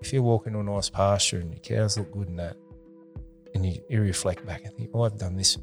if 0.00 0.12
you're 0.12 0.22
walking 0.22 0.52
to 0.54 0.60
a 0.60 0.62
nice 0.62 0.88
pasture 0.88 1.38
and 1.38 1.52
your 1.52 1.60
cows 1.60 1.98
look 1.98 2.10
good 2.12 2.28
and 2.28 2.38
that, 2.38 2.56
and 3.54 3.66
you, 3.66 3.80
you 3.88 4.00
reflect 4.00 4.46
back 4.46 4.64
and 4.64 4.74
think, 4.74 4.90
oh, 4.94 5.02
I've 5.02 5.18
done 5.18 5.36
this, 5.36 5.58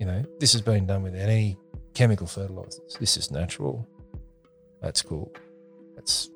you 0.00 0.06
know, 0.06 0.24
this 0.40 0.52
has 0.52 0.62
been 0.62 0.86
done 0.86 1.02
without 1.02 1.28
any 1.28 1.58
chemical 1.94 2.26
fertilizers. 2.26 2.96
This 2.98 3.16
is 3.16 3.30
natural. 3.30 3.88
That's 4.80 5.02
cool. 5.02 5.32
That's 5.96 6.30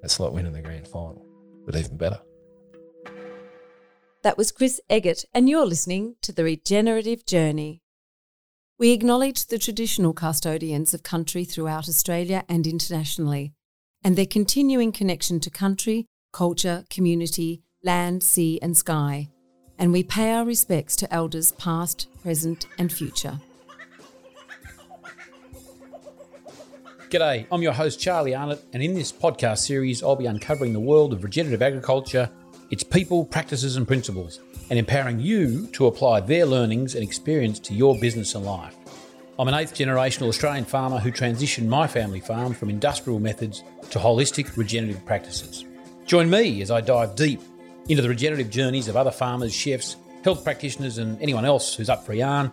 that's 0.00 0.20
like 0.20 0.32
winning 0.32 0.52
the 0.52 0.62
grand 0.62 0.86
final, 0.86 1.24
but 1.66 1.76
even 1.76 1.96
better. 1.96 2.20
That 4.22 4.38
was 4.38 4.52
Chris 4.52 4.80
Eggert, 4.88 5.24
and 5.32 5.48
you're 5.48 5.66
listening 5.66 6.16
to 6.22 6.32
The 6.32 6.44
Regenerative 6.44 7.24
Journey. 7.24 7.82
We 8.78 8.92
acknowledge 8.92 9.46
the 9.46 9.58
traditional 9.58 10.12
custodians 10.12 10.94
of 10.94 11.02
country 11.02 11.44
throughout 11.44 11.88
Australia 11.88 12.44
and 12.48 12.66
internationally, 12.66 13.54
and 14.02 14.16
their 14.16 14.26
continuing 14.26 14.92
connection 14.92 15.40
to 15.40 15.50
country, 15.50 16.06
culture, 16.32 16.84
community, 16.90 17.62
land, 17.82 18.22
sea, 18.22 18.58
and 18.62 18.76
sky. 18.76 19.28
And 19.78 19.92
we 19.92 20.02
pay 20.02 20.32
our 20.32 20.44
respects 20.44 20.96
to 20.96 21.12
elders 21.12 21.52
past, 21.52 22.08
present, 22.22 22.66
and 22.78 22.92
future. 22.92 23.40
G'day, 27.10 27.46
I'm 27.50 27.62
your 27.62 27.72
host 27.72 27.98
Charlie 27.98 28.34
Arnott, 28.34 28.62
and 28.74 28.82
in 28.82 28.92
this 28.92 29.10
podcast 29.10 29.58
series, 29.58 30.02
I'll 30.02 30.14
be 30.16 30.26
uncovering 30.26 30.74
the 30.74 30.80
world 30.80 31.14
of 31.14 31.24
regenerative 31.24 31.62
agriculture, 31.62 32.28
its 32.70 32.82
people, 32.82 33.24
practices, 33.24 33.76
and 33.76 33.88
principles, 33.88 34.40
and 34.68 34.78
empowering 34.78 35.18
you 35.18 35.68
to 35.68 35.86
apply 35.86 36.20
their 36.20 36.44
learnings 36.44 36.94
and 36.94 37.02
experience 37.02 37.58
to 37.60 37.72
your 37.72 37.98
business 37.98 38.34
and 38.34 38.44
life. 38.44 38.76
I'm 39.38 39.48
an 39.48 39.54
eighth 39.54 39.72
generational 39.72 40.28
Australian 40.28 40.64
farmer 40.64 40.98
who 40.98 41.12
transitioned 41.12 41.68
my 41.68 41.86
family 41.86 42.20
farm 42.20 42.52
from 42.52 42.68
industrial 42.68 43.20
methods 43.20 43.62
to 43.90 43.98
holistic 43.98 44.56
regenerative 44.56 45.06
practices. 45.06 45.64
Join 46.08 46.30
me 46.30 46.62
as 46.62 46.70
I 46.70 46.80
dive 46.80 47.16
deep 47.16 47.42
into 47.90 48.00
the 48.00 48.08
regenerative 48.08 48.48
journeys 48.48 48.88
of 48.88 48.96
other 48.96 49.10
farmers, 49.10 49.54
chefs, 49.54 49.98
health 50.24 50.42
practitioners, 50.42 50.96
and 50.96 51.20
anyone 51.20 51.44
else 51.44 51.74
who's 51.74 51.90
up 51.90 52.06
for 52.06 52.12
a 52.12 52.16
yarn, 52.16 52.50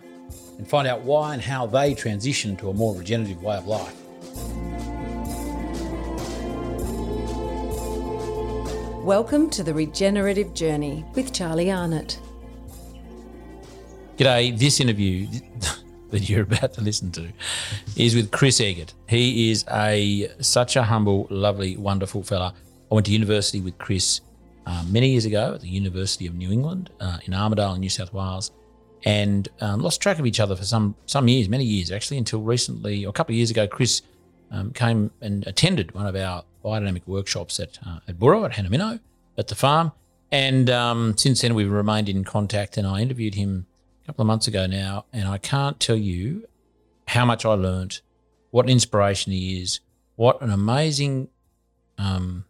and 0.58 0.68
find 0.68 0.86
out 0.86 1.00
why 1.00 1.32
and 1.32 1.42
how 1.42 1.64
they 1.64 1.94
transition 1.94 2.54
to 2.58 2.68
a 2.68 2.74
more 2.74 2.94
regenerative 2.94 3.42
way 3.42 3.56
of 3.56 3.66
life. 3.66 3.96
Welcome 9.02 9.48
to 9.48 9.62
the 9.62 9.72
Regenerative 9.72 10.52
Journey 10.52 11.06
with 11.14 11.32
Charlie 11.32 11.70
Arnott. 11.70 12.20
G'day, 14.18 14.58
this 14.58 14.80
interview 14.80 15.28
that 16.10 16.28
you're 16.28 16.42
about 16.42 16.74
to 16.74 16.82
listen 16.82 17.10
to 17.12 17.32
is 17.96 18.14
with 18.14 18.30
Chris 18.32 18.60
Eggert. 18.60 18.92
He 19.08 19.50
is 19.50 19.64
a 19.70 20.30
such 20.40 20.76
a 20.76 20.82
humble, 20.82 21.26
lovely, 21.30 21.78
wonderful 21.78 22.22
fella. 22.22 22.52
I 22.90 22.94
went 22.94 23.06
to 23.06 23.12
university 23.12 23.60
with 23.60 23.78
Chris 23.78 24.20
uh, 24.66 24.84
many 24.88 25.10
years 25.10 25.24
ago 25.24 25.54
at 25.54 25.60
the 25.60 25.68
University 25.68 26.26
of 26.26 26.34
New 26.34 26.52
England 26.52 26.90
uh, 27.00 27.18
in 27.24 27.32
Armidale, 27.32 27.78
New 27.78 27.88
South 27.88 28.12
Wales, 28.12 28.50
and 29.04 29.48
um, 29.60 29.80
lost 29.80 30.00
track 30.00 30.18
of 30.18 30.26
each 30.26 30.40
other 30.40 30.56
for 30.56 30.64
some 30.64 30.94
some 31.06 31.28
years, 31.28 31.48
many 31.48 31.64
years 31.64 31.90
actually, 31.90 32.18
until 32.18 32.40
recently, 32.42 33.04
or 33.04 33.10
a 33.10 33.12
couple 33.12 33.32
of 33.32 33.36
years 33.36 33.50
ago, 33.50 33.66
Chris 33.66 34.02
um, 34.50 34.72
came 34.72 35.10
and 35.20 35.46
attended 35.46 35.92
one 35.94 36.06
of 36.06 36.16
our 36.16 36.44
biodynamic 36.64 37.06
workshops 37.06 37.60
at 37.60 37.78
uh, 37.86 38.00
at 38.08 38.18
Boorowa 38.18 38.46
at 38.46 38.52
Hanaminno 38.52 39.00
at 39.38 39.48
the 39.48 39.54
farm. 39.54 39.92
And 40.32 40.68
um, 40.70 41.16
since 41.16 41.42
then, 41.42 41.54
we've 41.54 41.70
remained 41.70 42.08
in 42.08 42.24
contact. 42.24 42.76
And 42.76 42.86
I 42.86 43.00
interviewed 43.00 43.34
him 43.34 43.66
a 44.02 44.06
couple 44.06 44.22
of 44.22 44.26
months 44.26 44.48
ago 44.48 44.66
now, 44.66 45.04
and 45.12 45.28
I 45.28 45.38
can't 45.38 45.78
tell 45.78 45.96
you 45.96 46.48
how 47.06 47.24
much 47.24 47.44
I 47.44 47.52
learned, 47.52 48.00
what 48.50 48.64
an 48.64 48.70
inspiration 48.70 49.32
he 49.32 49.62
is, 49.62 49.80
what 50.16 50.40
an 50.42 50.50
amazing 50.50 51.28
um, 51.98 52.44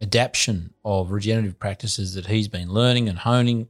adaptation 0.00 0.74
of 0.84 1.10
regenerative 1.10 1.58
practices 1.58 2.14
that 2.14 2.26
he's 2.26 2.48
been 2.48 2.68
learning 2.68 3.08
and 3.08 3.18
honing 3.20 3.68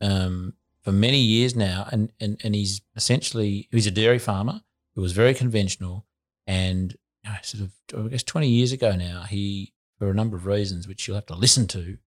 um, 0.00 0.54
for 0.82 0.92
many 0.92 1.18
years 1.18 1.56
now. 1.56 1.88
And, 1.90 2.12
and 2.20 2.40
and 2.44 2.54
he's 2.54 2.82
essentially 2.96 3.68
he's 3.70 3.86
a 3.86 3.90
dairy 3.90 4.18
farmer 4.18 4.60
who 4.94 5.02
was 5.02 5.12
very 5.12 5.34
conventional 5.34 6.06
and 6.46 6.96
you 7.24 7.30
know, 7.30 7.36
sort 7.42 7.64
of 7.64 8.06
I 8.06 8.08
guess 8.08 8.22
twenty 8.22 8.48
years 8.48 8.72
ago 8.72 8.94
now 8.94 9.22
he 9.22 9.72
for 9.98 10.10
a 10.10 10.14
number 10.14 10.36
of 10.36 10.46
reasons 10.46 10.86
which 10.86 11.06
you'll 11.06 11.16
have 11.16 11.26
to 11.26 11.34
listen 11.34 11.66
to 11.68 11.98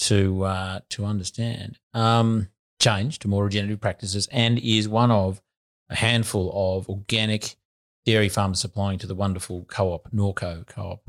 to 0.00 0.44
uh, 0.44 0.80
to 0.90 1.04
understand 1.04 1.78
um, 1.94 2.48
change 2.80 3.18
to 3.20 3.28
more 3.28 3.44
regenerative 3.44 3.80
practices 3.80 4.28
and 4.32 4.58
is 4.58 4.88
one 4.88 5.10
of 5.10 5.40
a 5.88 5.96
handful 5.96 6.50
of 6.54 6.88
organic 6.88 7.56
dairy 8.04 8.28
farmers 8.28 8.58
supplying 8.58 8.98
to 8.98 9.06
the 9.06 9.14
wonderful 9.14 9.64
co-op 9.64 10.10
Norco 10.10 10.66
co-op 10.66 11.02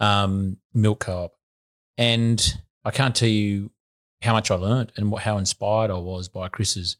um, 0.00 0.58
milk 0.74 1.00
co-op 1.00 1.32
and 1.96 2.60
I 2.84 2.90
can't 2.90 3.14
tell 3.14 3.28
you 3.28 3.70
how 4.22 4.32
much 4.32 4.50
I 4.50 4.54
learned 4.54 4.92
and 4.96 5.10
what, 5.10 5.22
how 5.22 5.38
inspired 5.38 5.90
I 5.90 5.98
was 5.98 6.28
by 6.28 6.48
Chris's 6.48 6.96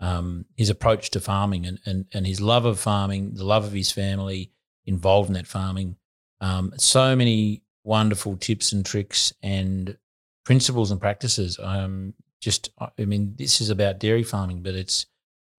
um, 0.00 0.46
his 0.56 0.70
approach 0.70 1.10
to 1.10 1.20
farming 1.20 1.66
and, 1.66 1.78
and 1.84 2.06
and 2.12 2.26
his 2.26 2.40
love 2.40 2.64
of 2.64 2.80
farming, 2.80 3.34
the 3.34 3.44
love 3.44 3.64
of 3.64 3.72
his 3.72 3.92
family 3.92 4.52
involved 4.86 5.28
in 5.28 5.34
that 5.34 5.46
farming. 5.46 5.96
Um, 6.40 6.72
so 6.78 7.14
many 7.14 7.62
wonderful 7.84 8.36
tips 8.36 8.72
and 8.72 8.84
tricks 8.84 9.32
and 9.42 9.96
principles 10.44 10.90
and 10.90 11.00
practices. 11.00 11.58
Um, 11.62 12.14
just, 12.40 12.70
I 12.78 13.04
mean, 13.04 13.34
this 13.36 13.60
is 13.60 13.68
about 13.68 14.00
dairy 14.00 14.22
farming, 14.22 14.62
but 14.62 14.74
it's 14.74 15.06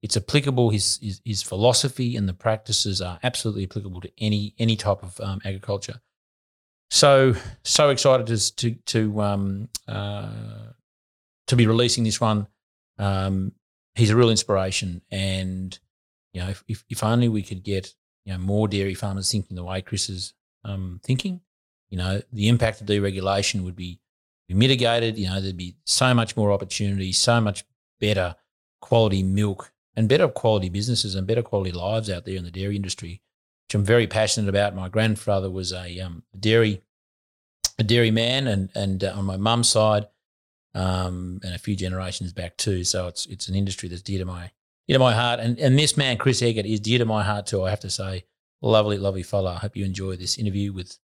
it's 0.02 0.18
applicable. 0.18 0.72
His, 0.72 0.98
his, 1.02 1.22
his 1.24 1.44
philosophy 1.44 2.16
and 2.16 2.28
the 2.28 2.34
practices 2.34 3.02
are 3.02 3.20
absolutely 3.22 3.66
applicable 3.66 4.02
to 4.02 4.12
any 4.18 4.56
any 4.58 4.76
type 4.76 5.04
of 5.04 5.20
um, 5.22 5.42
agriculture. 5.46 6.02
So 6.92 7.36
so 7.64 7.90
excited 7.90 8.28
to 8.28 8.56
to 8.58 8.72
to 8.88 9.22
um, 9.22 9.70
uh, 9.88 10.30
to 11.48 11.56
be 11.56 11.66
releasing 11.66 12.04
this 12.04 12.20
one. 12.20 12.48
Um, 13.00 13.54
he's 13.96 14.10
a 14.10 14.16
real 14.16 14.30
inspiration, 14.30 15.02
and 15.10 15.78
you 16.34 16.42
know, 16.42 16.50
if, 16.50 16.64
if, 16.68 16.84
if 16.90 17.04
only 17.04 17.30
we 17.30 17.44
could 17.44 17.64
get 17.64 17.96
you 18.26 18.34
know 18.34 18.40
more 18.40 18.68
dairy 18.68 18.94
farmers 18.94 19.32
thinking 19.32 19.56
the 19.56 19.64
way 19.64 19.82
Chris 19.82 20.10
is 20.10 20.34
um, 20.66 21.00
thinking, 21.02 21.40
you 21.90 21.98
know, 21.98 22.22
the 22.32 22.50
impact 22.50 22.82
of 22.82 22.88
deregulation 22.88 23.64
would 23.64 23.76
be, 23.76 24.00
be 24.50 24.54
mitigated. 24.54 25.18
You 25.18 25.30
know, 25.30 25.40
there'd 25.40 25.56
be 25.56 25.78
so 25.86 26.14
much 26.14 26.36
more 26.36 26.52
opportunity, 26.52 27.14
so 27.14 27.40
much 27.40 27.64
better 28.02 28.36
quality 28.82 29.24
milk 29.24 29.72
and 29.96 30.10
better 30.10 30.28
quality 30.28 30.70
businesses 30.70 31.16
and 31.16 31.26
better 31.26 31.42
quality 31.42 31.72
lives 31.72 32.10
out 32.10 32.26
there 32.26 32.36
in 32.36 32.44
the 32.44 32.52
dairy 32.52 32.76
industry, 32.76 33.22
which 33.72 33.76
I'm 33.80 33.86
very 33.86 34.06
passionate 34.06 34.50
about. 34.50 34.76
My 34.76 34.90
grandfather 34.90 35.50
was 35.50 35.72
a 35.72 35.98
um, 36.02 36.24
dairy 36.38 36.82
a 37.80 37.84
dairy 37.84 38.12
man, 38.12 38.46
and 38.48 38.70
and 38.76 39.02
uh, 39.02 39.14
on 39.16 39.24
my 39.24 39.38
mum's 39.38 39.70
side, 39.70 40.08
um, 40.76 41.40
and 41.42 41.56
a 41.56 41.58
few 41.58 41.78
generations 41.78 42.34
back 42.34 42.58
too. 42.58 42.84
So 42.84 43.08
it's 43.08 43.26
it's 43.28 43.48
an 43.48 43.56
industry 43.56 43.88
that's 43.88 44.02
dear 44.02 44.20
to 44.20 44.26
my 44.26 44.52
dear 44.90 44.96
to 44.96 45.00
my 45.00 45.14
heart. 45.14 45.40
And 45.40 45.58
and 45.58 45.80
this 45.80 45.96
man, 45.96 46.18
Chris 46.18 46.42
Eggert, 46.42 46.66
is 46.66 46.82
dear 46.82 47.00
to 47.00 47.06
my 47.06 47.24
heart 47.24 47.46
too. 47.46 47.64
I 47.64 47.70
have 47.70 47.80
to 47.80 47.90
say, 47.90 48.26
lovely, 48.62 48.98
lovely 48.98 49.24
fella. 49.24 49.54
I 49.54 49.60
hope 49.60 49.78
you 49.78 49.86
enjoy 49.86 50.18
this 50.18 50.38
interview 50.38 50.74
with 50.74 50.98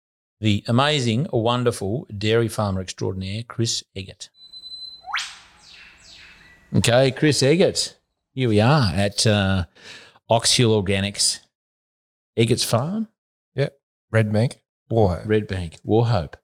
the 0.41 0.65
amazing, 0.67 1.27
wonderful 1.35 2.07
dairy 2.17 2.49
farmer 2.49 2.81
extraordinaire, 2.81 3.43
Chris 3.43 3.85
Eggert. 3.95 4.31
Okay, 6.75 7.11
Chris 7.11 7.43
Eggert. 7.43 7.99
Here 8.33 8.49
we 8.49 8.59
are 8.59 8.91
at 8.95 9.27
uh, 9.27 9.67
Organics, 10.31 11.41
Eggert's 12.37 12.65
Farm. 12.65 13.09
Yep. 13.55 13.77
Red 14.11 14.33
Bank, 14.33 14.61
Wauchope. 14.91 15.27
Red 15.27 15.47
Bank, 15.47 15.77
Wauchope. 15.87 16.35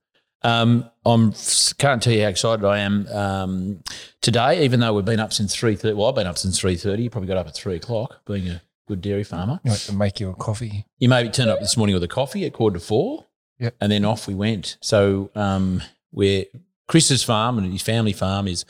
Um, 0.43 0.89
I'm 1.05 1.35
can't 1.79 2.03
tell 2.03 2.13
you 2.13 2.23
how 2.23 2.29
excited 2.29 2.65
I 2.65 2.79
am 2.79 3.07
um, 3.09 3.83
today. 4.23 4.65
Even 4.65 4.81
though 4.81 4.95
we've 4.95 5.05
been 5.05 5.21
up 5.21 5.33
since 5.33 5.55
three 5.55 5.77
thirty. 5.77 5.95
Well, 5.95 6.09
I've 6.09 6.15
been 6.15 6.27
up 6.27 6.39
since 6.39 6.59
three 6.59 6.77
thirty. 6.77 7.05
You 7.05 7.11
probably 7.11 7.29
got 7.29 7.37
up 7.37 7.47
at 7.47 7.55
three 7.55 7.77
o'clock, 7.77 8.25
being 8.25 8.49
a 8.49 8.63
good 8.89 9.03
dairy 9.03 9.25
farmer. 9.25 9.61
You 9.65 9.71
want 9.71 9.83
to 9.83 9.95
make 9.95 10.19
you 10.19 10.31
a 10.31 10.35
coffee? 10.35 10.87
You 10.99 11.09
maybe 11.09 11.29
turned 11.29 11.51
up 11.51 11.61
this 11.61 11.77
morning 11.77 11.95
with 11.95 12.03
a 12.03 12.09
coffee 12.09 12.47
at 12.47 12.53
quarter 12.53 12.79
to 12.79 12.85
four. 12.85 13.27
Yep. 13.59 13.77
And 13.81 13.93
then 13.93 14.07
off 14.07 14.27
we 14.27 14.35
went. 14.35 14.79
So 14.81 15.31
um, 15.35 15.83
we're 16.11 16.47
Chris's 16.89 17.23
farm 17.23 17.59
and 17.59 17.71
his 17.71 17.83
family 17.83 18.15
farm 18.15 18.49
is 18.49 18.65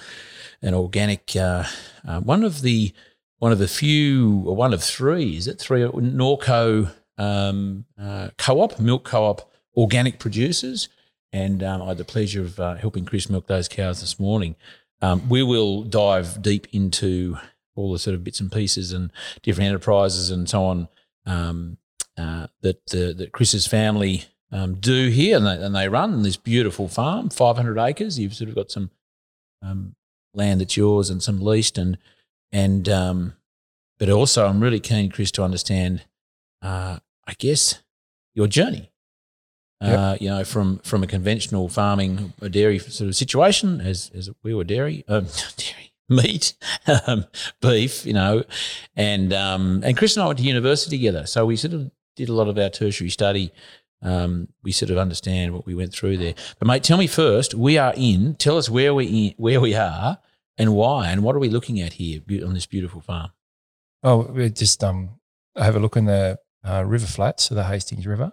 an 0.62 0.75
organic. 0.75 1.37
Uh, 1.37 1.64
uh, 2.06 2.20
one 2.20 2.43
of 2.43 2.62
the 2.62 2.93
one 3.38 3.52
of 3.52 3.58
the 3.58 3.69
few, 3.69 4.43
or 4.44 4.56
one 4.56 4.75
of 4.75 4.82
three, 4.82 5.37
is 5.37 5.46
it 5.46 5.61
three 5.61 5.82
Norco 5.82 6.90
um, 7.20 7.84
uh, 8.00 8.31
co-op 8.38 8.81
milk 8.81 9.05
co-op 9.05 9.50
organic 9.76 10.19
producers 10.19 10.88
and 11.32 11.62
um, 11.62 11.82
I 11.82 11.88
had 11.88 11.99
the 11.99 12.05
pleasure 12.05 12.40
of 12.40 12.58
uh, 12.58 12.75
helping 12.75 13.05
Chris 13.05 13.31
milk 13.31 13.46
those 13.46 13.69
cows 13.69 14.00
this 14.00 14.19
morning. 14.19 14.56
Um, 15.00 15.28
we 15.28 15.43
will 15.43 15.82
dive 15.82 16.43
deep 16.43 16.67
into 16.72 17.38
all 17.76 17.93
the 17.93 17.99
sort 17.99 18.14
of 18.14 18.25
bits 18.25 18.40
and 18.40 18.50
pieces 18.50 18.93
and 18.93 19.12
different 19.43 19.69
enterprises 19.69 20.31
and 20.31 20.49
so 20.49 20.64
on 20.64 20.88
um, 21.26 21.78
uh, 22.19 22.49
that 22.62 22.84
that 22.87 23.31
Chris's 23.32 23.66
family 23.66 24.25
um, 24.52 24.75
do 24.75 25.08
here, 25.08 25.37
and 25.37 25.46
they, 25.46 25.64
and 25.64 25.75
they 25.75 25.88
run 25.88 26.23
this 26.23 26.37
beautiful 26.37 26.88
farm, 26.88 27.31
500 27.31 27.78
acres. 27.78 28.19
You've 28.19 28.34
sort 28.34 28.50
of 28.50 28.56
got 28.56 28.70
some 28.70 28.90
um, 29.62 29.94
land 30.34 30.61
that's 30.61 30.76
yours 30.76 31.08
and 31.08 31.23
some 31.23 31.40
leased, 31.40 31.78
and 31.78 31.96
and 32.52 32.84
but 33.99 34.11
also 34.11 34.46
I'm 34.46 34.61
really 34.61 34.81
keen, 34.81 35.11
Chris, 35.11 35.31
to 35.32 35.44
understand, 35.44 36.02
uh, 36.62 36.99
I 37.31 37.35
guess, 37.38 37.82
your 38.35 38.49
journey 38.49 38.91
Uh, 39.81 40.17
you 40.21 40.29
know, 40.29 40.44
from 40.44 40.79
from 40.81 41.03
a 41.03 41.06
conventional 41.06 41.69
farming, 41.69 42.35
a 42.43 42.50
dairy 42.50 42.79
sort 42.79 43.09
of 43.09 43.17
situation, 43.17 43.81
as 43.81 44.11
as 44.15 44.29
we 44.43 44.53
were 44.53 44.65
dairy, 44.65 45.05
um, 45.09 45.25
dairy 45.56 45.93
meat, 46.09 46.53
um, 47.06 47.25
beef, 47.62 48.05
you 48.05 48.12
know, 48.12 48.43
and 48.94 49.32
um, 49.32 49.81
and 49.82 49.97
Chris 49.97 50.17
and 50.17 50.25
I 50.25 50.27
went 50.27 50.38
to 50.41 50.44
university 50.44 50.99
together, 50.99 51.25
so 51.25 51.47
we 51.47 51.56
sort 51.56 51.73
of 51.73 51.91
did 52.17 52.29
a 52.29 52.35
lot 52.35 52.49
of 52.49 52.59
our 52.59 52.69
tertiary 52.69 53.11
study. 53.11 53.53
Um, 54.03 54.49
we 54.62 54.73
sort 54.73 54.91
of 54.91 54.99
understand 54.99 55.55
what 55.55 55.67
we 55.67 55.75
went 55.75 55.93
through 55.94 56.17
there. 56.19 56.35
But 56.59 56.69
mate, 56.69 56.83
tell 56.83 56.99
me 56.99 57.06
first, 57.06 57.55
we 57.55 57.79
are 57.79 57.94
in. 57.97 58.35
Tell 58.35 58.59
us 58.59 58.69
where 58.69 58.93
we 58.93 59.06
in, 59.06 59.35
where 59.37 59.61
we 59.61 59.75
are 59.75 60.19
and 60.59 60.75
why, 60.75 61.11
and 61.11 61.23
what 61.23 61.37
are 61.37 61.38
we 61.38 61.49
looking 61.49 61.81
at 61.81 61.94
here 61.94 62.21
on 62.47 62.55
this 62.55 62.67
beautiful 62.67 63.00
farm? 63.00 63.31
Oh, 64.03 64.23
we 64.35 64.50
just 64.50 64.83
um 64.85 65.21
I 65.56 65.65
have 65.65 65.76
a 65.76 65.81
look 65.81 65.97
in 65.97 66.05
the 66.05 66.38
uh, 66.65 66.85
river 66.85 67.07
flats 67.07 67.51
of 67.51 67.57
the 67.57 67.65
Hastings 67.65 68.07
River, 68.07 68.33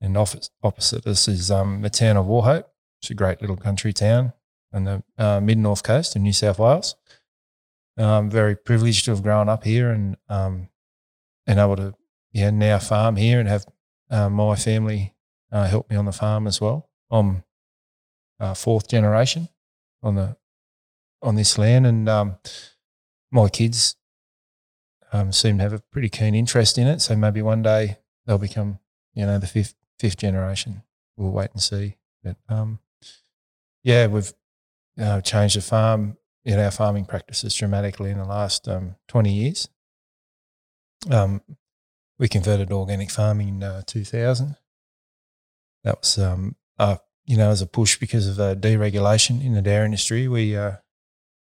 and 0.00 0.16
opposite, 0.16 0.50
opposite 0.62 1.06
us 1.06 1.28
is 1.28 1.50
um, 1.50 1.82
the 1.82 1.90
town 1.90 2.16
of 2.16 2.26
Wauchope. 2.26 2.66
It's 3.00 3.10
a 3.10 3.14
great 3.14 3.40
little 3.40 3.56
country 3.56 3.92
town 3.92 4.32
on 4.72 4.84
the 4.84 5.02
uh, 5.18 5.40
mid 5.40 5.58
north 5.58 5.82
coast 5.82 6.16
of 6.16 6.22
New 6.22 6.32
South 6.32 6.58
Wales. 6.58 6.96
I'm 7.96 8.28
very 8.28 8.56
privileged 8.56 9.04
to 9.04 9.12
have 9.12 9.22
grown 9.22 9.48
up 9.48 9.64
here 9.64 9.90
and 9.90 10.16
um, 10.28 10.68
and 11.46 11.58
able 11.58 11.76
to 11.76 11.94
yeah 12.32 12.50
now 12.50 12.78
farm 12.78 13.16
here 13.16 13.38
and 13.38 13.48
have 13.48 13.66
uh, 14.10 14.28
my 14.28 14.56
family 14.56 15.14
uh, 15.52 15.66
help 15.66 15.88
me 15.90 15.96
on 15.96 16.04
the 16.04 16.12
farm 16.12 16.46
as 16.46 16.60
well. 16.60 16.88
I'm 17.10 17.44
uh, 18.40 18.54
fourth 18.54 18.88
generation 18.88 19.48
on 20.02 20.16
the 20.16 20.36
on 21.22 21.36
this 21.36 21.56
land, 21.56 21.86
and 21.86 22.08
um, 22.08 22.36
my 23.30 23.48
kids 23.48 23.96
um, 25.14 25.30
seem 25.30 25.58
to 25.58 25.62
have 25.62 25.72
a 25.72 25.78
pretty 25.78 26.08
keen 26.08 26.34
interest 26.34 26.76
in 26.76 26.88
it. 26.88 27.00
So 27.00 27.14
maybe 27.14 27.40
one 27.40 27.62
day 27.62 27.98
they'll 28.26 28.36
become, 28.36 28.80
you 29.14 29.24
know, 29.24 29.38
the 29.38 29.46
fifth 29.46 29.74
fifth 29.98 30.18
generation. 30.18 30.82
We'll 31.16 31.30
wait 31.30 31.52
and 31.52 31.62
see. 31.62 31.96
But 32.24 32.36
um, 32.48 32.80
yeah, 33.84 34.08
we've 34.08 34.32
uh, 35.00 35.20
changed 35.20 35.56
the 35.56 35.62
farm, 35.62 36.18
know, 36.56 36.64
our 36.64 36.72
farming 36.72 37.04
practices 37.04 37.54
dramatically 37.54 38.10
in 38.10 38.18
the 38.18 38.24
last 38.24 38.66
um, 38.66 38.96
twenty 39.06 39.32
years. 39.32 39.68
Um, 41.08 41.42
we 42.18 42.26
converted 42.26 42.68
to 42.68 42.74
organic 42.74 43.10
farming 43.10 43.48
in 43.48 43.62
uh, 43.62 43.82
2000. 43.86 44.56
That 45.82 45.98
was, 45.98 46.18
uh, 46.78 46.96
you 47.26 47.36
know, 47.36 47.50
as 47.50 47.60
a 47.60 47.66
push 47.66 47.98
because 47.98 48.26
of 48.26 48.40
uh, 48.40 48.54
deregulation 48.54 49.44
in 49.44 49.52
the 49.52 49.60
dairy 49.60 49.84
industry. 49.84 50.28
We 50.28 50.56
uh, 50.56 50.76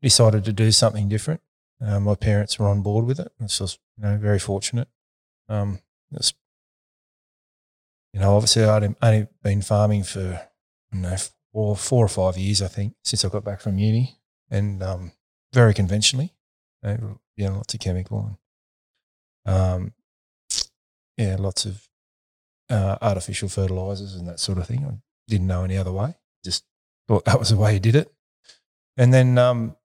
decided 0.00 0.44
to 0.44 0.52
do 0.52 0.72
something 0.72 1.08
different. 1.08 1.40
Uh, 1.84 2.00
my 2.00 2.14
parents 2.14 2.58
were 2.58 2.68
on 2.68 2.82
board 2.82 3.04
with 3.04 3.20
it. 3.20 3.30
It's 3.40 3.58
just, 3.58 3.78
you 3.98 4.04
know, 4.04 4.16
very 4.16 4.38
fortunate. 4.38 4.88
Um, 5.48 5.80
it's, 6.12 6.32
you 8.12 8.20
know, 8.20 8.34
obviously 8.34 8.64
I'd 8.64 8.94
only 9.02 9.26
been 9.42 9.60
farming 9.60 10.04
for, 10.04 10.40
you 10.92 11.00
know, 11.00 11.16
four, 11.52 11.76
four 11.76 12.04
or 12.04 12.08
five 12.08 12.38
years, 12.38 12.62
I 12.62 12.68
think, 12.68 12.94
since 13.04 13.24
I 13.24 13.28
got 13.28 13.44
back 13.44 13.60
from 13.60 13.78
uni 13.78 14.16
and 14.50 14.82
um, 14.82 15.12
very 15.52 15.74
conventionally, 15.74 16.32
you 16.82 17.20
you 17.36 17.48
know, 17.48 17.56
lots 17.56 17.74
of 17.74 17.80
chemical 17.80 18.38
and, 19.44 19.54
um, 19.54 19.92
yeah, 21.18 21.36
lots 21.38 21.66
of 21.66 21.86
uh, 22.70 22.96
artificial 23.02 23.48
fertilizers 23.48 24.14
and 24.14 24.26
that 24.28 24.40
sort 24.40 24.58
of 24.58 24.66
thing. 24.66 24.86
I 24.86 24.94
didn't 25.28 25.48
know 25.48 25.64
any 25.64 25.76
other 25.76 25.92
way. 25.92 26.14
Just 26.44 26.64
thought 27.08 27.24
that 27.26 27.38
was 27.38 27.50
the 27.50 27.56
way 27.56 27.74
you 27.74 27.80
did 27.80 27.96
it. 27.96 28.12
And 28.96 29.12
then, 29.12 29.36
um, 29.36 29.76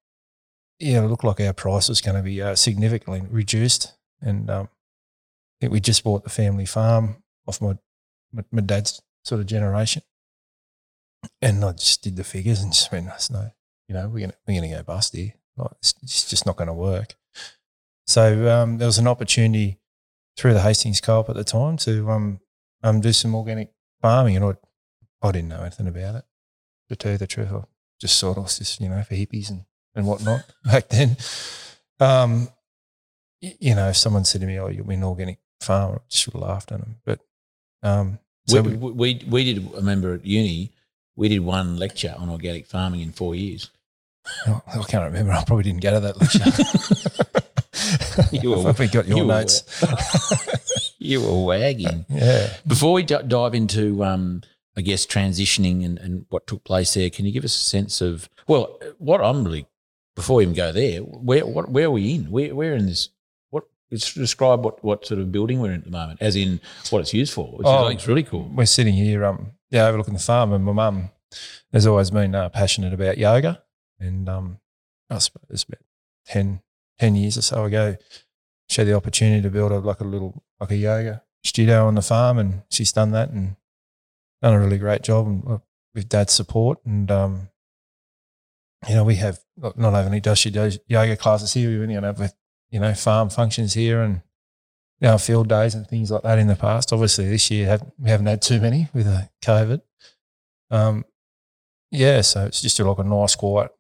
yeah, 0.80 1.04
it 1.04 1.08
looked 1.08 1.24
like 1.24 1.40
our 1.42 1.54
price 1.54 1.90
was 1.90 2.02
going 2.02 2.16
to 2.16 2.24
be 2.24 2.42
uh, 2.42 2.56
significantly 2.56 3.22
reduced. 3.30 3.94
And 4.22 4.50
um, 4.50 4.66
I 4.66 5.56
think 5.62 5.74
we 5.74 5.80
just 5.80 6.04
bought 6.04 6.24
the 6.24 6.30
family 6.30 6.66
farm 6.66 7.24
off 7.48 7.62
my, 7.62 7.78
my, 8.32 8.44
my 8.52 8.62
dad's 8.62 9.02
sort 9.24 9.42
of 9.42 9.48
generation. 9.48 10.02
And 11.42 11.64
I 11.64 11.74
just 11.74 12.02
did 12.02 12.16
the 12.16 12.24
figures 12.24 12.62
and 12.62 12.72
just 12.72 12.92
went, 12.92 13.08
"There's 13.08 13.30
no, 13.30 13.52
you 13.90 13.96
know, 13.96 14.08
we're 14.08 14.20
going 14.20 14.34
we're 14.48 14.62
gonna 14.62 14.74
go 14.74 14.84
bust 14.84 15.16
here. 15.16 15.34
Like, 15.58 15.72
it's, 15.80 15.94
it's 16.02 16.30
just 16.30 16.46
not 16.46 16.56
going 16.56 16.68
to 16.68 16.74
work. 16.74 17.16
So 18.08 18.50
um, 18.50 18.78
there 18.78 18.88
was 18.88 18.98
an 18.98 19.08
opportunity 19.08 19.80
through 20.38 20.54
the 20.54 20.62
Hastings 20.62 21.02
Co-op 21.02 21.30
at 21.30 21.36
the 21.36 21.44
time 21.44 21.76
to 21.78 22.10
um, 22.10 22.40
um, 22.82 23.02
do 23.02 23.12
some 23.12 23.36
organic 23.36 23.74
farming. 24.02 24.38
And 24.38 24.46
I, 24.46 25.28
I 25.28 25.32
didn't 25.34 25.50
know 25.50 25.62
anything 25.62 25.88
about 25.88 26.16
it, 26.16 26.26
to 26.88 26.96
tell 26.96 27.12
you 27.12 27.18
the 27.18 27.28
truth. 27.28 27.52
I 27.52 27.64
just 28.00 28.20
thought 28.20 28.38
it 28.38 28.42
was 28.42 28.58
just, 28.58 28.80
you 28.80 28.88
know, 28.88 29.04
for 29.04 29.16
hippies 29.16 29.50
and 29.50 29.66
and 29.96 30.06
whatnot 30.08 30.42
back 30.66 30.90
then. 30.90 31.18
Um, 32.00 32.50
you 33.42 33.76
know, 33.76 33.90
if 33.90 33.98
someone 33.98 34.26
said 34.26 34.42
to 34.42 34.48
me, 34.48 34.60
"Oh, 34.60 34.68
you'll 34.68 34.86
be 34.86 34.96
an 34.96 35.04
organic 35.04 35.40
farmer," 35.62 35.96
I 35.96 36.00
just 36.10 36.28
would 36.28 36.40
have 36.42 36.50
laughed 36.50 36.72
at 36.72 36.80
them. 36.80 36.98
But 37.06 37.20
um, 37.84 38.20
so 38.48 38.62
we, 38.62 38.74
we, 38.76 38.92
we, 38.92 39.26
we 39.28 39.54
did. 39.54 39.66
I 39.74 39.78
remember 39.78 40.14
at 40.16 40.26
uni, 40.26 40.72
we 41.16 41.30
did 41.30 41.40
one 41.40 41.78
lecture 41.78 42.16
on 42.18 42.30
organic 42.30 42.66
farming 42.68 43.02
in 43.02 43.12
four 43.12 43.36
years. 43.36 43.70
oh, 44.48 44.62
I 44.68 44.84
can't 44.84 45.06
remember. 45.06 45.32
I 45.32 45.44
probably 45.46 45.64
didn't 45.64 45.82
go 45.82 45.92
to 45.94 46.00
that 46.02 46.20
lecture. 46.20 47.40
You 48.32 48.50
were- 48.52 48.64
probably 48.64 48.88
got 48.88 49.08
your 49.08 49.18
you 49.20 49.24
were- 49.26 49.34
notes. 49.34 50.94
you 51.00 51.22
were 51.22 51.46
wagging. 51.46 52.06
yeah. 52.10 52.54
Before 52.68 52.94
we 52.94 53.04
d- 53.04 53.16
dive 53.26 53.56
into, 53.56 54.04
um, 54.04 54.42
I 54.76 54.82
guess, 54.82 55.06
transitioning 55.06 55.86
and, 55.86 55.98
and 55.98 56.26
what 56.30 56.46
took 56.46 56.64
place 56.66 56.94
there, 56.94 57.10
can 57.10 57.26
you 57.26 57.32
give 57.32 57.46
us 57.46 57.56
a 57.56 57.64
sense 57.64 58.02
of, 58.02 58.30
well, 58.48 58.78
what 58.98 59.22
I'm 59.22 59.44
really, 59.46 59.66
before 60.16 60.38
we 60.38 60.44
even 60.44 60.56
go 60.56 60.72
there, 60.72 61.00
where 61.00 61.46
what, 61.46 61.70
where 61.70 61.86
are 61.86 61.92
we 61.92 62.16
in? 62.16 62.32
Where, 62.32 62.54
where 62.56 62.76
in 62.76 62.88
this, 62.88 63.10
what, 63.50 63.64
describe 63.90 64.64
what, 64.64 64.84
what 64.84 65.06
sort 65.06 65.20
of 65.20 65.32
building 65.32 65.60
we're 65.60 65.72
in 65.72 65.80
at 65.80 65.86
the 65.86 65.92
moment, 65.92 66.22
as 66.22 66.36
in 66.36 66.60
what 66.90 67.00
it's 67.00 67.14
used 67.14 67.34
for, 67.34 67.48
which 67.48 67.66
Oh, 67.68 67.86
I 67.86 67.90
think 67.90 68.02
is 68.02 68.08
really 68.08 68.24
cool. 68.24 68.50
We're 68.54 68.66
sitting 68.66 68.94
here, 68.94 69.26
um, 69.26 69.52
yeah, 69.70 69.86
overlooking 69.86 70.14
the 70.14 70.20
farm, 70.20 70.54
and 70.54 70.66
my 70.66 70.74
mum 70.74 71.10
has 71.72 71.86
always 71.88 72.12
been 72.12 72.36
uh, 72.36 72.50
passionate 72.50 72.94
about 72.94 73.18
yoga. 73.18 73.62
And 74.00 74.28
um, 74.30 74.60
I 75.10 75.18
suppose 75.20 75.66
about 75.68 75.82
10, 76.28 76.62
10 77.00 77.16
years 77.16 77.38
or 77.38 77.42
so 77.42 77.66
ago, 77.66 77.96
she 78.68 78.82
had 78.82 78.88
the 78.88 78.94
opportunity 78.96 79.42
to 79.42 79.50
build 79.50 79.72
a, 79.72 79.80
like 79.80 80.00
a 80.00 80.06
little 80.06 80.44
like 80.60 80.72
a 80.72 80.76
yoga 80.76 81.24
studio 81.44 81.88
on 81.88 81.96
the 81.96 82.02
farm, 82.02 82.38
and 82.38 82.62
she's 82.70 82.92
done 82.92 83.12
that 83.12 83.30
and 83.30 83.56
done 84.42 84.54
a 84.54 84.60
really 84.60 84.78
great 84.78 85.02
job 85.02 85.28
and 85.28 85.62
with 85.94 86.08
dad's 86.10 86.34
support. 86.34 86.80
And 86.86 87.10
um, 87.12 87.50
you 88.88 88.96
know, 88.96 89.04
we 89.04 89.16
have 89.16 89.40
not 89.58 89.94
only 89.94 90.20
does 90.20 90.40
she 90.40 90.50
do 90.50 90.72
yoga 90.88 91.18
classes 91.18 91.54
here, 91.54 91.70
we 91.70 91.94
you 91.94 92.02
know 92.02 92.14
with 92.14 92.34
you 92.70 92.80
know 92.80 92.94
farm 92.94 93.30
functions 93.30 93.74
here 93.74 94.02
and 94.02 94.22
know, 95.02 95.18
field 95.18 95.48
days 95.48 95.76
and 95.76 95.88
things 95.88 96.12
like 96.12 96.24
that 96.24 96.40
in 96.40 96.48
the 96.48 96.56
past. 96.56 96.92
Obviously, 96.92 97.30
this 97.30 97.50
year 97.50 97.68
have, 97.68 97.84
we 97.98 98.10
haven't 98.10 98.26
had 98.26 98.42
too 98.42 98.60
many 98.60 98.90
with 98.94 99.08
uh, 99.08 99.22
COVID. 99.42 99.82
Um, 100.72 101.06
yeah, 101.92 102.22
so 102.22 102.46
it's 102.46 102.62
just 102.62 102.80
like 102.80 102.98
a 102.98 103.04
nice, 103.04 103.36
quiet 103.36 103.72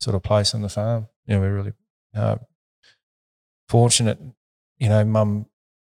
sort 0.00 0.14
of 0.14 0.22
place 0.22 0.54
on 0.54 0.62
the 0.62 0.68
farm. 0.68 1.08
You 1.26 1.34
know, 1.34 1.40
we're 1.40 1.54
really 1.54 1.72
uh, 2.14 2.36
fortunate. 3.68 4.18
You 4.78 4.88
know, 4.88 5.04
mum, 5.04 5.46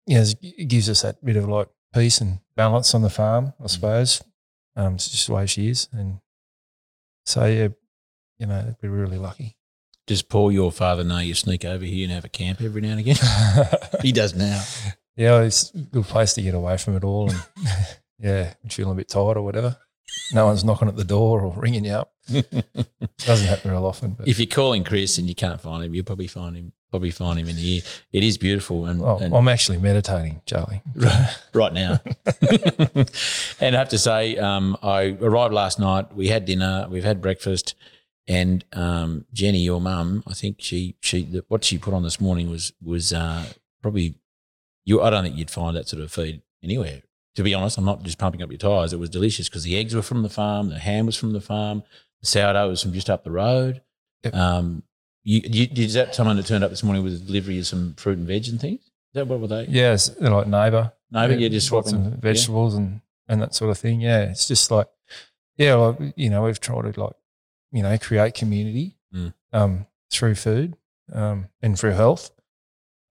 you 0.06 0.18
know, 0.18 0.24
gives 0.66 0.90
us 0.90 1.02
that 1.02 1.24
bit 1.24 1.36
of 1.36 1.48
like 1.48 1.68
peace 1.94 2.20
and 2.20 2.40
balance 2.54 2.94
on 2.94 3.02
the 3.02 3.10
farm, 3.10 3.54
I 3.62 3.66
suppose. 3.66 4.22
Um, 4.76 4.94
it's 4.94 5.08
just 5.08 5.26
the 5.26 5.34
way 5.34 5.46
she 5.46 5.68
is, 5.68 5.88
and 5.92 6.18
so 7.24 7.46
yeah, 7.46 7.68
you 8.44 8.48
know, 8.48 8.76
we're 8.82 8.90
really 8.90 9.16
lucky. 9.16 9.56
Does 10.06 10.20
Paul, 10.20 10.52
your 10.52 10.70
father, 10.70 11.02
know 11.02 11.18
you 11.18 11.32
sneak 11.32 11.64
over 11.64 11.84
here 11.84 12.04
and 12.04 12.12
have 12.12 12.26
a 12.26 12.28
camp 12.28 12.60
every 12.60 12.82
now 12.82 12.90
and 12.90 13.00
again? 13.00 13.16
he 14.02 14.12
does 14.12 14.34
now. 14.34 14.62
Yeah, 15.16 15.40
it's 15.40 15.72
a 15.74 15.78
good 15.78 16.04
place 16.04 16.34
to 16.34 16.42
get 16.42 16.54
away 16.54 16.76
from 16.76 16.96
it 16.96 17.04
all. 17.04 17.30
And 17.30 17.42
yeah, 18.18 18.52
I'm 18.62 18.68
feeling 18.68 18.92
a 18.92 18.96
bit 18.96 19.08
tired 19.08 19.38
or 19.38 19.42
whatever. 19.42 19.78
No 20.34 20.44
one's 20.44 20.62
knocking 20.62 20.88
at 20.88 20.96
the 20.96 21.04
door 21.04 21.40
or 21.40 21.58
ringing 21.58 21.86
you 21.86 21.92
up. 21.92 22.12
Doesn't 23.18 23.46
happen 23.46 23.70
real 23.70 23.86
often. 23.86 24.12
But 24.12 24.28
if 24.28 24.38
you're 24.38 24.46
calling 24.46 24.84
Chris 24.84 25.16
and 25.16 25.26
you 25.26 25.34
can't 25.34 25.60
find 25.60 25.82
him, 25.82 25.94
you'll 25.94 26.04
probably 26.04 26.26
find 26.26 26.54
him. 26.54 26.72
Probably 26.90 27.10
find 27.10 27.40
him 27.40 27.48
in 27.48 27.56
here. 27.56 27.82
It 28.12 28.22
is 28.22 28.38
beautiful, 28.38 28.86
and, 28.86 29.02
oh, 29.02 29.18
and 29.18 29.34
I'm 29.34 29.48
actually 29.48 29.78
meditating, 29.78 30.42
Charlie. 30.46 30.80
right 31.52 31.72
now. 31.72 32.00
and 33.60 33.74
I 33.74 33.78
have 33.80 33.88
to 33.88 33.98
say, 33.98 34.36
um, 34.36 34.76
I 34.80 35.16
arrived 35.20 35.52
last 35.52 35.80
night. 35.80 36.14
We 36.14 36.28
had 36.28 36.44
dinner. 36.44 36.86
We've 36.88 37.02
had 37.02 37.20
breakfast, 37.20 37.74
and 38.26 38.64
um, 38.72 39.26
Jenny, 39.32 39.58
your 39.58 39.80
mum, 39.80 40.22
I 40.26 40.34
think 40.34 40.56
she 40.60 40.96
she 41.00 41.24
the, 41.24 41.44
what 41.48 41.64
she 41.64 41.78
put 41.78 41.94
on 41.94 42.02
this 42.02 42.20
morning 42.20 42.50
was 42.50 42.72
was 42.82 43.12
uh, 43.12 43.44
probably 43.82 44.14
you. 44.84 45.02
I 45.02 45.10
don't 45.10 45.24
think 45.24 45.36
you'd 45.36 45.50
find 45.50 45.76
that 45.76 45.88
sort 45.88 46.02
of 46.02 46.10
feed 46.10 46.42
anywhere. 46.62 47.02
To 47.36 47.42
be 47.42 47.52
honest, 47.52 47.78
I'm 47.78 47.84
not 47.84 48.02
just 48.02 48.18
pumping 48.18 48.42
up 48.42 48.50
your 48.50 48.58
tires. 48.58 48.92
It 48.92 48.98
was 49.00 49.10
delicious 49.10 49.48
because 49.48 49.64
the 49.64 49.76
eggs 49.76 49.94
were 49.94 50.02
from 50.02 50.22
the 50.22 50.28
farm, 50.28 50.68
the 50.68 50.78
ham 50.78 51.06
was 51.06 51.16
from 51.16 51.32
the 51.32 51.40
farm, 51.40 51.82
the 52.20 52.26
sourdough 52.26 52.68
was 52.68 52.82
from 52.82 52.92
just 52.92 53.10
up 53.10 53.24
the 53.24 53.32
road. 53.32 53.82
Yep. 54.22 54.34
Um, 54.34 54.82
you, 55.24 55.40
you, 55.44 55.68
is 55.74 55.94
that 55.94 56.14
someone 56.14 56.36
that 56.36 56.46
turned 56.46 56.62
up 56.62 56.70
this 56.70 56.82
morning 56.82 57.02
with 57.02 57.14
a 57.14 57.18
delivery 57.18 57.58
of 57.58 57.66
some 57.66 57.94
fruit 57.94 58.18
and 58.18 58.26
veg 58.26 58.46
and 58.48 58.60
things? 58.60 58.80
Is 58.80 58.90
that 59.14 59.26
what 59.26 59.40
were 59.40 59.48
they? 59.48 59.66
yes, 59.68 60.08
they're 60.08 60.30
like 60.30 60.46
neighbour. 60.46 60.92
Neighbour, 61.10 61.34
but 61.34 61.40
you're 61.40 61.50
just 61.50 61.66
swapping 61.66 62.10
vegetables 62.20 62.74
and, 62.74 63.00
and 63.28 63.42
that 63.42 63.54
sort 63.54 63.70
of 63.70 63.78
thing. 63.78 64.00
Yeah, 64.00 64.22
it's 64.22 64.48
just 64.48 64.70
like, 64.70 64.88
yeah, 65.56 65.74
like, 65.74 66.14
you 66.16 66.30
know, 66.30 66.42
we've 66.42 66.60
tried 66.60 66.92
to 66.92 67.00
like, 67.00 67.12
you 67.74 67.82
know, 67.82 67.96
create 67.98 68.32
community 68.34 68.96
Mm. 69.14 69.32
um, 69.52 69.86
through 70.10 70.34
food 70.34 70.76
um, 71.12 71.46
and 71.62 71.78
through 71.78 71.92
health. 71.92 72.32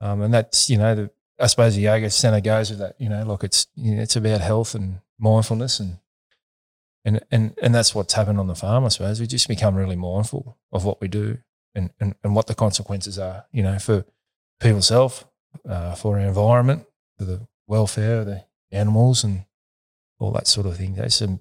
Um, 0.01 0.21
and 0.21 0.33
that's, 0.33 0.69
you 0.69 0.77
know, 0.77 0.95
the, 0.95 1.11
I 1.39 1.47
suppose 1.47 1.75
the 1.75 1.81
yoga 1.81 2.09
center 2.09 2.41
goes 2.41 2.69
with 2.71 2.79
that, 2.79 2.95
you 2.99 3.07
know, 3.07 3.23
like 3.23 3.43
it's, 3.45 3.67
you 3.75 3.95
know, 3.95 4.01
it's 4.01 4.17
about 4.17 4.41
health 4.41 4.75
and 4.75 4.99
mindfulness 5.17 5.79
and 5.79 5.99
and 7.05 7.21
and 7.31 7.53
and 7.61 7.73
that's 7.75 7.93
what's 7.95 8.13
happened 8.13 8.39
on 8.39 8.47
the 8.47 8.55
farm, 8.55 8.83
I 8.85 8.89
suppose. 8.89 9.19
We 9.21 9.27
just 9.27 9.47
become 9.47 9.75
really 9.75 9.95
mindful 9.95 10.57
of 10.73 10.83
what 10.85 10.99
we 11.01 11.07
do 11.07 11.37
and 11.75 11.91
and, 12.01 12.15
and 12.23 12.35
what 12.35 12.47
the 12.47 12.55
consequences 12.55 13.17
are, 13.19 13.45
you 13.51 13.63
know, 13.63 13.79
for 13.79 14.05
people's 14.59 14.89
health, 14.89 15.25
uh, 15.67 15.95
for 15.95 16.19
our 16.19 16.25
environment, 16.25 16.85
for 17.17 17.25
the 17.25 17.47
welfare 17.67 18.19
of 18.21 18.25
the 18.25 18.45
animals 18.71 19.23
and 19.23 19.45
all 20.19 20.31
that 20.33 20.47
sort 20.47 20.67
of 20.67 20.75
thing. 20.77 20.95
There's 20.95 21.15
some, 21.15 21.39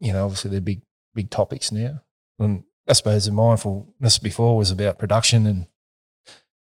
you 0.00 0.12
know, 0.12 0.24
obviously 0.24 0.50
they're 0.52 0.60
big 0.60 0.82
big 1.14 1.30
topics 1.30 1.70
now. 1.72 2.02
And 2.42 2.64
I 2.88 2.94
suppose 2.94 3.26
the 3.26 3.32
mindfulness 3.32 4.18
before 4.18 4.56
was 4.56 4.70
about 4.70 4.98
production 4.98 5.46
and 5.46 5.66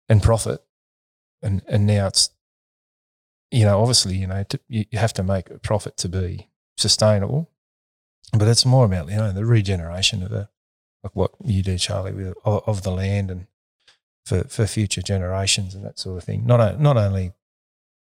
and 0.09 0.23
profit, 0.23 0.63
and 1.43 1.63
and 1.69 1.87
now 1.87 2.07
it's, 2.07 2.31
you 3.51 3.65
know, 3.65 3.81
obviously 3.81 4.17
you 4.17 4.27
know 4.27 4.43
to, 4.45 4.61
you, 4.69 4.85
you 4.91 4.99
have 4.99 5.13
to 5.15 5.23
make 5.23 5.51
a 5.51 5.59
profit 5.59 5.97
to 5.99 6.09
be 6.09 6.49
sustainable, 6.77 7.51
but 8.33 8.49
it's 8.49 8.65
more 8.65 8.85
about 8.85 9.09
you 9.11 9.17
know 9.17 9.33
the 9.33 9.45
regeneration 9.45 10.23
of 10.23 10.33
it, 10.33 10.49
like 11.03 11.15
what 11.15 11.33
you 11.45 11.63
do, 11.63 11.79
Charlie, 11.79 12.13
with 12.13 12.35
of, 12.45 12.63
of 12.67 12.83
the 12.83 12.93
land 12.93 13.31
and 13.31 13.47
for 14.25 14.45
for 14.45 14.67
future 14.67 15.03
generations 15.03 15.75
and 15.75 15.85
that 15.85 15.99
sort 15.99 16.19
of 16.19 16.25
thing. 16.25 16.47
Not 16.47 16.81
not 16.81 16.97
only 16.97 17.33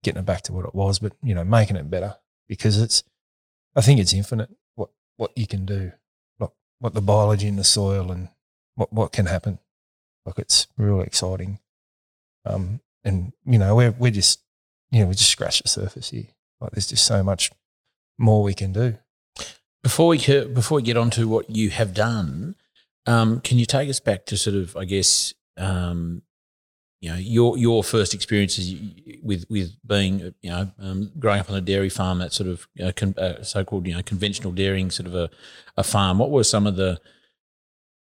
getting 0.02 0.20
it 0.20 0.26
back 0.26 0.42
to 0.42 0.52
what 0.52 0.64
it 0.64 0.74
was, 0.74 0.98
but 0.98 1.12
you 1.22 1.34
know 1.34 1.44
making 1.44 1.76
it 1.76 1.90
better. 1.90 2.16
Because 2.48 2.80
it's 2.80 3.04
I 3.76 3.80
think 3.80 4.00
it's 4.00 4.12
infinite 4.12 4.50
what 4.74 4.90
what 5.16 5.30
you 5.36 5.46
can 5.46 5.64
do 5.64 5.92
what 6.80 6.94
the 6.94 7.00
biology 7.00 7.46
in 7.46 7.56
the 7.56 7.64
soil 7.64 8.10
and 8.10 8.28
what, 8.74 8.92
what 8.92 9.12
can 9.12 9.26
happen. 9.26 9.58
Like 10.26 10.38
it's 10.38 10.66
really 10.76 11.04
exciting. 11.04 11.60
Um, 12.44 12.80
and 13.04 13.32
you 13.44 13.58
know, 13.58 13.74
we're, 13.76 13.92
we're 13.92 14.10
just, 14.10 14.40
you 14.90 15.00
know, 15.00 15.06
we 15.06 15.14
just 15.14 15.30
scratch 15.30 15.62
the 15.62 15.68
surface 15.68 16.10
here. 16.10 16.26
Like 16.60 16.72
there's 16.72 16.88
just 16.88 17.06
so 17.06 17.22
much 17.22 17.50
more 18.18 18.42
we 18.42 18.54
can 18.54 18.72
do. 18.72 18.98
Before 19.82 20.08
we, 20.08 20.18
before 20.18 20.76
we 20.76 20.82
get 20.82 20.96
on 20.96 21.10
to 21.10 21.26
what 21.28 21.48
you 21.48 21.70
have 21.70 21.94
done, 21.94 22.56
um, 23.06 23.40
can 23.40 23.58
you 23.58 23.64
take 23.64 23.88
us 23.88 24.00
back 24.00 24.26
to 24.26 24.36
sort 24.36 24.56
of, 24.56 24.76
I 24.76 24.84
guess, 24.84 25.32
um, 25.56 26.22
you 27.00 27.10
know 27.10 27.16
your 27.16 27.56
your 27.56 27.82
first 27.82 28.12
experiences 28.12 28.74
with 29.22 29.44
with 29.48 29.72
being 29.86 30.34
you 30.42 30.50
know 30.50 30.70
um, 30.78 31.10
growing 31.18 31.40
up 31.40 31.50
on 31.50 31.56
a 31.56 31.60
dairy 31.60 31.88
farm 31.88 32.18
that 32.18 32.32
sort 32.32 32.48
of 32.48 32.68
you 32.74 32.84
know, 32.84 32.92
con, 32.92 33.14
uh, 33.16 33.42
so-called 33.42 33.86
you 33.86 33.94
know 33.94 34.02
conventional 34.02 34.52
dairying 34.52 34.90
sort 34.90 35.06
of 35.06 35.14
a, 35.14 35.30
a 35.76 35.82
farm. 35.82 36.18
What 36.18 36.30
were 36.30 36.44
some 36.44 36.66
of 36.66 36.76
the 36.76 37.00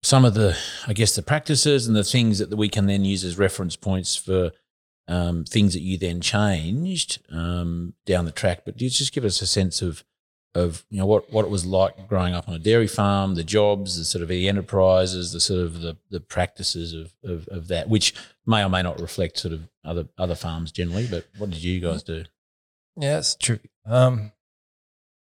some 0.02 0.24
of 0.24 0.32
the 0.32 0.56
i 0.86 0.94
guess 0.94 1.14
the 1.14 1.22
practices 1.22 1.86
and 1.86 1.94
the 1.94 2.02
things 2.02 2.38
that 2.38 2.56
we 2.56 2.70
can 2.70 2.86
then 2.86 3.04
use 3.04 3.22
as 3.22 3.36
reference 3.36 3.76
points 3.76 4.16
for 4.16 4.50
um, 5.08 5.44
things 5.44 5.74
that 5.74 5.82
you 5.82 5.98
then 5.98 6.22
changed 6.22 7.20
um, 7.30 7.94
down 8.06 8.24
the 8.24 8.32
track? 8.32 8.62
But 8.64 8.76
just 8.76 9.12
give 9.12 9.24
us 9.24 9.42
a 9.42 9.46
sense 9.46 9.82
of 9.82 10.04
of 10.54 10.84
you 10.90 10.98
know 10.98 11.06
what 11.06 11.32
what 11.32 11.44
it 11.44 11.50
was 11.50 11.64
like 11.64 12.08
growing 12.08 12.34
up 12.34 12.48
on 12.48 12.54
a 12.54 12.58
dairy 12.58 12.88
farm, 12.88 13.34
the 13.34 13.44
jobs, 13.44 13.96
the 13.96 14.04
sort 14.04 14.22
of 14.22 14.28
the 14.28 14.48
enterprises, 14.48 15.32
the 15.32 15.40
sort 15.40 15.60
of 15.60 15.80
the, 15.80 15.96
the 16.10 16.20
practices 16.20 16.92
of, 16.92 17.14
of, 17.24 17.48
of 17.48 17.68
that, 17.68 17.88
which 17.88 18.14
may 18.46 18.64
or 18.64 18.68
may 18.68 18.82
not 18.82 19.00
reflect 19.00 19.38
sort 19.38 19.54
of 19.54 19.68
other 19.84 20.08
other 20.18 20.34
farms 20.34 20.72
generally. 20.72 21.06
But 21.06 21.26
what 21.38 21.50
did 21.50 21.62
you 21.62 21.80
guys 21.80 22.02
do? 22.02 22.24
Yeah, 22.96 23.18
it's 23.18 23.36
true. 23.36 23.60
Um, 23.86 24.32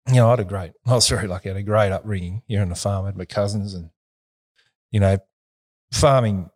you 0.07 0.15
know, 0.15 0.29
I 0.29 0.31
had 0.31 0.41
a 0.41 0.45
great, 0.45 0.73
I 0.87 0.95
was 0.95 1.09
very 1.09 1.27
lucky. 1.27 1.51
I 1.51 1.55
had 1.55 1.61
a 1.61 1.65
great 1.65 1.93
upbringing 1.93 2.43
here 2.47 2.63
on 2.63 2.69
the 2.69 2.75
farm. 2.75 3.05
I 3.05 3.09
had 3.09 3.17
my 3.17 3.25
cousins, 3.25 3.75
and 3.75 3.91
you 4.91 5.01
know, 5.01 5.19
farming. 5.93 6.51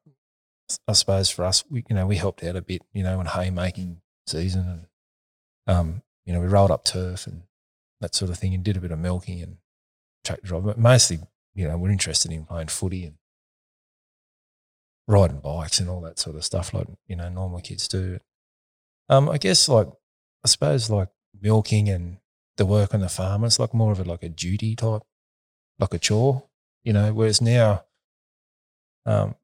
I 0.88 0.92
suppose 0.92 1.28
for 1.28 1.44
us, 1.44 1.64
we 1.68 1.84
you 1.90 1.96
know 1.96 2.06
we 2.06 2.16
helped 2.16 2.42
out 2.44 2.56
a 2.56 2.62
bit. 2.62 2.82
You 2.92 3.02
know, 3.02 3.20
in 3.20 3.26
haymaking 3.26 4.00
season, 4.26 4.86
and 5.66 5.76
um, 5.76 6.02
you 6.24 6.32
know, 6.32 6.40
we 6.40 6.46
rolled 6.46 6.70
up 6.70 6.84
turf 6.84 7.26
and 7.26 7.42
that 8.02 8.14
sort 8.14 8.30
of 8.30 8.38
thing, 8.38 8.54
and 8.54 8.62
did 8.62 8.76
a 8.76 8.80
bit 8.80 8.90
of 8.90 8.98
milking 8.98 9.40
and 9.40 9.56
tractor 10.24 10.46
driving. 10.46 10.66
But 10.66 10.78
mostly, 10.78 11.20
you 11.54 11.66
know, 11.66 11.78
we're 11.78 11.90
interested 11.90 12.30
in 12.30 12.44
playing 12.44 12.68
footy 12.68 13.04
and 13.04 13.16
riding 15.08 15.40
bikes 15.40 15.80
and 15.80 15.88
all 15.88 16.00
that 16.02 16.18
sort 16.18 16.36
of 16.36 16.44
stuff, 16.44 16.72
like 16.74 16.86
you 17.06 17.16
know, 17.16 17.28
normal 17.28 17.60
kids 17.60 17.88
do. 17.88 18.18
Um, 19.08 19.28
I 19.28 19.38
guess 19.38 19.68
like 19.68 19.88
I 20.44 20.48
suppose 20.48 20.90
like 20.90 21.08
milking 21.40 21.88
and 21.88 22.18
the 22.56 22.66
work 22.66 22.94
on 22.94 23.00
the 23.00 23.08
farm, 23.08 23.44
it's 23.44 23.58
like 23.58 23.74
more 23.74 23.92
of 23.92 24.00
a 24.00 24.04
like 24.04 24.22
a 24.22 24.28
duty 24.28 24.76
type, 24.76 25.02
like 25.78 25.94
a 25.94 25.98
chore, 25.98 26.44
you 26.84 26.92
know. 26.92 27.12
Whereas 27.12 27.40
now, 27.40 27.84
um, 29.06 29.34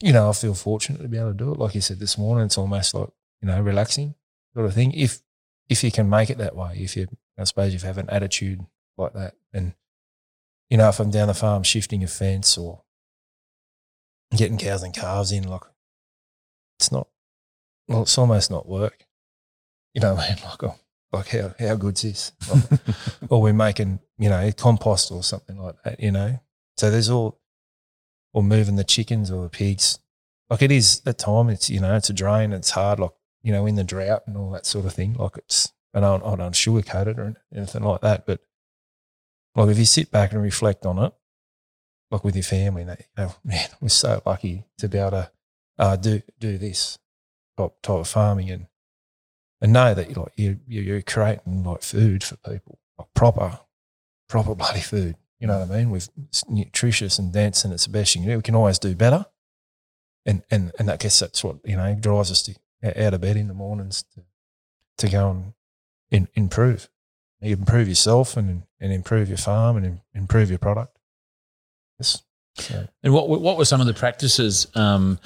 you 0.00 0.12
know, 0.12 0.28
I 0.28 0.32
feel 0.32 0.54
fortunate 0.54 1.02
to 1.02 1.08
be 1.08 1.18
able 1.18 1.32
to 1.32 1.36
do 1.36 1.52
it. 1.52 1.58
Like 1.58 1.74
you 1.74 1.80
said 1.80 2.00
this 2.00 2.18
morning, 2.18 2.46
it's 2.46 2.58
almost 2.58 2.94
like 2.94 3.08
you 3.40 3.48
know, 3.48 3.60
relaxing 3.60 4.14
sort 4.54 4.66
of 4.66 4.74
thing. 4.74 4.92
If 4.92 5.20
if 5.68 5.82
you 5.82 5.90
can 5.90 6.08
make 6.08 6.30
it 6.30 6.38
that 6.38 6.56
way, 6.56 6.72
if 6.76 6.96
you 6.96 7.08
I 7.38 7.44
suppose 7.44 7.74
if 7.74 7.82
you 7.82 7.86
have 7.86 7.98
an 7.98 8.10
attitude 8.10 8.64
like 8.96 9.12
that. 9.14 9.34
And, 9.52 9.74
you 10.68 10.76
know, 10.76 10.88
if 10.88 11.00
I'm 11.00 11.10
down 11.10 11.28
the 11.28 11.34
farm 11.34 11.62
shifting 11.62 12.02
a 12.04 12.06
fence 12.06 12.56
or 12.56 12.82
getting 14.36 14.58
cows 14.58 14.82
and 14.82 14.94
calves 14.94 15.32
in, 15.32 15.44
like, 15.44 15.62
it's 16.78 16.92
not, 16.92 17.08
well, 17.88 18.02
it's 18.02 18.18
almost 18.18 18.50
not 18.50 18.68
work. 18.68 19.06
You 19.94 20.00
know 20.00 20.16
I 20.16 20.28
mean? 20.28 20.38
Like, 20.44 20.62
oh, 20.62 20.76
like 21.12 21.28
how, 21.28 21.54
how 21.58 21.76
good's 21.76 22.02
this? 22.02 22.32
Like, 22.50 22.80
or 23.28 23.42
we're 23.42 23.52
making, 23.52 24.00
you 24.18 24.28
know, 24.28 24.50
compost 24.56 25.12
or 25.12 25.22
something 25.22 25.58
like 25.58 25.82
that, 25.84 26.00
you 26.00 26.10
know? 26.10 26.40
So 26.76 26.90
there's 26.90 27.10
all, 27.10 27.38
or 28.32 28.42
moving 28.42 28.76
the 28.76 28.84
chickens 28.84 29.30
or 29.30 29.42
the 29.42 29.50
pigs. 29.50 29.98
Like 30.48 30.62
it 30.62 30.70
is 30.72 31.02
at 31.06 31.18
time, 31.18 31.50
it's, 31.50 31.68
you 31.68 31.80
know, 31.80 31.94
it's 31.96 32.10
a 32.10 32.14
drain, 32.14 32.52
it's 32.52 32.70
hard, 32.70 32.98
like, 32.98 33.10
you 33.42 33.52
know, 33.52 33.66
in 33.66 33.74
the 33.74 33.84
drought 33.84 34.22
and 34.26 34.36
all 34.36 34.50
that 34.52 34.64
sort 34.64 34.86
of 34.86 34.94
thing. 34.94 35.14
Like 35.14 35.36
it's, 35.36 35.72
I 35.94 36.00
don't 36.00 36.22
sugarcoat 36.52 37.06
it 37.06 37.18
or 37.18 37.34
anything 37.54 37.82
like 37.82 38.00
that. 38.00 38.26
But 38.26 38.40
like 39.54 39.68
if 39.68 39.78
you 39.78 39.84
sit 39.84 40.10
back 40.10 40.32
and 40.32 40.42
reflect 40.42 40.86
on 40.86 40.98
it, 40.98 41.12
like 42.10 42.24
with 42.24 42.36
your 42.36 42.42
family, 42.42 42.82
you 42.82 42.96
know, 43.16 43.34
man, 43.44 43.68
we're 43.80 43.88
so 43.88 44.22
lucky 44.24 44.64
to 44.78 44.88
be 44.88 44.98
able 44.98 45.10
to 45.10 45.30
uh, 45.78 45.96
do 45.96 46.22
do 46.38 46.58
this 46.58 46.98
type, 47.56 47.74
type 47.82 47.96
of 47.96 48.08
farming 48.08 48.50
and 48.50 48.66
and 49.60 49.72
know 49.72 49.94
that 49.94 50.08
you're 50.08 50.24
like 50.24 50.32
you 50.36 50.58
you're 50.66 51.02
creating 51.02 51.64
like 51.64 51.82
food 51.82 52.24
for 52.24 52.36
people, 52.36 52.78
like 52.98 53.08
proper 53.14 53.60
proper 54.28 54.54
bloody 54.56 54.80
food. 54.80 55.16
You 55.38 55.48
know 55.48 55.58
what 55.58 55.70
I 55.70 55.78
mean? 55.78 55.90
With 55.90 56.08
nutritious 56.48 57.18
and 57.18 57.32
dense, 57.32 57.64
and 57.64 57.74
it's 57.74 57.86
the 57.86 57.92
best 57.92 58.14
you 58.14 58.20
can 58.20 58.30
do. 58.30 58.36
We 58.36 58.42
can 58.42 58.54
always 58.54 58.78
do 58.78 58.94
better, 58.94 59.26
and 60.24 60.42
and 60.50 60.72
and 60.78 60.90
I 60.90 60.96
guess 60.96 61.18
that's 61.18 61.42
what 61.42 61.56
you 61.64 61.76
know 61.76 61.94
drives 61.94 62.30
us 62.30 62.42
to 62.42 62.54
out 62.84 63.14
of 63.14 63.20
bed 63.20 63.36
in 63.36 63.48
the 63.48 63.54
mornings 63.54 64.04
to 64.14 64.22
to 64.98 65.08
go 65.08 65.30
and 65.30 65.52
in, 66.12 66.28
improve. 66.34 66.88
You 67.40 67.54
improve 67.54 67.88
yourself 67.88 68.36
and, 68.36 68.62
and 68.80 68.92
improve 68.92 69.28
your 69.28 69.38
farm 69.38 69.76
and 69.76 70.00
improve 70.14 70.48
your 70.48 70.60
product. 70.60 70.96
Yes. 71.98 72.22
So. 72.54 72.86
And 73.02 73.12
what 73.12 73.28
what 73.28 73.56
were 73.56 73.64
some 73.64 73.80
of 73.80 73.86
the 73.86 73.94
practices 73.94 74.68
um, 74.74 75.18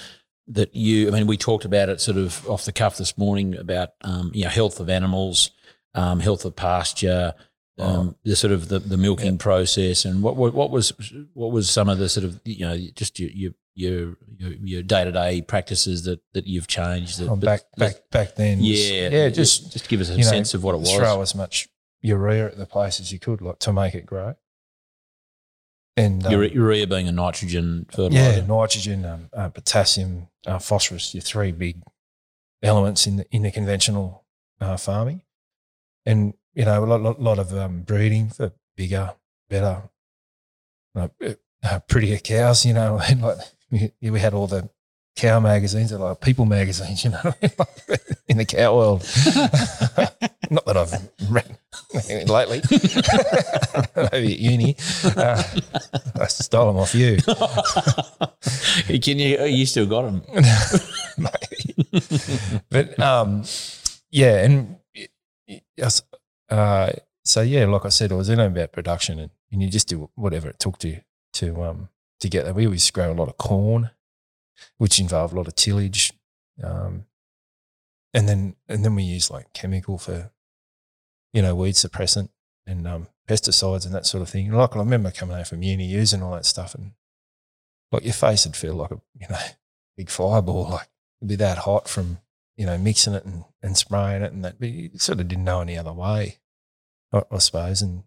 that 0.46 0.74
you? 0.74 1.08
I 1.08 1.10
mean, 1.10 1.26
we 1.26 1.36
talked 1.36 1.64
about 1.64 1.88
it 1.88 2.00
sort 2.00 2.16
of 2.16 2.48
off 2.48 2.64
the 2.64 2.72
cuff 2.72 2.96
this 2.96 3.18
morning 3.18 3.56
about 3.56 3.90
um, 4.02 4.30
you 4.32 4.44
know 4.44 4.50
health 4.50 4.80
of 4.80 4.88
animals, 4.88 5.50
um, 5.94 6.20
health 6.20 6.44
of 6.44 6.56
pasture, 6.56 7.34
um, 7.78 8.08
oh. 8.08 8.14
the 8.24 8.36
sort 8.36 8.52
of 8.52 8.68
the, 8.68 8.78
the 8.78 8.96
milking 8.96 9.32
yeah. 9.32 9.38
process, 9.38 10.04
and 10.04 10.22
what, 10.22 10.36
what, 10.36 10.54
what 10.54 10.70
was 10.70 10.92
what 11.34 11.52
was 11.52 11.70
some 11.70 11.88
of 11.88 11.98
the 11.98 12.08
sort 12.08 12.24
of 12.24 12.40
you 12.44 12.66
know 12.66 12.76
just 12.94 13.18
your 13.20 13.30
your 13.30 13.52
your 13.74 14.16
your 14.62 14.82
day 14.82 15.04
to 15.04 15.12
day 15.12 15.42
practices 15.42 16.04
that, 16.04 16.20
that 16.32 16.46
you've 16.46 16.66
changed. 16.66 17.18
That, 17.18 17.28
oh, 17.28 17.36
back 17.36 17.62
back 17.76 18.10
back 18.10 18.34
then, 18.36 18.58
yeah, 18.60 19.08
yeah. 19.08 19.28
Just 19.28 19.72
just 19.72 19.88
give 19.88 20.00
us 20.00 20.08
a 20.08 20.22
sense 20.22 20.54
know, 20.54 20.58
of 20.58 20.64
what 20.64 20.74
it 20.74 20.78
was. 20.78 20.94
Throw 20.94 21.20
as 21.20 21.34
much 21.34 21.68
urea 22.00 22.46
at 22.46 22.56
the 22.56 22.66
place 22.66 23.00
as 23.00 23.12
you 23.12 23.18
could, 23.18 23.42
like 23.42 23.58
to 23.60 23.72
make 23.72 23.94
it 23.94 24.06
grow. 24.06 24.34
And 25.98 26.26
um, 26.26 26.32
urea 26.32 26.86
being 26.86 27.08
a 27.08 27.12
nitrogen 27.12 27.86
fertilizer. 27.90 28.40
Yeah, 28.40 28.46
nitrogen, 28.46 29.04
um, 29.04 29.28
uh, 29.32 29.48
potassium, 29.48 30.28
uh, 30.46 30.58
phosphorus. 30.58 31.14
Your 31.14 31.22
three 31.22 31.52
big 31.52 31.82
elements 32.62 33.06
in 33.06 33.16
the 33.16 33.26
in 33.30 33.42
the 33.42 33.50
conventional 33.50 34.24
uh, 34.60 34.76
farming, 34.76 35.22
and 36.04 36.34
you 36.56 36.64
know 36.64 36.82
a 36.82 36.86
lot, 36.86 37.20
lot 37.20 37.38
of 37.38 37.52
um, 37.56 37.82
breeding 37.82 38.30
for 38.30 38.50
bigger, 38.76 39.12
better, 39.48 39.82
uh, 40.96 41.08
prettier 41.86 42.16
cows. 42.18 42.64
You 42.64 42.72
know, 42.72 42.98
and 43.08 43.22
like 43.22 43.38
we, 43.70 44.10
we 44.10 44.18
had 44.18 44.32
all 44.34 44.46
the 44.46 44.68
cow 45.16 45.38
magazines, 45.38 45.92
or 45.92 45.98
like 45.98 46.20
people 46.22 46.46
magazines, 46.46 47.04
you 47.04 47.10
know, 47.10 47.34
in 48.26 48.38
the 48.38 48.46
cow 48.46 48.74
world. 48.74 49.02
Not 50.48 50.64
that 50.64 50.76
I've 50.76 50.92
read 51.28 51.58
lately, 52.30 52.62
maybe 54.12 54.32
at 54.32 54.38
uni. 54.38 54.76
Uh, 55.04 55.42
I 56.20 56.26
stole 56.28 56.68
them 56.68 56.76
off 56.76 56.94
you. 56.94 57.16
Can 59.00 59.18
you? 59.18 59.44
You 59.44 59.66
still 59.66 59.86
got 59.86 60.02
them? 60.02 60.22
maybe. 61.18 62.60
But 62.70 62.98
um, 63.00 63.42
yeah, 64.10 64.44
and 64.44 64.76
uh, 66.50 66.92
so 67.24 67.42
yeah, 67.42 67.66
like 67.66 67.84
I 67.84 67.88
said, 67.90 68.12
it 68.12 68.16
was 68.16 68.28
in 68.28 68.38
about 68.38 68.72
production, 68.72 69.18
and, 69.18 69.30
and 69.50 69.62
you 69.62 69.68
just 69.68 69.88
do 69.88 70.10
whatever 70.14 70.48
it 70.48 70.58
took 70.58 70.78
to 70.78 71.00
to 71.34 71.62
um 71.62 71.88
to 72.20 72.28
get 72.28 72.44
there. 72.44 72.54
We 72.54 72.66
always 72.66 72.90
grow 72.90 73.12
a 73.12 73.14
lot 73.14 73.28
of 73.28 73.36
corn, 73.36 73.90
which 74.78 75.00
involved 75.00 75.34
a 75.34 75.36
lot 75.36 75.48
of 75.48 75.54
tillage. 75.54 76.12
Um, 76.62 77.06
and 78.14 78.28
then 78.28 78.56
and 78.68 78.84
then 78.84 78.94
we 78.94 79.02
use 79.02 79.30
like 79.30 79.52
chemical 79.52 79.98
for, 79.98 80.30
you 81.32 81.42
know, 81.42 81.54
weed 81.54 81.74
suppressant 81.74 82.30
and 82.66 82.86
um, 82.86 83.08
pesticides 83.28 83.84
and 83.84 83.94
that 83.94 84.06
sort 84.06 84.22
of 84.22 84.30
thing. 84.30 84.48
And 84.48 84.56
Like 84.56 84.74
I 84.74 84.78
remember 84.78 85.10
coming 85.10 85.36
home 85.36 85.44
from 85.44 85.62
uni 85.62 85.84
using 85.84 86.22
all 86.22 86.32
that 86.34 86.46
stuff, 86.46 86.74
and 86.74 86.92
like 87.92 88.04
your 88.04 88.14
face 88.14 88.46
would 88.46 88.56
feel 88.56 88.74
like 88.74 88.90
a 88.90 89.00
you 89.20 89.26
know 89.28 89.38
big 89.96 90.10
fireball, 90.10 90.70
like 90.70 90.88
it'd 91.20 91.28
be 91.28 91.36
that 91.36 91.58
hot 91.58 91.88
from 91.88 92.18
you 92.56 92.66
know 92.66 92.78
mixing 92.78 93.14
it 93.14 93.24
and, 93.24 93.44
and 93.62 93.76
spraying 93.76 94.22
it, 94.22 94.32
and 94.32 94.44
that. 94.44 94.58
But 94.58 94.68
you 94.68 94.90
sort 94.96 95.20
of 95.20 95.28
didn't 95.28 95.44
know 95.44 95.60
any 95.60 95.76
other 95.76 95.92
way, 95.92 96.38
I, 97.12 97.22
I 97.30 97.38
suppose. 97.38 97.82
And 97.82 98.04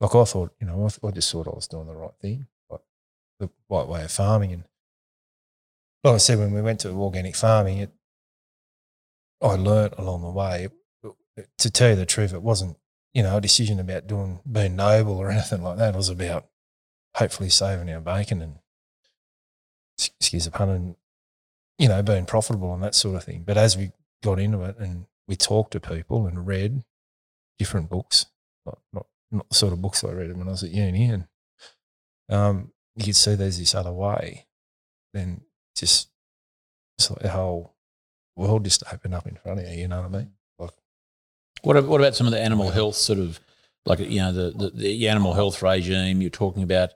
like 0.00 0.14
I 0.14 0.24
thought, 0.24 0.54
you 0.60 0.66
know, 0.66 0.88
I, 0.88 1.06
I 1.06 1.10
just 1.10 1.30
thought 1.30 1.48
I 1.48 1.54
was 1.54 1.68
doing 1.68 1.86
the 1.86 1.94
right 1.94 2.14
thing, 2.20 2.46
like 2.70 2.80
the 3.40 3.50
right 3.68 3.86
way 3.86 4.04
of 4.04 4.10
farming. 4.10 4.52
And 4.52 4.64
like 6.02 6.14
I 6.14 6.18
said, 6.18 6.38
when 6.38 6.52
we 6.52 6.62
went 6.62 6.80
to 6.80 6.90
organic 6.90 7.36
farming, 7.36 7.78
it 7.78 7.92
I 9.42 9.54
learnt 9.54 9.94
along 9.98 10.22
the 10.22 10.30
way. 10.30 10.68
To 11.58 11.68
tell 11.68 11.90
you 11.90 11.96
the 11.96 12.06
truth, 12.06 12.32
it 12.32 12.42
wasn't 12.42 12.76
you 13.12 13.22
know 13.22 13.36
a 13.36 13.40
decision 13.40 13.80
about 13.80 14.06
doing 14.06 14.40
being 14.50 14.76
noble 14.76 15.18
or 15.18 15.30
anything 15.32 15.62
like 15.62 15.78
that. 15.78 15.94
It 15.94 15.96
was 15.96 16.08
about 16.08 16.46
hopefully 17.16 17.48
saving 17.48 17.90
our 17.90 18.00
bacon 18.00 18.42
and 18.42 18.58
excuse 20.18 20.44
the 20.44 20.50
pun 20.50 20.68
and 20.68 20.96
you 21.78 21.88
know 21.88 22.02
being 22.02 22.26
profitable 22.26 22.72
and 22.74 22.82
that 22.82 22.94
sort 22.94 23.16
of 23.16 23.24
thing. 23.24 23.42
But 23.46 23.56
as 23.56 23.76
we 23.76 23.92
got 24.22 24.38
into 24.38 24.62
it 24.62 24.78
and 24.78 25.06
we 25.28 25.36
talked 25.36 25.72
to 25.72 25.80
people 25.80 26.26
and 26.26 26.46
read 26.46 26.84
different 27.58 27.90
books, 27.90 28.26
not 28.66 28.78
not 28.92 29.06
not 29.30 29.48
the 29.48 29.54
sort 29.54 29.72
of 29.72 29.82
books 29.82 30.04
I 30.04 30.12
read 30.12 30.36
when 30.36 30.48
I 30.48 30.52
was 30.52 30.62
at 30.64 30.70
uni, 30.70 31.06
and 31.06 31.26
um, 32.28 32.72
you 32.96 33.04
could 33.04 33.16
see 33.16 33.34
there's 33.34 33.58
this 33.58 33.74
other 33.74 33.92
way. 33.92 34.46
Then 35.12 35.42
just 35.76 36.08
it's 36.98 37.10
like 37.10 37.20
the 37.20 37.30
whole 37.30 37.74
world 38.36 38.64
just 38.64 38.82
opened 38.92 39.14
up 39.14 39.26
in 39.26 39.36
front 39.36 39.60
of 39.60 39.68
you. 39.68 39.82
You 39.82 39.88
know 39.88 40.02
what 40.02 40.14
I 40.14 40.18
mean? 40.18 40.32
Like, 40.58 40.70
What 41.62 41.86
what 41.86 42.00
about 42.00 42.14
some 42.14 42.26
of 42.26 42.32
the 42.32 42.40
animal 42.40 42.70
health 42.70 42.96
sort 42.96 43.18
of 43.18 43.40
like 43.86 43.98
you 43.98 44.20
know 44.20 44.32
the 44.32 44.50
the, 44.50 44.70
the 44.70 45.08
animal 45.08 45.34
health 45.34 45.62
regime? 45.62 46.20
You're 46.20 46.30
talking 46.30 46.62
about 46.62 46.90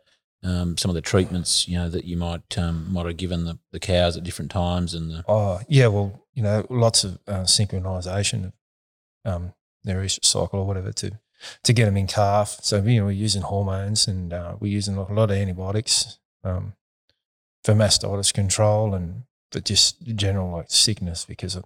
um, 0.44 0.76
some 0.76 0.88
of 0.90 0.94
the 0.94 1.00
treatments 1.00 1.66
you 1.66 1.76
know 1.76 1.88
that 1.88 2.04
you 2.04 2.16
might 2.16 2.56
um, 2.58 2.92
might 2.92 3.06
have 3.06 3.16
given 3.16 3.44
the, 3.44 3.58
the 3.72 3.80
cows 3.80 4.16
at 4.16 4.22
different 4.24 4.50
times 4.50 4.94
and 4.94 5.10
the 5.10 5.24
oh 5.28 5.60
yeah, 5.68 5.88
well, 5.88 6.26
you 6.34 6.42
know, 6.42 6.64
lots 6.70 7.02
of 7.04 7.18
uh, 7.26 7.42
synchronization 7.42 8.46
of 8.46 8.52
um, 9.24 9.52
their 9.84 9.98
estrous 10.02 10.26
cycle 10.26 10.60
or 10.60 10.66
whatever 10.66 10.92
to 10.92 11.18
to 11.64 11.72
get 11.72 11.84
them 11.86 11.96
in 11.96 12.06
calf. 12.06 12.58
So 12.62 12.82
you 12.82 13.00
know, 13.00 13.06
we're 13.06 13.12
using 13.12 13.42
hormones 13.42 14.06
and 14.06 14.32
uh, 14.32 14.56
we're 14.60 14.72
using 14.72 14.96
a 14.96 15.12
lot 15.12 15.30
of 15.30 15.36
antibiotics 15.36 16.18
um, 16.44 16.74
for 17.64 17.74
mastitis 17.74 18.32
control 18.32 18.94
and 18.94 19.24
for 19.50 19.60
just 19.60 20.02
general 20.02 20.50
like 20.52 20.66
sickness 20.70 21.24
because 21.24 21.56
of, 21.56 21.64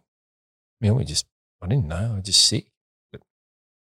you 0.80 0.88
know, 0.88 0.94
we 0.94 1.04
just 1.04 1.26
I 1.60 1.66
didn't 1.66 1.88
know 1.88 2.12
I 2.12 2.14
was 2.16 2.24
just 2.24 2.46
sick. 2.46 2.66
But 3.12 3.20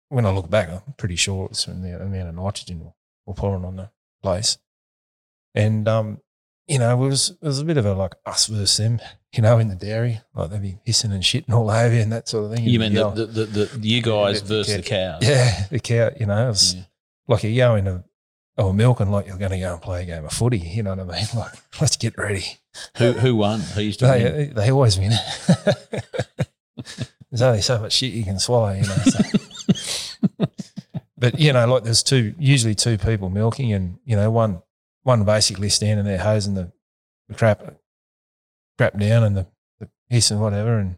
when 0.10 0.26
I 0.26 0.32
look 0.32 0.50
back, 0.50 0.70
I'm 0.70 0.94
pretty 0.98 1.16
sure 1.16 1.48
it's 1.50 1.64
from 1.64 1.82
the 1.82 2.00
amount 2.02 2.30
of 2.30 2.36
nitrogen 2.36 2.80
we're- 2.82 2.94
we're 3.26 3.34
pouring 3.34 3.66
on 3.66 3.76
the 3.78 3.90
place. 4.22 4.60
And 5.56 5.88
um, 5.88 6.20
you 6.68 6.78
know, 6.80 6.94
it 7.04 7.08
was 7.08 7.30
it 7.32 7.38
was 7.46 7.60
a 7.60 7.66
bit 7.66 7.78
of 7.78 7.86
a 7.86 7.94
like 7.94 8.14
us 8.26 8.48
versus 8.48 8.76
them, 8.78 9.00
you 9.34 9.42
know, 9.42 9.58
in 9.58 9.70
the 9.70 9.76
dairy. 9.76 10.20
Like 10.36 10.50
they'd 10.52 10.62
be 10.62 10.78
hissing 10.86 11.12
and 11.12 11.24
shitting 11.24 11.52
all 11.54 11.70
over 11.84 11.94
you 11.96 12.02
and 12.02 12.12
that 12.12 12.28
sort 12.28 12.46
of 12.52 12.56
thing. 12.58 12.66
you 12.66 12.80
mean 12.80 12.94
the, 12.94 13.10
the, 13.12 13.26
the, 13.26 13.46
the 13.46 13.88
you 13.88 14.02
guys 14.02 14.42
the- 14.44 14.48
versus 14.58 14.74
the 14.76 14.82
the 14.82 14.88
cows? 14.88 15.20
yeah, 15.28 15.66
the 15.72 15.80
cow, 15.80 16.10
you 16.20 16.26
know, 16.26 16.46
it 16.46 16.50
was 16.50 16.76
Yeah. 16.76 16.82
like 17.28 17.44
you 17.44 17.56
go 17.56 17.76
into 17.76 18.04
oh 18.58 18.72
milking 18.74 19.12
like 19.12 19.28
you're 19.28 19.38
going 19.38 19.52
to 19.52 19.60
go 19.60 19.74
and 19.74 19.82
play 19.82 20.04
a 20.04 20.06
game 20.06 20.24
of 20.26 20.32
footy. 20.32 20.60
You 20.60 20.84
know 20.84 20.96
what 20.96 21.00
I 21.16 21.18
mean? 21.18 21.26
Like 21.36 21.54
let's 21.80 21.96
get 21.98 22.18
ready. 22.18 22.46
Who 22.98 23.14
who 23.14 23.36
won? 23.38 23.60
Who 23.62 23.82
used 23.82 24.00
to 24.00 24.06
win? 24.08 24.24
They 24.24 24.46
they 24.48 24.72
always 24.72 24.98
win. 25.00 25.12
there's 27.32 27.42
only 27.42 27.62
so 27.62 27.80
much 27.80 27.94
shit 27.94 28.14
you 28.14 28.24
can 28.24 28.40
swallow, 28.40 28.72
you 28.74 28.82
know. 28.82 28.96
So. 29.06 29.20
but 31.18 31.40
you 31.40 31.54
know, 31.54 31.68
like 31.68 31.84
there's 31.84 32.04
two 32.04 32.34
usually 32.38 32.76
two 32.76 32.98
people 32.98 33.30
milking, 33.30 33.72
and 33.74 33.98
you 34.06 34.16
know 34.16 34.30
one 34.32 34.62
one 35.06 35.24
basically 35.24 35.70
standing 35.70 36.06
there 36.06 36.18
hosing 36.18 36.56
the, 36.56 36.72
the 37.30 37.36
crap 37.36 37.64
crap 38.78 38.98
down 38.98 39.24
and 39.24 39.38
the, 39.38 39.48
the 39.80 39.88
hiss 40.10 40.32
and 40.32 40.42
whatever, 40.42 40.78
and 40.78 40.98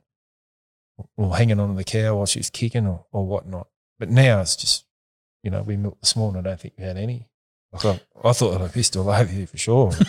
or 1.15 1.35
hanging 1.37 1.59
on 1.59 1.69
to 1.69 1.75
the 1.75 1.83
cow 1.83 2.15
while 2.15 2.25
she's 2.25 2.49
kicking 2.49 2.87
or, 2.87 3.05
or 3.11 3.27
whatnot. 3.27 3.67
But 3.99 4.09
now 4.09 4.41
it's 4.41 4.55
just 4.55 4.85
you 5.43 5.51
know 5.51 5.61
we 5.61 5.77
milked 5.77 6.01
this 6.01 6.15
morning. 6.15 6.39
I 6.39 6.49
don't 6.49 6.59
think 6.59 6.75
we 6.77 6.85
had 6.85 6.97
any. 6.97 7.27
I 7.73 7.77
thought 7.77 8.03
I 8.23 8.31
thought 8.31 8.61
I 8.61 8.67
pissed 8.69 8.95
all 8.95 9.09
over 9.09 9.33
you 9.33 9.45
for 9.45 9.57
sure. 9.57 9.91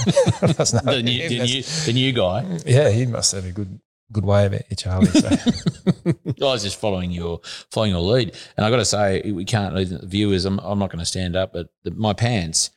That's 0.40 0.72
not 0.72 0.84
the, 0.84 1.02
new, 1.02 1.28
the, 1.28 1.40
new, 1.40 1.62
the 1.62 1.92
new 1.92 2.12
guy. 2.12 2.58
yeah, 2.64 2.88
he 2.88 3.04
must 3.06 3.32
have 3.32 3.44
a 3.44 3.52
good 3.52 3.80
good 4.12 4.24
way 4.24 4.46
of 4.46 4.52
it, 4.52 4.66
Charlie. 4.76 5.06
So. 5.06 5.28
I 6.06 6.14
was 6.40 6.62
just 6.62 6.80
following 6.80 7.10
your 7.10 7.40
following 7.70 7.92
your 7.92 8.00
lead, 8.00 8.34
and 8.56 8.66
I 8.66 8.70
got 8.70 8.76
to 8.76 8.84
say, 8.84 9.30
we 9.30 9.44
can't 9.44 9.74
leave 9.74 9.90
the 9.90 10.04
viewers. 10.04 10.44
I'm, 10.44 10.58
I'm 10.60 10.78
not 10.78 10.90
going 10.90 11.00
to 11.00 11.04
stand 11.04 11.36
up, 11.36 11.52
but 11.52 11.68
the, 11.84 11.90
my 11.92 12.12
pants. 12.12 12.70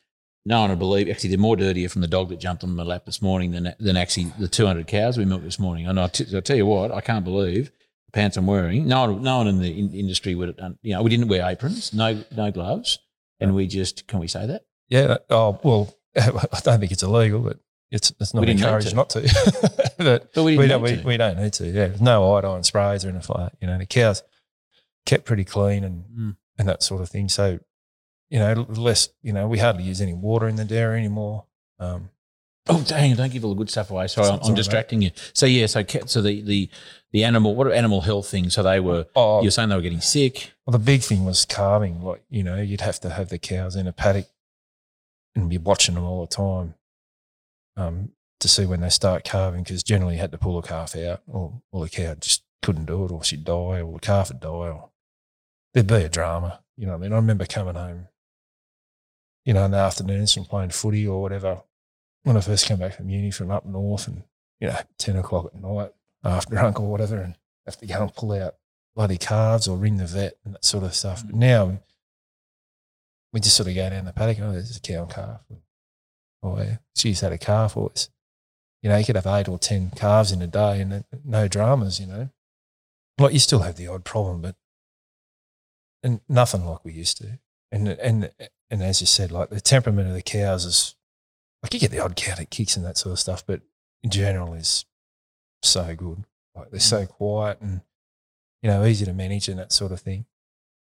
No 0.46 0.60
one 0.60 0.70
would 0.70 0.78
believe. 0.78 1.08
Actually, 1.08 1.30
they're 1.30 1.38
more 1.38 1.56
dirtier 1.56 1.88
from 1.88 2.02
the 2.02 2.06
dog 2.08 2.28
that 2.28 2.38
jumped 2.38 2.62
on 2.64 2.74
my 2.76 2.82
lap 2.82 3.06
this 3.06 3.22
morning 3.22 3.52
than 3.52 3.74
than 3.80 3.96
actually 3.96 4.32
the 4.38 4.48
200 4.48 4.86
cows 4.86 5.16
we 5.16 5.24
milked 5.24 5.44
this 5.44 5.58
morning. 5.58 5.86
And 5.86 5.98
I 5.98 6.08
t- 6.08 6.36
I 6.36 6.40
tell 6.40 6.56
you 6.56 6.66
what, 6.66 6.92
I 6.92 7.00
can't 7.00 7.24
believe 7.24 7.70
the 8.06 8.12
pants 8.12 8.36
I'm 8.36 8.46
wearing. 8.46 8.86
No 8.86 9.00
one, 9.12 9.22
no 9.22 9.38
one 9.38 9.48
in 9.48 9.58
the 9.60 9.78
in- 9.78 9.94
industry 9.94 10.34
would 10.34 10.54
have. 10.60 10.74
You 10.82 10.94
know, 10.94 11.02
we 11.02 11.08
didn't 11.10 11.28
wear 11.28 11.48
aprons, 11.48 11.94
no 11.94 12.22
no 12.36 12.50
gloves, 12.50 12.98
and 13.40 13.54
we 13.54 13.66
just 13.66 14.06
can 14.06 14.18
we 14.18 14.28
say 14.28 14.46
that? 14.46 14.62
yeah. 14.88 15.16
Oh 15.30 15.58
well, 15.62 15.94
I 16.16 16.30
don't 16.62 16.78
think 16.80 16.92
it's 16.92 17.02
illegal, 17.02 17.40
but 17.40 17.58
it's 17.90 18.12
it's 18.20 18.34
not 18.34 18.40
We 18.40 18.46
didn't 18.48 18.60
need 18.60 18.66
encouraged 18.66 18.88
to. 18.90 18.96
not 18.96 19.10
to. 19.10 19.92
but 19.98 20.34
But 20.34 20.42
we 20.44 20.58
we, 20.58 20.66
don't. 20.66 20.82
need 20.82 20.90
We, 20.96 21.00
to. 21.02 21.06
we 21.08 21.16
don't 21.16 21.38
need 21.38 21.52
to. 21.54 21.66
Yeah, 21.66 21.86
there's 21.88 22.00
no 22.02 22.34
iodine 22.34 22.64
sprays 22.64 23.04
or 23.04 23.08
anything 23.08 23.34
like 23.34 23.52
that. 23.52 23.58
You 23.62 23.66
know, 23.68 23.78
the 23.78 23.86
cows 23.86 24.22
kept 25.06 25.24
pretty 25.24 25.44
clean 25.44 25.84
and 25.84 26.04
Mm. 26.04 26.36
and 26.58 26.68
that 26.68 26.82
sort 26.82 27.00
of 27.00 27.08
thing. 27.08 27.28
So, 27.30 27.60
you 28.30 28.38
know, 28.38 28.66
less. 28.68 29.08
You 29.22 29.32
know, 29.32 29.46
we 29.48 29.58
hardly 29.58 29.84
use 29.84 30.00
any 30.00 30.14
water 30.14 30.48
in 30.48 30.56
the 30.56 30.64
dairy 30.64 30.98
anymore. 30.98 31.44
Um, 31.78 32.10
Oh, 32.66 32.82
dang! 32.88 33.14
Don't 33.14 33.30
give 33.30 33.44
all 33.44 33.50
the 33.50 33.58
good 33.58 33.68
stuff 33.68 33.90
away. 33.90 34.06
Sorry, 34.06 34.26
I'm, 34.26 34.38
I'm 34.42 34.54
distracting 34.54 35.02
you. 35.02 35.10
So 35.34 35.44
yeah, 35.44 35.66
so 35.66 35.84
so 36.06 36.22
the 36.22 36.40
the 36.40 36.70
the 37.12 37.22
animal 37.22 37.54
what 37.54 37.66
are 37.66 37.72
animal 37.72 38.00
health 38.00 38.26
things? 38.28 38.54
So 38.54 38.62
they 38.62 38.80
were. 38.80 39.04
oh, 39.14 39.42
You're 39.42 39.50
saying 39.50 39.68
they 39.68 39.76
were 39.76 39.82
getting 39.82 40.00
sick. 40.00 40.52
Well, 40.64 40.72
the 40.72 40.78
big 40.78 41.02
thing 41.02 41.26
was 41.26 41.44
calving. 41.44 42.02
Like, 42.02 42.22
you 42.30 42.42
know, 42.42 42.56
you'd 42.62 42.80
have 42.80 42.98
to 43.00 43.10
have 43.10 43.28
the 43.28 43.38
cows 43.38 43.76
in 43.76 43.86
a 43.86 43.92
paddock 43.92 44.28
and 45.36 45.50
be 45.50 45.58
watching 45.58 45.94
them 45.94 46.04
all 46.04 46.22
the 46.24 46.34
time 46.34 46.74
um, 47.76 48.12
to 48.40 48.48
see 48.48 48.64
when 48.64 48.80
they 48.80 48.88
start 48.88 49.24
calving 49.24 49.62
because 49.62 49.82
generally 49.82 50.14
you 50.14 50.20
had 50.20 50.32
to 50.32 50.38
pull 50.38 50.56
a 50.56 50.62
calf 50.62 50.96
out 50.96 51.20
or, 51.26 51.60
or 51.70 51.84
the 51.84 51.90
cow 51.90 52.14
just 52.14 52.44
couldn't 52.62 52.86
do 52.86 53.04
it 53.04 53.10
or 53.10 53.22
she'd 53.22 53.44
die 53.44 53.82
or 53.82 53.92
the 53.92 53.98
calf 54.00 54.30
would 54.30 54.40
die 54.40 54.48
or 54.48 54.88
there'd 55.74 55.86
be 55.86 55.96
a 55.96 56.08
drama. 56.08 56.62
You 56.78 56.86
know 56.86 56.92
what 56.92 56.98
I 56.98 57.02
mean? 57.02 57.12
I 57.12 57.16
remember 57.16 57.44
coming 57.44 57.74
home, 57.74 58.08
you 59.44 59.52
know, 59.52 59.64
in 59.64 59.70
the 59.70 59.76
afternoons 59.76 60.32
from 60.32 60.44
playing 60.44 60.70
footy 60.70 61.06
or 61.06 61.20
whatever 61.20 61.62
when 62.22 62.36
I 62.36 62.40
first 62.40 62.66
came 62.66 62.78
back 62.78 62.94
from 62.94 63.10
uni 63.10 63.30
from 63.30 63.50
up 63.50 63.66
north 63.66 64.08
and, 64.08 64.24
you 64.60 64.68
know, 64.68 64.78
10 64.98 65.16
o'clock 65.16 65.46
at 65.46 65.60
night 65.60 65.92
after 66.24 66.54
drunk 66.54 66.80
or 66.80 66.90
whatever 66.90 67.18
and 67.18 67.36
have 67.66 67.76
to 67.78 67.86
go 67.86 68.02
and 68.02 68.14
pull 68.14 68.32
out 68.32 68.54
bloody 68.96 69.18
calves 69.18 69.68
or 69.68 69.76
ring 69.76 69.98
the 69.98 70.06
vet 70.06 70.38
and 70.44 70.54
that 70.54 70.64
sort 70.64 70.84
of 70.84 70.94
stuff. 70.94 71.22
Mm. 71.22 71.26
But 71.26 71.36
now 71.36 71.78
we 73.32 73.40
just 73.40 73.56
sort 73.56 73.68
of 73.68 73.74
go 73.74 73.90
down 73.90 74.06
the 74.06 74.12
paddock. 74.12 74.38
Oh, 74.40 74.52
there's 74.52 74.76
a 74.76 74.80
cow 74.80 75.02
and 75.02 75.12
calf. 75.12 75.40
Oh, 76.42 76.58
yeah. 76.58 76.76
She's 76.94 77.20
had 77.20 77.32
a 77.32 77.38
calf. 77.38 77.76
Or 77.76 77.90
it's, 77.90 78.08
you 78.82 78.88
know, 78.88 78.96
you 78.96 79.04
could 79.04 79.16
have 79.16 79.26
eight 79.26 79.48
or 79.48 79.58
ten 79.58 79.90
calves 79.90 80.30
in 80.30 80.40
a 80.40 80.46
day 80.46 80.80
and 80.80 80.90
no- 80.90 81.04
no 81.24 81.48
dramas. 81.48 82.00
You 82.00 82.06
know, 82.06 82.28
like 83.18 83.32
you 83.32 83.38
still 83.38 83.60
have 83.60 83.76
the 83.76 83.88
odd 83.88 84.04
problem, 84.04 84.42
but 84.42 84.56
and 86.02 86.20
nothing 86.28 86.64
like 86.64 86.84
we 86.84 86.92
used 86.92 87.16
to. 87.18 87.38
And 87.72 87.88
and 87.88 88.30
and 88.74 88.82
as 88.82 89.00
you 89.00 89.06
said, 89.06 89.30
like 89.30 89.50
the 89.50 89.60
temperament 89.60 90.08
of 90.08 90.14
the 90.14 90.20
cows 90.22 90.64
is 90.64 90.96
like 91.62 91.72
you 91.72 91.78
get 91.78 91.92
the 91.92 92.00
odd 92.00 92.16
cow 92.16 92.34
that 92.34 92.50
kicks 92.50 92.76
and 92.76 92.84
that 92.84 92.98
sort 92.98 93.12
of 93.12 93.20
stuff, 93.20 93.46
but 93.46 93.60
in 94.02 94.10
general 94.10 94.52
is 94.52 94.84
so 95.62 95.94
good. 95.94 96.24
Like 96.56 96.72
they're 96.72 96.80
so 96.80 97.04
mm. 97.04 97.08
quiet 97.08 97.60
and 97.60 97.82
you 98.62 98.70
know 98.70 98.84
easy 98.84 99.04
to 99.04 99.12
manage 99.12 99.48
and 99.48 99.60
that 99.60 99.70
sort 99.70 99.92
of 99.92 100.00
thing. 100.00 100.26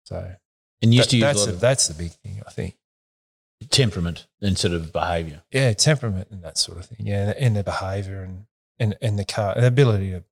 So 0.04 0.36
And 0.84 0.94
used 0.94 1.08
that- 1.08 1.10
to 1.10 1.18
use 1.18 1.24
a 1.24 1.26
that's 1.26 1.48
of 1.48 1.60
that's 1.60 1.88
the 1.88 1.96
big 1.96 2.12
thing, 2.12 2.44
I 2.46 2.52
think. 2.52 2.78
temperament 3.72 4.28
instead 4.42 4.74
of 4.74 4.94
behaviour. 4.94 5.42
Yeah, 5.52 5.74
temperament 5.74 6.28
and 6.30 6.44
that 6.44 6.60
sort 6.60 6.78
of 6.78 6.86
thing. 6.86 7.08
Yeah, 7.08 7.34
and 7.36 7.56
the 7.56 7.64
behaviour 7.64 8.22
and 8.22 8.46
and 8.78 8.96
and 9.02 9.18
the 9.18 9.26
car, 9.26 9.56
the 9.56 9.66
ability 9.66 10.12
to 10.12 10.24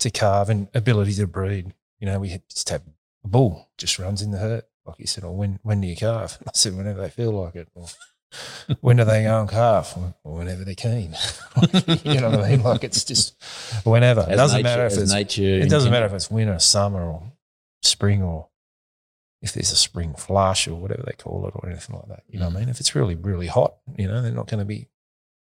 to 0.00 0.10
calve 0.10 0.50
and 0.50 0.66
ability 0.74 1.14
to 1.14 1.28
breed. 1.28 1.74
You 2.00 2.06
know, 2.06 2.18
we 2.18 2.40
just 2.50 2.70
have 2.70 2.82
a 3.24 3.28
bull 3.28 3.68
just 3.78 4.00
runs 4.00 4.20
in 4.20 4.32
the 4.32 4.38
herd, 4.38 4.64
like 4.88 4.98
you 4.98 5.06
said. 5.06 5.24
Or 5.24 5.36
when 5.36 5.58
when 5.62 5.80
do 5.80 5.86
you 5.86 5.96
calve? 5.96 6.38
I 6.46 6.50
said 6.54 6.76
whenever 6.76 7.00
they 7.00 7.10
feel 7.10 7.32
like 7.32 7.54
it. 7.54 7.68
Or 7.74 7.86
when 8.80 8.96
do 8.96 9.04
they 9.04 9.22
go 9.24 9.40
and 9.40 9.48
calve? 9.48 9.94
Or 10.24 10.34
whenever 10.36 10.64
they're 10.64 10.74
keen. 10.74 11.14
you 12.04 12.20
know 12.20 12.30
what 12.30 12.40
I 12.40 12.50
mean? 12.50 12.62
Like 12.62 12.84
it's 12.84 13.04
just 13.04 13.36
whenever. 13.84 14.26
It 14.28 14.36
doesn't 14.36 14.58
nature- 14.58 14.68
matter 14.68 14.86
if 14.86 14.98
it's 14.98 15.12
nature. 15.12 15.42
it 15.42 15.70
doesn't 15.70 15.90
matter 15.90 16.06
if 16.06 16.12
it's 16.12 16.30
winter, 16.30 16.58
summer, 16.58 17.02
or 17.02 17.32
spring, 17.82 18.22
or 18.22 18.48
if 19.40 19.52
there's 19.52 19.72
a 19.72 19.76
spring 19.76 20.14
flush 20.14 20.66
or 20.66 20.74
whatever 20.74 21.04
they 21.06 21.12
call 21.12 21.46
it, 21.46 21.52
or 21.54 21.68
anything 21.68 21.96
like 21.96 22.08
that. 22.08 22.22
You 22.28 22.38
know 22.38 22.46
what 22.46 22.54
I 22.54 22.56
mm. 22.56 22.60
mean? 22.60 22.68
If 22.70 22.80
it's 22.80 22.94
really, 22.94 23.14
really 23.14 23.46
hot, 23.46 23.76
you 23.96 24.08
know, 24.08 24.20
they're 24.20 24.32
not 24.32 24.48
going 24.48 24.60
to 24.60 24.64
be 24.64 24.88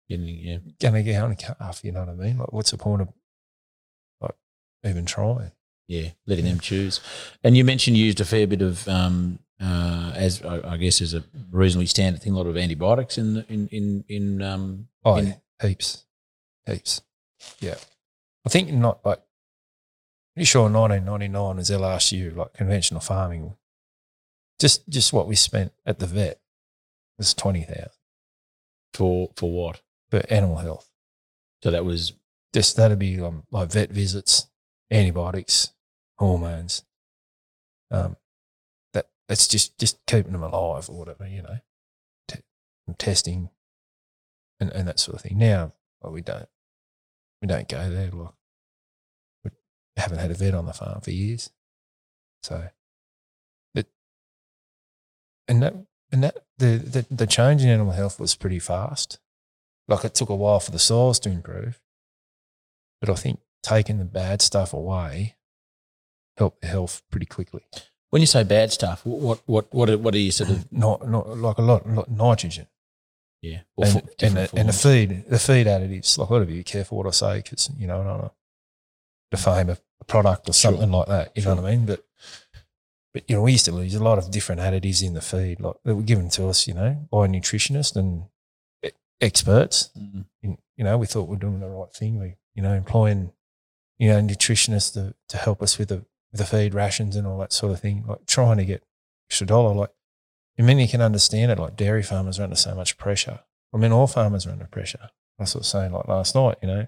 Getting- 0.10 0.28
yeah. 0.28 0.58
going 0.80 0.94
to 0.94 1.04
get 1.04 1.24
on 1.24 1.36
calf. 1.36 1.82
You 1.84 1.92
know 1.92 2.02
what 2.02 2.10
I 2.10 2.14
mean? 2.14 2.38
Like, 2.38 2.54
what's 2.54 2.72
the 2.72 2.78
point 2.78 3.02
of 3.02 3.10
like 4.22 4.36
even 4.84 5.06
trying? 5.06 5.52
Yeah, 5.88 6.10
letting 6.26 6.46
them 6.46 6.60
choose. 6.60 7.00
And 7.44 7.56
you 7.56 7.64
mentioned 7.64 7.96
you 7.98 8.06
used 8.06 8.20
a 8.22 8.26
fair 8.26 8.48
bit 8.48 8.62
of, 8.62 8.88
um, 8.88 9.38
uh, 9.62 10.12
as 10.16 10.42
I, 10.44 10.74
I 10.74 10.78
guess, 10.78 11.00
as 11.02 11.14
a 11.14 11.24
reasonably 11.52 11.86
standard 11.86 12.22
thing, 12.24 12.34
a 12.34 12.38
lot 12.38 12.48
of 12.48 12.58
antibiotics 12.58 13.18
in 13.18 13.36
the, 13.36 13.46
in 13.48 13.68
in 13.70 14.04
in. 14.08 14.42
Um, 14.42 14.88
Oh, 15.08 15.18
in- 15.18 15.36
heaps, 15.62 16.06
heaps. 16.66 17.02
Yeah, 17.60 17.76
I 18.46 18.50
think 18.50 18.72
not 18.74 19.06
like 19.06 19.22
pretty 20.34 20.46
sure 20.46 20.64
1999 20.64 21.58
was 21.58 21.68
their 21.68 21.78
last 21.78 22.12
year, 22.12 22.32
like 22.32 22.54
conventional 22.54 23.00
farming. 23.02 23.56
Just 24.60 24.90
just 24.90 25.14
what 25.14 25.28
we 25.28 25.36
spent 25.36 25.72
at 25.86 26.00
the 26.00 26.08
vet 26.08 26.40
was 27.20 27.34
twenty 27.36 27.62
thousand 27.62 27.90
for 28.94 29.30
for 29.36 29.52
what? 29.52 29.82
for 30.10 30.24
animal 30.32 30.58
health. 30.58 30.90
So 31.64 31.70
that 31.72 31.86
was 31.86 32.14
Just 32.54 32.76
that'd 32.78 32.98
be 32.98 33.20
um, 33.22 33.44
like 33.52 33.72
vet 33.72 33.92
visits, 33.92 34.48
antibiotics, 34.90 35.72
hormones. 36.18 36.84
Um, 37.92 38.18
that 38.94 39.08
that's 39.28 39.48
just 39.48 39.78
just 39.78 40.00
keeping 40.08 40.32
them 40.32 40.44
alive 40.44 40.90
or 40.90 40.98
whatever, 40.98 41.28
you 41.28 41.42
know, 41.42 41.58
T- 42.28 42.42
testing, 42.98 43.50
and 44.60 44.72
and 44.72 44.88
that 44.88 45.00
sort 45.00 45.16
of 45.16 45.22
thing. 45.22 45.38
Now, 45.38 45.74
well, 46.02 46.14
we 46.14 46.22
don't 46.22 46.50
we 47.42 47.48
don't 47.48 47.68
go 47.68 47.90
there. 47.90 48.12
Like 48.12 48.34
we 49.44 49.52
haven't 49.98 50.20
had 50.20 50.32
a 50.32 50.36
vet 50.36 50.56
on 50.56 50.66
the 50.66 50.74
farm 50.74 51.02
for 51.02 51.12
years, 51.12 51.52
so 52.44 52.70
and 55.48 55.62
that 55.62 55.76
and 56.12 56.24
that 56.24 56.38
the 56.58 56.78
the, 56.78 57.06
the 57.14 57.28
change 57.28 57.64
in 57.64 57.70
animal 57.70 57.94
health 57.94 58.20
was 58.20 58.36
pretty 58.36 58.60
fast. 58.60 59.20
Like 59.88 60.04
it 60.04 60.16
took 60.16 60.30
a 60.30 60.36
while 60.36 60.60
for 60.60 60.72
the 60.72 60.80
soils 60.80 61.20
to 61.20 61.30
improve, 61.30 61.80
but 63.00 63.10
I 63.10 63.16
think 63.16 63.40
taking 63.64 64.00
the 64.00 64.06
bad 64.06 64.42
stuff 64.42 64.74
away 64.74 65.36
the 66.38 66.52
health 66.64 67.02
pretty 67.12 67.26
quickly. 67.26 67.62
when 68.10 68.22
you 68.22 68.28
say 68.28 68.44
bad 68.44 68.72
stuff. 68.72 69.06
What 69.06 69.40
what 69.46 69.74
what 69.74 69.90
are, 69.90 69.98
what 69.98 70.14
are 70.16 70.20
you 70.20 70.32
sort 70.32 70.50
of 70.50 70.72
Not 70.86 71.08
not 71.10 71.38
like 71.38 71.58
a 71.58 71.62
lot, 71.62 71.88
lot 71.90 72.10
nitrogen 72.10 72.68
yeah? 73.42 73.62
or 73.76 73.86
and, 73.86 73.96
and, 74.22 74.36
the, 74.38 74.50
and 74.56 74.70
the 74.70 74.74
feed 74.74 75.26
the 75.30 75.40
feed 75.40 75.68
additives. 75.68 76.18
Like 76.18 76.28
I 76.28 76.34
got 76.34 76.40
to 76.40 76.46
be 76.46 76.64
careful 76.64 76.98
what 76.98 77.08
I 77.08 77.12
say 77.12 77.38
because 77.42 77.70
you 77.78 77.88
know 77.88 78.02
I 78.02 78.04
don't 78.04 78.20
want 78.20 78.32
to 78.32 78.32
defame 79.38 79.70
a, 79.70 79.78
a 80.02 80.06
product 80.06 80.50
or 80.50 80.54
Sure. 80.54 80.72
something 80.72 80.92
like 80.92 81.08
that. 81.08 81.32
You 81.36 81.44
know 81.44 81.56
what 81.56 81.66
I 81.66 81.72
mean? 81.72 81.86
But 81.86 82.06
but 83.14 83.24
you 83.30 83.36
know 83.36 83.42
we 83.44 83.54
used 83.54 83.66
to 83.66 83.72
use 83.82 83.96
a 83.96 84.04
lot 84.04 84.18
of 84.18 84.30
different 84.32 84.62
additives 84.62 85.02
in 85.04 85.14
the 85.14 85.22
feed, 85.22 85.60
like 85.60 85.76
that 85.84 85.96
were 85.96 86.02
given 86.04 86.30
to 86.32 86.48
us, 86.48 86.68
you 86.68 86.74
know, 86.74 87.08
by 87.12 87.28
nutritionists 87.28 87.96
and 87.96 88.26
experts. 89.22 89.90
Mhm. 89.98 90.26
in- 90.42 90.58
you 90.78 90.84
know, 90.84 90.98
we 90.98 91.08
thought 91.08 91.30
we 91.30 91.38
are 91.38 91.40
doing 91.40 91.60
the 91.62 91.70
right 91.70 91.94
thing. 91.94 92.20
We, 92.20 92.36
you 92.54 92.62
know, 92.62 92.74
employing, 92.74 93.32
you 93.98 94.10
know, 94.10 94.20
nutritionists 94.22 94.94
to, 94.94 95.16
to 95.30 95.38
help 95.38 95.62
us 95.62 95.78
with 95.78 95.88
the 95.90 96.06
the 96.38 96.46
feed 96.46 96.74
rations 96.74 97.16
and 97.16 97.26
all 97.28 97.38
that 97.40 97.54
sort 97.54 97.74
of 97.74 97.80
thing. 97.80 98.06
Like 98.08 98.26
trying 98.26 98.58
to 98.58 98.66
get 98.66 98.84
extra 99.30 99.48
dollar. 99.48 99.74
Like, 99.74 99.92
I 100.60 100.62
mean, 100.62 100.80
you 100.80 100.88
can 100.88 101.02
understand 101.02 101.52
it. 101.52 101.60
Like 101.60 101.76
dairy 101.76 102.04
farmers 102.04 102.40
are 102.40 102.44
under 102.44 102.56
so 102.56 102.76
much 102.76 102.98
pressure. 102.98 103.42
I 103.74 103.78
mean, 103.78 103.92
all 103.92 104.08
farmers 104.08 104.46
are 104.46 104.52
under 104.52 104.66
pressure. 104.66 105.10
I 105.40 105.44
was 105.44 105.52
sort 105.52 105.64
of 105.64 105.68
saying 105.68 105.92
like 105.92 106.08
last 106.08 106.36
night. 106.36 106.58
You 106.62 106.68
know, 106.68 106.88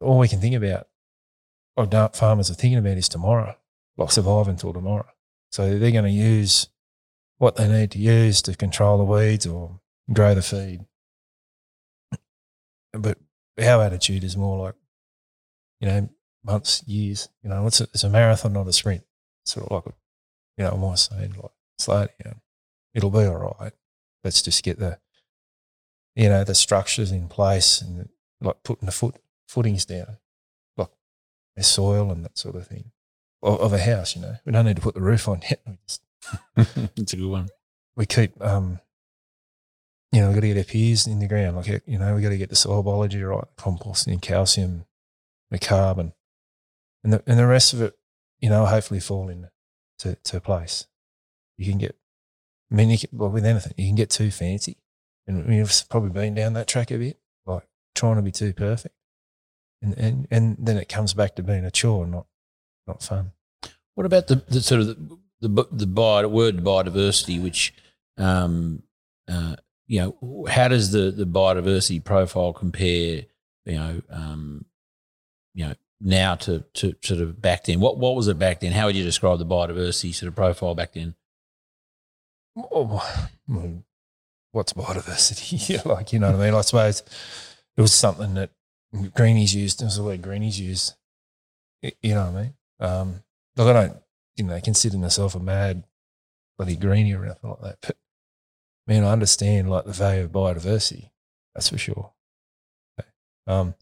all 0.00 0.18
we 0.18 0.28
can 0.28 0.40
think 0.40 0.54
about, 0.54 0.88
or 1.76 1.86
dark 1.86 2.14
farmers 2.14 2.50
are 2.50 2.54
thinking 2.54 2.78
about, 2.78 2.98
is 2.98 3.08
tomorrow. 3.08 3.56
Like 3.96 4.10
survive 4.10 4.48
until 4.48 4.72
tomorrow. 4.72 5.08
So 5.50 5.78
they're 5.78 5.90
going 5.90 6.04
to 6.04 6.10
use 6.10 6.68
what 7.38 7.56
they 7.56 7.68
need 7.68 7.90
to 7.90 7.98
use 7.98 8.40
to 8.42 8.56
control 8.56 8.98
the 8.98 9.04
weeds 9.04 9.46
or 9.46 9.80
grow 10.12 10.34
the 10.34 10.42
feed 10.42 10.86
but 12.92 13.18
our 13.58 13.82
attitude 13.82 14.24
is 14.24 14.36
more 14.36 14.66
like, 14.66 14.74
you 15.80 15.88
know, 15.88 16.08
months, 16.44 16.82
years. 16.86 17.28
You 17.42 17.50
know, 17.50 17.66
it's 17.66 17.80
a, 17.80 17.84
it's 17.84 18.04
a 18.04 18.10
marathon, 18.10 18.52
not 18.52 18.68
a 18.68 18.72
sprint. 18.72 19.02
Sort 19.44 19.66
of 19.66 19.72
like, 19.72 19.94
you 20.56 20.64
know, 20.64 20.70
I'm 20.70 20.84
always 20.84 21.08
saying 21.10 21.34
like, 21.40 21.52
slow 21.78 22.06
down. 22.22 22.40
It'll 22.94 23.10
be 23.10 23.24
all 23.24 23.56
right. 23.60 23.72
Let's 24.24 24.42
just 24.42 24.62
get 24.62 24.78
the, 24.78 24.98
you 26.14 26.28
know, 26.28 26.44
the 26.44 26.54
structures 26.54 27.10
in 27.10 27.28
place 27.28 27.80
and 27.80 28.08
like 28.40 28.62
putting 28.62 28.86
the 28.86 28.92
foot 28.92 29.16
footings 29.48 29.84
down, 29.84 30.18
like 30.76 30.90
the 31.56 31.62
soil 31.62 32.10
and 32.10 32.24
that 32.24 32.38
sort 32.38 32.56
of 32.56 32.66
thing 32.66 32.92
of, 33.42 33.60
of 33.60 33.72
a 33.72 33.78
house. 33.78 34.14
You 34.14 34.22
know, 34.22 34.36
we 34.44 34.52
don't 34.52 34.66
need 34.66 34.76
to 34.76 34.82
put 34.82 34.94
the 34.94 35.00
roof 35.00 35.28
on 35.28 35.42
yet. 35.42 35.60
It's 36.96 37.12
a 37.12 37.16
good 37.16 37.28
one. 37.28 37.48
we 37.96 38.06
keep, 38.06 38.40
um, 38.40 38.78
you 40.12 40.20
know, 40.20 40.28
we've 40.28 40.36
got 40.36 40.42
to 40.42 40.48
get 40.48 40.58
our 40.58 40.64
peas 40.64 41.06
in 41.06 41.18
the 41.18 41.26
ground. 41.26 41.56
Like, 41.56 41.82
you 41.84 41.98
know, 41.98 42.14
we've 42.14 42.22
got 42.22 42.28
to 42.28 42.38
get 42.38 42.48
the 42.48 42.56
soil 42.56 42.82
biology 42.82 43.20
right, 43.22 43.44
composting, 43.58 44.22
calcium, 44.22 44.84
the 45.50 45.58
carbon, 45.58 46.12
and 47.04 47.12
the 47.12 47.22
and 47.26 47.38
the 47.38 47.46
rest 47.46 47.72
of 47.72 47.82
it, 47.82 47.94
you 48.40 48.48
know, 48.48 48.66
hopefully 48.66 49.00
fall 49.00 49.28
in 49.28 49.48
to, 50.00 50.16
place. 50.40 50.86
You 51.56 51.68
can 51.70 51.78
get, 51.78 51.96
I 52.70 52.74
mean, 52.74 52.96
can, 52.96 53.10
well, 53.12 53.30
with 53.30 53.44
anything, 53.44 53.74
you 53.76 53.86
can 53.86 53.94
get 53.94 54.10
too 54.10 54.30
fancy, 54.30 54.78
and 55.26 55.46
we've 55.46 55.72
probably 55.88 56.10
been 56.10 56.34
down 56.34 56.54
that 56.54 56.66
track 56.66 56.90
a 56.90 56.98
bit, 56.98 57.18
like 57.46 57.66
trying 57.94 58.16
to 58.16 58.22
be 58.22 58.32
too 58.32 58.52
perfect, 58.52 58.94
and 59.80 59.94
and 59.96 60.26
and 60.30 60.56
then 60.58 60.76
it 60.76 60.88
comes 60.88 61.14
back 61.14 61.36
to 61.36 61.42
being 61.42 61.64
a 61.64 61.70
chore, 61.70 62.06
not 62.06 62.26
not 62.86 63.02
fun. 63.02 63.32
What 63.94 64.06
about 64.06 64.26
the, 64.26 64.36
the 64.48 64.62
sort 64.62 64.80
of 64.80 64.86
the 64.86 65.18
the, 65.40 65.66
the 65.70 65.86
bio, 65.86 66.28
word 66.28 66.58
biodiversity, 66.58 67.42
which 67.42 67.74
um, 68.16 68.82
uh, 69.28 69.56
you 69.86 70.00
know, 70.00 70.46
how 70.48 70.68
does 70.68 70.92
the 70.92 71.10
the 71.10 71.26
biodiversity 71.26 72.02
profile 72.02 72.52
compare? 72.52 73.22
You 73.66 73.74
know, 73.74 74.02
um, 74.10 74.64
you 75.54 75.66
know, 75.66 75.74
now 76.02 76.34
to 76.34 76.64
to 76.74 76.94
sort 77.02 77.20
of 77.20 77.40
back 77.40 77.64
then. 77.64 77.80
What 77.80 77.98
what 77.98 78.16
was 78.16 78.28
it 78.28 78.38
back 78.38 78.60
then? 78.60 78.72
How 78.72 78.86
would 78.86 78.96
you 78.96 79.04
describe 79.04 79.38
the 79.38 79.46
biodiversity 79.46 80.14
sort 80.14 80.28
of 80.28 80.36
profile 80.36 80.74
back 80.74 80.92
then? 80.94 81.14
Oh, 82.56 83.02
what's 84.52 84.72
biodiversity? 84.74 85.84
Like, 85.86 86.12
you 86.12 86.18
know 86.18 86.30
what 86.30 86.40
I 86.40 86.44
mean? 86.44 86.54
I 86.54 86.60
suppose 86.60 87.02
it 87.76 87.80
was 87.80 87.94
something 87.94 88.34
that 88.34 88.50
greenies 89.14 89.54
used. 89.54 89.80
It 89.80 89.86
was 89.86 89.96
the 89.96 90.02
word 90.02 90.22
greenies 90.22 90.60
used. 90.60 90.94
You 91.80 92.14
know 92.14 92.30
what 92.30 92.36
I 92.36 92.42
mean? 92.42 92.54
Um, 92.78 93.22
look, 93.56 93.68
I 93.68 93.72
don't, 93.72 93.96
you 94.36 94.44
know, 94.44 94.60
consider 94.60 94.98
myself 94.98 95.34
a 95.34 95.40
mad 95.40 95.84
bloody 96.56 96.76
greenie 96.76 97.14
or 97.14 97.24
anything 97.24 97.50
like 97.50 97.60
that. 97.62 97.78
But, 97.80 97.96
man, 98.86 99.04
I 99.04 99.12
understand 99.12 99.70
like 99.70 99.84
the 99.84 99.92
value 99.92 100.24
of 100.24 100.32
biodiversity. 100.32 101.10
That's 101.54 101.70
for 101.70 101.78
sure. 101.78 102.12
Um, 103.46 103.74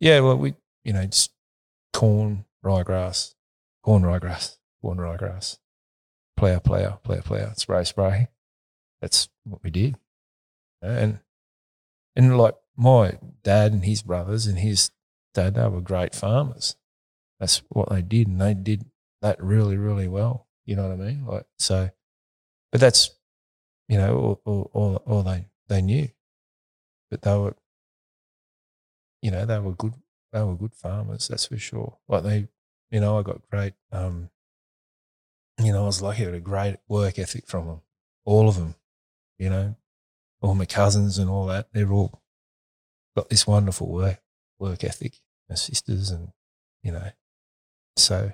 yeah, 0.00 0.20
well, 0.20 0.36
we, 0.36 0.54
you 0.84 0.92
know, 0.92 1.04
just 1.06 1.32
corn, 1.94 2.44
ryegrass, 2.62 3.34
corn, 3.82 4.02
ryegrass, 4.02 4.58
corn, 4.82 4.98
ryegrass 4.98 5.58
player, 6.36 6.60
player, 6.60 6.98
player, 7.02 7.22
player, 7.22 7.52
spray, 7.56 7.84
spray. 7.84 8.28
That's 9.00 9.28
what 9.44 9.62
we 9.62 9.70
did. 9.70 9.96
And 10.82 11.20
and 12.16 12.36
like 12.36 12.54
my 12.76 13.18
dad 13.42 13.72
and 13.72 13.84
his 13.84 14.02
brothers 14.02 14.46
and 14.46 14.58
his 14.58 14.90
dad, 15.32 15.54
they 15.54 15.66
were 15.68 15.80
great 15.80 16.14
farmers. 16.14 16.76
That's 17.40 17.62
what 17.68 17.90
they 17.90 18.02
did, 18.02 18.28
and 18.28 18.40
they 18.40 18.54
did 18.54 18.84
that 19.22 19.42
really, 19.42 19.76
really 19.76 20.08
well. 20.08 20.46
You 20.64 20.76
know 20.76 20.88
what 20.88 20.92
I 20.92 20.96
mean? 20.96 21.26
Like 21.26 21.46
so, 21.58 21.90
but 22.72 22.80
that's 22.80 23.10
you 23.88 23.98
know 23.98 24.16
all 24.16 24.40
all, 24.44 24.70
all, 24.72 24.96
all 25.06 25.22
they 25.22 25.46
they 25.68 25.82
knew, 25.82 26.08
but 27.10 27.22
they 27.22 27.36
were 27.36 27.56
you 29.22 29.30
know 29.30 29.44
they 29.46 29.58
were 29.58 29.74
good 29.74 29.94
they 30.34 30.42
were 30.42 30.56
good 30.56 30.74
farmers. 30.74 31.28
That's 31.28 31.46
for 31.46 31.56
sure. 31.56 31.96
Like 32.08 32.24
they, 32.24 32.48
you 32.90 33.00
know, 33.00 33.18
I 33.18 33.22
got 33.22 33.48
great 33.50 33.72
um 33.92 34.30
you 35.62 35.72
know, 35.72 35.84
I 35.84 35.86
was 35.86 36.02
lucky 36.02 36.24
get 36.24 36.34
a 36.34 36.40
great 36.40 36.78
work 36.88 37.18
ethic 37.18 37.46
from 37.46 37.66
them, 37.68 37.80
all 38.24 38.48
of 38.48 38.56
them, 38.56 38.74
you 39.38 39.48
know, 39.48 39.76
all 40.42 40.54
my 40.56 40.64
cousins 40.66 41.16
and 41.16 41.30
all 41.30 41.46
that. 41.46 41.68
They've 41.72 41.90
all 41.90 42.20
got 43.16 43.28
this 43.28 43.46
wonderful 43.46 43.88
work, 43.88 44.20
work 44.58 44.82
ethic, 44.82 45.20
my 45.48 45.54
sisters 45.54 46.10
and, 46.10 46.32
you 46.82 46.90
know, 46.90 47.10
so 47.96 48.32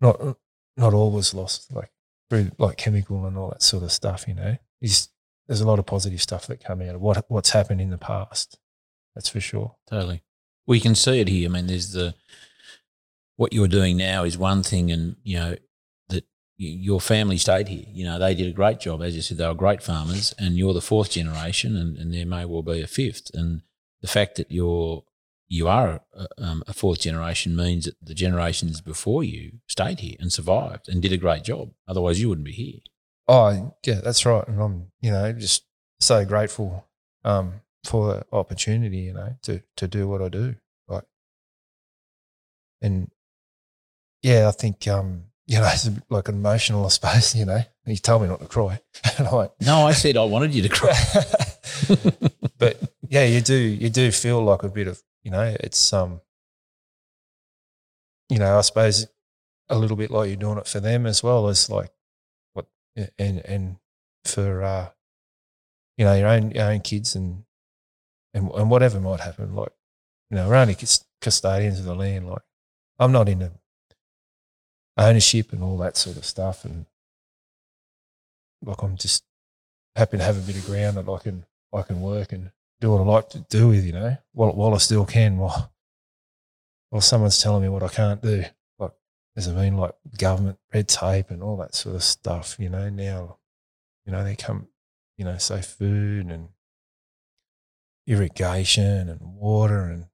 not, 0.00 0.38
not 0.78 0.94
all 0.94 1.10
was 1.12 1.34
lost, 1.34 1.70
like 1.74 1.92
through 2.30 2.52
like 2.58 2.78
chemical 2.78 3.26
and 3.26 3.36
all 3.36 3.50
that 3.50 3.62
sort 3.62 3.82
of 3.82 3.92
stuff, 3.92 4.26
you 4.26 4.34
know, 4.34 4.56
It's- 4.80 5.10
there's 5.46 5.60
a 5.62 5.66
lot 5.66 5.78
of 5.78 5.86
positive 5.86 6.20
stuff 6.22 6.46
that 6.46 6.62
come 6.62 6.82
out 6.82 6.94
of 6.94 7.00
what, 7.00 7.24
what's 7.30 7.50
happened 7.50 7.80
in 7.80 7.88
the 7.90 7.96
past. 7.98 8.58
That's 9.14 9.28
for 9.30 9.40
sure. 9.40 9.76
Totally. 9.86 10.22
We 10.68 10.78
can 10.78 10.94
see 10.94 11.20
it 11.20 11.26
here. 11.26 11.48
I 11.48 11.52
mean, 11.52 11.66
there's 11.66 11.92
the 11.92 12.14
what 13.36 13.52
you're 13.52 13.68
doing 13.68 13.96
now 13.96 14.22
is 14.22 14.38
one 14.38 14.62
thing, 14.62 14.92
and 14.92 15.16
you 15.24 15.36
know 15.38 15.56
that 16.10 16.24
your 16.56 17.00
family 17.00 17.38
stayed 17.38 17.66
here. 17.68 17.86
You 17.88 18.04
know, 18.04 18.18
they 18.20 18.34
did 18.34 18.48
a 18.48 18.52
great 18.52 18.78
job, 18.78 19.02
as 19.02 19.16
you 19.16 19.22
said. 19.22 19.38
They 19.38 19.48
were 19.48 19.54
great 19.54 19.82
farmers, 19.82 20.34
and 20.38 20.56
you're 20.56 20.74
the 20.74 20.80
fourth 20.80 21.10
generation, 21.10 21.76
and, 21.76 21.96
and 21.96 22.14
there 22.14 22.26
may 22.26 22.44
well 22.44 22.62
be 22.62 22.80
a 22.82 22.86
fifth. 22.86 23.30
And 23.34 23.62
the 24.02 24.08
fact 24.08 24.36
that 24.36 24.52
you're 24.52 25.02
you 25.48 25.66
are 25.66 26.02
a, 26.12 26.26
um, 26.36 26.62
a 26.66 26.74
fourth 26.74 27.00
generation 27.00 27.56
means 27.56 27.86
that 27.86 27.94
the 28.02 28.14
generations 28.14 28.80
before 28.80 29.24
you 29.24 29.52
stayed 29.66 30.00
here 30.00 30.16
and 30.20 30.32
survived 30.32 30.88
and 30.88 31.00
did 31.00 31.12
a 31.12 31.16
great 31.16 31.42
job. 31.42 31.70
Otherwise, 31.88 32.20
you 32.20 32.28
wouldn't 32.28 32.44
be 32.44 32.52
here. 32.52 32.80
Oh, 33.26 33.74
yeah, 33.84 34.00
that's 34.02 34.24
right. 34.26 34.46
And 34.46 34.60
I'm, 34.60 34.86
you 35.00 35.10
know, 35.10 35.32
just 35.32 35.64
so 36.00 36.24
grateful 36.24 36.86
um, 37.24 37.62
for 37.88 38.12
the 38.12 38.26
opportunity, 38.36 38.98
you 38.98 39.14
know, 39.14 39.34
to 39.42 39.62
to 39.76 39.88
do 39.88 40.06
what 40.06 40.20
I 40.20 40.28
do. 40.28 40.54
Like, 40.86 41.04
and 42.82 43.10
yeah, 44.22 44.46
I 44.46 44.50
think 44.50 44.86
um, 44.86 45.24
you 45.46 45.58
know, 45.58 45.66
it's 45.72 45.86
a 45.86 45.92
bit 45.92 46.04
like 46.10 46.28
an 46.28 46.34
emotional, 46.36 46.84
I 46.84 46.88
suppose. 46.90 47.34
You 47.34 47.46
know, 47.46 47.60
you 47.86 47.96
told 47.96 48.22
me 48.22 48.28
not 48.28 48.40
to 48.40 48.46
cry, 48.46 48.80
and 49.18 49.26
I 49.26 49.48
No, 49.62 49.86
I 49.86 49.92
said 49.92 50.16
I 50.18 50.24
wanted 50.24 50.54
you 50.54 50.62
to 50.62 50.68
cry. 50.68 50.94
but 52.58 52.78
yeah, 53.08 53.24
you 53.24 53.40
do 53.40 53.54
you 53.56 53.88
do 53.88 54.12
feel 54.12 54.42
like 54.42 54.62
a 54.62 54.68
bit 54.68 54.86
of 54.86 55.02
you 55.22 55.30
know, 55.30 55.56
it's 55.60 55.92
um, 55.92 56.20
you 58.28 58.38
know, 58.38 58.58
I 58.58 58.60
suppose 58.60 59.06
a 59.70 59.78
little 59.78 59.96
bit 59.96 60.10
like 60.10 60.28
you're 60.28 60.36
doing 60.36 60.58
it 60.58 60.66
for 60.66 60.80
them 60.80 61.06
as 61.06 61.22
well 61.22 61.48
as 61.48 61.70
like 61.70 61.90
what 62.52 62.66
and 63.18 63.38
and 63.46 63.76
for 64.24 64.62
uh, 64.62 64.90
you 65.96 66.04
know 66.04 66.14
your 66.14 66.28
own 66.28 66.50
your 66.50 66.70
own 66.70 66.80
kids 66.80 67.14
and 67.14 67.44
and 68.34 68.50
and 68.50 68.70
whatever 68.70 69.00
might 69.00 69.20
happen, 69.20 69.54
like 69.54 69.72
you 70.30 70.36
know, 70.36 70.48
we're 70.48 70.56
only 70.56 70.76
custodians 71.20 71.78
of 71.78 71.84
the 71.84 71.94
land. 71.94 72.28
Like 72.28 72.42
I'm 72.98 73.12
not 73.12 73.28
into 73.28 73.52
ownership 74.96 75.52
and 75.52 75.62
all 75.62 75.78
that 75.78 75.96
sort 75.96 76.16
of 76.16 76.24
stuff, 76.24 76.64
and 76.64 76.86
like 78.64 78.82
I'm 78.82 78.96
just 78.96 79.24
happy 79.96 80.18
to 80.18 80.24
have 80.24 80.38
a 80.38 80.46
bit 80.46 80.56
of 80.56 80.66
ground 80.66 80.96
that 80.96 81.08
I 81.08 81.18
can 81.18 81.44
I 81.72 81.82
can 81.82 82.00
work 82.00 82.32
and 82.32 82.50
do 82.80 82.92
what 82.92 83.00
I 83.00 83.04
like 83.04 83.28
to 83.30 83.38
do 83.50 83.68
with, 83.68 83.84
you 83.84 83.92
know, 83.92 84.16
while 84.32 84.52
while 84.52 84.74
I 84.74 84.78
still 84.78 85.04
can. 85.04 85.38
While 85.38 85.72
while 86.90 87.00
someone's 87.00 87.38
telling 87.40 87.62
me 87.62 87.68
what 87.68 87.82
I 87.82 87.88
can't 87.88 88.22
do, 88.22 88.44
like 88.78 88.92
does 89.34 89.46
it 89.46 89.54
mean 89.54 89.76
like 89.76 89.94
government 90.16 90.58
red 90.72 90.88
tape 90.88 91.30
and 91.30 91.42
all 91.42 91.56
that 91.58 91.74
sort 91.74 91.96
of 91.96 92.02
stuff? 92.02 92.56
You 92.58 92.68
know, 92.70 92.88
now, 92.88 93.38
you 94.04 94.12
know, 94.12 94.24
they 94.24 94.36
come, 94.36 94.68
you 95.16 95.24
know, 95.24 95.36
say 95.38 95.62
food 95.62 96.26
and 96.26 96.48
irrigation 98.08 99.08
and 99.08 99.20
water 99.20 99.82
and 99.84 100.06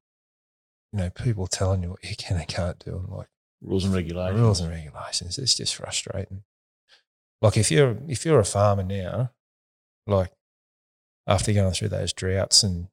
you 0.93 0.99
know 0.99 1.11
people 1.11 1.47
telling 1.47 1.83
you 1.83 1.91
what 1.91 2.03
you 2.05 2.17
can 2.17 2.37
and 2.37 2.49
can't 2.49 2.79
do 2.85 2.97
and 2.97 3.09
like 3.09 3.29
Rules 3.63 3.85
and 3.85 3.95
regulations. 3.95 4.41
rules 4.41 4.61
and 4.61 4.71
regulations. 4.71 5.39
It's 5.39 5.55
just 5.55 5.75
frustrating. 5.77 6.43
Like 7.41 7.57
if 7.57 7.71
you're 7.71 7.97
if 8.09 8.27
you're 8.27 8.39
a 8.41 8.45
farmer 8.45 8.83
now, 8.83 9.31
like 10.07 10.33
after 11.27 11.53
going 11.53 11.73
through 11.73 11.89
those 11.89 12.13
droughts 12.13 12.63
and 12.63 12.89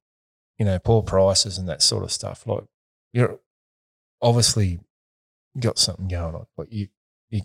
you 0.58 0.66
know 0.66 0.80
poor 0.80 1.02
prices 1.04 1.58
and 1.58 1.68
that 1.68 1.82
sort 1.82 2.04
of 2.04 2.12
stuff, 2.12 2.48
like 2.48 2.64
you're 3.12 3.40
obviously 4.22 4.80
got 5.60 5.78
something 5.78 6.08
going 6.08 6.36
on. 6.36 6.46
Like 6.58 6.72
you 6.72 6.88
you 7.30 7.42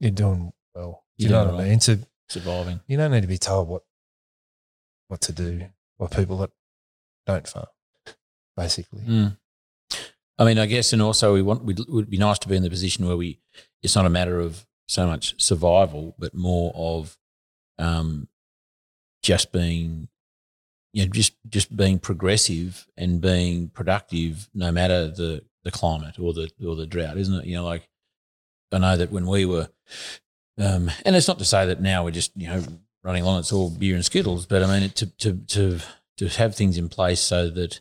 you're 0.00 0.10
doing 0.12 0.52
well. 0.74 1.04
Do 1.18 1.24
you 1.26 1.30
You're 1.30 1.44
know 1.44 1.52
what 1.52 1.60
I 1.64 1.68
mean? 1.68 1.78
To 1.80 1.98
Surviving. 2.30 2.80
you 2.86 2.96
don't 2.96 3.10
need 3.10 3.20
to 3.22 3.26
be 3.26 3.38
told 3.38 3.68
what 3.68 3.82
what 5.08 5.20
to 5.22 5.32
do 5.32 5.66
by 5.98 6.06
people 6.06 6.38
that 6.38 6.50
don't 7.26 7.48
farm, 7.48 7.66
basically. 8.56 9.00
Mm. 9.00 9.36
I 10.38 10.44
mean, 10.44 10.58
I 10.58 10.66
guess, 10.66 10.92
and 10.92 11.02
also 11.02 11.34
we 11.34 11.42
want 11.42 11.68
it 11.68 11.88
would 11.88 12.10
be 12.10 12.18
nice 12.18 12.38
to 12.40 12.48
be 12.48 12.56
in 12.56 12.62
the 12.62 12.70
position 12.70 13.06
where 13.06 13.16
we 13.16 13.38
it's 13.82 13.96
not 13.96 14.06
a 14.06 14.10
matter 14.10 14.38
of 14.40 14.66
so 14.88 15.06
much 15.06 15.40
survival, 15.42 16.14
but 16.18 16.34
more 16.34 16.72
of 16.74 17.16
um, 17.78 18.28
just 19.22 19.52
being, 19.52 20.08
you 20.92 21.04
know, 21.04 21.10
just 21.10 21.34
just 21.48 21.76
being 21.76 21.98
progressive 21.98 22.86
and 22.96 23.20
being 23.20 23.68
productive, 23.68 24.48
no 24.54 24.70
matter 24.70 25.08
the 25.08 25.42
the 25.64 25.70
climate 25.70 26.18
or 26.18 26.32
the 26.32 26.50
or 26.64 26.76
the 26.76 26.86
drought, 26.86 27.18
isn't 27.18 27.40
it? 27.40 27.46
You 27.46 27.56
know, 27.56 27.64
like 27.64 27.88
I 28.72 28.78
know 28.78 28.96
that 28.96 29.10
when 29.10 29.26
we 29.26 29.46
were, 29.46 29.68
um, 30.58 30.90
and 31.04 31.16
it's 31.16 31.28
not 31.28 31.38
to 31.38 31.44
say 31.44 31.66
that 31.66 31.80
now 31.80 32.04
we're 32.04 32.10
just 32.10 32.32
you 32.36 32.48
know 32.48 32.62
running 33.02 33.22
along, 33.22 33.40
it's 33.40 33.52
all 33.52 33.70
beer 33.70 33.94
and 33.94 34.04
skittles, 34.04 34.46
but 34.46 34.62
I 34.62 34.66
mean, 34.66 34.82
it, 34.82 34.96
to 34.96 35.06
to 35.06 35.32
to 35.48 35.80
to 36.16 36.28
have 36.28 36.54
things 36.54 36.78
in 36.78 36.88
place 36.88 37.20
so 37.20 37.50
that 37.50 37.80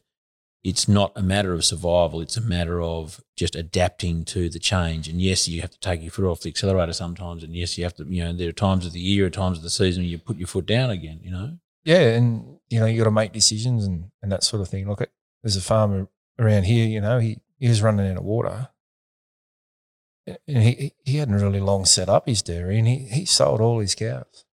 it's 0.64 0.88
not 0.88 1.12
a 1.16 1.22
matter 1.22 1.54
of 1.54 1.64
survival. 1.64 2.22
It's 2.22 2.38
a 2.38 2.42
matter 2.42 2.82
of 2.82 3.22
just 3.36 3.56
adapting 3.56 4.26
to 4.26 4.50
the 4.50 4.60
change. 4.60 5.08
And 5.08 5.22
yes, 5.22 5.48
you 5.48 5.62
have 5.62 5.70
to 5.70 5.80
take 5.80 6.02
your 6.02 6.12
foot 6.12 6.26
off 6.26 6.42
the 6.42 6.50
accelerator 6.50 6.94
sometimes. 6.94 7.44
And 7.44 7.56
yes, 7.56 7.78
you 7.78 7.84
have 7.84 7.94
to, 7.96 8.06
you 8.06 8.24
know, 8.24 8.34
there 8.34 8.50
are 8.50 8.54
times 8.54 8.86
of 8.86 8.94
the 8.94 9.00
year, 9.00 9.30
times 9.30 9.58
of 9.58 9.64
the 9.64 9.70
season 9.70 10.04
you 10.04 10.18
put 10.18 10.38
your 10.38 10.48
foot 10.48 10.66
down 10.66 10.90
again, 10.90 11.20
you 11.22 11.30
know? 11.30 11.58
Yeah, 11.86 12.16
and 12.16 12.58
you 12.68 12.80
know 12.80 12.88
you 12.88 12.98
got 12.98 13.06
to 13.06 13.12
make 13.12 13.32
decisions 13.32 13.86
and, 13.86 14.10
and 14.22 14.32
that 14.32 14.44
sort 14.44 14.62
of 14.62 14.68
thing. 14.68 14.88
Look, 14.88 15.08
there's 15.44 15.56
a 15.56 15.62
farmer 15.62 16.08
around 16.40 16.64
here. 16.64 16.88
You 16.88 17.00
know, 17.00 17.20
he 17.20 17.40
he 17.60 17.70
was 17.70 17.84
running 17.84 18.10
out 18.10 18.18
of 18.18 18.24
water, 18.24 18.70
and 20.26 20.64
he 20.64 20.94
he 21.06 21.18
hadn't 21.18 21.36
really 21.36 21.60
long 21.60 21.86
set 21.86 22.10
up 22.10 22.28
his 22.28 22.42
dairy, 22.42 22.80
and 22.80 22.88
he 22.88 22.98
he 23.06 23.26
sold 23.26 23.62
all 23.62 23.80
his 23.80 23.94
cows. 23.94 24.46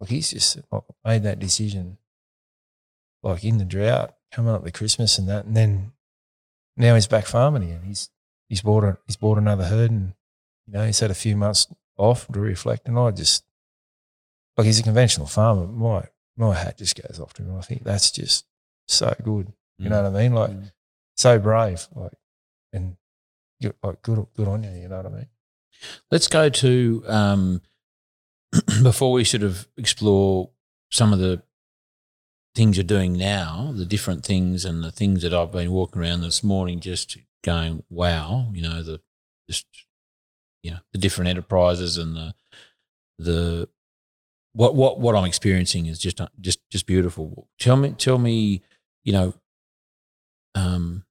Like 0.00 0.10
he's 0.10 0.32
just 0.32 0.58
made 1.04 1.22
that 1.22 1.38
decision, 1.38 1.98
like 3.22 3.44
in 3.44 3.58
the 3.58 3.64
drought, 3.64 4.14
coming 4.32 4.52
up 4.54 4.64
to 4.64 4.70
Christmas 4.72 5.18
and 5.18 5.28
that, 5.28 5.44
and 5.44 5.56
then 5.56 5.92
now 6.76 6.94
he's 6.94 7.06
back 7.06 7.26
farming 7.26 7.64
again. 7.64 7.82
He's 7.84 8.10
he's 8.48 8.62
bought 8.62 8.84
a, 8.84 8.98
he's 9.06 9.16
bought 9.16 9.38
another 9.38 9.64
herd, 9.64 9.90
and 9.90 10.14
you 10.66 10.72
know 10.72 10.84
he's 10.86 11.00
had 11.00 11.10
a 11.10 11.14
few 11.14 11.36
months 11.36 11.66
off 11.96 12.26
to 12.28 12.40
reflect. 12.40 12.86
And 12.88 12.98
I 12.98 13.10
just 13.10 13.44
like 14.56 14.66
he's 14.66 14.80
a 14.80 14.82
conventional 14.82 15.26
farmer. 15.26 15.66
My 15.66 16.04
my 16.36 16.54
hat 16.54 16.78
just 16.78 17.00
goes 17.00 17.20
off 17.20 17.34
to 17.34 17.42
him. 17.42 17.56
I 17.56 17.62
think 17.62 17.84
that's 17.84 18.10
just 18.10 18.46
so 18.88 19.14
good. 19.22 19.52
You 19.78 19.88
know 19.88 20.02
what 20.02 20.14
I 20.16 20.22
mean? 20.22 20.32
Like 20.34 20.50
Mm. 20.50 20.72
so 21.16 21.38
brave. 21.38 21.86
Like 21.94 22.12
and 22.72 22.96
like 23.82 24.02
good 24.02 24.26
good 24.34 24.48
on 24.48 24.62
you. 24.64 24.70
You 24.70 24.88
know 24.88 24.96
what 24.98 25.06
I 25.06 25.10
mean? 25.10 25.26
Let's 26.10 26.28
go 26.28 26.48
to 26.48 27.04
um, 27.06 27.62
before 28.82 29.12
we 29.12 29.24
sort 29.24 29.42
of 29.42 29.66
explore 29.76 30.50
some 30.90 31.12
of 31.12 31.18
the 31.18 31.42
things 32.54 32.76
you're 32.76 32.84
doing 32.84 33.14
now, 33.14 33.72
the 33.74 33.86
different 33.86 34.24
things 34.24 34.64
and 34.64 34.84
the 34.84 34.92
things 34.92 35.22
that 35.22 35.32
I've 35.32 35.52
been 35.52 35.72
walking 35.72 36.02
around 36.02 36.20
this 36.20 36.44
morning, 36.44 36.80
just 36.80 37.16
going, 37.42 37.82
wow, 37.90 38.48
you 38.52 38.62
know, 38.62 38.82
the 38.82 39.00
just 39.48 39.66
you 40.62 40.70
know 40.70 40.78
the 40.92 40.98
different 40.98 41.28
enterprises 41.28 41.98
and 41.98 42.14
the 42.14 42.34
the 43.18 43.68
what 44.52 44.74
what 44.74 45.00
what 45.00 45.16
I'm 45.16 45.24
experiencing 45.24 45.86
is 45.86 45.98
just 45.98 46.20
just 46.40 46.60
just 46.70 46.86
beautiful. 46.86 47.48
Tell 47.58 47.76
me, 47.76 47.92
tell 47.92 48.18
me, 48.18 48.62
you 49.04 49.12
know, 49.12 49.34
um, 50.54 51.04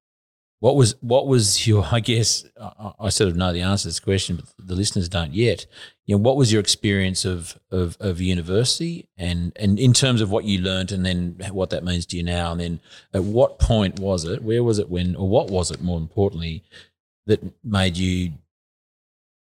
what 0.62 0.76
was 0.76 0.93
what 1.02 1.26
was 1.26 1.67
your? 1.67 1.84
I 1.91 2.00
guess 2.00 2.45
I, 2.62 2.93
I 3.00 3.10
sort 3.10 3.32
of 3.32 3.36
know 3.36 3.52
the 3.52 3.62
answer 3.62 3.84
to 3.84 3.88
this 3.88 4.00
question, 4.00 4.36
but 4.36 4.45
the 4.60 4.76
listeners 4.76 5.10
don't 5.10 5.34
yet. 5.34 5.65
You 6.06 6.15
know, 6.15 6.21
what 6.21 6.38
was 6.38 6.54
your 6.54 6.62
experience 6.62 7.26
of 7.26 7.60
of, 7.71 7.97
of 8.00 8.21
university, 8.21 9.10
and 9.17 9.54
and 9.56 9.80
in 9.80 9.91
terms 9.91 10.21
of 10.21 10.30
what 10.30 10.45
you 10.45 10.60
learned, 10.60 10.91
and 10.91 11.04
then 11.04 11.36
what 11.50 11.71
that 11.71 11.84
means 11.84 12.06
to 12.08 12.17
you 12.17 12.21
now, 12.21 12.52
and 12.52 12.62
then 12.62 12.80
at 13.12 13.24
what 13.24 13.58
point 13.58 14.00
was 14.00 14.24
it? 14.24 14.43
Where 14.43 14.63
was 14.63 14.78
it 14.78 14.88
when, 14.88 15.15
or 15.15 15.28
what 15.28 15.50
was 15.50 15.71
it? 15.71 15.82
More 15.82 15.97
importantly, 15.97 16.63
that 17.26 17.41
made 17.63 17.97
you 17.97 18.34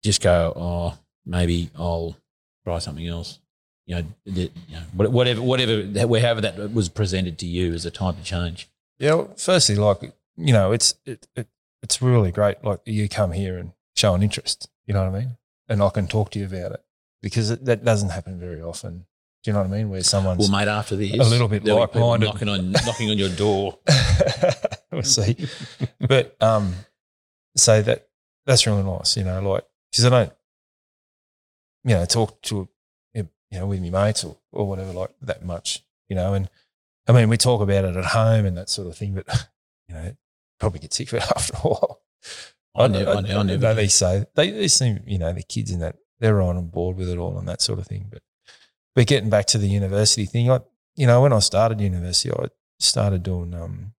just 0.04 0.22
go, 0.22 0.54
oh, 0.56 1.00
maybe 1.26 1.72
I'll 1.76 2.16
try 2.64 2.78
something 2.78 3.08
else. 3.08 3.40
You 3.88 3.96
know, 3.96 4.04
you 4.26 4.50
know, 4.70 5.10
whatever, 5.10 5.42
whatever, 5.42 5.82
wherever 6.06 6.42
that 6.42 6.74
was 6.74 6.90
presented 6.90 7.40
to 7.40 7.48
you 7.48 7.74
as 7.74 7.88
a 7.88 7.92
time 7.92 8.18
to 8.18 8.24
change. 8.24 8.70
Yeah. 9.00 9.16
Well, 9.16 9.34
firstly, 9.36 9.76
like 9.76 10.14
you 10.38 10.54
know, 10.54 10.72
it's 10.72 10.96
it, 11.06 11.28
it 11.36 11.48
it's 11.84 12.02
really 12.02 12.32
great. 12.32 12.64
Like 12.64 12.80
you 12.86 13.08
come 13.10 13.32
here 13.32 13.58
and 13.58 13.74
show 13.96 14.14
an 14.14 14.24
interest. 14.24 14.70
You 14.86 14.94
know 14.94 15.06
what 15.06 15.16
I 15.16 15.20
mean? 15.20 15.38
And 15.70 15.82
I 15.82 15.90
can 15.90 16.08
talk 16.08 16.32
to 16.32 16.40
you 16.40 16.46
about 16.46 16.74
it 16.74 16.84
because 17.22 17.52
it, 17.52 17.66
that 17.66 17.84
doesn't 17.86 18.10
happen 18.10 18.40
very 18.40 18.62
often. 18.62 19.06
Do 19.44 19.50
you 19.50 19.54
know 19.54 19.62
what 19.62 19.72
I 19.72 19.78
mean? 19.78 19.90
Where 19.90 20.02
someone's 20.04 20.40
Well, 20.40 20.60
mate, 20.60 20.68
after 20.68 20.96
this, 20.96 21.14
A 21.14 21.24
little 21.24 21.48
bit 21.48 21.64
people 21.64 21.80
like-minded. 21.80 22.26
knocking 22.28 22.50
on 22.50 22.72
knocking 22.72 23.10
on 23.10 23.18
your 23.18 23.30
door. 23.30 23.80
we'll 24.92 25.02
see. 25.04 25.36
But 26.00 26.36
um, 26.42 26.76
so 27.56 27.82
that 27.82 28.08
that's 28.46 28.68
really 28.68 28.84
nice, 28.84 29.18
you 29.18 29.24
know, 29.24 29.42
like 29.42 29.66
because 29.92 30.06
I 30.06 30.10
don't, 30.10 30.34
you 31.84 31.96
know, 31.96 32.06
talk 32.06 32.42
to 32.44 32.68
you 33.14 33.60
know 33.60 33.68
with 33.68 33.82
my 33.82 33.90
mates 33.90 34.24
or 34.24 34.38
or 34.52 34.68
whatever 34.68 34.94
like 34.94 35.12
that 35.22 35.44
much, 35.44 35.84
you 36.08 36.16
know, 36.16 36.34
and 36.34 36.50
I 37.08 37.12
mean 37.12 37.28
we 37.28 37.38
talk 37.38 37.62
about 37.62 37.84
it 37.86 37.96
at 37.96 38.06
home 38.06 38.46
and 38.46 38.58
that 38.58 38.70
sort 38.70 38.88
of 38.88 38.96
thing, 38.98 39.14
but 39.14 39.28
you 39.92 39.98
know, 39.98 40.12
probably 40.60 40.80
get 40.80 40.94
sick 40.94 41.10
of 41.10 41.16
it 41.16 41.24
after 41.36 41.54
a 41.56 41.60
while. 41.60 42.02
I 42.76 42.88
never, 42.88 43.12
I, 43.12 43.22
never, 43.22 43.40
I 43.40 43.44
never. 43.44 43.74
They 43.74 43.88
say 43.88 44.26
they, 44.36 44.52
they 44.52 44.68
seem, 44.68 45.02
you 45.06 45.18
know, 45.18 45.34
the 45.34 45.44
kids 45.44 45.72
in 45.72 45.80
that 45.80 45.98
they're 46.20 46.42
on 46.42 46.68
board 46.68 46.98
with 46.98 47.10
it 47.10 47.18
all 47.18 47.38
and 47.38 47.48
that 47.48 47.62
sort 47.62 47.80
of 47.80 47.88
thing. 47.88 48.08
But 48.10 48.22
but 48.96 49.08
getting 49.08 49.30
back 49.30 49.46
to 49.48 49.58
the 49.58 49.68
university 49.68 50.26
thing, 50.26 50.50
I 50.50 50.62
you 50.96 51.08
know, 51.08 51.22
when 51.22 51.34
I 51.34 51.40
started 51.40 51.82
university, 51.82 52.32
I 52.32 52.48
started 52.80 53.24
doing 53.24 53.54
um 53.54 53.94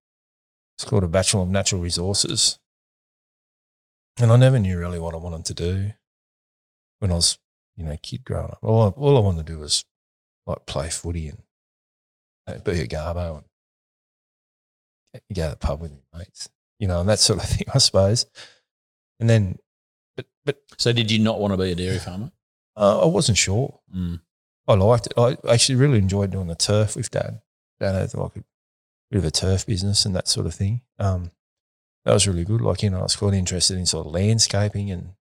it's 0.75 0.85
called 0.85 1.03
a 1.03 1.07
Bachelor 1.07 1.41
of 1.41 1.49
Natural 1.49 1.81
Resources. 1.81 2.59
And 4.19 4.31
I 4.31 4.35
never 4.37 4.59
knew 4.59 4.77
really 4.77 4.99
what 4.99 5.13
I 5.13 5.17
wanted 5.17 5.45
to 5.45 5.53
do 5.53 5.91
when 6.99 7.11
I 7.11 7.15
was, 7.15 7.37
you 7.75 7.83
know, 7.83 7.91
a 7.91 7.97
kid 7.97 8.23
growing 8.23 8.51
up. 8.51 8.59
All 8.61 8.83
I, 8.83 8.87
all 8.89 9.17
I 9.17 9.19
wanted 9.19 9.45
to 9.45 9.53
do 9.53 9.59
was 9.59 9.85
like 10.45 10.65
play 10.65 10.89
footy 10.89 11.29
and 11.29 11.41
uh, 12.47 12.59
be 12.59 12.79
a 12.81 12.87
garbo 12.87 13.37
and 13.37 13.45
go 15.33 15.43
to 15.45 15.49
the 15.51 15.55
pub 15.57 15.81
with 15.81 15.91
my 16.13 16.19
mates, 16.19 16.49
you 16.79 16.87
know, 16.87 16.99
and 16.99 17.09
that 17.09 17.19
sort 17.19 17.39
of 17.43 17.45
thing, 17.49 17.67
I 17.73 17.77
suppose. 17.77 18.25
And 19.19 19.29
then, 19.29 19.57
but 20.15 20.25
but 20.45 20.59
So, 20.77 20.91
did 20.93 21.11
you 21.11 21.19
not 21.19 21.39
want 21.39 21.53
to 21.53 21.57
be 21.57 21.71
a 21.71 21.75
dairy 21.75 21.99
farmer? 21.99 22.31
uh, 22.75 23.01
I 23.01 23.05
wasn't 23.05 23.37
sure. 23.37 23.79
Mm. 23.95 24.21
I 24.67 24.73
liked 24.75 25.07
it. 25.07 25.13
I 25.17 25.37
actually 25.51 25.75
really 25.75 25.97
enjoyed 25.97 26.31
doing 26.31 26.47
the 26.47 26.55
turf 26.55 26.95
with 26.95 27.11
Dad. 27.11 27.41
Dad 27.79 27.93
had 27.95 28.13
like 28.13 28.35
a 28.37 28.43
bit 29.11 29.17
of 29.19 29.25
a 29.25 29.31
turf 29.31 29.65
business 29.65 30.05
and 30.05 30.15
that 30.15 30.27
sort 30.27 30.45
of 30.47 30.53
thing. 30.55 30.81
Um, 30.99 31.31
that 32.05 32.13
was 32.13 32.27
really 32.27 32.45
good. 32.45 32.61
Like, 32.61 32.81
you 32.81 32.89
know, 32.89 32.99
I 32.99 33.03
was 33.03 33.15
quite 33.15 33.33
interested 33.33 33.77
in 33.77 33.85
sort 33.85 34.07
of 34.07 34.13
landscaping 34.13 34.89
and 34.91 35.13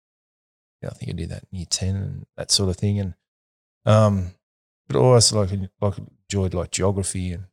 you 0.82 0.88
know, 0.88 0.90
I 0.92 0.94
think 0.96 1.12
I 1.12 1.14
did 1.16 1.30
that 1.30 1.44
in 1.52 1.58
year 1.60 1.68
ten 1.70 1.96
and 1.96 2.26
that 2.38 2.52
sort 2.52 2.70
of 2.70 2.78
thing. 2.78 3.00
And 3.00 3.14
um, 3.86 4.32
but 4.88 4.96
I 4.98 5.00
always 5.00 5.32
like 5.34 5.50
like 5.82 5.94
enjoyed 6.30 6.54
like 6.54 6.72
geography 6.72 7.32
and 7.34 7.46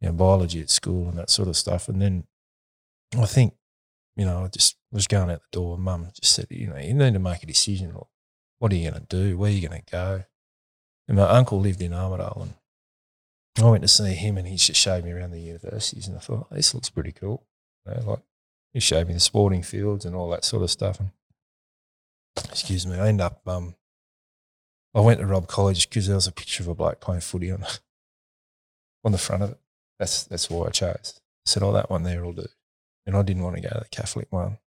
you 0.00 0.08
know 0.08 0.12
biology 0.12 0.60
at 0.60 0.70
school 0.70 1.08
and 1.08 1.18
that 1.18 1.30
sort 1.30 1.48
of 1.48 1.56
stuff. 1.56 1.88
And 1.88 2.00
then 2.00 2.24
I 3.18 3.26
think 3.26 3.54
you 4.16 4.24
know 4.24 4.44
I 4.44 4.48
just 4.48 4.76
was 4.92 5.06
going 5.06 5.30
out 5.30 5.42
the 5.42 5.58
door. 5.58 5.76
Mum 5.76 6.08
just 6.20 6.34
said, 6.34 6.46
you 6.50 6.68
know, 6.68 6.76
you 6.76 6.94
need 6.94 7.14
to 7.14 7.18
make 7.18 7.42
a 7.42 7.46
decision. 7.46 7.96
What 8.58 8.72
are 8.72 8.76
you 8.76 8.90
going 8.90 9.04
to 9.04 9.06
do? 9.08 9.36
Where 9.36 9.50
are 9.50 9.54
you 9.54 9.68
going 9.68 9.82
to 9.82 9.90
go? 9.90 10.24
And 11.08 11.18
my 11.18 11.24
uncle 11.24 11.60
lived 11.60 11.82
in 11.82 11.92
Armidale 11.92 12.42
and 12.42 12.54
I 13.58 13.70
went 13.70 13.82
to 13.82 13.88
see 13.88 14.14
him 14.14 14.38
and 14.38 14.46
he 14.46 14.56
just 14.56 14.80
showed 14.80 15.04
me 15.04 15.12
around 15.12 15.32
the 15.32 15.40
universities 15.40 16.08
and 16.08 16.16
I 16.16 16.20
thought, 16.20 16.50
this 16.50 16.74
looks 16.74 16.90
pretty 16.90 17.12
cool. 17.12 17.44
You 17.86 17.94
know, 17.94 18.10
like 18.10 18.20
he 18.72 18.80
showed 18.80 19.08
me 19.08 19.14
the 19.14 19.20
sporting 19.20 19.62
fields 19.62 20.04
and 20.04 20.14
all 20.16 20.30
that 20.30 20.44
sort 20.44 20.62
of 20.62 20.70
stuff. 20.70 21.00
And 21.00 21.10
excuse 22.50 22.86
me, 22.86 22.96
I 22.96 23.08
ended 23.08 23.26
up, 23.26 23.46
um, 23.46 23.74
I 24.94 25.00
went 25.00 25.20
to 25.20 25.26
Robb 25.26 25.46
College 25.46 25.88
because 25.88 26.06
there 26.06 26.16
was 26.16 26.26
a 26.26 26.32
picture 26.32 26.62
of 26.62 26.68
a 26.68 26.74
bloke 26.74 27.00
playing 27.00 27.20
footy 27.20 27.50
on, 27.50 27.64
on 29.04 29.12
the 29.12 29.18
front 29.18 29.42
of 29.42 29.50
it. 29.50 29.58
That's, 29.98 30.24
that's 30.24 30.50
why 30.50 30.66
I 30.66 30.70
chose. 30.70 31.20
I 31.46 31.50
said, 31.50 31.62
oh, 31.62 31.72
that 31.72 31.90
one 31.90 32.02
there 32.02 32.24
will 32.24 32.32
do. 32.32 32.46
And 33.06 33.16
I 33.16 33.22
didn't 33.22 33.42
want 33.42 33.56
to 33.56 33.62
go 33.62 33.68
to 33.68 33.80
the 33.80 33.88
Catholic 33.90 34.28
one 34.30 34.58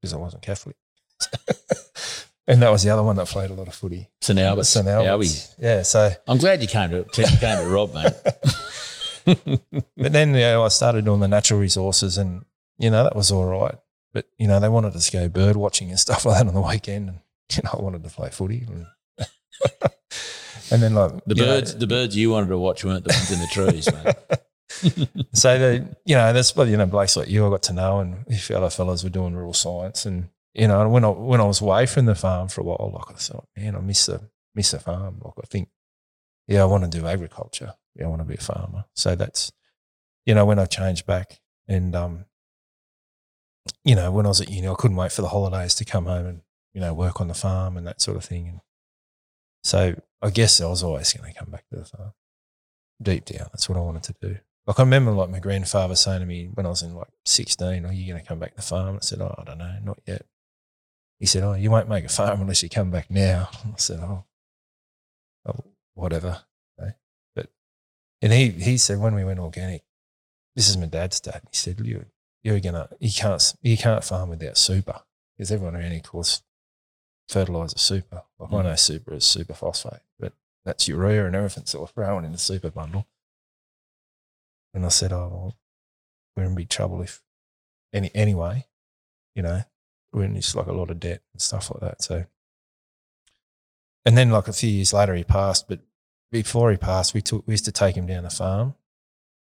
because 0.00 0.14
I 0.14 0.16
wasn't 0.16 0.42
Catholic. 0.42 0.76
and 2.46 2.62
that 2.62 2.70
was 2.70 2.82
the 2.82 2.90
other 2.90 3.02
one 3.02 3.16
that 3.16 3.28
played 3.28 3.50
a 3.50 3.54
lot 3.54 3.68
of 3.68 3.74
footy. 3.74 4.08
St 4.20 4.38
Albert's. 4.38 4.70
St 4.70 4.86
Albert's. 4.86 5.54
Yeah, 5.58 5.82
so 5.82 6.10
I'm 6.26 6.38
glad 6.38 6.62
you 6.62 6.68
came 6.68 6.90
to 6.90 7.04
came 7.12 7.28
to 7.38 7.68
Robb, 7.68 7.94
mate. 7.94 8.12
but 9.96 10.12
then 10.12 10.30
you 10.30 10.40
know, 10.40 10.64
I 10.64 10.68
started 10.68 11.04
doing 11.04 11.20
the 11.20 11.28
natural 11.28 11.60
resources, 11.60 12.18
and 12.18 12.44
you 12.78 12.90
know 12.90 13.04
that 13.04 13.14
was 13.14 13.30
all 13.30 13.44
right. 13.44 13.76
But 14.12 14.26
you 14.38 14.48
know 14.48 14.58
they 14.58 14.68
wanted 14.68 14.96
us 14.96 15.10
to 15.10 15.12
go 15.12 15.28
bird 15.28 15.56
watching 15.56 15.90
and 15.90 16.00
stuff 16.00 16.24
like 16.24 16.38
that 16.38 16.48
on 16.48 16.54
the 16.54 16.60
weekend, 16.60 17.08
and 17.08 17.18
you 17.52 17.62
know 17.62 17.78
I 17.78 17.82
wanted 17.82 18.02
to 18.04 18.10
play 18.10 18.30
footy. 18.30 18.66
And, 18.66 18.86
and 20.70 20.82
then 20.82 20.94
like 20.94 21.12
the 21.26 21.34
you 21.34 21.42
know, 21.42 21.48
birds, 21.48 21.76
the 21.76 21.86
birds 21.86 22.16
you 22.16 22.30
wanted 22.30 22.48
to 22.48 22.58
watch 22.58 22.84
weren't 22.84 23.04
the 23.04 23.12
ones 23.12 23.30
in 23.30 23.40
the 23.40 23.46
trees, 23.46 23.88
mate. 23.92 24.14
so 25.32 25.58
the 25.58 25.96
you 26.04 26.14
know 26.14 26.32
that's 26.32 26.54
what 26.54 26.68
you 26.68 26.76
know 26.76 26.86
blokes 26.86 27.16
like 27.16 27.28
you 27.28 27.46
I 27.46 27.50
got 27.50 27.62
to 27.64 27.72
know, 27.72 28.00
and 28.00 28.24
other 28.54 28.70
fellas 28.70 29.02
were 29.02 29.10
doing 29.10 29.34
rural 29.34 29.52
science, 29.52 30.06
and 30.06 30.28
you 30.54 30.68
know 30.68 30.88
when 30.88 31.04
I 31.04 31.08
when 31.08 31.40
I 31.40 31.44
was 31.44 31.60
away 31.60 31.86
from 31.86 32.06
the 32.06 32.14
farm 32.14 32.48
for 32.48 32.60
a 32.60 32.64
while, 32.64 32.92
like 32.94 33.16
I 33.16 33.18
thought, 33.18 33.48
man, 33.56 33.74
I 33.76 33.80
miss 33.80 34.06
the 34.06 34.30
miss 34.54 34.70
the 34.70 34.78
farm. 34.78 35.20
Like 35.22 35.34
I 35.42 35.46
think, 35.46 35.68
yeah, 36.46 36.62
I 36.62 36.66
want 36.66 36.84
to 36.84 36.98
do 36.98 37.06
agriculture. 37.06 37.74
Yeah, 37.96 38.06
I 38.06 38.08
want 38.08 38.22
to 38.22 38.28
be 38.28 38.34
a 38.34 38.38
farmer. 38.38 38.84
So 38.94 39.16
that's 39.16 39.52
you 40.24 40.34
know 40.34 40.46
when 40.46 40.58
I 40.58 40.66
changed 40.66 41.06
back, 41.06 41.40
and 41.66 41.94
um, 41.96 42.26
you 43.84 43.96
know 43.96 44.12
when 44.12 44.26
I 44.26 44.28
was 44.28 44.40
at 44.40 44.50
uni, 44.50 44.68
I 44.68 44.74
couldn't 44.74 44.96
wait 44.96 45.12
for 45.12 45.22
the 45.22 45.28
holidays 45.28 45.74
to 45.76 45.84
come 45.84 46.06
home 46.06 46.26
and 46.26 46.42
you 46.74 46.80
know 46.80 46.94
work 46.94 47.20
on 47.20 47.28
the 47.28 47.34
farm 47.34 47.76
and 47.76 47.86
that 47.86 48.00
sort 48.00 48.16
of 48.16 48.24
thing. 48.24 48.48
And 48.48 48.60
so 49.64 49.96
I 50.22 50.30
guess 50.30 50.60
I 50.60 50.66
was 50.66 50.82
always 50.82 51.12
going 51.12 51.32
to 51.32 51.38
come 51.38 51.50
back 51.50 51.66
to 51.68 51.76
the 51.76 51.84
farm. 51.84 52.12
Deep 53.02 53.24
down, 53.24 53.48
that's 53.52 53.68
what 53.68 53.78
I 53.78 53.80
wanted 53.80 54.02
to 54.04 54.14
do. 54.20 54.36
Like 54.66 54.78
I 54.78 54.82
remember, 54.82 55.12
like 55.12 55.30
my 55.30 55.38
grandfather 55.38 55.96
saying 55.96 56.20
to 56.20 56.26
me 56.26 56.50
when 56.52 56.66
I 56.66 56.68
was 56.68 56.82
in 56.82 56.94
like 56.94 57.08
sixteen, 57.24 57.84
oh, 57.84 57.88
"Are 57.88 57.92
you 57.92 58.06
going 58.06 58.22
to 58.22 58.28
come 58.28 58.38
back 58.38 58.50
to 58.50 58.56
the 58.56 58.62
farm?" 58.62 58.96
I 58.96 58.98
said, 59.00 59.20
"Oh, 59.20 59.34
I 59.38 59.44
don't 59.44 59.58
know, 59.58 59.74
not 59.82 60.00
yet." 60.06 60.26
He 61.18 61.26
said, 61.26 61.42
"Oh, 61.42 61.54
you 61.54 61.70
won't 61.70 61.88
make 61.88 62.04
a 62.04 62.08
farm 62.08 62.42
unless 62.42 62.62
you 62.62 62.68
come 62.68 62.90
back 62.90 63.10
now." 63.10 63.48
I 63.64 63.78
said, 63.78 64.00
"Oh, 64.00 64.24
oh 65.46 65.64
whatever." 65.94 66.42
Okay. 66.78 66.92
But 67.34 67.48
and 68.20 68.32
he 68.32 68.50
he 68.50 68.76
said 68.76 68.98
when 69.00 69.14
we 69.14 69.24
went 69.24 69.40
organic, 69.40 69.82
this 70.54 70.68
is 70.68 70.76
my 70.76 70.86
dad's 70.86 71.20
dad. 71.20 71.40
He 71.50 71.56
said, 71.56 71.80
"You 71.80 72.04
you're 72.42 72.60
gonna 72.60 72.90
you 73.00 73.10
can't 73.10 73.54
you 73.62 73.78
can't 73.78 74.04
farm 74.04 74.28
without 74.28 74.58
super 74.58 75.00
because 75.36 75.50
everyone 75.50 75.74
around 75.74 75.92
here 75.92 76.00
calls 76.00 76.42
fertilizer 77.30 77.78
super. 77.78 78.24
Like 78.38 78.52
I 78.52 78.56
Mm. 78.56 78.64
know 78.64 78.74
super 78.76 79.14
is 79.14 79.24
super 79.24 79.54
phosphate, 79.54 80.02
but 80.18 80.32
that's 80.64 80.88
urea 80.88 81.26
and 81.26 81.34
everything 81.36 81.66
So 81.66 81.80
we're 81.80 81.86
thrown 81.86 82.24
in 82.24 82.32
the 82.32 82.38
super 82.38 82.70
bundle." 82.70 83.06
And 84.74 84.84
I 84.84 84.88
said, 84.88 85.12
"Oh, 85.12 85.28
well, 85.28 85.58
we're 86.36 86.44
in 86.44 86.54
big 86.54 86.68
trouble 86.68 87.02
if 87.02 87.22
any 87.92 88.14
anyway, 88.14 88.66
you 89.34 89.42
know, 89.42 89.62
we're 90.12 90.24
in 90.24 90.36
just 90.36 90.54
like 90.54 90.66
a 90.66 90.72
lot 90.72 90.90
of 90.90 91.00
debt 91.00 91.22
and 91.32 91.42
stuff 91.42 91.70
like 91.70 91.80
that." 91.80 92.02
So, 92.02 92.26
and 94.04 94.16
then 94.16 94.30
like 94.30 94.48
a 94.48 94.52
few 94.52 94.70
years 94.70 94.92
later, 94.92 95.14
he 95.14 95.24
passed. 95.24 95.68
But 95.68 95.80
before 96.30 96.70
he 96.70 96.76
passed, 96.76 97.14
we 97.14 97.22
took 97.22 97.46
we 97.46 97.54
used 97.54 97.64
to 97.66 97.72
take 97.72 97.96
him 97.96 98.06
down 98.06 98.24
the 98.24 98.30
farm, 98.30 98.74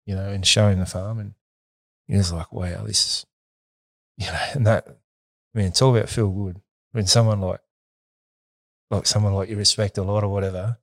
you 0.07 0.15
know, 0.15 0.29
and 0.29 0.47
show 0.47 0.69
him 0.69 0.79
the 0.81 0.87
farm, 0.87 1.19
and 1.19 1.35
he 2.09 2.17
was 2.17 2.33
like, 2.33 2.53
"Wow, 2.53 2.85
this 2.85 3.07
is," 3.07 3.27
you 4.19 4.27
know, 4.27 4.47
and 4.55 4.67
that. 4.67 4.87
I 5.55 5.59
mean, 5.59 5.67
it's 5.69 5.83
all 5.83 5.97
about 5.97 6.09
feel 6.09 6.31
good 6.31 6.61
when 6.93 7.07
someone 7.09 7.41
like 7.41 7.61
like 8.91 9.07
someone 9.07 9.35
like 9.35 9.49
you 9.49 9.57
respect 9.57 9.99
a 9.99 10.03
lot 10.03 10.25
or 10.25 10.29
whatever 10.29 10.79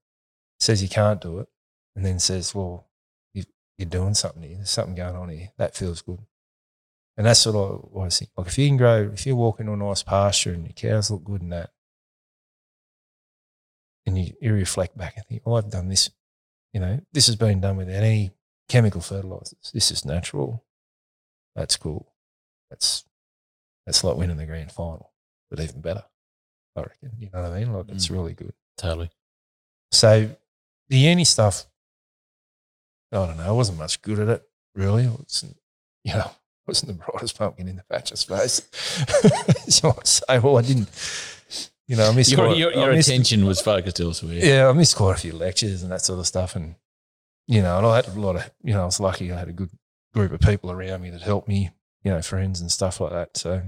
says 0.60 0.82
you 0.82 0.90
can't 0.90 1.22
do 1.22 1.40
it, 1.40 1.48
and 1.96 2.06
then 2.06 2.20
says, 2.20 2.56
"Well, 2.56 2.88
you, 3.34 3.44
you're 3.78 3.90
doing 3.90 4.14
something 4.14 4.42
here. 4.44 4.56
There's 4.58 4.72
something 4.72 4.96
going 4.96 5.16
on 5.16 5.30
here. 5.30 5.52
That 5.58 5.76
feels 5.76 6.02
good." 6.02 6.20
And 7.18 7.26
that's 7.26 7.46
what 7.46 8.06
I 8.06 8.10
think. 8.10 8.32
Like 8.38 8.48
if 8.48 8.58
you 8.58 8.68
can 8.68 8.78
grow, 8.78 9.12
if 9.14 9.26
you're 9.26 9.36
walking 9.36 9.68
on 9.70 9.82
a 9.82 9.86
nice 9.86 10.04
pasture 10.04 10.54
and 10.54 10.66
your 10.66 10.74
cows 10.74 11.10
look 11.12 11.24
good 11.24 11.42
and 11.42 11.52
that, 11.52 11.72
and 14.06 14.18
you, 14.18 14.34
you 14.40 14.54
reflect 14.54 14.98
back 14.98 15.16
and 15.18 15.26
think, 15.26 15.42
"Oh, 15.46 15.56
I've 15.56 15.70
done 15.70 15.90
this. 15.90 16.10
You 16.74 16.80
know, 16.80 17.00
this 17.12 17.28
has 17.28 17.36
been 17.36 17.62
done 17.62 17.78
without 17.78 18.04
any 18.04 18.32
chemical 18.70 19.02
fertilizers. 19.02 19.72
This 19.74 19.92
is 19.92 20.06
natural. 20.06 20.64
That's 21.56 21.78
cool. 21.78 22.14
That's 22.70 23.04
that's 23.86 24.04
like 24.04 24.18
winning 24.18 24.38
the 24.38 24.46
grand 24.46 24.72
final, 24.72 25.12
but 25.50 25.60
even 25.60 25.82
better. 25.82 26.04
I 26.78 26.82
reckon. 26.82 27.12
You 27.20 27.30
know 27.34 27.42
what 27.42 27.52
I 27.52 27.60
mean? 27.60 27.74
Like 27.74 27.90
it's 27.90 28.08
Mm. 28.08 28.12
really 28.12 28.34
good. 28.34 28.54
totally. 28.78 29.10
So 29.92 30.30
the 30.90 30.98
uni 30.98 31.24
stuff, 31.24 31.66
I 33.12 33.26
don't 33.26 33.38
know. 33.38 33.48
I 33.48 33.52
wasn't 33.52 33.78
much 33.78 34.02
good 34.02 34.20
at 34.20 34.28
it, 34.28 34.44
really. 34.76 35.06
I 35.08 35.10
wasn't, 35.12 35.58
you 36.04 36.14
know, 36.14 36.30
wasn't 36.68 36.90
the 36.98 37.06
brightest 37.06 37.38
pumpkin 37.38 37.68
in 37.68 37.78
the 37.78 37.84
patch, 37.90 38.12
I 38.12 38.16
suppose. 38.16 38.62
so 39.70 39.90
I'd 39.98 40.08
say, 40.08 40.40
well, 40.40 40.58
I 40.58 40.62
didn't, 40.62 40.90
you 41.88 41.96
know, 41.96 42.10
I 42.10 42.14
missed 42.14 42.32
Your, 42.32 42.46
quite- 42.48 42.58
your, 42.58 42.72
I 42.78 42.84
your 42.86 42.94
missed- 42.94 43.08
attention 43.10 43.46
was 43.46 43.62
focused 43.62 44.00
elsewhere. 44.02 44.34
Yeah, 44.36 44.68
I 44.68 44.74
missed 44.74 44.96
quite 44.98 45.16
a 45.18 45.20
few 45.22 45.34
lectures 45.34 45.84
and 45.84 45.92
that 45.92 46.02
sort 46.02 46.20
of 46.20 46.28
stuff. 46.28 46.56
And, 46.58 46.76
you 47.48 47.62
know, 47.62 47.78
and 47.78 47.88
I 47.88 47.96
had 47.96 48.08
a 48.08 48.20
lot 48.20 48.36
of, 48.36 48.52
you 48.62 48.74
know, 48.74 48.82
I 48.82 48.86
was 48.86 49.00
lucky 49.00 49.32
I 49.32 49.40
had 49.40 49.48
a 49.48 49.54
good 49.54 49.70
group 50.14 50.32
of 50.34 50.42
people 50.42 50.70
around 50.72 51.02
me 51.02 51.10
that 51.12 51.22
helped 51.22 51.48
me, 51.48 51.72
you 52.04 52.12
know, 52.12 52.22
friends 52.22 52.60
and 52.60 52.70
stuff 52.72 53.00
like 53.00 53.12
that. 53.14 53.38
So, 53.38 53.62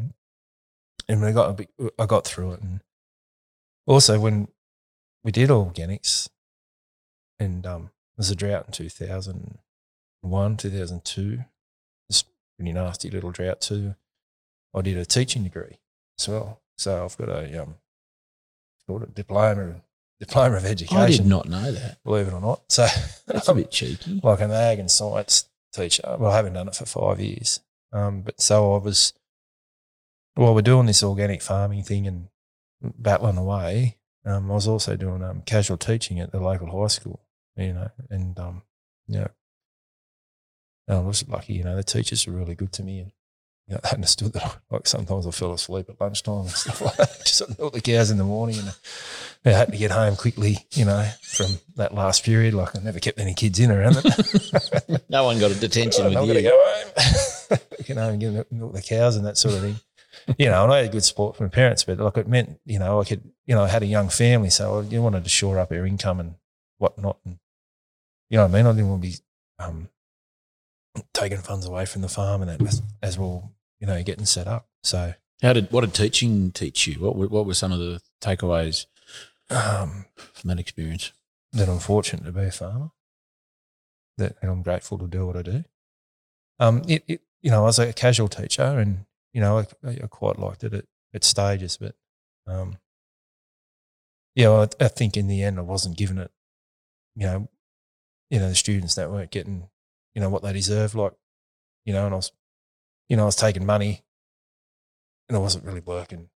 and 1.07 1.25
I 1.25 1.31
got 1.31 1.49
a 1.49 1.53
bit, 1.53 1.69
I 1.97 2.05
got 2.05 2.25
through 2.27 2.51
it. 2.53 2.61
And 2.61 2.81
also 3.89 4.19
when 4.19 4.47
we 5.23 5.31
did 5.31 5.49
organics 5.49 6.29
and 7.39 7.65
um, 7.65 7.81
there 7.83 7.89
was 8.19 8.29
a 8.31 8.35
drought 8.35 8.65
in 8.67 8.71
2001, 8.71 10.57
2002, 10.57 11.39
this 12.09 12.23
pretty 12.57 12.71
nasty 12.73 13.09
little 13.09 13.31
drought 13.31 13.61
too. 13.61 13.95
I 14.75 14.81
did 14.81 14.97
a 14.97 15.05
teaching 15.05 15.43
degree 15.43 15.79
as 16.19 16.27
well. 16.27 16.61
So 16.77 17.03
I've 17.05 17.17
got 17.17 17.29
a, 17.29 17.63
um, 17.63 17.75
called 18.85 19.03
a 19.03 19.07
diploma, 19.07 19.81
diploma 20.19 20.57
of 20.57 20.65
education 20.65 20.97
I 20.97 21.07
did 21.07 21.25
not 21.25 21.49
know 21.49 21.71
that. 21.71 22.03
believe 22.03 22.27
it 22.27 22.33
or 22.33 22.41
not. 22.41 22.61
So 22.71 22.85
That's 23.25 23.47
a 23.47 23.53
bit 23.55 23.71
cheeky. 23.71 24.19
like 24.23 24.41
an 24.41 24.51
ag 24.51 24.79
and 24.79 24.91
science 24.91 25.49
teacher. 25.73 26.03
Well, 26.19 26.31
I 26.31 26.35
haven't 26.35 26.53
done 26.53 26.67
it 26.67 26.75
for 26.75 26.85
five 26.85 27.19
years. 27.19 27.61
Um, 27.91 28.21
but 28.21 28.39
so 28.39 28.75
I 28.75 28.77
was, 28.77 29.13
while 30.35 30.53
we're 30.53 30.61
doing 30.61 30.85
this 30.85 31.01
organic 31.03 31.41
farming 31.41 31.83
thing 31.83 32.05
and 32.05 32.27
battling 32.81 33.37
away, 33.37 33.97
um, 34.25 34.51
I 34.51 34.53
was 34.53 34.67
also 34.67 34.95
doing 34.95 35.23
um, 35.23 35.41
casual 35.45 35.77
teaching 35.77 36.19
at 36.19 36.31
the 36.31 36.39
local 36.39 36.67
high 36.81 36.87
school, 36.87 37.21
you 37.55 37.73
know, 37.73 37.89
and, 38.09 38.37
um, 38.39 38.61
you 39.07 39.19
know, 39.19 39.29
I 40.87 40.99
was 40.99 41.27
lucky, 41.27 41.53
you 41.53 41.63
know, 41.63 41.75
the 41.75 41.83
teachers 41.83 42.25
were 42.25 42.33
really 42.33 42.55
good 42.55 42.73
to 42.73 42.83
me 42.83 42.99
and, 42.99 43.11
you 43.67 43.75
know, 43.75 43.81
they 43.83 43.89
understood 43.91 44.33
that, 44.33 44.57
like, 44.71 44.87
sometimes 44.87 45.27
I 45.27 45.31
fell 45.31 45.53
asleep 45.53 45.87
at 45.89 46.01
lunchtime 46.01 46.41
and 46.41 46.49
stuff 46.49 46.81
like 46.81 46.97
that. 46.97 47.19
Just 47.25 47.59
milk 47.59 47.73
the 47.73 47.81
cows 47.81 48.09
in 48.11 48.17
the 48.17 48.23
morning 48.23 48.57
and 48.59 48.75
I 49.45 49.49
had 49.51 49.71
to 49.71 49.77
get 49.77 49.91
home 49.91 50.15
quickly, 50.15 50.57
you 50.73 50.85
know, 50.85 51.07
from 51.21 51.47
that 51.75 51.93
last 51.93 52.25
period. 52.25 52.53
Like 52.53 52.75
I 52.75 52.79
never 52.79 52.99
kept 52.99 53.19
any 53.19 53.33
kids 53.33 53.59
in 53.59 53.71
around 53.71 53.97
it. 54.03 55.01
No 55.09 55.23
one 55.23 55.39
got 55.39 55.51
a 55.51 55.55
detention 55.55 56.05
I'm 56.05 56.09
with 56.13 56.15
going 56.15 56.33
to 56.35 56.41
you. 56.41 56.49
go 56.49 56.57
home. 56.57 57.59
you 57.87 57.95
know, 57.95 58.09
and 58.09 58.19
get 58.19 58.31
milk- 58.33 58.51
milk 58.51 58.73
the 58.73 58.81
cows 58.81 59.15
and 59.15 59.25
that 59.25 59.37
sort 59.37 59.55
of 59.55 59.61
thing. 59.61 59.75
You 60.37 60.49
know, 60.49 60.63
and 60.63 60.71
I 60.71 60.83
had 60.83 60.91
good 60.91 61.03
support 61.03 61.35
from 61.35 61.47
my 61.47 61.49
parents, 61.49 61.83
but 61.83 61.97
like 61.97 62.17
it 62.17 62.27
meant, 62.27 62.59
you 62.65 62.77
know, 62.77 63.01
I 63.01 63.03
could, 63.03 63.21
you 63.45 63.55
know, 63.55 63.63
I 63.63 63.67
had 63.67 63.83
a 63.83 63.87
young 63.87 64.09
family, 64.09 64.49
so 64.49 64.79
I 64.79 64.99
wanted 64.99 65.23
to 65.23 65.29
shore 65.29 65.57
up 65.57 65.71
our 65.71 65.85
income 65.85 66.19
and 66.19 66.35
whatnot. 66.77 67.17
And 67.25 67.39
you 68.29 68.37
know 68.37 68.43
what 68.43 68.53
I 68.53 68.57
mean? 68.57 68.65
I 68.67 68.71
didn't 68.73 68.89
want 68.89 69.01
to 69.01 69.07
be 69.07 69.15
um, 69.57 69.89
taking 71.13 71.39
funds 71.39 71.65
away 71.65 71.85
from 71.85 72.03
the 72.03 72.09
farm 72.09 72.41
and 72.41 72.51
that 72.51 72.61
as, 72.61 72.81
as 73.01 73.17
we're, 73.17 73.41
you 73.79 73.87
know, 73.87 74.01
getting 74.03 74.25
set 74.25 74.47
up. 74.47 74.67
So 74.83 75.13
How 75.41 75.53
did 75.53 75.71
what 75.71 75.81
did 75.81 75.93
teaching 75.93 76.51
teach 76.51 76.85
you? 76.85 76.99
What 76.99 77.15
were, 77.15 77.27
what 77.27 77.45
were 77.45 77.55
some 77.55 77.71
of 77.71 77.79
the 77.79 77.99
takeaways 78.21 78.85
um, 79.49 80.05
from 80.15 80.49
that 80.49 80.59
experience? 80.59 81.11
that 81.53 81.69
I'm 81.69 81.79
fortunate 81.79 82.25
to 82.25 82.31
be 82.31 82.45
a 82.45 82.51
farmer. 82.51 82.91
That 84.17 84.35
and 84.41 84.51
I'm 84.51 84.61
grateful 84.61 84.97
to 84.99 85.07
do 85.07 85.25
what 85.25 85.37
I 85.37 85.41
do. 85.41 85.63
Um, 86.59 86.83
it, 86.87 87.03
it 87.07 87.21
you 87.41 87.51
know, 87.51 87.61
I 87.61 87.65
was 87.65 87.79
a 87.79 87.93
casual 87.93 88.27
teacher, 88.27 88.63
and 88.63 89.05
you 89.33 89.41
know, 89.41 89.59
I, 89.59 89.89
I 89.89 90.07
quite 90.07 90.39
liked 90.39 90.63
it 90.63 90.73
at, 90.73 90.85
at 91.13 91.23
stages, 91.23 91.77
but 91.77 91.95
um, 92.47 92.77
yeah, 94.35 94.49
well, 94.49 94.69
I, 94.79 94.85
I 94.85 94.87
think 94.87 95.17
in 95.17 95.27
the 95.27 95.43
end 95.43 95.59
I 95.59 95.63
wasn't 95.63 95.97
giving 95.97 96.17
it, 96.17 96.31
you 97.15 97.25
know, 97.25 97.49
you 98.29 98.39
know, 98.39 98.49
the 98.49 98.55
students 98.55 98.95
that 98.95 99.09
weren't 99.09 99.31
getting, 99.31 99.69
you 100.13 100.21
know, 100.21 100.29
what 100.29 100.43
they 100.43 100.53
deserved. 100.53 100.95
Like, 100.95 101.13
you 101.85 101.93
know, 101.93 102.05
and 102.05 102.13
I 102.13 102.17
was, 102.17 102.31
you 103.07 103.17
know, 103.17 103.23
I 103.23 103.25
was 103.25 103.35
taking 103.35 103.65
money, 103.65 104.03
and 105.27 105.35
I 105.37 105.39
wasn't 105.39 105.65
really 105.65 105.81
working 105.81 106.29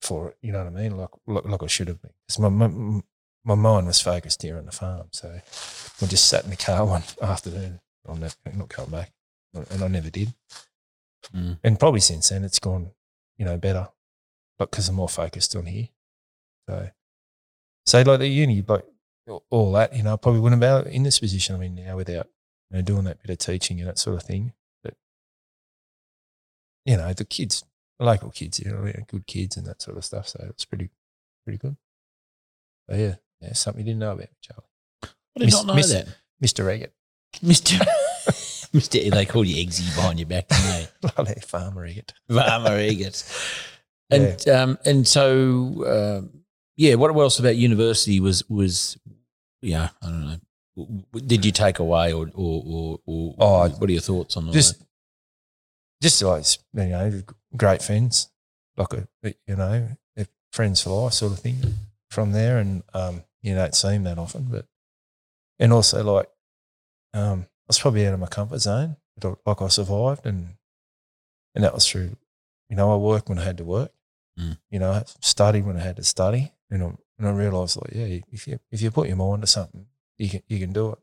for 0.00 0.28
it. 0.28 0.36
You 0.42 0.52
know 0.52 0.64
what 0.64 0.68
I 0.68 0.82
mean? 0.82 0.96
Like, 0.96 1.10
like, 1.26 1.44
like 1.44 1.62
I 1.62 1.66
should 1.66 1.88
have 1.88 2.00
been. 2.00 2.12
My, 2.38 2.48
my 2.48 3.00
my 3.44 3.54
mind 3.54 3.86
was 3.86 4.00
focused 4.00 4.42
here 4.42 4.58
on 4.58 4.66
the 4.66 4.72
farm. 4.72 5.08
So 5.12 5.28
I 5.28 6.06
just 6.06 6.28
sat 6.28 6.44
in 6.44 6.50
the 6.50 6.56
car 6.56 6.84
one 6.86 7.02
afternoon. 7.22 7.80
I'm 8.06 8.20
not, 8.20 8.36
not 8.54 8.68
coming 8.68 8.90
back, 8.90 9.12
and 9.54 9.82
I 9.82 9.88
never 9.88 10.10
did. 10.10 10.32
Mm. 11.34 11.58
And 11.62 11.78
probably 11.78 12.00
since 12.00 12.28
then, 12.30 12.44
it's 12.44 12.58
gone, 12.58 12.90
you 13.38 13.44
know, 13.44 13.56
better, 13.56 13.88
but 14.58 14.70
because 14.70 14.88
I'm 14.88 14.96
more 14.96 15.08
focused 15.08 15.54
on 15.56 15.66
here. 15.66 15.88
So, 16.68 16.90
so 17.86 18.02
like 18.02 18.18
the 18.20 18.28
uni, 18.28 18.62
like 18.66 18.84
all 19.50 19.72
that, 19.72 19.94
you 19.94 20.02
know, 20.02 20.14
I 20.14 20.16
probably 20.16 20.40
wouldn't 20.40 20.62
have 20.62 20.84
been 20.84 20.92
in 20.92 21.02
this 21.02 21.18
position 21.18 21.54
I'm 21.54 21.62
in 21.62 21.74
now 21.74 21.96
without, 21.96 22.28
you 22.70 22.76
know, 22.76 22.82
doing 22.82 23.04
that 23.04 23.20
bit 23.22 23.30
of 23.30 23.38
teaching 23.38 23.80
and 23.80 23.88
that 23.88 23.98
sort 23.98 24.16
of 24.16 24.22
thing. 24.22 24.52
But, 24.82 24.94
you 26.84 26.96
know, 26.96 27.12
the 27.12 27.24
kids, 27.24 27.64
local 27.98 28.30
kids, 28.30 28.60
you 28.60 28.70
know, 28.70 28.90
good 29.08 29.26
kids 29.26 29.56
and 29.56 29.66
that 29.66 29.82
sort 29.82 29.96
of 29.96 30.04
stuff. 30.04 30.28
So 30.28 30.44
it's 30.48 30.64
pretty, 30.64 30.90
pretty 31.44 31.58
good. 31.58 31.76
But 32.88 32.98
yeah, 32.98 33.14
yeah, 33.40 33.52
something 33.52 33.80
you 33.80 33.92
didn't 33.92 34.00
know 34.00 34.12
about, 34.12 34.28
Charlie. 34.40 34.64
I 35.02 35.08
did 35.38 35.44
Miss- 35.46 35.54
not 35.54 35.66
know 35.66 35.74
Miss- 35.74 35.92
that. 35.92 36.08
Mr. 36.42 36.72
Eggert, 36.72 36.92
Mr. 37.44 37.84
Mr. 38.74 39.10
They 39.10 39.26
call 39.26 39.44
you 39.44 39.66
Eggsy 39.66 39.94
behind 39.96 40.18
your 40.18 40.28
back, 40.28 40.48
don't 40.48 40.62
they? 40.62 40.86
Lovely 41.16 41.40
farmer 41.42 41.84
Eggert. 41.84 42.12
Farmer 42.28 42.76
Eggert. 42.76 43.22
And 44.12 44.48
um, 44.48 44.76
and 44.84 45.06
so 45.06 45.84
um, 45.86 46.42
yeah, 46.76 46.96
what 46.96 47.14
else 47.14 47.38
about 47.38 47.54
university 47.54 48.18
was 48.18 48.42
was 48.48 48.98
yeah 49.62 49.90
I 50.02 50.06
don't 50.06 50.26
know. 50.26 51.20
Did 51.20 51.44
you 51.44 51.52
take 51.52 51.78
away 51.78 52.12
or 52.12 52.28
or 52.34 52.62
or, 52.66 52.98
or 53.06 53.34
Oh, 53.38 53.68
what 53.68 53.88
are 53.88 53.92
your 53.92 54.00
thoughts 54.00 54.36
on 54.36 54.50
just 54.50 54.80
that? 54.80 54.86
just 56.02 56.22
like 56.22 56.44
you 56.74 56.88
know 56.90 57.22
great 57.56 57.82
friends 57.82 58.30
like 58.76 58.92
a 58.94 59.06
you 59.46 59.54
know 59.54 59.88
friends 60.52 60.82
for 60.82 61.04
life 61.04 61.12
sort 61.12 61.30
of 61.32 61.38
thing 61.38 61.58
from 62.10 62.32
there 62.32 62.58
and 62.58 62.82
um 62.94 63.22
you 63.42 63.54
don't 63.54 63.76
see 63.76 63.90
them 63.90 64.02
that 64.02 64.18
often 64.18 64.48
but 64.50 64.66
and 65.60 65.72
also 65.72 66.02
like 66.02 66.28
um 67.14 67.46
was 67.70 67.78
probably 67.78 68.06
out 68.06 68.14
of 68.14 68.20
my 68.20 68.26
comfort 68.26 68.58
zone 68.60 68.96
I- 69.24 69.34
like 69.46 69.62
I 69.62 69.68
survived 69.68 70.26
and 70.26 70.54
and 71.54 71.64
that 71.64 71.74
was 71.74 71.86
through 71.88 72.16
you 72.68 72.76
know 72.76 72.92
I 72.92 72.96
worked 72.96 73.28
when 73.28 73.38
I 73.38 73.44
had 73.44 73.58
to 73.58 73.64
work 73.64 73.92
Mm. 74.38 74.58
you 74.70 74.78
know 74.78 74.92
I 74.92 75.02
studied 75.20 75.66
when 75.66 75.76
I 75.76 75.80
had 75.80 75.96
to 75.96 76.04
study 76.04 76.52
and 76.70 76.82
I, 76.84 76.86
and 77.18 77.26
I 77.28 77.32
realized 77.32 77.76
like 77.76 77.92
yeah 77.94 78.20
if 78.32 78.46
you 78.46 78.58
if 78.70 78.80
you 78.80 78.90
put 78.90 79.08
your 79.08 79.16
mind 79.16 79.42
to 79.42 79.46
something 79.48 79.86
you 80.18 80.28
can 80.30 80.42
you 80.48 80.58
can 80.60 80.72
do 80.72 80.90
it 80.92 80.98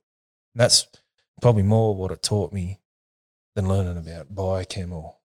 and 0.56 0.62
that's 0.62 0.88
probably 1.42 1.64
more 1.64 1.94
what 1.94 2.12
it 2.12 2.24
taught 2.24 2.54
me 2.54 2.80
than 3.56 3.68
learning 3.68 3.98
about 3.98 4.34
biochem 4.34 4.92
or 4.94 5.16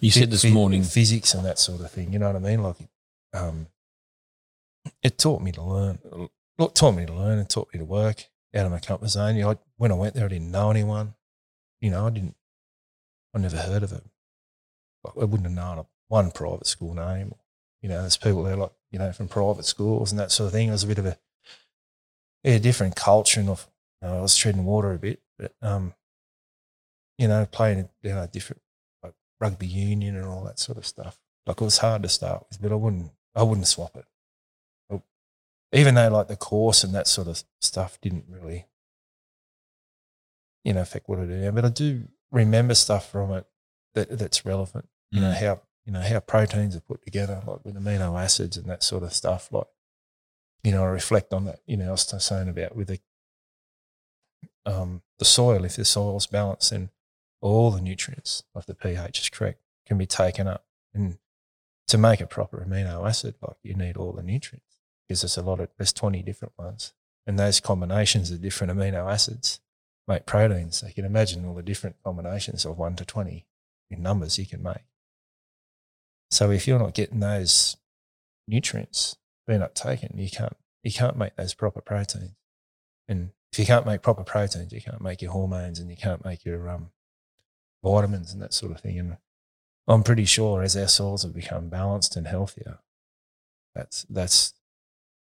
You 0.00 0.10
said 0.10 0.30
this 0.30 0.44
morning. 0.44 0.82
physics 0.82 1.34
and 1.34 1.44
that 1.44 1.58
sort 1.58 1.80
of 1.80 1.90
thing. 1.90 2.12
You 2.12 2.18
know 2.18 2.26
what 2.28 2.36
I 2.36 2.38
mean? 2.50 2.62
Like, 2.62 2.76
um, 3.34 3.66
it 5.02 5.18
taught 5.18 5.42
me 5.42 5.52
to 5.52 5.62
learn. 5.62 5.98
It 6.58 6.74
taught 6.74 6.92
me 6.94 7.06
to 7.06 7.12
learn. 7.12 7.38
It 7.38 7.48
taught 7.48 7.68
me 7.72 7.78
to 7.78 7.84
work 7.84 8.26
out 8.54 8.66
of 8.66 8.72
my 8.72 8.78
comfort 8.78 9.08
zone. 9.08 9.36
You 9.36 9.42
know, 9.42 9.50
I, 9.52 9.56
when 9.80 9.90
I 9.90 9.94
went 9.94 10.14
there, 10.14 10.26
I 10.26 10.28
didn't 10.28 10.50
know 10.50 10.70
anyone. 10.70 11.14
You 11.80 11.90
know, 11.90 12.06
I 12.06 12.10
didn't. 12.10 12.34
I 13.34 13.38
never 13.38 13.56
heard 13.56 13.82
of 13.82 13.92
it. 13.92 14.04
I 15.06 15.24
wouldn't 15.24 15.44
have 15.44 15.52
known 15.52 15.86
one 16.08 16.30
private 16.32 16.66
school 16.66 16.92
name. 16.92 17.34
You 17.80 17.88
know, 17.88 18.02
there's 18.02 18.18
people 18.18 18.42
there 18.42 18.56
like 18.56 18.72
you 18.90 18.98
know 18.98 19.10
from 19.12 19.28
private 19.28 19.64
schools 19.64 20.12
and 20.12 20.18
that 20.18 20.32
sort 20.32 20.48
of 20.48 20.52
thing. 20.52 20.68
It 20.68 20.72
was 20.72 20.84
a 20.84 20.86
bit 20.86 20.98
of 20.98 21.06
a 21.06 21.18
yeah, 22.44 22.58
different 22.58 22.94
culture, 22.94 23.40
and 23.40 23.48
you 23.48 23.56
know, 24.02 24.18
I 24.18 24.20
was 24.20 24.36
treading 24.36 24.66
water 24.66 24.92
a 24.92 24.98
bit, 24.98 25.22
but 25.38 25.54
um, 25.62 25.94
you 27.16 27.26
know, 27.26 27.46
playing 27.50 27.88
you 28.02 28.10
know 28.10 28.28
different 28.30 28.60
like 29.02 29.14
rugby 29.40 29.66
union 29.66 30.14
and 30.14 30.26
all 30.26 30.44
that 30.44 30.58
sort 30.58 30.76
of 30.76 30.84
stuff. 30.84 31.18
Like 31.46 31.58
it 31.58 31.64
was 31.64 31.78
hard 31.78 32.02
to 32.02 32.10
start 32.10 32.44
with, 32.50 32.60
but 32.60 32.70
I 32.70 32.74
wouldn't 32.74 33.12
I 33.34 33.44
wouldn't 33.44 33.66
swap 33.66 33.96
it. 33.96 34.04
Even 35.72 35.94
though 35.94 36.08
like 36.10 36.28
the 36.28 36.36
course 36.36 36.84
and 36.84 36.94
that 36.94 37.06
sort 37.06 37.28
of 37.28 37.44
stuff 37.62 37.98
didn't 38.02 38.24
really, 38.28 38.66
you 40.64 40.72
know, 40.72 40.80
affect 40.82 41.08
what 41.08 41.18
I 41.18 41.24
do 41.24 41.36
now. 41.36 41.50
But 41.50 41.64
I 41.64 41.68
do 41.70 42.04
remember 42.30 42.74
stuff 42.74 43.10
from 43.10 43.32
it 43.32 43.46
that 43.94 44.18
that's 44.18 44.44
relevant. 44.44 44.88
You 45.10 45.20
know 45.20 45.30
Mm. 45.32 45.40
how 45.40 45.62
you 45.84 45.92
know 45.92 46.00
how 46.00 46.20
proteins 46.20 46.76
are 46.76 46.80
put 46.80 47.02
together, 47.02 47.42
like 47.46 47.64
with 47.64 47.74
amino 47.74 48.20
acids 48.22 48.56
and 48.56 48.66
that 48.68 48.82
sort 48.82 49.02
of 49.02 49.12
stuff. 49.12 49.50
Like, 49.52 49.66
you 50.62 50.70
know, 50.72 50.84
I 50.84 50.88
reflect 50.88 51.32
on 51.32 51.44
that. 51.46 51.60
You 51.66 51.76
know, 51.78 51.88
I 51.88 51.90
was 51.92 52.14
saying 52.24 52.48
about 52.48 52.76
with 52.76 52.88
the 52.88 53.00
um, 54.66 55.02
the 55.18 55.24
soil. 55.24 55.64
If 55.64 55.76
the 55.76 55.84
soil's 55.84 56.26
balanced, 56.26 56.70
then 56.70 56.90
all 57.40 57.70
the 57.70 57.80
nutrients, 57.80 58.42
of 58.54 58.66
the 58.66 58.74
pH 58.74 59.20
is 59.20 59.28
correct, 59.30 59.60
can 59.86 59.98
be 59.98 60.06
taken 60.06 60.46
up. 60.46 60.64
And 60.94 61.18
to 61.88 61.98
make 61.98 62.20
a 62.20 62.26
proper 62.26 62.64
amino 62.68 63.08
acid, 63.08 63.34
like 63.42 63.56
you 63.62 63.74
need 63.74 63.96
all 63.96 64.12
the 64.12 64.22
nutrients 64.22 64.76
because 65.08 65.22
there's 65.22 65.36
a 65.38 65.42
lot 65.42 65.60
of 65.60 65.70
there's 65.76 65.92
20 65.92 66.22
different 66.22 66.54
ones, 66.58 66.92
and 67.26 67.38
those 67.38 67.58
combinations 67.60 68.30
of 68.30 68.42
different 68.42 68.72
amino 68.72 69.10
acids 69.10 69.60
make 70.06 70.26
proteins. 70.26 70.78
So 70.78 70.86
you 70.86 70.94
can 70.94 71.04
imagine 71.04 71.44
all 71.44 71.54
the 71.54 71.62
different 71.62 71.96
combinations 72.04 72.64
of 72.64 72.78
one 72.78 72.96
to 72.96 73.04
20 73.04 73.46
in 73.90 74.02
numbers 74.02 74.38
you 74.38 74.46
can 74.46 74.62
make. 74.62 74.84
So 76.30 76.50
if 76.50 76.66
you're 76.66 76.78
not 76.78 76.94
getting 76.94 77.20
those 77.20 77.76
nutrients 78.46 79.16
being 79.46 79.60
uptaken, 79.60 80.18
you 80.18 80.30
can't 80.30 80.56
you 80.82 80.92
can't 80.92 81.16
make 81.16 81.36
those 81.36 81.54
proper 81.54 81.80
proteins. 81.80 82.32
And 83.08 83.30
if 83.52 83.58
you 83.58 83.66
can't 83.66 83.84
make 83.84 84.02
proper 84.02 84.22
proteins, 84.22 84.72
you 84.72 84.80
can't 84.80 85.02
make 85.02 85.20
your 85.20 85.32
hormones 85.32 85.78
and 85.78 85.90
you 85.90 85.96
can't 85.96 86.24
make 86.24 86.44
your 86.44 86.68
um, 86.68 86.90
vitamins 87.82 88.32
and 88.32 88.40
that 88.40 88.54
sort 88.54 88.72
of 88.72 88.80
thing. 88.80 88.98
And 88.98 89.16
I'm 89.88 90.02
pretty 90.02 90.24
sure 90.24 90.62
as 90.62 90.76
our 90.76 90.88
soils 90.88 91.24
have 91.24 91.34
become 91.34 91.68
balanced 91.68 92.16
and 92.16 92.26
healthier, 92.26 92.78
that's 93.74 94.06
that's 94.08 94.54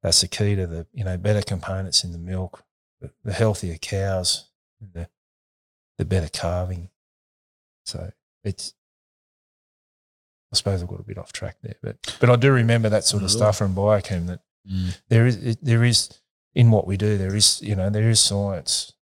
that's 0.02 0.20
the 0.20 0.28
key 0.28 0.54
to 0.56 0.66
the 0.66 0.86
you 0.92 1.04
know 1.04 1.16
better 1.16 1.42
components 1.42 2.04
in 2.04 2.12
the 2.12 2.18
milk, 2.18 2.64
the, 3.00 3.10
the 3.22 3.32
healthier 3.32 3.76
cows, 3.76 4.50
the 4.92 5.08
the 5.98 6.04
better 6.04 6.28
calving. 6.28 6.90
So 7.86 8.12
it's 8.42 8.74
I 10.52 10.56
suppose 10.56 10.82
I've 10.82 10.88
got 10.88 11.00
a 11.00 11.04
bit 11.04 11.18
off 11.18 11.32
track 11.32 11.56
there, 11.62 11.74
but 11.82 12.16
but 12.20 12.30
I 12.30 12.36
do 12.36 12.52
remember 12.52 12.88
that 12.88 13.04
sort 13.04 13.22
of 13.22 13.30
stuff 13.30 13.56
from 13.58 13.74
biochem 13.74 14.26
that 14.26 14.40
Mm. 14.66 14.98
there 15.08 15.26
is 15.26 15.36
it- 15.44 15.62
there 15.62 15.84
is 15.84 16.08
in 16.54 16.70
what 16.70 16.86
we 16.86 16.96
do 16.96 17.18
there 17.18 17.36
is 17.36 17.60
you 17.60 17.74
know 17.76 17.90
there 17.90 18.08
is 18.08 18.18
science 18.18 18.94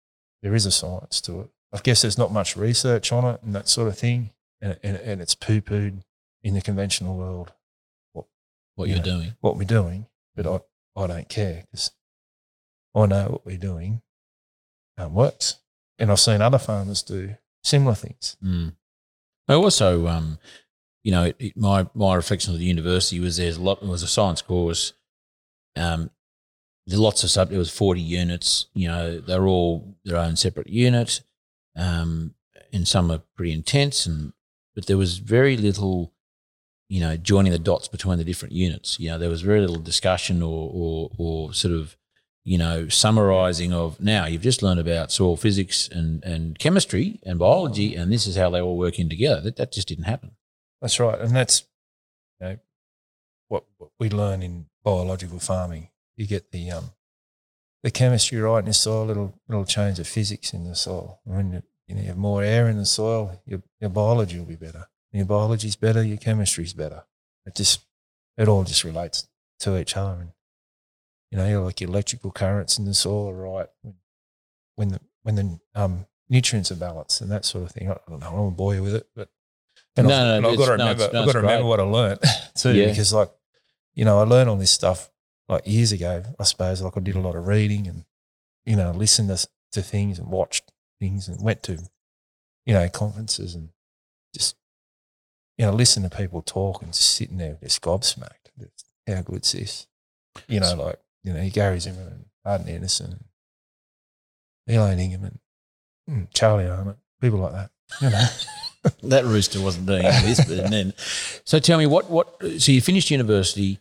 there 0.40 0.54
is 0.54 0.64
a 0.64 0.70
science 0.72 1.20
to 1.20 1.40
it 1.42 1.50
i 1.70 1.78
guess 1.80 2.00
there's 2.00 2.16
not 2.16 2.32
much 2.32 2.56
research 2.56 3.12
on 3.12 3.26
it 3.34 3.42
and 3.42 3.54
that 3.54 3.68
sort 3.68 3.86
of 3.88 3.98
thing 3.98 4.30
and, 4.62 4.78
and, 4.82 4.96
and 4.96 5.20
it's 5.20 5.34
poo-pooed 5.34 6.02
in 6.42 6.54
the 6.54 6.62
conventional 6.62 7.14
world 7.14 7.52
What 8.14 8.88
Yeah. 8.88 8.94
you're 8.94 9.04
doing. 9.04 9.36
what 9.42 9.58
we're 9.58 9.64
doing 9.64 10.06
but 10.34 10.46
i, 10.46 10.60
I 10.98 11.06
don't 11.06 11.28
care 11.28 11.64
because 11.66 11.90
i 12.94 13.04
know 13.04 13.28
what 13.28 13.44
we're 13.44 13.58
doing 13.58 14.00
and 14.96 15.12
works 15.12 15.56
and 16.00 16.10
i've 16.10 16.18
seen 16.20 16.40
other 16.42 16.58
farmers 16.58 17.02
do 17.02 17.34
similar 17.62 17.94
things 17.94 18.36
Mm. 18.42 18.74
I 19.48 19.54
also, 19.54 20.06
um, 20.06 20.38
you 21.02 21.10
know, 21.10 21.24
it, 21.24 21.36
it- 21.40 21.56
my 21.56 21.86
my 21.94 22.14
reflection 22.14 22.52
of 22.52 22.58
the 22.60 22.64
university 22.66 23.18
was 23.18 23.36
there's 23.36 23.56
a 23.56 23.62
lot. 23.62 23.82
It 23.82 23.88
was 23.88 24.02
a 24.04 24.06
science 24.06 24.42
course. 24.42 24.92
Um, 25.76 26.10
there's 26.86 27.00
lots 27.00 27.24
of 27.24 27.30
sub. 27.30 27.48
There 27.50 27.58
was 27.58 27.70
forty 27.70 28.00
units. 28.00 28.66
You 28.74 28.86
know, 28.88 29.20
they're 29.20 29.46
all 29.46 29.96
their 30.04 30.18
own 30.18 30.36
separate 30.36 30.68
unit, 30.68 31.22
um, 31.76 32.34
and 32.72 32.86
some 32.86 33.10
are 33.10 33.22
pretty 33.36 33.52
intense. 33.52 34.06
And 34.06 34.32
but 34.76 34.86
there 34.86 34.98
was 34.98 35.18
very 35.18 35.56
little, 35.56 36.12
you 36.88 37.00
know, 37.00 37.16
joining 37.16 37.50
the 37.52 37.58
dots 37.58 37.88
between 37.88 38.18
the 38.18 38.24
different 38.24 38.54
units. 38.54 39.00
You 39.00 39.08
know, 39.10 39.18
there 39.18 39.30
was 39.30 39.42
very 39.42 39.60
little 39.60 39.80
discussion 39.82 40.42
or 40.42 40.70
or, 40.72 41.10
or 41.18 41.54
sort 41.54 41.74
of 41.74 41.96
you 42.44 42.58
know, 42.58 42.88
summarizing 42.88 43.72
of 43.72 44.00
now 44.00 44.26
you've 44.26 44.42
just 44.42 44.62
learned 44.62 44.80
about 44.80 45.12
soil 45.12 45.36
physics 45.36 45.88
and, 45.88 46.24
and 46.24 46.58
chemistry 46.58 47.20
and 47.24 47.38
biology, 47.38 47.94
and 47.94 48.12
this 48.12 48.26
is 48.26 48.36
how 48.36 48.50
they 48.50 48.60
all 48.60 48.78
work 48.78 48.98
in 48.98 49.08
together. 49.08 49.40
That, 49.40 49.56
that 49.56 49.72
just 49.72 49.88
didn't 49.88 50.04
happen. 50.04 50.32
That's 50.80 50.98
right, 50.98 51.18
and 51.18 51.36
that's 51.36 51.64
you 52.40 52.46
know 52.46 52.56
what, 53.48 53.64
what 53.76 53.90
we 53.98 54.08
learn 54.08 54.42
in 54.42 54.66
biological 54.82 55.38
farming. 55.38 55.90
You 56.16 56.26
get 56.26 56.50
the 56.50 56.70
um 56.70 56.92
the 57.82 57.90
chemistry 57.90 58.40
right 58.40 58.60
in 58.60 58.66
the 58.66 58.72
soil. 58.72 59.10
It'll 59.10 59.34
it'll 59.48 59.64
change 59.64 59.98
of 59.98 60.08
physics 60.08 60.52
in 60.52 60.64
the 60.64 60.74
soil. 60.74 61.20
When 61.24 61.52
you, 61.52 61.62
you, 61.88 61.94
know, 61.94 62.00
you 62.02 62.08
have 62.08 62.16
more 62.16 62.42
air 62.42 62.68
in 62.68 62.78
the 62.78 62.86
soil, 62.86 63.42
your 63.46 63.62
your 63.80 63.90
biology 63.90 64.38
will 64.38 64.46
be 64.46 64.56
better. 64.56 64.86
Your 65.12 65.26
biology's 65.26 65.76
better, 65.76 66.02
your 66.02 66.18
chemistry's 66.18 66.72
better. 66.72 67.04
It 67.44 67.54
just 67.54 67.80
it 68.38 68.48
all 68.48 68.64
just 68.64 68.84
relates 68.84 69.28
to 69.60 69.78
each 69.78 69.96
other. 69.96 70.20
And 70.20 70.30
you 71.30 71.38
know, 71.38 71.62
like 71.64 71.80
electrical 71.82 72.30
currents 72.30 72.78
in 72.78 72.84
the 72.84 72.94
soil 72.94 73.28
are 73.30 73.34
right 73.34 73.68
when 73.82 73.94
when 74.76 74.88
the 74.90 75.00
when 75.22 75.34
the 75.36 75.60
um 75.74 76.06
nutrients 76.28 76.70
are 76.72 76.76
balanced 76.76 77.20
and 77.20 77.30
that 77.30 77.44
sort 77.44 77.64
of 77.64 77.72
thing. 77.72 77.90
I 77.90 77.96
don't 78.08 78.20
know. 78.20 78.26
I 78.26 78.30
don't 78.30 78.38
want 78.40 78.52
to 78.54 78.56
bore 78.56 78.74
you 78.74 78.82
with 78.82 78.94
it, 78.94 79.06
but 79.14 79.28
and 79.96 80.06
No, 80.08 80.14
I've, 80.14 80.20
no, 80.20 80.36
and 80.36 80.46
I've 80.46 80.58
got 80.58 80.64
to 80.66 80.76
no, 80.76 80.84
remember. 80.84 81.02
it's- 81.04 81.12
no, 81.12 81.20
I've 81.20 81.26
got 81.26 81.32
to 81.32 81.40
remember 81.40 81.66
what 81.66 81.80
I 81.80 81.82
learned 81.84 82.20
too, 82.56 82.74
Yeah. 82.74 82.86
because 82.88 83.12
like 83.12 83.30
you 83.94 84.04
know, 84.04 84.18
I 84.18 84.22
learned 84.22 84.48
all 84.48 84.56
this 84.56 84.70
stuff 84.70 85.10
like 85.48 85.66
years 85.66 85.90
ago, 85.92 86.22
I 86.38 86.44
suppose, 86.44 86.80
like 86.80 86.96
I 86.96 87.00
did 87.00 87.16
a 87.16 87.20
lot 87.20 87.34
of 87.34 87.46
reading 87.48 87.88
and, 87.88 88.04
you 88.64 88.76
know, 88.76 88.92
listened 88.92 89.28
to, 89.36 89.46
to 89.72 89.82
things 89.82 90.18
and 90.20 90.28
watched 90.28 90.70
things 91.00 91.26
and 91.26 91.42
went 91.42 91.64
to, 91.64 91.72
you 92.66 92.72
know, 92.72 92.88
conferences 92.88 93.56
and 93.56 93.70
just, 94.32 94.54
you 95.58 95.66
know, 95.66 95.72
listen 95.72 96.04
to 96.04 96.08
people 96.16 96.40
talk 96.40 96.82
and 96.82 96.92
just 96.92 97.14
sitting 97.14 97.38
there 97.38 97.58
just 97.60 97.82
gobsmacked. 97.82 98.52
How 99.08 99.22
good's 99.22 99.50
this? 99.52 99.88
You 100.46 100.60
know, 100.60 100.74
like, 100.76 101.00
you 101.24 101.32
know, 101.32 101.48
Gary 101.50 101.80
Zimmerman, 101.80 102.26
Arden 102.44 102.68
Anderson, 102.68 103.24
Elaine 104.68 104.98
Ingham, 104.98 105.24
and 105.24 105.38
mm, 106.08 106.26
Charlie 106.34 106.66
Arnott, 106.68 106.96
people 107.20 107.38
like 107.40 107.52
that, 107.52 107.70
you 108.00 108.10
know. 108.10 108.26
that 109.10 109.24
rooster 109.24 109.60
wasn't 109.60 109.86
doing 109.86 110.02
this, 110.02 110.42
but 110.46 110.70
then. 110.70 110.94
So 111.44 111.58
tell 111.58 111.78
me 111.78 111.86
what 111.86 112.08
what. 112.10 112.34
So 112.58 112.72
you 112.72 112.80
finished 112.80 113.10
university, 113.10 113.78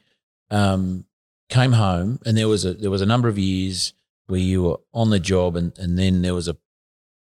um, 0.52 1.06
came 1.50 1.72
home, 1.74 2.20
and 2.26 2.38
there 2.38 2.48
was 2.48 2.66
a 2.66 2.74
there 2.74 2.92
was 2.92 3.02
a 3.02 3.06
number 3.06 3.30
of 3.30 3.38
years 3.40 3.94
where 4.28 4.40
you 4.40 4.64
were 4.64 4.78
on 4.94 5.10
the 5.10 5.20
job, 5.20 5.56
and 5.56 5.78
and 5.80 5.98
then 5.98 6.22
there 6.22 6.34
was 6.34 6.48
a 6.50 6.58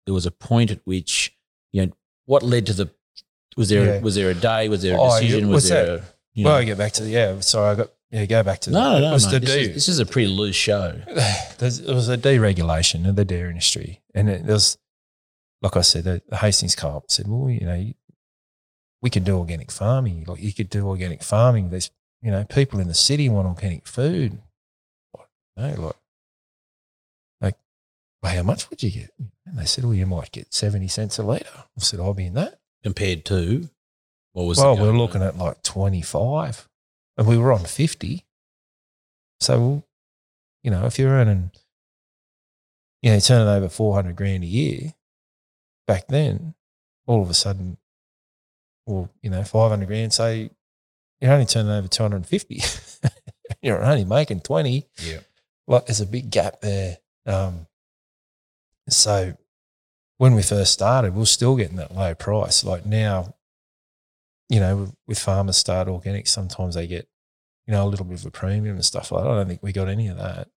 there 0.05 0.13
was 0.13 0.25
a 0.25 0.31
point 0.31 0.71
at 0.71 0.79
which 0.85 1.35
you 1.71 1.85
know 1.85 1.91
what 2.25 2.41
led 2.41 2.65
to 2.67 2.73
the 2.73 2.89
was 3.55 3.69
there 3.69 3.85
Yeah. 3.85 4.01
was 4.01 4.15
there 4.15 4.29
a 4.29 4.33
day 4.35 4.69
was 4.69 4.81
there 4.81 4.95
a 4.95 5.01
Oh, 5.01 5.19
decision 5.19 5.49
was 5.49 5.67
there 5.69 5.85
that? 5.85 5.99
a, 5.99 6.03
you 6.33 6.43
know, 6.43 6.51
well, 6.51 6.59
I 6.59 6.63
get 6.63 6.77
back 6.77 6.93
to 6.93 7.03
the, 7.03 7.09
yeah, 7.09 7.39
sorry, 7.39 7.71
I 7.71 7.75
got, 7.75 7.89
yeah, 8.11 8.25
go 8.25 8.41
back 8.43 8.59
to 8.61 8.71
no 8.71 8.93
the, 8.95 8.99
no 8.99 9.09
no 9.11 9.17
this, 9.17 9.25
is, 9.55 9.73
this 9.73 9.89
is 9.89 9.99
a 9.99 10.05
pretty 10.05 10.29
loose 10.29 10.55
show 10.55 11.01
there's, 11.57 11.79
it 11.79 11.93
was 11.93 12.07
a 12.09 12.17
deregulation 12.17 13.07
of 13.07 13.15
the 13.15 13.25
dairy 13.25 13.49
industry. 13.49 14.01
And 14.13 14.29
it, 14.29 14.45
there 14.45 14.53
was, 14.53 14.77
like 15.61 15.75
I 15.75 15.81
said, 15.81 16.03
the, 16.05 16.21
the 16.29 16.37
Hastings 16.37 16.75
Co-op 16.75 17.09
said, 17.11 17.27
well, 17.27 17.49
you 17.49 17.65
know, 17.65 17.75
you- 17.75 17.93
we 19.01 19.11
could 19.11 19.23
do 19.25 19.37
organic 19.37 19.71
farming. 19.71 20.23
Like 20.27 20.41
you 20.41 20.51
could 20.53 20.69
do 20.71 20.87
organic 20.87 21.21
farming. 21.23 21.69
There's, 21.69 21.91
you 22.23 22.31
know, 22.31 22.43
people 22.45 22.79
in 22.79 22.87
the 22.87 22.95
city 22.95 23.29
want 23.29 23.47
organic 23.47 23.87
food. 23.87 24.39
Like, 25.15 25.27
no, 25.55 25.81
like, 25.83 25.95
like, 27.41 27.55
well, 28.23 28.35
how 28.35 28.41
much 28.43 28.69
would 28.71 28.81
you 28.81 28.89
get? 28.89 29.11
And 29.45 29.57
they 29.57 29.65
said, 29.65 29.83
well, 29.83 29.93
you 29.93 30.07
might 30.07 30.31
get 30.31 30.51
70 30.53 30.87
cents 30.87 31.19
a 31.19 31.23
litre. 31.23 31.45
I 31.55 31.63
said, 31.81 31.99
I'll 31.99 32.15
be 32.15 32.25
in 32.25 32.33
that. 32.33 32.59
compared 32.83 33.23
to 33.25 33.69
what 34.33 34.43
was 34.45 34.57
well, 34.57 34.75
we're 34.77 34.91
looking 34.97 35.21
at 35.21 35.37
like 35.37 35.61
25 35.61 36.67
and 37.17 37.27
we 37.27 37.37
were 37.37 37.51
on 37.51 37.65
50. 37.65 38.25
So, 39.39 39.83
you 40.63 40.71
know, 40.71 40.85
if 40.85 40.97
you're 40.99 41.11
earning, 41.11 41.51
you 43.01 43.11
know, 43.11 43.19
turning 43.19 43.47
over 43.47 43.69
400 43.69 44.15
grand 44.15 44.43
a 44.43 44.47
year 44.47 44.93
back 45.85 46.07
then, 46.07 46.53
all 47.05 47.21
of 47.21 47.29
a 47.29 47.33
sudden, 47.33 47.77
well, 48.85 49.09
you 49.21 49.29
know, 49.29 49.43
500 49.43 49.85
grand, 49.85 50.13
say 50.13 50.49
you're 51.19 51.31
only 51.31 51.45
turning 51.45 51.71
over 51.71 51.87
250. 51.87 52.61
you're 53.61 53.83
only 53.83 54.05
making 54.05 54.41
20. 54.41 54.87
Yeah. 55.03 55.19
Like 55.67 55.87
there's 55.87 56.01
a 56.01 56.05
big 56.05 56.29
gap 56.29 56.61
there. 56.61 56.97
Um, 57.25 57.67
so 58.89 59.35
when 60.17 60.33
we 60.33 60.41
first 60.41 60.73
started, 60.73 61.15
we 61.15 61.23
are 61.23 61.25
still 61.25 61.55
getting 61.55 61.77
that 61.77 61.93
low 61.93 62.15
price. 62.15 62.63
Like 62.63 62.85
now, 62.85 63.35
you 64.49 64.59
know, 64.59 64.93
with, 65.07 65.19
farmers 65.19 65.57
start 65.57 65.87
organic, 65.87 66.27
sometimes 66.27 66.75
they 66.75 66.87
get, 66.87 67.07
you 67.65 67.73
know, 67.73 67.83
a 67.83 67.87
little 67.87 68.05
bit 68.05 68.19
of 68.19 68.25
a 68.25 68.31
premium 68.31 68.75
and 68.75 68.85
stuff 68.85 69.11
like 69.11 69.23
that. 69.23 69.29
I 69.29 69.35
don't 69.35 69.47
think 69.47 69.63
we 69.63 69.73
got 69.73 69.89
any 69.89 70.07
of 70.07 70.17
that. 70.17 70.49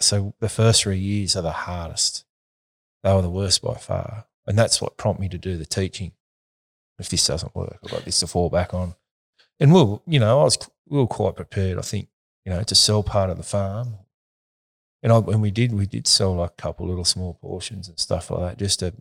So 0.00 0.34
the 0.40 0.48
first 0.48 0.82
three 0.82 0.98
years 0.98 1.36
are 1.36 1.42
the 1.42 1.52
hardest. 1.52 2.24
They 3.02 3.14
were 3.14 3.22
the 3.22 3.30
worst 3.30 3.62
by 3.62 3.74
far. 3.74 4.26
And 4.46 4.58
that's 4.58 4.82
what 4.82 4.96
prompted 4.96 5.20
me 5.20 5.28
to 5.28 5.38
do 5.38 5.56
the 5.56 5.66
teaching. 5.66 6.12
If 6.98 7.08
this 7.08 7.26
doesn't 7.26 7.54
work, 7.54 7.78
I've 7.84 7.90
got 7.90 8.04
this 8.04 8.20
to 8.20 8.26
fall 8.26 8.50
back 8.50 8.74
on. 8.74 8.96
And 9.60 9.72
we'll, 9.72 10.02
you 10.06 10.18
know, 10.18 10.40
I 10.40 10.44
was, 10.44 10.58
we 10.88 10.98
were 10.98 11.06
quite 11.06 11.36
prepared, 11.36 11.78
I 11.78 11.82
think, 11.82 12.08
you 12.44 12.52
know, 12.52 12.62
to 12.62 12.74
sell 12.74 13.02
part 13.02 13.30
of 13.30 13.36
the 13.36 13.42
farm. 13.42 13.94
And 15.02 15.26
when 15.26 15.40
we 15.40 15.52
did, 15.52 15.72
we 15.72 15.86
did 15.86 16.08
sell 16.08 16.34
like 16.34 16.50
a 16.50 16.62
couple 16.62 16.88
little 16.88 17.04
small 17.04 17.34
portions 17.34 17.88
and 17.88 18.00
stuff 18.00 18.32
like 18.32 18.40
that 18.40 18.58
just 18.58 18.80
to 18.80 18.94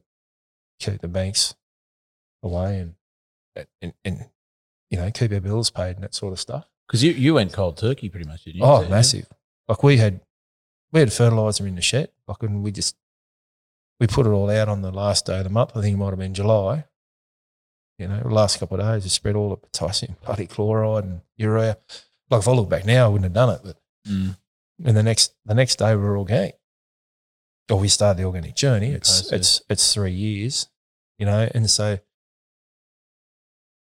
keep 0.79 1.01
the 1.01 1.07
banks 1.07 1.55
away 2.43 2.77
and, 2.79 2.93
and, 3.81 3.93
and 4.05 4.25
you 4.89 4.97
know, 4.97 5.09
keep 5.11 5.31
our 5.31 5.39
bills 5.39 5.69
paid 5.69 5.95
and 5.95 6.03
that 6.03 6.13
sort 6.15 6.33
of 6.33 6.39
stuff. 6.39 6.65
because 6.87 7.03
you, 7.03 7.11
you 7.11 7.33
went 7.33 7.51
cold 7.53 7.77
turkey 7.77 8.09
pretty 8.09 8.25
much 8.27 8.43
didn't 8.45 8.57
you 8.57 8.63
Oh, 8.63 8.81
Yeah. 8.81 8.89
massive. 8.89 9.27
Like 9.67 9.83
we 9.83 9.97
had, 9.97 10.21
we 10.93 10.99
had 11.01 11.11
fertilizer 11.11 11.67
in 11.67 11.75
the 11.75 11.81
shed. 11.81 12.09
Like, 12.27 12.41
and 12.43 12.63
we 12.63 12.71
just, 12.71 12.95
we 13.99 14.07
put 14.07 14.25
it 14.25 14.29
all 14.29 14.49
out 14.49 14.69
on 14.69 14.81
the 14.81 14.91
last 14.91 15.25
day 15.25 15.37
of 15.39 15.43
the 15.43 15.49
month. 15.49 15.71
I 15.75 15.81
think 15.81 15.93
it 15.95 15.97
might 15.97 16.09
have 16.11 16.19
been 16.19 16.33
July. 16.33 16.85
You 17.99 18.07
know, 18.07 18.19
the 18.21 18.29
last 18.29 18.59
couple 18.59 18.79
of 18.79 18.85
days, 18.85 19.03
we 19.03 19.09
spread 19.09 19.35
all 19.35 19.49
the 19.49 19.57
potassium, 19.57 20.15
bloody 20.23 20.45
chloride 20.45 21.03
and 21.03 21.21
urea. 21.35 21.77
Like 22.29 22.41
if 22.41 22.47
I 22.47 22.51
look 22.51 22.69
back 22.69 22.85
now, 22.85 23.05
I 23.05 23.07
wouldn't 23.09 23.25
have 23.25 23.33
done 23.33 23.49
it. 23.55 23.61
But 23.63 23.77
Mm. 24.07 24.37
and 24.85 24.95
the 24.95 25.03
next 25.03 25.33
the 25.45 25.53
next 25.55 25.79
day 25.79 25.93
we 25.95 26.01
were 26.01 26.17
organic. 26.17 26.57
Or 27.69 27.77
we 27.79 27.89
started 27.89 28.21
the 28.21 28.25
organic 28.25 28.55
journey. 28.55 28.91
It's 28.91 29.29
it's 29.33 29.61
it's 29.69 29.93
three 29.93 30.13
years, 30.13 30.69
you 31.19 31.25
know, 31.25 31.49
and 31.53 31.69
so 31.69 31.99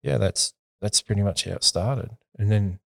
yeah, 0.02 0.18
that's 0.18 0.54
that's 0.80 1.02
pretty 1.02 1.22
much 1.22 1.44
how 1.44 1.52
it 1.52 1.64
started. 1.64 2.10
And 2.38 2.50
then, 2.50 2.78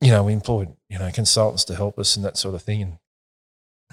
you 0.00 0.10
know, 0.10 0.24
we 0.24 0.32
employed, 0.32 0.76
you 0.88 0.98
know, 0.98 1.10
consultants 1.12 1.64
to 1.64 1.76
help 1.76 1.98
us 1.98 2.16
and 2.16 2.24
that 2.24 2.36
sort 2.36 2.54
of 2.54 2.62
thing. 2.62 2.82
And, 2.82 2.98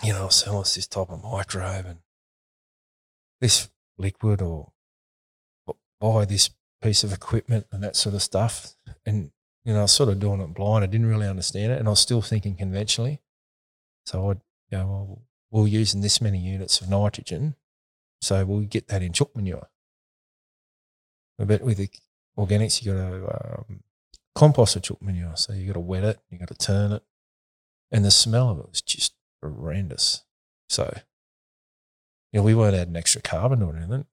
you 0.03 0.13
know, 0.13 0.29
sell 0.29 0.59
us 0.59 0.75
this 0.75 0.87
type 0.87 1.09
of 1.09 1.23
microbe 1.23 1.85
and 1.85 1.99
this 3.41 3.69
liquid 3.97 4.41
or 4.41 4.71
buy 5.99 6.25
this 6.25 6.49
piece 6.81 7.03
of 7.03 7.13
equipment 7.13 7.67
and 7.71 7.83
that 7.83 7.95
sort 7.95 8.15
of 8.15 8.23
stuff. 8.23 8.75
And, 9.05 9.31
you 9.63 9.73
know, 9.73 9.79
I 9.79 9.81
was 9.83 9.91
sort 9.91 10.09
of 10.09 10.19
doing 10.19 10.41
it 10.41 10.53
blind. 10.53 10.83
I 10.83 10.87
didn't 10.87 11.07
really 11.07 11.27
understand 11.27 11.71
it. 11.71 11.79
And 11.79 11.87
I 11.87 11.91
was 11.91 11.99
still 11.99 12.21
thinking 12.21 12.55
conventionally. 12.55 13.21
So 14.05 14.31
I'd 14.31 14.41
go, 14.71 14.85
well, 14.85 15.21
we're 15.51 15.67
using 15.67 16.01
this 16.01 16.19
many 16.19 16.39
units 16.39 16.81
of 16.81 16.89
nitrogen. 16.89 17.55
So 18.21 18.43
we'll 18.45 18.61
get 18.61 18.87
that 18.87 19.03
in 19.03 19.13
chook 19.13 19.35
manure. 19.35 19.69
But 21.37 21.61
with 21.61 21.77
the 21.77 21.89
organics, 22.37 22.83
you 22.83 22.93
got 22.93 23.09
to 23.09 23.59
um, 23.69 23.83
compost 24.35 24.75
the 24.75 24.79
chook 24.79 25.01
manure. 25.01 25.35
So 25.35 25.53
you 25.53 25.67
got 25.67 25.73
to 25.73 25.79
wet 25.79 26.03
it, 26.03 26.19
you 26.29 26.37
got 26.37 26.49
to 26.49 26.55
turn 26.55 26.91
it. 26.91 27.03
And 27.91 28.03
the 28.03 28.11
smell 28.11 28.49
of 28.49 28.59
it 28.59 28.69
was 28.69 28.81
just 28.81 29.13
horrendous. 29.41 30.23
So, 30.69 30.91
you 32.31 32.39
know, 32.39 32.43
we 32.43 32.55
weren't 32.55 32.75
adding 32.75 32.95
extra 32.95 33.21
carbon 33.21 33.61
or 33.61 33.75
anything, 33.75 34.05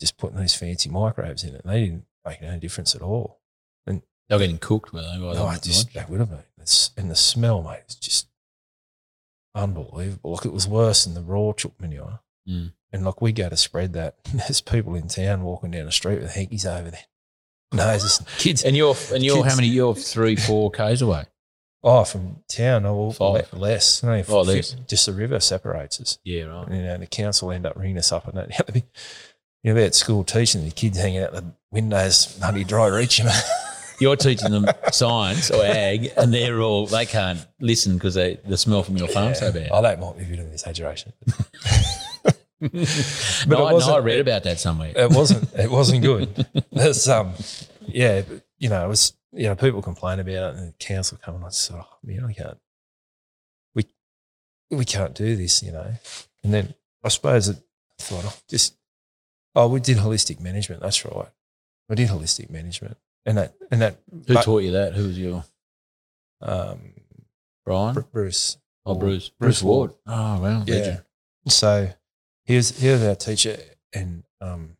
just 0.00 0.16
putting 0.16 0.38
these 0.38 0.54
fancy 0.54 0.88
microbes 0.88 1.44
in 1.44 1.54
it. 1.54 1.62
They 1.64 1.84
didn't 1.84 2.04
make 2.26 2.42
any 2.42 2.58
difference 2.58 2.94
at 2.94 3.02
all. 3.02 3.40
And 3.86 4.02
they 4.28 4.36
were 4.36 4.40
getting 4.40 4.58
cooked 4.58 4.92
were 4.92 5.02
they 5.02 5.18
No, 5.18 5.46
I 5.46 5.58
just, 5.58 5.92
that 5.94 6.08
would 6.08 6.20
have 6.20 6.30
been. 6.30 6.44
It's, 6.60 6.90
and 6.96 7.10
the 7.10 7.16
smell, 7.16 7.62
mate, 7.62 7.80
it's 7.84 7.96
just 7.96 8.28
unbelievable. 9.54 10.32
Like 10.32 10.46
it 10.46 10.52
was 10.52 10.68
worse 10.68 11.04
than 11.04 11.14
the 11.14 11.22
raw 11.22 11.52
chook 11.52 11.78
manure. 11.80 12.20
Mm. 12.48 12.72
And 12.92 13.04
like 13.04 13.20
we 13.20 13.32
go 13.32 13.48
to 13.48 13.56
spread 13.56 13.92
that. 13.92 14.16
There's 14.32 14.60
people 14.60 14.94
in 14.94 15.08
town 15.08 15.42
walking 15.42 15.70
down 15.70 15.84
the 15.86 15.92
street 15.92 16.20
with 16.20 16.34
hankies 16.34 16.64
over 16.66 16.90
there. 16.90 17.04
No, 17.72 17.88
it's 17.90 18.02
just 18.04 18.26
kids. 18.38 18.64
and 18.64 18.76
you're 18.76 18.96
and 19.12 19.22
you're 19.22 19.44
how 19.44 19.54
many 19.56 19.68
you're 19.68 19.94
three 19.94 20.36
four 20.36 20.70
k's 20.70 21.02
away 21.02 21.24
Oh, 21.84 22.02
from 22.04 22.38
town 22.48 22.86
or 22.86 23.12
Five. 23.12 23.52
less. 23.52 24.02
Only 24.02 24.24
Oh, 24.28 24.40
less. 24.40 24.74
Just 24.88 25.06
the 25.06 25.12
river 25.12 25.38
separates 25.38 26.00
us. 26.00 26.18
yeah 26.24 26.44
right 26.44 26.66
And, 26.66 26.76
you 26.76 26.82
know, 26.82 26.96
the 26.96 27.06
council 27.06 27.52
end 27.52 27.66
up 27.66 27.76
ringing 27.76 27.98
us 27.98 28.10
up 28.10 28.26
and 28.26 28.36
that. 28.36 28.82
You 29.64 29.70
know, 29.72 29.74
they're 29.74 29.86
at 29.88 29.94
school 29.96 30.22
teaching 30.22 30.64
the 30.64 30.70
kids 30.70 30.98
hanging 30.98 31.18
out 31.20 31.32
the 31.32 31.44
windows, 31.72 32.36
bloody 32.38 32.62
dry 32.62 32.86
reaching. 32.86 33.26
you're 34.00 34.14
teaching 34.14 34.52
them 34.52 34.66
science 34.92 35.50
or 35.50 35.64
ag 35.64 36.12
and 36.16 36.32
they're 36.32 36.60
all 36.60 36.86
they 36.86 37.04
can't 37.04 37.44
listen 37.60 37.94
because 37.94 38.14
they 38.14 38.36
the 38.46 38.56
smell 38.56 38.84
from 38.84 38.96
your 38.96 39.08
farm 39.08 39.34
so 39.34 39.50
bad 39.52 39.68
Oh, 39.72 39.82
that 39.82 39.98
might 40.00 40.16
be 40.16 40.22
a 40.22 40.26
bit 40.28 40.38
of 40.38 40.46
an 40.46 40.52
exaggeration. 40.52 41.12
but 42.60 42.70
it 42.74 43.46
no, 43.48 43.56
I, 43.56 43.58
no, 43.58 43.66
I 43.68 43.72
wasn't- 43.72 44.04
read 44.04 44.20
about 44.20 44.42
that 44.44 44.58
somewhere 44.60 44.92
it 44.96 45.10
wasn't 45.10 45.52
it 45.54 45.70
wasn't 45.70 46.02
good. 46.02 46.46
There's 46.72 47.08
um 47.08 47.32
yeah, 47.86 48.22
you 48.58 48.68
know, 48.68 48.84
it 48.84 48.88
was 48.88 49.12
you 49.32 49.44
know, 49.44 49.54
people 49.54 49.82
complain 49.82 50.18
about 50.20 50.32
it 50.54 50.56
and 50.56 50.68
the 50.68 50.72
council 50.78 51.18
come 51.22 51.36
and 51.36 51.44
I 51.44 51.48
thought, 51.50 51.86
oh, 51.90 51.96
man, 52.02 52.24
I 52.24 52.32
can't 52.32 52.58
we 53.74 53.84
we 54.70 54.84
can't 54.84 55.14
do 55.14 55.36
this, 55.36 55.62
you 55.62 55.72
know. 55.72 55.92
And 56.42 56.52
then 56.54 56.74
I 57.04 57.08
suppose 57.08 57.48
it 57.48 57.56
I 58.00 58.02
thought, 58.02 58.24
oh, 58.26 58.34
just 58.48 58.76
oh, 59.54 59.68
we 59.68 59.80
did 59.80 59.98
holistic 59.98 60.40
management, 60.40 60.82
that's 60.82 61.04
right. 61.04 61.28
We 61.88 61.96
did 61.96 62.08
holistic 62.08 62.50
management. 62.50 62.96
And 63.26 63.36
that 63.38 63.54
and 63.70 63.80
that 63.82 63.98
who 64.26 64.34
but, 64.34 64.44
taught 64.44 64.62
you 64.62 64.72
that 64.72 64.94
who 64.94 65.04
was 65.08 65.18
your 65.18 65.44
um 66.40 66.92
Brian 67.64 67.94
Br- 67.94 68.00
Bruce. 68.00 68.56
oh 68.86 68.94
Bruce 68.94 69.28
Bruce 69.28 69.60
Bruce 69.60 69.62
Ward 69.62 69.94
oh 70.06 70.40
well 70.40 70.64
Yeah. 70.66 70.74
legend. 70.74 71.02
So 71.48 71.90
he 72.48 72.56
was 72.56 72.70
he 72.80 72.88
was 72.88 73.02
our 73.02 73.14
teacher 73.14 73.58
and 73.92 74.24
um 74.40 74.76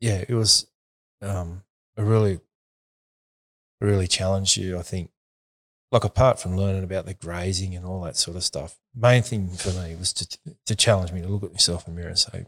yeah, 0.00 0.24
it 0.26 0.34
was 0.34 0.66
um 1.22 1.62
a 1.96 2.02
really 2.02 2.40
really 3.80 4.08
challenged 4.08 4.56
you, 4.56 4.78
I 4.78 4.82
think. 4.82 5.10
Like 5.92 6.04
apart 6.04 6.40
from 6.40 6.56
learning 6.56 6.84
about 6.84 7.04
the 7.04 7.14
grazing 7.14 7.74
and 7.74 7.84
all 7.84 8.00
that 8.02 8.16
sort 8.16 8.36
of 8.36 8.44
stuff, 8.44 8.78
main 8.94 9.22
thing 9.22 9.50
for 9.50 9.70
me 9.70 9.94
was 9.96 10.12
to 10.14 10.38
to 10.66 10.74
challenge 10.74 11.12
me 11.12 11.20
to 11.20 11.28
look 11.28 11.44
at 11.44 11.52
myself 11.52 11.86
in 11.86 11.94
the 11.94 12.00
mirror 12.00 12.10
and 12.10 12.18
say, 12.18 12.46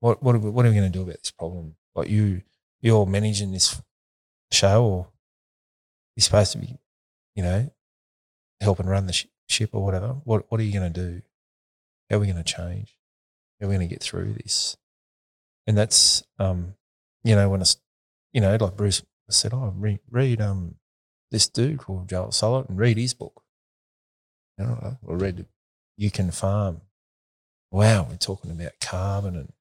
What 0.00 0.22
what 0.22 0.34
are 0.34 0.40
we, 0.40 0.50
what 0.50 0.66
are 0.66 0.68
we 0.68 0.74
going 0.76 0.92
to 0.92 0.98
do 0.98 1.02
about 1.02 1.18
this 1.22 1.30
problem? 1.30 1.76
Like 1.94 2.10
you 2.10 2.42
you're 2.82 3.06
managing 3.06 3.52
this 3.52 3.80
show 4.52 4.84
or 4.84 5.08
you're 6.14 6.22
supposed 6.22 6.52
to 6.52 6.58
be 6.58 6.78
you 7.34 7.42
know, 7.42 7.70
helping 8.60 8.86
run 8.86 9.06
the 9.06 9.12
sh- 9.12 9.26
ship 9.48 9.70
or 9.72 9.84
whatever. 9.84 10.08
What 10.24 10.50
what 10.50 10.60
are 10.60 10.64
you 10.64 10.78
going 10.78 10.92
to 10.92 11.00
do? 11.10 11.22
How 12.10 12.16
are 12.16 12.20
we 12.20 12.26
going 12.26 12.42
to 12.42 12.44
change? 12.44 12.96
How 13.60 13.66
are 13.66 13.70
we 13.70 13.76
going 13.76 13.88
to 13.88 13.94
get 13.94 14.02
through 14.02 14.34
this? 14.34 14.76
And 15.66 15.76
that's, 15.76 16.22
um, 16.38 16.74
you 17.22 17.34
know, 17.34 17.48
when 17.48 17.60
it's, 17.60 17.78
you 18.32 18.40
know, 18.40 18.56
like 18.56 18.76
Bruce 18.76 19.02
said, 19.30 19.54
oh, 19.54 19.72
read, 19.76 20.00
read 20.10 20.40
um, 20.40 20.74
this 21.30 21.48
dude 21.48 21.78
called 21.78 22.08
Joel 22.08 22.28
Salatin 22.28 22.68
and 22.68 22.78
read 22.78 22.98
his 22.98 23.14
book. 23.14 23.42
You 24.58 24.66
know, 24.66 24.98
I 25.08 25.12
read 25.12 25.46
You 25.96 26.10
Can 26.10 26.30
Farm. 26.30 26.82
Wow, 27.70 28.06
we're 28.08 28.16
talking 28.16 28.50
about 28.50 28.72
carbon 28.80 29.34
and, 29.36 29.52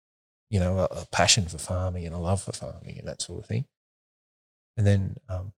you 0.50 0.60
know, 0.60 0.80
a, 0.80 0.84
a 0.84 1.08
passion 1.12 1.46
for 1.46 1.58
farming 1.58 2.06
and 2.06 2.14
a 2.14 2.20
love 2.20 2.44
for 2.44 2.52
farming 2.52 3.00
and 3.00 3.08
that 3.08 3.22
sort 3.22 3.40
of 3.40 3.46
thing. 3.46 3.66
And 4.78 4.86
then 4.86 5.16
um, 5.30 5.54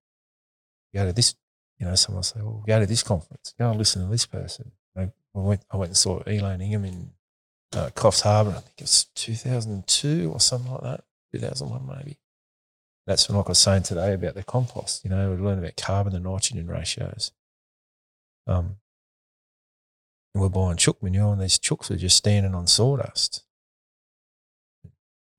go 0.94 1.06
to 1.06 1.14
this, 1.14 1.36
you 1.80 1.86
know, 1.86 1.96
someone 1.96 2.24
say, 2.24 2.40
well, 2.42 2.64
go 2.66 2.80
to 2.80 2.86
this 2.86 3.04
conference, 3.04 3.54
go 3.58 3.70
and 3.70 3.80
listen 3.80 4.04
to 4.04 4.10
this 4.10 4.26
person. 4.26 4.72
I, 5.36 5.40
went, 5.40 5.66
I 5.72 5.78
went 5.78 5.90
and 5.90 5.98
saw 5.98 6.22
Elaine 6.26 6.62
Ingham 6.62 6.86
in 6.86 7.12
uh, 7.74 7.90
Coffs 7.90 8.22
Harbour, 8.22 8.52
I 8.52 8.60
think 8.60 8.76
it 8.78 8.84
was 8.84 9.06
2002 9.16 10.32
or 10.32 10.40
something 10.40 10.72
like 10.72 10.82
that, 10.82 11.04
2001 11.34 11.98
maybe. 11.98 12.18
That's 13.06 13.30
what 13.30 13.46
I 13.46 13.50
was 13.50 13.60
saying 13.60 13.84
today 13.84 14.14
about 14.14 14.36
the 14.36 14.44
compost, 14.44 15.04
you 15.04 15.10
know, 15.10 15.32
we 15.32 15.44
learned 15.44 15.60
about 15.60 15.76
carbon 15.78 16.16
and 16.16 16.24
nitrogen 16.24 16.68
ratios. 16.68 17.32
Um, 18.48 18.78
and 20.34 20.42
we're 20.42 20.50
buying 20.50 20.78
chook 20.78 21.02
manure, 21.02 21.32
and 21.32 21.42
these 21.42 21.58
chooks 21.58 21.90
are 21.90 21.96
just 21.96 22.18
standing 22.18 22.54
on 22.54 22.68
sawdust. 22.68 23.44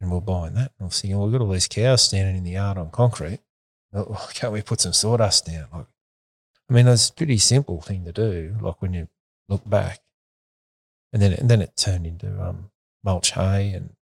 And 0.00 0.10
we're 0.10 0.20
buying 0.20 0.54
that. 0.54 0.72
And 0.78 0.86
we're 0.86 0.90
thinking, 0.90 1.18
well, 1.18 1.26
we've 1.26 1.38
got 1.38 1.44
all 1.44 1.52
these 1.52 1.68
cows 1.68 2.02
standing 2.02 2.36
in 2.36 2.44
the 2.44 2.52
yard 2.52 2.78
on 2.78 2.90
concrete. 2.90 3.40
Well, 3.92 4.28
can't 4.34 4.52
we 4.52 4.62
put 4.62 4.80
some 4.80 4.92
sawdust 4.92 5.46
down? 5.46 5.66
Like, 5.72 5.86
I 6.68 6.72
mean, 6.72 6.88
it's 6.88 7.10
a 7.10 7.14
pretty 7.14 7.38
simple 7.38 7.80
thing 7.80 8.04
to 8.04 8.12
do. 8.12 8.56
Like 8.60 8.80
when 8.80 8.94
you 8.94 9.08
look 9.48 9.68
back, 9.68 10.00
and 11.12 11.22
then 11.22 11.32
and 11.32 11.48
then 11.48 11.62
it 11.62 11.76
turned 11.76 12.06
into 12.06 12.28
um, 12.42 12.70
mulch 13.04 13.32
hay 13.32 13.72
and 13.72 13.94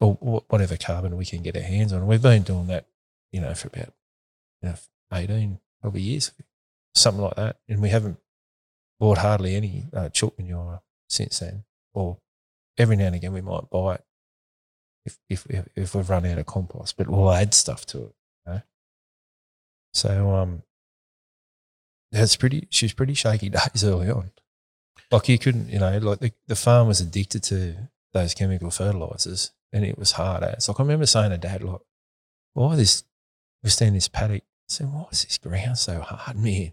or 0.00 0.14
whatever 0.48 0.76
carbon 0.76 1.16
we 1.16 1.26
can 1.26 1.42
get 1.42 1.56
our 1.56 1.62
hands 1.62 1.92
on. 1.92 2.06
We've 2.06 2.22
been 2.22 2.42
doing 2.42 2.68
that, 2.68 2.86
you 3.32 3.40
know, 3.40 3.54
for 3.54 3.68
about 3.68 3.92
you 4.62 4.70
know, 4.70 4.74
eighteen 5.12 5.58
probably 5.80 6.02
years, 6.02 6.32
something 6.94 7.22
like 7.22 7.36
that, 7.36 7.56
and 7.68 7.82
we 7.82 7.90
haven't 7.90 8.18
bought 8.98 9.18
hardly 9.18 9.54
any 9.54 9.86
uh, 9.94 10.08
chook 10.08 10.38
manure 10.38 10.82
since 11.08 11.38
then. 11.38 11.64
Or 11.92 12.18
every 12.78 12.96
now 12.96 13.06
and 13.06 13.16
again 13.16 13.32
we 13.32 13.40
might 13.40 13.68
buy 13.70 13.96
it 13.96 14.04
if 15.04 15.18
if 15.28 15.46
if, 15.46 15.68
if 15.76 15.94
we've 15.94 16.08
run 16.08 16.26
out 16.26 16.38
of 16.38 16.46
compost, 16.46 16.96
but 16.96 17.08
we'll 17.08 17.32
add 17.32 17.54
stuff 17.54 17.84
to 17.86 17.98
it. 17.98 18.14
You 18.46 18.52
know? 18.52 18.62
So 19.92 20.34
um, 20.34 20.62
that's 22.12 22.36
pretty. 22.36 22.66
She 22.70 22.86
was 22.86 22.92
pretty 22.92 23.14
shaky 23.14 23.48
days 23.50 23.84
early 23.84 24.10
on. 24.10 24.30
Like 25.10 25.28
you 25.28 25.38
couldn't, 25.38 25.68
you 25.68 25.78
know, 25.78 25.98
like 25.98 26.20
the, 26.20 26.32
the 26.46 26.56
farm 26.56 26.88
was 26.88 27.00
addicted 27.00 27.42
to 27.44 27.88
those 28.12 28.34
chemical 28.34 28.70
fertilizers, 28.70 29.52
and 29.72 29.84
it 29.84 29.98
was 29.98 30.12
hard 30.12 30.42
as. 30.42 30.68
Like 30.68 30.78
I 30.78 30.82
remember 30.82 31.06
saying 31.06 31.30
to 31.30 31.38
Dad, 31.38 31.62
like, 31.62 31.80
"Why 32.54 32.76
this? 32.76 33.04
We're 33.62 33.70
standing 33.70 33.94
this 33.94 34.08
paddock. 34.08 34.42
I 34.42 34.68
said, 34.68 34.92
why 34.92 35.04
is 35.12 35.24
this 35.24 35.36
ground 35.36 35.76
so 35.76 36.00
hard, 36.00 36.38
man? 36.38 36.72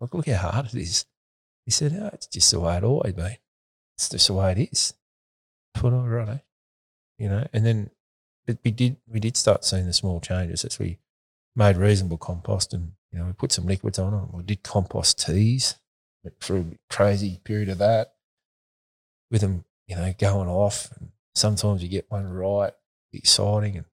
Like, 0.00 0.14
look 0.14 0.28
how 0.28 0.50
hard 0.50 0.66
it 0.66 0.74
is." 0.74 1.06
He 1.64 1.70
said, 1.70 1.98
oh, 2.00 2.10
"It's 2.12 2.26
just 2.26 2.50
the 2.50 2.60
way 2.60 2.76
it 2.76 2.84
always 2.84 3.14
been. 3.14 3.36
It's 3.96 4.08
just 4.08 4.28
the 4.28 4.34
way 4.34 4.52
it 4.52 4.70
is." 4.70 4.94
I 5.74 5.80
thought, 5.80 5.92
"Oh, 5.92 6.06
right, 6.06 6.40
you 7.18 7.28
know." 7.28 7.46
And 7.52 7.64
then 7.64 7.90
it, 8.46 8.58
we 8.64 8.70
did 8.70 8.96
we 9.06 9.20
did 9.20 9.36
start 9.36 9.64
seeing 9.64 9.86
the 9.86 9.92
small 9.92 10.20
changes 10.20 10.64
as 10.64 10.78
we 10.78 10.98
made 11.56 11.76
reasonable 11.76 12.18
compost 12.18 12.72
and 12.72 12.92
you 13.12 13.18
know, 13.18 13.26
we 13.26 13.32
put 13.32 13.52
some 13.52 13.66
liquids 13.66 13.98
on 13.98 14.14
it. 14.14 14.34
We 14.34 14.42
did 14.42 14.62
compost 14.62 15.24
teas 15.24 15.76
for 16.40 16.58
a 16.58 16.64
crazy 16.90 17.40
period 17.42 17.70
of 17.70 17.78
that 17.78 18.12
with 19.30 19.40
them, 19.40 19.64
you 19.86 19.96
know, 19.96 20.12
going 20.18 20.48
off. 20.48 20.90
And 20.98 21.10
sometimes 21.34 21.82
you 21.82 21.88
get 21.88 22.10
one 22.10 22.30
right, 22.30 22.72
exciting, 23.12 23.76
and 23.76 23.86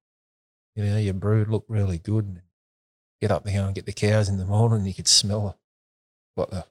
you 0.76 0.84
know, 0.84 0.98
your 0.98 1.14
brood 1.14 1.48
looked 1.48 1.70
really 1.70 1.98
good. 1.98 2.26
And 2.26 2.42
get 3.22 3.32
up 3.32 3.46
there 3.46 3.66
and 3.66 3.74
get 3.74 3.86
the 3.86 3.94
cows 3.94 4.28
in 4.28 4.38
the 4.38 4.46
morning, 4.46 4.80
and 4.80 4.88
you 4.88 4.94
could 4.94 5.08
smell 5.08 5.58
what 6.36 6.52
the 6.52 6.66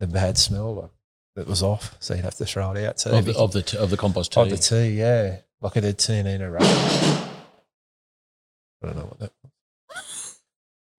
the 0.00 0.06
bad 0.06 0.38
smell 0.38 0.90
that 1.36 1.46
was 1.46 1.62
off. 1.62 1.96
So 2.00 2.14
you'd 2.14 2.24
have 2.24 2.34
to 2.36 2.46
throw 2.46 2.72
it 2.72 2.84
out. 2.84 3.00
So 3.00 3.16
of 3.16 3.24
the 3.24 3.36
of 3.36 3.52
the, 3.52 3.62
t- 3.62 3.78
of 3.78 3.90
the 3.90 3.96
compost 3.96 4.32
tea. 4.32 4.40
Of 4.40 4.50
the 4.50 4.56
tea, 4.56 4.88
yeah, 4.98 5.38
like 5.60 5.76
it 5.76 5.84
had 5.84 5.98
turned 5.98 6.26
in 6.26 6.42
a 6.42 6.50
rush. 6.50 6.64
I 8.80 8.86
don't 8.86 8.96
know 8.96 9.04
what 9.04 9.18
that 9.20 9.32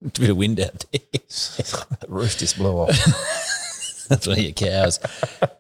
a 0.06 0.20
bit 0.20 0.30
of 0.30 0.38
wind 0.38 0.60
out 0.60 0.86
there. 0.92 1.02
the 1.12 2.06
roof 2.08 2.38
just 2.38 2.58
blew 2.58 2.72
off. 2.72 2.90
That's 4.10 4.26
one 4.26 4.40
of 4.40 4.44
your 4.44 4.54
cows. 4.54 5.00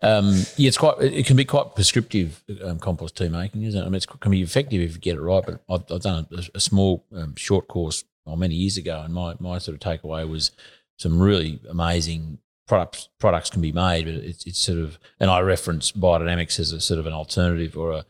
Um, 0.02 0.34
yeah, 0.58 0.70
it's 0.70 0.78
quite. 0.78 1.00
It 1.02 1.28
can 1.28 1.36
be 1.36 1.46
quite 1.46 1.76
prescriptive 1.76 2.42
um, 2.64 2.80
compost 2.80 3.16
tea 3.16 3.30
making, 3.30 3.62
isn't 3.64 3.80
it? 3.80 3.86
I 3.86 3.90
mean, 3.90 3.96
it 3.96 4.08
can 4.20 4.32
be 4.32 4.42
effective 4.42 4.82
if 4.82 4.96
you 4.96 5.00
get 5.00 5.18
it 5.18 5.22
right. 5.22 5.44
But 5.46 5.62
I've, 5.70 5.92
I've 5.92 6.02
done 6.02 6.28
a, 6.32 6.44
a 6.56 6.60
small 6.60 7.06
um, 7.16 7.36
short 7.36 7.68
course 7.68 8.06
well, 8.26 8.38
many 8.38 8.56
years 8.56 8.78
ago, 8.78 9.02
and 9.04 9.14
my 9.14 9.36
my 9.40 9.60
sort 9.60 9.76
of 9.76 9.82
takeaway 9.82 10.28
was 10.28 10.52
some 10.98 11.22
really 11.22 11.60
amazing 11.70 12.40
products 12.68 13.10
products 13.20 13.50
can 13.50 13.62
be 13.62 13.72
made, 13.72 14.06
but 14.06 14.14
it's, 14.16 14.46
it's 14.46 14.60
sort 14.60 14.80
of 14.80 14.98
and 15.20 15.30
I 15.30 15.42
reference 15.42 15.92
biodynamics 15.92 16.60
as 16.60 16.72
a 16.72 16.80
sort 16.80 17.00
of 17.00 17.08
an 17.08 17.14
alternative 17.14 17.78
or 17.78 17.92
a 17.92 18.06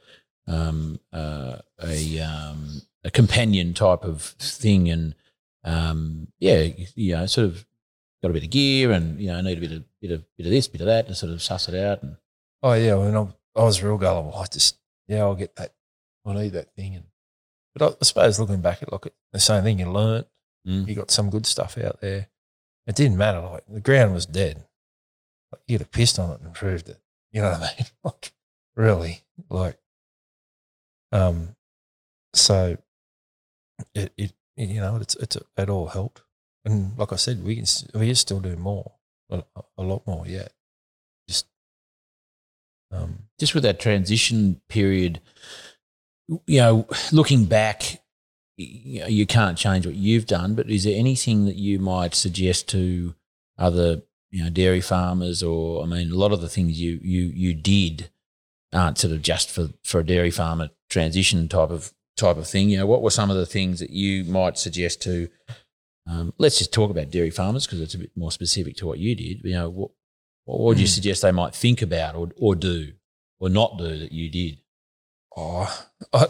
um, 0.48 1.00
uh, 1.12 1.58
a 1.84 2.20
um, 2.20 2.82
a 3.04 3.12
companion 3.12 3.74
type 3.74 4.04
of 4.04 4.22
thing, 4.22 4.90
and 4.90 5.16
um, 5.64 6.28
yeah, 6.39 6.68
you 6.95 7.16
know, 7.16 7.26
sort 7.26 7.47
of 7.47 7.66
got 8.22 8.32
a 8.32 8.34
bit 8.34 8.43
of 8.43 8.49
gear 8.49 8.91
and 8.91 9.20
you 9.20 9.28
know 9.28 9.41
need 9.41 9.57
a 9.57 9.62
bit 9.62 9.72
of 9.72 9.84
bit 10.01 10.12
of 10.12 10.24
bit 10.38 10.45
of 10.45 10.51
this, 10.51 10.68
bit 10.68 10.82
of 10.82 10.88
that, 10.88 11.07
and 11.07 11.16
sort 11.16 11.32
of 11.32 11.41
suss 11.41 11.70
it 11.70 11.76
out. 11.76 12.03
And 12.03 12.18
oh 12.64 12.74
yeah, 12.74 12.95
I 12.95 13.05
mean, 13.05 13.16
I, 13.16 13.60
I 13.60 13.64
was 13.64 13.84
real 13.84 13.97
gullible. 13.97 14.36
I 14.36 14.45
just 14.45 14.78
yeah, 15.07 15.20
I'll 15.20 15.36
get 15.36 15.55
that. 15.55 15.74
I 16.26 16.34
need 16.34 16.53
that 16.53 16.74
thing. 16.76 16.95
And 16.95 17.05
but 17.74 17.84
I, 17.84 17.88
I 18.01 18.03
suppose 18.03 18.39
looking 18.39 18.62
back 18.62 18.84
at 18.84 18.91
like 18.91 19.07
the 19.32 19.39
same 19.39 19.64
thing, 19.64 19.80
you 19.80 19.89
learnt. 19.89 20.28
Mm. 20.68 20.88
You 20.88 20.95
got 20.95 21.12
some 21.12 21.30
good 21.30 21.45
stuff 21.45 21.78
out 21.78 22.01
there. 22.01 22.28
It 22.86 22.95
didn't 22.95 23.18
matter. 23.18 23.41
Like 23.41 23.64
the 23.68 23.80
ground 23.80 24.14
was 24.14 24.26
dead. 24.26 24.66
Like, 25.51 25.62
you'd 25.68 25.82
have 25.82 25.91
pissed 25.91 26.20
on 26.20 26.32
it 26.32 26.41
and 26.41 26.53
proved 26.53 26.89
it. 26.89 26.99
You 27.32 27.41
know 27.41 27.51
what 27.51 27.62
I 27.62 27.76
mean? 27.78 27.88
like 28.03 28.34
really, 28.76 29.22
like 29.49 29.78
um. 31.12 31.55
So 32.34 32.78
it, 33.95 34.14
it 34.18 34.34
you 34.60 34.82
know, 34.82 34.97
it's 34.97 35.16
it's 35.16 35.38
it 35.57 35.70
all 35.70 35.88
helped. 35.88 36.22
And 36.66 36.97
like 36.97 37.14
I 37.14 37.16
said, 37.16 37.43
we 37.43 37.55
can 37.55 37.66
we 37.93 38.07
can 38.07 38.16
still 38.16 38.39
do 38.39 38.55
more, 38.57 38.93
a, 39.30 39.43
a 39.78 39.84
lot 39.84 40.05
more 40.05 40.26
Yeah, 40.28 40.49
Just 41.28 41.47
um, 42.91 43.20
just 43.39 43.53
with 43.55 43.64
that 43.64 43.80
transition 43.80 44.62
period, 44.68 45.22
you 46.28 46.60
know, 46.60 46.88
looking 47.12 47.45
back, 47.45 48.01
you, 48.57 49.01
know, 49.01 49.07
you 49.07 49.26
can't 49.26 49.57
change 49.57 49.86
what 49.86 49.95
you've 49.95 50.26
done. 50.26 50.55
But 50.55 50.70
is 50.70 50.84
there 50.84 50.97
anything 50.97 51.45
that 51.45 51.55
you 51.55 51.80
might 51.80 52.14
suggest 52.14 52.68
to 52.70 53.16
other, 53.57 54.01
you 54.32 54.43
know, 54.43 54.49
dairy 54.49 54.82
farmers, 54.82 55.41
or 55.41 55.84
I 55.84 55.86
mean, 55.86 56.12
a 56.12 56.16
lot 56.16 56.34
of 56.34 56.41
the 56.41 56.49
things 56.49 56.82
you 56.82 56.99
you 57.01 57.32
you 57.34 57.53
did 57.53 58.10
aren't 58.74 58.97
sort 58.97 59.14
of 59.14 59.22
just 59.22 59.49
for 59.49 59.70
for 59.84 60.01
a 60.01 60.05
dairy 60.05 60.32
farmer 60.32 60.70
transition 60.89 61.47
type 61.47 61.70
of 61.70 61.93
type 62.20 62.38
of 62.38 62.47
thing. 62.47 62.70
You 62.70 62.78
know, 62.78 62.86
what 62.86 63.01
were 63.01 63.09
some 63.09 63.32
of 63.32 63.38
the 63.38 63.45
things 63.45 63.80
that 63.80 63.89
you 63.89 64.24
might 64.26 64.57
suggest 64.57 65.01
to? 65.03 65.30
Um, 66.09 66.34
let's 66.38 66.57
just 66.57 66.74
talk 66.74 66.89
about 66.89 67.11
dairy 67.11 67.30
farmers 67.30 67.65
because 67.65 67.82
it's 67.82 67.93
a 67.93 67.99
bit 67.99 68.11
more 68.15 68.32
specific 68.32 68.76
to 68.78 68.88
what 68.88 68.99
you 68.99 69.15
did. 69.15 69.41
You 69.43 69.53
know, 69.53 69.70
what, 69.70 69.91
what 70.45 70.59
would 70.61 70.80
you 70.80 70.86
hmm. 70.86 70.89
suggest 70.89 71.22
they 71.22 71.32
might 71.32 71.55
think 71.55 71.82
about 71.82 72.15
or 72.15 72.30
or 72.38 72.55
do 72.55 72.93
or 73.39 73.49
not 73.49 73.78
do 73.78 73.97
that 73.97 74.11
you 74.11 74.30
did? 74.30 74.59
Oh, 75.38 75.86
I, 76.13 76.26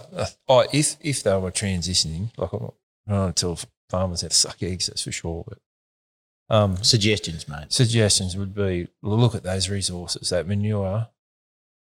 I, 0.49 0.67
if 0.73 0.97
if 1.01 1.23
they 1.23 1.35
were 1.37 1.51
transitioning, 1.51 2.31
like 2.37 2.53
I 2.53 3.13
don't 3.13 3.35
tell 3.35 3.59
farmers 3.89 4.21
how 4.21 4.27
to 4.27 4.33
suck 4.33 4.61
eggs, 4.61 4.87
that's 4.87 5.03
for 5.03 5.11
sure. 5.11 5.45
But 5.47 5.59
um, 6.55 6.77
suggestions, 6.83 7.47
mate. 7.47 7.71
Suggestions 7.71 8.35
would 8.35 8.53
be 8.53 8.87
look 9.01 9.35
at 9.35 9.43
those 9.43 9.69
resources, 9.69 10.29
that 10.29 10.47
manure, 10.47 11.07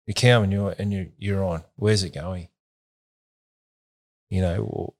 your 0.05 0.13
cow 0.13 0.41
manure, 0.41 0.75
and 0.77 0.91
your 0.91 1.05
urine. 1.17 1.63
Where's 1.75 2.03
it 2.03 2.13
going? 2.13 2.49
You 4.29 4.41
know, 4.41 4.63
or 4.63 4.93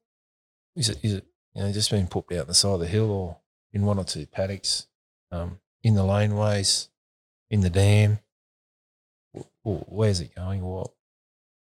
is 0.76 0.90
it 0.90 1.00
is 1.04 1.14
it 1.14 1.26
you 1.54 1.64
know 1.64 1.72
just 1.72 1.92
being 1.92 2.08
put 2.08 2.32
out 2.34 2.48
the 2.48 2.54
side 2.54 2.74
of 2.74 2.80
the 2.80 2.88
hill 2.88 3.12
or 3.12 3.38
in 3.74 3.84
one 3.84 4.00
or 4.00 4.04
two 4.04 4.26
paddocks, 4.26 4.88
um, 5.32 5.60
in 5.84 5.96
the 5.96 6.04
laneways, 6.04 6.90
in 7.50 7.62
the 7.62 7.70
dam? 7.70 8.20
Or, 9.64 9.86
where's 9.88 10.22
it 10.22 10.36
going? 10.36 10.64
What 10.64 10.92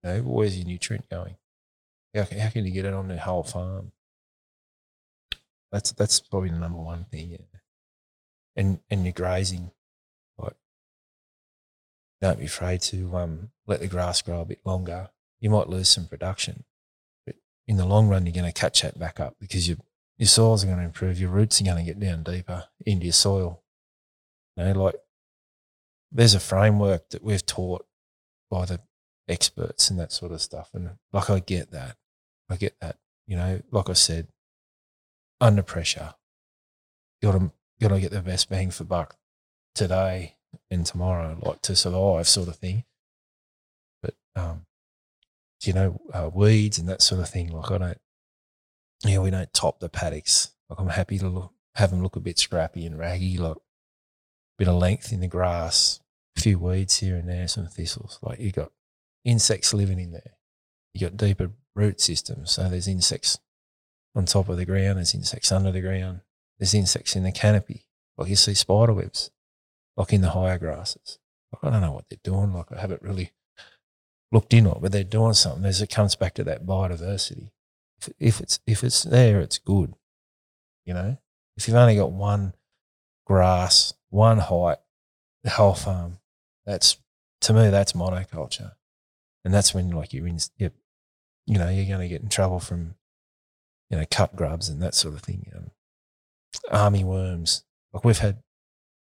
you 0.03 0.09
know, 0.09 0.21
where's 0.21 0.57
your 0.57 0.67
nutrient 0.67 1.09
going? 1.09 1.35
How 2.15 2.23
can, 2.23 2.39
how 2.39 2.49
can 2.49 2.65
you 2.65 2.71
get 2.71 2.85
it 2.85 2.93
on 2.93 3.07
the 3.07 3.17
whole 3.17 3.43
farm? 3.43 3.91
That's 5.71 5.91
that's 5.91 6.19
probably 6.19 6.49
the 6.49 6.57
number 6.57 6.79
one 6.79 7.05
thing. 7.05 7.31
Yeah. 7.31 7.37
And 8.55 8.79
and 8.89 9.03
your 9.03 9.13
grazing, 9.13 9.71
like 10.37 10.55
don't 12.21 12.39
be 12.39 12.45
afraid 12.45 12.81
to 12.81 13.15
um, 13.15 13.51
let 13.67 13.79
the 13.79 13.87
grass 13.87 14.21
grow 14.21 14.41
a 14.41 14.45
bit 14.45 14.59
longer. 14.65 15.09
You 15.39 15.49
might 15.49 15.69
lose 15.69 15.89
some 15.89 16.07
production, 16.07 16.65
in 17.69 17.77
the 17.77 17.85
long 17.85 18.09
run, 18.09 18.25
you're 18.25 18.33
going 18.33 18.51
to 18.51 18.59
catch 18.59 18.81
that 18.81 18.97
back 18.97 19.19
up 19.19 19.35
because 19.39 19.69
you 19.69 19.77
your 20.17 20.27
soils 20.27 20.63
are 20.63 20.67
going 20.67 20.79
to 20.79 20.83
improve. 20.83 21.19
Your 21.19 21.29
roots 21.29 21.61
are 21.61 21.63
going 21.63 21.77
to 21.77 21.83
get 21.83 21.99
down 21.99 22.23
deeper 22.23 22.65
into 22.85 23.05
your 23.05 23.13
soil. 23.13 23.61
You 24.57 24.65
know, 24.65 24.83
like 24.83 24.95
there's 26.11 26.33
a 26.33 26.39
framework 26.39 27.11
that 27.11 27.23
we've 27.23 27.45
taught 27.45 27.85
by 28.49 28.65
the 28.65 28.81
experts 29.29 29.89
and 29.89 29.99
that 29.99 30.11
sort 30.11 30.31
of 30.31 30.41
stuff. 30.41 30.71
And 30.73 30.89
like, 31.13 31.29
I 31.29 31.39
get 31.39 31.71
that. 31.71 31.95
I 32.49 32.57
get 32.57 32.75
that. 32.81 32.97
You 33.27 33.37
know, 33.37 33.61
like 33.71 33.89
I 33.89 33.93
said, 33.93 34.27
under 35.39 35.61
pressure, 35.61 36.15
you 37.21 37.31
got 37.31 37.37
to, 37.37 37.51
got 37.79 37.89
to 37.89 38.01
get 38.01 38.11
the 38.11 38.21
best 38.21 38.49
bang 38.49 38.71
for 38.71 38.83
buck 38.83 39.15
today 39.75 40.35
and 40.71 40.85
tomorrow, 40.85 41.37
like 41.39 41.61
to 41.61 41.75
survive, 41.75 42.27
sort 42.27 42.49
of 42.49 42.55
thing. 42.55 42.83
But, 44.01 44.15
um, 44.35 44.65
you 45.61 45.73
know, 45.73 46.01
uh, 46.13 46.29
weeds 46.33 46.77
and 46.77 46.87
that 46.89 47.01
sort 47.01 47.21
of 47.21 47.29
thing. 47.29 47.51
Like, 47.51 47.71
I 47.71 47.77
don't, 47.77 47.97
yeah, 49.05 49.19
we 49.19 49.29
don't 49.29 49.53
top 49.53 49.79
the 49.79 49.89
paddocks. 49.89 50.51
Like, 50.69 50.79
I'm 50.79 50.89
happy 50.89 51.17
to 51.19 51.27
look, 51.27 51.53
have 51.75 51.91
them 51.91 52.03
look 52.03 52.15
a 52.15 52.21
bit 52.21 52.39
scrappy 52.39 52.85
and 52.85 52.97
raggy, 52.97 53.37
like 53.37 53.57
a 53.57 53.59
bit 54.57 54.67
of 54.67 54.75
length 54.75 55.11
in 55.11 55.21
the 55.21 55.27
grass, 55.27 55.99
a 56.37 56.41
few 56.41 56.59
weeds 56.59 56.97
here 56.97 57.15
and 57.15 57.27
there, 57.27 57.47
some 57.47 57.67
thistles. 57.67 58.19
Like, 58.21 58.39
you 58.39 58.51
got 58.51 58.71
insects 59.25 59.73
living 59.73 59.99
in 59.99 60.11
there. 60.11 60.33
You 60.93 61.01
got 61.01 61.17
deeper 61.17 61.51
root 61.75 62.01
systems. 62.01 62.51
So 62.51 62.69
there's 62.69 62.87
insects 62.87 63.39
on 64.15 64.25
top 64.25 64.49
of 64.49 64.57
the 64.57 64.65
ground, 64.65 64.97
there's 64.97 65.13
insects 65.13 65.51
under 65.51 65.71
the 65.71 65.81
ground, 65.81 66.21
there's 66.57 66.73
insects 66.73 67.15
in 67.15 67.23
the 67.23 67.31
canopy. 67.31 67.85
Like 68.17 68.29
you 68.29 68.35
see 68.35 68.53
spider 68.53 68.93
webs, 68.93 69.31
like 69.95 70.11
in 70.13 70.21
the 70.21 70.31
higher 70.31 70.57
grasses. 70.57 71.19
Like 71.51 71.63
I 71.63 71.69
don't 71.71 71.81
know 71.81 71.93
what 71.93 72.05
they're 72.09 72.19
doing. 72.23 72.53
Like 72.53 72.71
I 72.71 72.81
haven't 72.81 73.01
really 73.01 73.31
looked 74.31 74.53
in 74.53 74.67
on 74.67 74.79
but 74.81 74.91
they're 74.91 75.03
doing 75.03 75.33
something. 75.33 75.65
As 75.65 75.81
it 75.81 75.89
comes 75.89 76.15
back 76.15 76.33
to 76.35 76.43
that 76.45 76.65
biodiversity. 76.65 77.51
If, 77.99 78.09
if 78.19 78.41
it's 78.41 78.59
if 78.65 78.83
it's 78.83 79.03
there, 79.03 79.41
it's 79.41 79.57
good. 79.57 79.93
You 80.85 80.93
know, 80.93 81.17
if 81.57 81.67
you've 81.67 81.77
only 81.77 81.95
got 81.95 82.11
one 82.11 82.53
grass, 83.25 83.93
one 84.09 84.39
height, 84.39 84.77
the 85.43 85.49
whole 85.49 85.73
farm, 85.73 86.19
that's 86.65 86.97
to 87.41 87.53
me 87.53 87.69
that's 87.69 87.93
monoculture 87.93 88.73
and 89.45 89.53
that's 89.53 89.73
when 89.73 89.89
like 89.89 90.13
you're 90.13 90.27
in, 90.27 90.39
you're, 90.57 90.71
you 91.45 91.57
know, 91.57 91.69
you're 91.69 91.87
going 91.87 92.01
to 92.01 92.07
get 92.07 92.21
in 92.21 92.29
trouble 92.29 92.59
from, 92.59 92.95
you 93.89 93.97
know, 93.97 94.05
cut 94.11 94.35
grubs 94.35 94.69
and 94.69 94.81
that 94.81 94.93
sort 94.93 95.15
of 95.15 95.21
thing. 95.21 95.51
Um, 95.55 95.71
army 96.71 97.03
worms, 97.03 97.63
like 97.93 98.03
we've 98.03 98.19
had, 98.19 98.43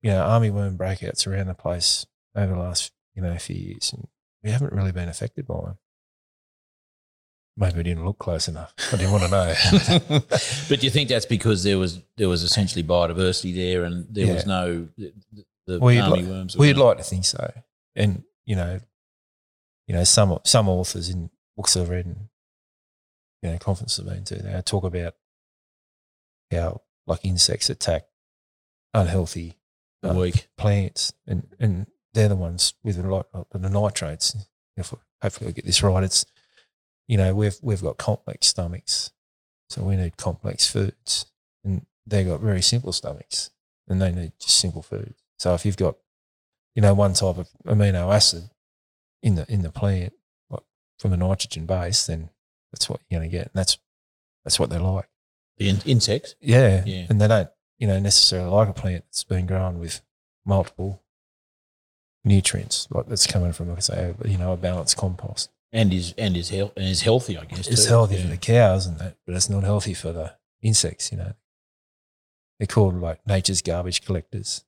you 0.02 0.12
know, 0.12 0.22
army 0.22 0.50
worm 0.50 0.78
breakouts 0.78 1.28
around 1.28 1.48
the 1.48 1.54
place 1.54 2.06
over 2.36 2.54
the 2.54 2.60
last, 2.60 2.94
you 3.16 3.22
know, 3.22 3.36
few 3.38 3.56
years, 3.56 3.92
and 3.94 4.08
we 4.44 4.52
haven't 4.52 4.74
really 4.74 4.92
been 4.92 5.10
affected 5.10 5.48
by 5.48 5.56
them. 5.62 5.78
Maybe 7.60 7.78
we 7.78 7.84
didn't 7.84 8.06
look 8.06 8.20
close 8.20 8.48
enough. 8.48 8.74
I 8.94 8.98
didn't 8.98 9.12
want 9.12 9.24
to 9.24 9.30
know. 9.30 9.56
but 10.70 10.80
do 10.80 10.86
you 10.86 10.92
think 10.92 11.10
that's 11.10 11.26
because 11.26 11.64
there 11.64 11.80
was 11.80 12.00
there 12.16 12.30
was 12.30 12.44
essentially 12.44 12.84
biodiversity 12.84 13.56
there, 13.56 13.84
and 13.84 14.06
there 14.14 14.28
Yeah. 14.28 14.34
was 14.36 14.46
no 14.46 14.88
the, 14.98 15.14
the 15.66 15.80
We'd 15.80 16.00
army 16.00 16.22
like- 16.22 16.30
worms? 16.30 16.56
We'd 16.58 16.78
like 16.78 16.98
to 16.98 17.04
think 17.04 17.26
so, 17.26 17.52
and 17.96 18.24
you 18.46 18.56
know, 18.56 18.80
you 19.88 19.96
know, 19.96 20.04
some 20.04 20.38
some 20.46 20.70
authors 20.70 21.10
in 21.10 21.32
books 21.56 21.76
I've 21.76 21.90
read 21.90 22.06
and 22.06 22.30
you 23.42 23.50
know 23.52 23.58
conferences 23.58 24.06
I've 24.08 24.14
been 24.14 24.24
to, 24.26 24.36
they 24.36 24.62
talk 24.62 24.84
about 24.84 25.16
how 26.52 26.82
like 27.08 27.22
insects 27.26 27.72
attack 27.72 28.06
unhealthy 28.94 29.58
um, 30.04 30.16
week. 30.18 30.48
plants, 30.58 31.12
and 31.26 31.48
and 31.60 31.88
they're 32.18 32.28
the 32.28 32.36
ones 32.36 32.74
with 32.84 32.96
the, 33.00 33.08
like, 33.08 33.26
uh, 33.32 33.44
the 33.52 33.70
nitrates. 33.70 34.36
If 34.76 34.94
hopefully 35.22 35.50
I 35.50 35.54
get 35.54 35.66
this 35.66 35.84
right, 35.84 36.04
it's 36.04 36.26
you 37.08 37.16
know 37.18 37.34
we've 37.36 37.58
we've 37.62 37.82
got 37.82 37.98
complex 37.98 38.48
stomachs, 38.48 39.12
so 39.70 39.84
we 39.84 39.96
need 39.96 40.18
complex 40.18 40.68
foods, 40.68 41.28
and 41.64 41.86
they've 42.08 42.28
got 42.28 42.42
very 42.42 42.62
simple 42.64 42.92
stomachs, 42.92 43.52
and 43.88 44.02
they 44.02 44.12
need 44.12 44.34
just 44.40 44.58
simple 44.58 44.82
food. 44.82 45.14
So 45.38 45.54
if 45.54 45.64
you've 45.66 45.78
got 45.78 45.96
you 46.76 46.82
know 46.82 46.96
one 46.96 47.14
type 47.14 47.38
of 47.38 47.50
amino 47.66 48.14
acid 48.14 48.50
in 49.22 49.36
the 49.36 49.46
in 49.52 49.62
the 49.62 49.72
plant, 49.72 50.14
like 50.50 50.64
from 50.98 51.14
a 51.14 51.18
nitrogen 51.18 51.68
base, 51.68 52.08
then 52.08 52.32
that's 52.72 52.90
what 52.90 53.00
you're 53.10 53.20
going 53.20 53.30
to 53.30 53.38
get, 53.38 53.48
and 53.48 53.56
that's 53.56 53.78
that's 54.44 54.60
what 54.60 54.72
they 54.72 54.80
like. 54.80 55.08
The 55.58 55.70
in- 55.70 55.82
insects. 55.86 56.36
Yeah. 56.42 56.84
Yeah. 56.86 57.08
And 57.10 57.20
they 57.20 57.28
don't, 57.28 57.50
you 57.80 57.88
know, 57.88 58.00
necessarily 58.00 58.50
like 58.50 58.70
a 58.70 58.74
plant 58.74 59.06
that's 59.06 59.24
been 59.24 59.46
grown 59.46 59.80
with 59.80 60.02
multiple 60.46 61.02
nutrients, 62.28 62.88
like 62.92 63.08
that's 63.08 63.26
coming 63.26 63.54
from, 63.54 63.70
like 63.70 63.78
I 63.78 63.82
say, 63.82 64.16
a- 64.24 64.28
you 64.28 64.38
know, 64.38 64.54
a 64.54 64.58
balanced 64.58 64.98
compost. 64.98 65.50
And 65.74 65.92
is 65.94 66.14
and 66.18 66.38
is 66.38 66.50
health 66.50 66.74
and 66.78 66.86
is 66.86 67.02
healthy, 67.02 67.38
I 67.38 67.46
guess. 67.46 67.68
It's 67.68 67.84
too. 67.86 67.90
healthy 67.90 68.16
Yeah. 68.16 68.22
for 68.24 68.28
the 68.30 68.38
cows 68.38 68.86
and 68.88 68.98
that, 69.00 69.18
but 69.26 69.36
it's 69.36 69.50
not 69.50 69.64
healthy 69.64 69.94
for 69.94 70.12
the 70.14 70.36
insects, 70.62 71.12
you 71.12 71.18
know. 71.18 71.34
They're 72.60 72.68
called 72.68 72.96
like 73.02 73.26
nature's 73.28 73.62
garbage 73.62 74.04
collectors. 74.06 74.64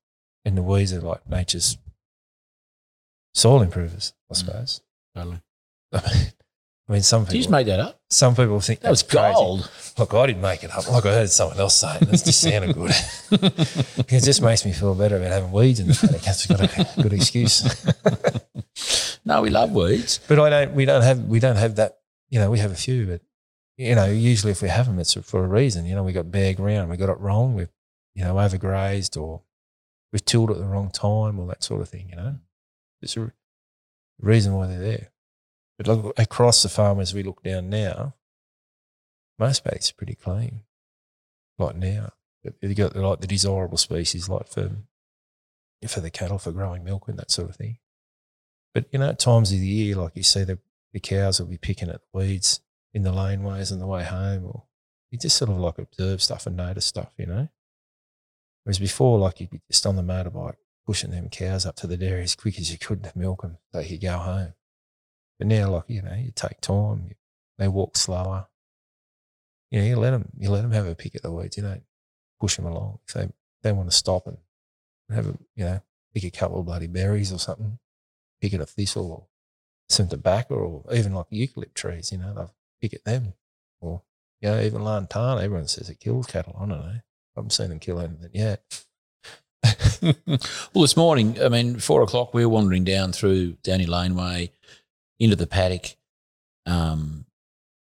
And 0.45 0.57
the 0.57 0.61
weeds 0.63 0.93
are 0.93 1.01
like 1.01 1.27
nature's 1.29 1.77
soil 3.33 3.61
improvers, 3.61 4.13
I 4.29 4.33
Mm. 4.33 4.37
suppose. 4.37 4.81
Totally. 5.15 5.41
I 5.93 6.13
mean, 6.13 6.31
I 6.89 6.93
mean 6.93 7.01
some 7.03 7.23
Did 7.25 7.33
you 7.33 7.39
just 7.41 7.49
people, 7.49 7.59
make 7.59 7.67
that 7.67 7.79
up? 7.79 8.01
some 8.09 8.35
people 8.35 8.59
think 8.61 8.79
That 8.79 8.89
was 8.89 9.03
crazy. 9.03 9.35
gold. 9.35 9.69
Look, 9.99 10.13
I 10.15 10.25
didn't 10.27 10.41
make 10.41 10.63
it 10.63 10.71
up. 10.71 10.89
Like 10.89 11.05
I 11.05 11.13
heard 11.13 11.29
someone 11.29 11.59
else 11.59 11.75
say 11.75 11.97
it. 12.01 12.01
It 12.01 12.23
just 12.25 12.41
sounded 12.41 12.73
good. 12.75 12.91
it 14.09 14.23
just 14.23 14.41
makes 14.41 14.65
me 14.65 14.71
feel 14.73 14.95
better 14.95 15.17
about 15.17 15.31
having 15.31 15.51
weeds 15.51 15.79
in 15.79 15.87
the 15.87 15.93
paddock. 15.93 16.21
That's 16.21 16.47
got 16.47 16.61
a 16.61 17.01
good 17.01 17.13
excuse. 17.13 17.85
No, 19.25 19.41
we 19.41 19.49
love 19.49 19.71
weeds. 19.71 20.19
but 20.27 20.39
I 20.39 20.49
don't. 20.49 20.73
We 20.73 20.85
don't 20.85 21.03
have. 21.03 21.19
We 21.25 21.39
don't 21.39 21.57
have 21.57 21.75
that. 21.75 21.99
You 22.29 22.39
know, 22.39 22.49
we 22.49 22.57
have 22.59 22.71
a 22.71 22.75
few, 22.75 23.05
but 23.05 23.21
you 23.77 23.93
know, 23.93 24.05
usually 24.05 24.51
if 24.51 24.61
we 24.61 24.69
have 24.69 24.87
them, 24.87 24.97
it's 24.97 25.13
for 25.13 25.43
a 25.43 25.47
reason. 25.47 25.85
You 25.85 25.93
know, 25.95 26.03
we 26.03 26.13
got 26.13 26.31
bare 26.31 26.53
ground. 26.53 26.89
We 26.89 26.97
got 26.97 27.09
it 27.09 27.19
wrong. 27.19 27.53
We've 27.53 27.69
you 28.15 28.23
know 28.23 28.35
overgrazed 28.35 29.21
or 29.21 29.41
we've 30.11 30.25
tilled 30.25 30.49
at 30.49 30.57
the 30.57 30.65
wrong 30.65 30.89
time 30.89 31.39
or 31.39 31.45
that 31.47 31.63
sort 31.63 31.81
of 31.81 31.89
thing. 31.89 32.09
You 32.09 32.15
know, 32.15 32.35
it's 33.01 33.15
a 33.17 33.31
reason 34.19 34.53
why 34.55 34.67
they're 34.67 34.79
there. 34.79 35.11
But 35.79 35.87
look, 35.87 36.19
across 36.19 36.61
the 36.61 36.67
farm 36.67 36.99
as 36.99 37.13
we 37.13 37.23
look 37.23 37.41
down 37.41 37.69
now, 37.69 38.15
most 39.39 39.65
are 39.65 39.93
pretty 39.95 40.15
clean. 40.15 40.63
Like 41.57 41.77
now, 41.77 42.11
you 42.61 42.75
got 42.75 42.97
like 42.97 43.21
the 43.21 43.27
desirable 43.27 43.77
species, 43.77 44.27
like 44.27 44.49
for 44.49 44.71
for 45.87 46.01
the 46.01 46.09
cattle 46.09 46.37
for 46.37 46.51
growing 46.51 46.83
milk 46.83 47.07
and 47.07 47.17
that 47.17 47.31
sort 47.31 47.49
of 47.49 47.55
thing. 47.55 47.77
But 48.73 48.87
you 48.91 48.99
know, 48.99 49.07
at 49.07 49.19
times 49.19 49.53
of 49.53 49.59
the 49.61 49.65
year, 49.65 49.95
like 49.95 50.17
you 50.17 50.23
see 50.23 50.43
the 50.43 50.59
the 50.91 50.99
cows 50.99 51.39
will 51.39 51.47
be 51.47 51.57
picking 51.57 51.87
at 51.87 52.01
the 52.01 52.17
weeds 52.17 52.59
in 52.93 53.03
the 53.03 53.13
laneways 53.13 53.71
on 53.71 53.79
the 53.79 53.87
way 53.87 54.03
home, 54.03 54.47
or 54.47 54.63
you 55.11 55.17
just 55.17 55.37
sort 55.37 55.49
of 55.49 55.59
like 55.59 55.77
observe 55.77 56.21
stuff 56.21 56.45
and 56.45 56.57
notice 56.57 56.85
stuff, 56.85 57.13
you 57.17 57.25
know. 57.25 57.47
Whereas 58.65 58.79
before, 58.79 59.17
like 59.17 59.39
you'd 59.39 59.51
be 59.51 59.61
just 59.71 59.85
on 59.85 59.95
the 59.95 60.01
motorbike 60.01 60.57
pushing 60.85 61.11
them 61.11 61.29
cows 61.29 61.65
up 61.65 61.77
to 61.77 61.87
the 61.87 61.95
dairy 61.95 62.23
as 62.23 62.35
quick 62.35 62.59
as 62.59 62.69
you 62.69 62.77
could 62.77 63.01
to 63.05 63.17
milk 63.17 63.43
them 63.43 63.59
so 63.71 63.79
you 63.79 63.91
could 63.91 64.01
go 64.01 64.17
home. 64.17 64.53
But 65.39 65.47
now, 65.47 65.71
like 65.71 65.85
you 65.87 66.01
know, 66.01 66.13
you 66.13 66.31
take 66.35 66.59
time. 66.59 67.05
You, 67.07 67.15
they 67.57 67.69
walk 67.69 67.95
slower. 67.97 68.47
You 69.71 69.79
know, 69.79 69.85
you 69.87 69.95
let 69.95 70.11
them 70.11 70.29
you 70.37 70.51
let 70.51 70.61
them 70.61 70.71
have 70.71 70.85
a 70.85 70.95
pick 70.95 71.15
at 71.15 71.23
the 71.23 71.31
weeds. 71.31 71.57
You 71.57 71.63
don't 71.63 71.83
push 72.39 72.57
them 72.57 72.65
along. 72.65 72.99
If 73.07 73.13
they 73.13 73.29
they 73.63 73.71
want 73.71 73.89
to 73.89 73.95
stop 73.95 74.27
and 74.27 74.37
have 75.09 75.27
a 75.27 75.37
you 75.55 75.65
know 75.65 75.81
pick 76.13 76.25
a 76.25 76.29
couple 76.29 76.59
of 76.59 76.65
bloody 76.65 76.87
berries 76.87 77.31
or 77.31 77.39
something, 77.39 77.79
pick 78.41 78.53
at 78.53 78.61
a 78.61 78.65
thistle 78.65 79.11
or 79.11 79.25
some 79.87 80.09
tobacco 80.09 80.83
or 80.85 80.93
even 80.93 81.13
like 81.13 81.29
eucalypt 81.31 81.73
trees. 81.73 82.11
You 82.11 82.17
know, 82.17 82.33
they'll 82.33 82.55
pick 82.81 82.93
at 82.93 83.05
them 83.05 83.33
or 83.79 84.01
you 84.41 84.49
know 84.49 84.59
even 84.59 84.83
lantana. 84.83 85.41
Everyone 85.41 85.67
says 85.67 85.89
it 85.89 86.01
kills 86.01 86.27
cattle. 86.27 86.55
I 86.57 86.59
don't 86.59 86.69
know. 86.69 86.75
I 86.75 87.01
haven't 87.35 87.51
seen 87.51 87.69
them 87.69 87.79
kill 87.79 88.01
anything 88.01 88.31
yet. 88.33 88.83
well, 90.01 90.81
this 90.81 90.97
morning, 90.97 91.41
I 91.41 91.49
mean, 91.49 91.79
four 91.79 92.01
o'clock, 92.01 92.33
we 92.33 92.45
were 92.45 92.51
wandering 92.51 92.83
down 92.83 93.11
through 93.11 93.53
Downey 93.63 93.85
Laneway 93.85 94.51
into 95.19 95.35
the 95.35 95.47
paddock. 95.47 95.95
Um, 96.65 97.25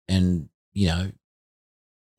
and, 0.09 0.49
you 0.73 0.89
know, 0.89 1.13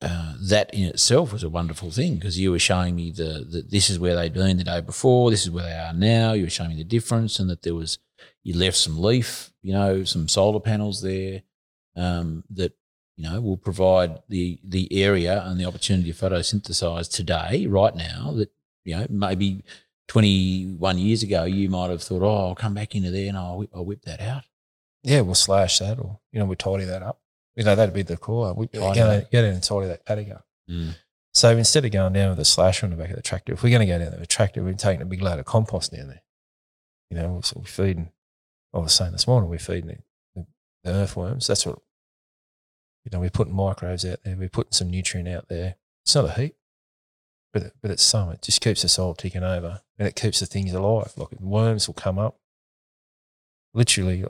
uh, 0.00 0.34
that 0.40 0.72
in 0.74 0.84
itself 0.84 1.32
was 1.32 1.44
a 1.44 1.48
wonderful 1.48 1.90
thing 1.90 2.16
because 2.16 2.38
you 2.38 2.50
were 2.50 2.58
showing 2.58 2.96
me 2.96 3.12
the, 3.12 3.46
the 3.48 3.64
this 3.68 3.88
is 3.88 4.00
where 4.00 4.16
they'd 4.16 4.34
been 4.34 4.56
the 4.56 4.64
day 4.64 4.80
before, 4.80 5.30
this 5.30 5.42
is 5.42 5.50
where 5.50 5.64
they 5.64 5.72
are 5.72 5.92
now. 5.92 6.32
You 6.32 6.44
were 6.44 6.50
showing 6.50 6.70
me 6.70 6.76
the 6.76 6.84
difference 6.84 7.38
and 7.38 7.48
that 7.50 7.62
there 7.62 7.74
was, 7.74 7.98
you 8.42 8.56
left 8.56 8.76
some 8.76 9.00
leaf, 9.00 9.52
you 9.62 9.72
know, 9.72 10.02
some 10.02 10.26
solar 10.26 10.58
panels 10.58 11.02
there 11.02 11.42
um, 11.96 12.42
that, 12.50 12.72
you 13.16 13.28
know, 13.28 13.40
will 13.40 13.56
provide 13.56 14.22
the, 14.28 14.58
the 14.64 14.88
area 15.04 15.42
and 15.44 15.60
the 15.60 15.66
opportunity 15.66 16.12
to 16.12 16.18
photosynthesize 16.18 17.08
today, 17.08 17.66
right 17.66 17.94
now, 17.94 18.32
that, 18.36 18.50
you 18.84 18.96
know, 18.96 19.06
maybe 19.08 19.62
21 20.08 20.98
years 20.98 21.22
ago, 21.22 21.44
you 21.44 21.68
might 21.68 21.90
have 21.90 22.02
thought, 22.02 22.22
oh, 22.22 22.48
I'll 22.48 22.54
come 22.54 22.74
back 22.74 22.94
into 22.94 23.10
there 23.10 23.28
and 23.28 23.38
I'll 23.38 23.64
I'll 23.74 23.84
whip 23.84 24.02
that 24.02 24.20
out. 24.20 24.44
Yeah, 25.02 25.22
we'll 25.22 25.34
slash 25.34 25.78
that 25.80 25.98
or 25.98 26.20
you 26.32 26.38
know 26.38 26.46
we 26.46 26.56
tidy 26.56 26.84
that 26.84 27.02
up. 27.02 27.20
You 27.56 27.64
know 27.64 27.74
that'd 27.74 27.94
be 27.94 28.02
the 28.02 28.16
core. 28.16 28.54
We 28.54 28.68
that. 28.72 29.30
get 29.30 29.44
in 29.44 29.54
and 29.54 29.62
tidy 29.62 29.88
that 29.88 30.06
paddock 30.06 30.30
up. 30.30 30.46
Mm. 30.70 30.94
So 31.34 31.56
instead 31.56 31.84
of 31.84 31.90
going 31.90 32.12
down 32.12 32.30
with 32.30 32.40
a 32.40 32.44
slasher 32.44 32.86
on 32.86 32.90
the 32.90 32.96
back 32.96 33.10
of 33.10 33.16
the 33.16 33.22
tractor, 33.22 33.54
if 33.54 33.62
we're 33.62 33.70
going 33.70 33.80
to 33.80 33.86
go 33.86 33.98
down 33.98 34.10
there 34.10 34.18
with 34.18 34.22
a 34.22 34.26
tractor, 34.26 34.62
we're 34.62 34.74
taking 34.74 35.02
a 35.02 35.06
big 35.06 35.22
load 35.22 35.38
of 35.38 35.46
compost 35.46 35.92
down 35.92 36.08
there. 36.08 36.22
You 37.10 37.16
know, 37.16 37.40
so 37.42 37.56
we're 37.58 37.64
feeding. 37.64 38.10
I 38.74 38.78
was 38.78 38.92
saying 38.92 39.12
this 39.12 39.26
morning, 39.26 39.50
we're 39.50 39.58
feeding 39.58 39.86
the, 39.86 39.96
the, 40.40 40.46
the 40.84 40.90
earthworms. 40.90 41.46
That's 41.46 41.64
what, 41.66 41.78
you 43.04 43.10
know, 43.12 43.20
we're 43.20 43.30
putting 43.30 43.54
microbes 43.54 44.04
out 44.04 44.20
there. 44.24 44.36
We're 44.36 44.48
putting 44.48 44.72
some 44.72 44.90
nutrient 44.90 45.28
out 45.28 45.48
there. 45.48 45.76
It's 46.04 46.14
not 46.14 46.26
a 46.26 46.32
heap, 46.32 46.56
but 47.52 47.62
it, 47.62 47.72
but 47.80 47.90
it's 47.90 48.02
some. 48.02 48.30
It 48.30 48.42
just 48.42 48.60
keeps 48.60 48.82
the 48.82 48.88
soil 48.88 49.14
ticking 49.14 49.42
over, 49.42 49.82
and 49.98 50.08
it 50.08 50.16
keeps 50.16 50.40
the 50.40 50.46
things 50.46 50.72
alive. 50.72 51.12
Like 51.16 51.32
worms 51.40 51.86
will 51.86 51.94
come 51.94 52.18
up. 52.18 52.38
Literally, 53.74 54.24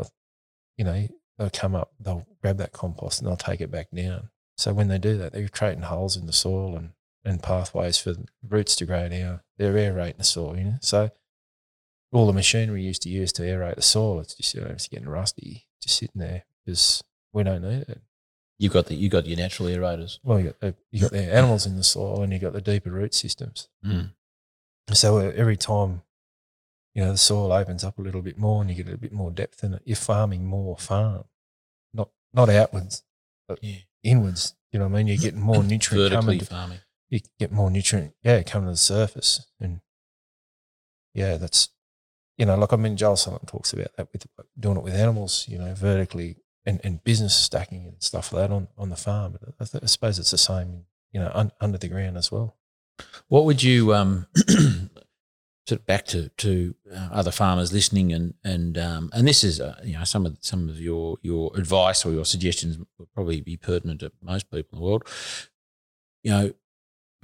you 0.77 0.85
know, 0.85 1.07
they'll 1.39 1.51
come 1.51 1.75
up. 1.75 1.93
They'll 2.01 2.27
grab 2.41 2.59
that 2.59 2.73
compost 2.73 3.21
and 3.21 3.29
they'll 3.29 3.37
take 3.37 3.61
it 3.61 3.71
back 3.71 3.89
down. 3.95 4.31
So 4.57 4.73
when 4.73 4.89
they 4.89 4.99
do 4.99 5.17
that, 5.19 5.33
they're 5.33 5.49
creating 5.49 5.83
holes 5.83 6.17
in 6.17 6.27
the 6.27 6.33
soil 6.33 6.77
and 6.77 6.91
and 7.25 7.43
pathways 7.43 7.99
for 7.99 8.17
roots 8.49 8.75
to 8.77 8.87
grow 8.87 9.09
down. 9.09 9.41
They're 9.57 9.77
aerating 9.77 10.19
the 10.19 10.25
soil, 10.25 10.57
you 10.59 10.65
know. 10.65 10.79
So 10.81 11.11
all 12.13 12.27
the 12.27 12.33
machinery 12.33 12.83
used 12.83 13.03
to 13.03 13.09
use 13.09 13.33
to 13.33 13.43
aerate 13.43 13.77
the 13.77 13.83
soil, 13.83 14.21
it's 14.21 14.35
just 14.35 14.55
you 14.55 14.61
know, 14.61 14.69
it's 14.69 14.89
getting 14.89 15.09
rusty, 15.09 15.67
just 15.81 15.97
sitting 15.97 16.21
there 16.21 16.45
because 16.65 17.03
we 17.33 17.43
don't 17.43 17.63
need 17.63 17.83
it. 17.89 18.01
You've 18.59 18.73
got 18.73 18.87
the 18.87 18.95
you 18.95 19.09
got 19.09 19.27
your 19.27 19.39
natural 19.39 19.69
aerators. 19.69 20.19
Well, 20.23 20.39
you 20.39 20.45
got 20.47 20.61
the, 20.61 20.75
you 20.91 21.01
got 21.01 21.11
the 21.11 21.35
animals 21.35 21.67
in 21.67 21.77
the 21.77 21.83
soil, 21.83 22.23
and 22.23 22.33
you 22.33 22.39
have 22.39 22.53
got 22.53 22.53
the 22.53 22.61
deeper 22.61 22.91
root 22.91 23.15
systems. 23.15 23.69
Mm. 23.85 24.11
So 24.93 25.19
uh, 25.19 25.33
every 25.35 25.57
time, 25.57 26.03
you 26.95 27.03
know, 27.05 27.13
the 27.13 27.19
soil 27.19 27.53
opens 27.53 27.85
up 27.85 27.99
a 27.99 28.03
little 28.03 28.23
bit 28.23 28.39
more, 28.39 28.61
and 28.61 28.71
you 28.71 28.83
get 28.83 28.93
a 28.93 28.99
bit 28.99 29.13
more 29.13 29.31
depth 29.31 29.65
in 29.65 29.75
it. 29.75 29.83
You're 29.85 29.97
farming 29.97 30.45
more 30.47 30.77
farm, 30.77 31.25
not 31.95 32.11
not 32.33 32.49
outwards, 32.49 33.03
but 33.49 33.63
Yeah. 33.63 33.77
inwards. 34.03 34.55
You 34.73 34.79
know 34.79 34.87
what 34.89 34.95
I 34.95 34.97
mean? 34.99 35.07
You're 35.09 35.17
getting 35.19 35.41
more 35.41 35.63
nutrient 35.73 36.11
Vertically 36.13 36.39
coming. 36.39 36.47
Farming. 36.47 36.79
you 37.11 37.21
get 37.39 37.53
more 37.53 37.71
nutrient, 37.71 38.15
yeah, 38.23 38.43
coming 38.43 38.67
to 38.69 38.73
the 38.73 38.77
surface, 38.77 39.47
and 39.61 39.81
yeah, 41.15 41.37
that's 41.37 41.69
you 42.39 42.47
know, 42.47 42.57
like 42.57 42.73
I 42.73 42.77
mean, 42.77 42.97
Joel 42.97 43.17
Salatin 43.17 43.47
talks 43.47 43.73
about 43.73 43.95
that 43.97 44.09
with 44.13 44.27
doing 44.59 44.79
it 44.79 44.83
with 44.83 44.95
animals, 44.95 45.47
you 45.49 45.59
know, 45.59 45.75
vertically 45.75 46.37
and, 46.65 46.81
and 46.83 47.05
business 47.05 47.37
stacking 47.37 47.87
and 47.87 47.97
stuff 48.03 48.33
like 48.33 48.49
that 48.49 48.55
on, 48.55 48.69
on 48.79 48.89
the 48.89 48.97
farm. 48.97 49.37
I, 49.61 49.65
th- 49.65 49.83
I 49.83 49.87
suppose 49.87 50.19
it's 50.19 50.31
the 50.31 50.39
same, 50.39 50.85
you 51.13 51.21
know, 51.21 51.31
un, 51.35 51.53
under 51.61 51.77
the 51.77 51.89
ground 51.89 52.17
as 52.17 52.33
well. 52.33 52.57
What 53.29 53.45
would 53.45 53.63
you 53.63 53.95
um, 53.95 54.27
sort 55.67 55.81
of 55.81 55.87
back 55.87 56.05
to 56.07 56.29
to 56.31 56.75
uh, 56.93 57.09
other 57.13 57.31
farmers 57.31 57.73
listening 57.73 58.13
and 58.13 58.35
and 58.45 58.77
um, 58.79 59.11
and 59.13 59.27
this 59.27 59.45
is 59.45 59.61
uh, 59.61 59.81
you 59.85 59.95
know 59.95 60.05
some 60.05 60.27
of 60.27 60.37
some 60.41 60.69
of 60.69 60.81
your 60.81 61.19
your 61.23 61.53
advice 61.57 62.05
or 62.05 62.13
your 62.13 62.25
suggestions 62.25 62.79
would 62.99 63.13
probably 63.15 63.41
be 63.41 63.57
pertinent 63.57 64.01
to 64.01 64.13
most 64.23 64.51
people 64.51 64.79
in 64.79 64.79
the 64.79 64.85
world. 64.85 65.09
You 66.25 66.31
know, 66.31 66.53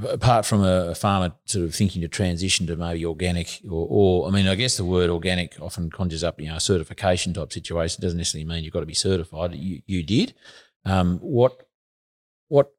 apart 0.09 0.47
from 0.47 0.62
a, 0.62 0.89
a 0.91 0.95
farmer 0.95 1.32
sort 1.47 1.64
of 1.64 1.74
thinking 1.74 2.03
to 2.03 2.09
transition 2.09 2.66
to 2.66 2.76
maybe 2.76 3.05
organic 3.05 3.61
or, 3.68 3.86
or 3.89 4.28
I 4.28 4.30
mean, 4.30 4.47
I 4.47 4.55
guess 4.55 4.76
the 4.76 4.84
word 4.84 5.11
organic 5.11 5.57
often 5.61 5.91
conjures 5.91 6.24
up 6.24 6.41
you 6.41 6.49
know 6.49 6.57
a 6.57 6.61
certification 6.61 7.34
type 7.34 7.53
situation. 7.53 8.01
It 8.01 8.03
Doesn't 8.03 8.18
necessarily 8.18 8.49
mean 8.49 8.64
you've 8.64 8.72
got 8.72 8.80
to 8.80 8.86
be 8.86 8.95
certified. 8.95 9.55
You 9.55 9.82
you 9.86 10.03
did. 10.03 10.34
Um, 10.84 11.18
what 11.18 11.68
what 12.49 12.72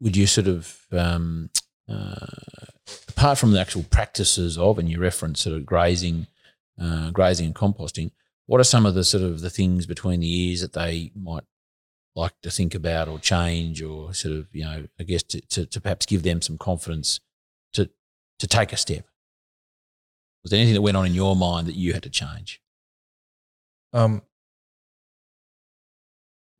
would 0.00 0.16
you 0.16 0.26
sort 0.26 0.48
of 0.48 0.76
um, 0.92 1.50
uh, 1.88 2.26
apart 3.18 3.36
from 3.36 3.50
the 3.50 3.60
actual 3.60 3.82
practices 3.82 4.56
of, 4.56 4.78
and 4.78 4.88
you 4.88 5.00
reference 5.00 5.40
sort 5.40 5.56
of 5.56 5.66
grazing, 5.66 6.28
uh, 6.80 7.10
grazing 7.10 7.46
and 7.46 7.54
composting, 7.54 8.12
what 8.46 8.60
are 8.60 8.64
some 8.64 8.86
of 8.86 8.94
the 8.94 9.02
sort 9.02 9.24
of 9.24 9.40
the 9.40 9.50
things 9.50 9.86
between 9.86 10.20
the 10.20 10.48
ears 10.48 10.60
that 10.60 10.72
they 10.72 11.10
might 11.20 11.42
like 12.14 12.40
to 12.42 12.50
think 12.50 12.76
about 12.76 13.08
or 13.08 13.18
change, 13.18 13.82
or 13.82 14.14
sort 14.14 14.36
of 14.36 14.46
you 14.52 14.62
know, 14.62 14.86
I 15.00 15.02
guess 15.02 15.24
to, 15.24 15.40
to, 15.40 15.66
to 15.66 15.80
perhaps 15.80 16.06
give 16.06 16.22
them 16.22 16.40
some 16.40 16.58
confidence 16.58 17.18
to 17.72 17.90
to 18.38 18.46
take 18.46 18.72
a 18.72 18.76
step? 18.76 19.04
Was 20.44 20.50
there 20.50 20.58
anything 20.58 20.74
that 20.74 20.82
went 20.82 20.96
on 20.96 21.06
in 21.06 21.14
your 21.14 21.34
mind 21.34 21.66
that 21.66 21.74
you 21.74 21.94
had 21.94 22.04
to 22.04 22.10
change? 22.10 22.62
Um, 23.92 24.22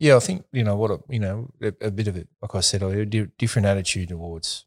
yeah, 0.00 0.16
I 0.16 0.20
think 0.20 0.44
you 0.52 0.64
know 0.64 0.76
what 0.76 0.90
a, 0.90 0.98
you 1.08 1.20
know 1.20 1.50
a, 1.62 1.72
a 1.80 1.90
bit 1.92 2.08
of 2.08 2.16
it. 2.16 2.26
Like 2.42 2.56
I 2.56 2.60
said 2.60 3.10
di- 3.10 3.30
different 3.38 3.66
attitude 3.66 4.08
towards 4.08 4.64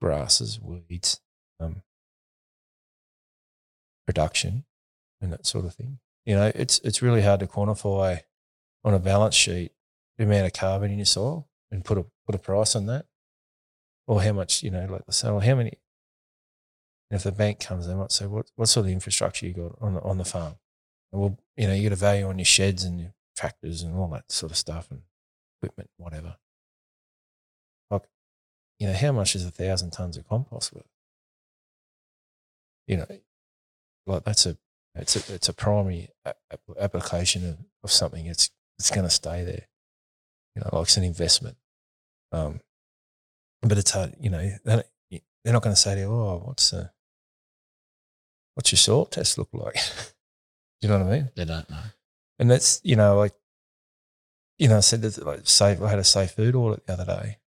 grasses, 0.00 0.60
weeds, 0.60 1.20
um, 1.60 1.82
production, 4.06 4.64
and 5.20 5.32
that 5.32 5.46
sort 5.46 5.64
of 5.64 5.74
thing. 5.74 5.98
You 6.26 6.36
know, 6.36 6.52
it's 6.54 6.78
it's 6.80 7.02
really 7.02 7.22
hard 7.22 7.40
to 7.40 7.46
quantify 7.46 8.20
on 8.84 8.94
a 8.94 8.98
balance 8.98 9.34
sheet 9.34 9.72
the 10.18 10.24
amount 10.24 10.46
of 10.46 10.52
carbon 10.52 10.90
in 10.90 10.98
your 10.98 11.06
soil 11.06 11.48
and 11.70 11.84
put 11.84 11.98
a 11.98 12.06
put 12.26 12.34
a 12.34 12.38
price 12.38 12.74
on 12.74 12.86
that, 12.86 13.06
or 14.06 14.22
how 14.22 14.32
much 14.32 14.62
you 14.62 14.70
know, 14.70 14.86
like 14.86 15.06
the 15.06 15.20
well, 15.24 15.40
how 15.40 15.54
many. 15.54 15.78
And 17.10 17.16
if 17.16 17.24
the 17.24 17.32
bank 17.32 17.58
comes, 17.58 17.86
they 17.86 17.94
might 17.94 18.12
say, 18.12 18.26
"What 18.26 18.50
what 18.56 18.68
sort 18.68 18.86
of 18.86 18.92
infrastructure 18.92 19.46
you 19.46 19.54
got 19.54 19.76
on 19.80 19.94
the 19.94 20.02
on 20.02 20.18
the 20.18 20.24
farm?" 20.24 20.56
And 21.12 21.20
well, 21.20 21.38
you 21.56 21.66
know, 21.66 21.74
you 21.74 21.82
get 21.82 21.92
a 21.92 21.96
value 21.96 22.28
on 22.28 22.38
your 22.38 22.44
sheds 22.44 22.84
and 22.84 23.00
your 23.00 23.14
tractors 23.36 23.82
and 23.82 23.96
all 23.96 24.08
that 24.08 24.30
sort 24.30 24.52
of 24.52 24.58
stuff 24.58 24.90
and 24.90 25.02
equipment, 25.60 25.90
whatever. 25.96 26.36
You 28.80 28.88
know, 28.88 28.94
how 28.94 29.12
much 29.12 29.36
is 29.36 29.44
a 29.44 29.50
thousand 29.50 29.92
tons 29.92 30.16
of 30.16 30.28
compost 30.28 30.74
worth? 30.74 30.84
You 32.88 32.96
know, 32.96 33.06
like 34.06 34.24
that's 34.24 34.46
a 34.46 34.56
it's 34.96 35.14
a 35.14 35.34
it's 35.34 35.48
a 35.48 35.52
primary 35.52 36.08
a- 36.24 36.34
application 36.80 37.48
of, 37.48 37.58
of 37.84 37.92
something. 37.92 38.26
It's 38.26 38.50
it's 38.78 38.90
going 38.90 39.04
to 39.04 39.10
stay 39.10 39.44
there. 39.44 39.68
You 40.56 40.62
know, 40.62 40.70
like 40.72 40.84
it's 40.84 40.96
an 40.96 41.04
investment. 41.04 41.56
Um, 42.32 42.60
but 43.62 43.78
it's 43.78 43.92
hard. 43.92 44.16
You 44.18 44.30
know, 44.30 44.50
they're 44.64 44.84
they're 45.44 45.52
not 45.52 45.62
going 45.62 45.76
to 45.76 45.80
say 45.80 45.94
to 45.94 46.00
you, 46.00 46.06
"Oh, 46.08 46.42
what's 46.44 46.72
uh, 46.72 46.88
what's 48.54 48.72
your 48.72 48.78
soil 48.78 49.04
test 49.06 49.38
look 49.38 49.50
like?" 49.52 49.76
you 50.80 50.88
know 50.88 50.98
what 50.98 51.06
I 51.06 51.10
mean? 51.10 51.30
They 51.36 51.44
don't 51.44 51.68
know. 51.70 51.82
And 52.38 52.50
that's, 52.50 52.80
you 52.82 52.96
know, 52.96 53.18
like, 53.18 53.34
you 54.58 54.68
know, 54.68 54.78
I 54.78 54.80
said 54.80 55.02
that, 55.02 55.24
like, 55.24 55.40
safe, 55.44 55.82
I 55.82 55.90
had 55.90 55.98
a 55.98 56.04
safe 56.04 56.32
food 56.32 56.54
audit 56.54 56.86
the 56.86 56.94
other 56.94 57.04
day. 57.04 57.38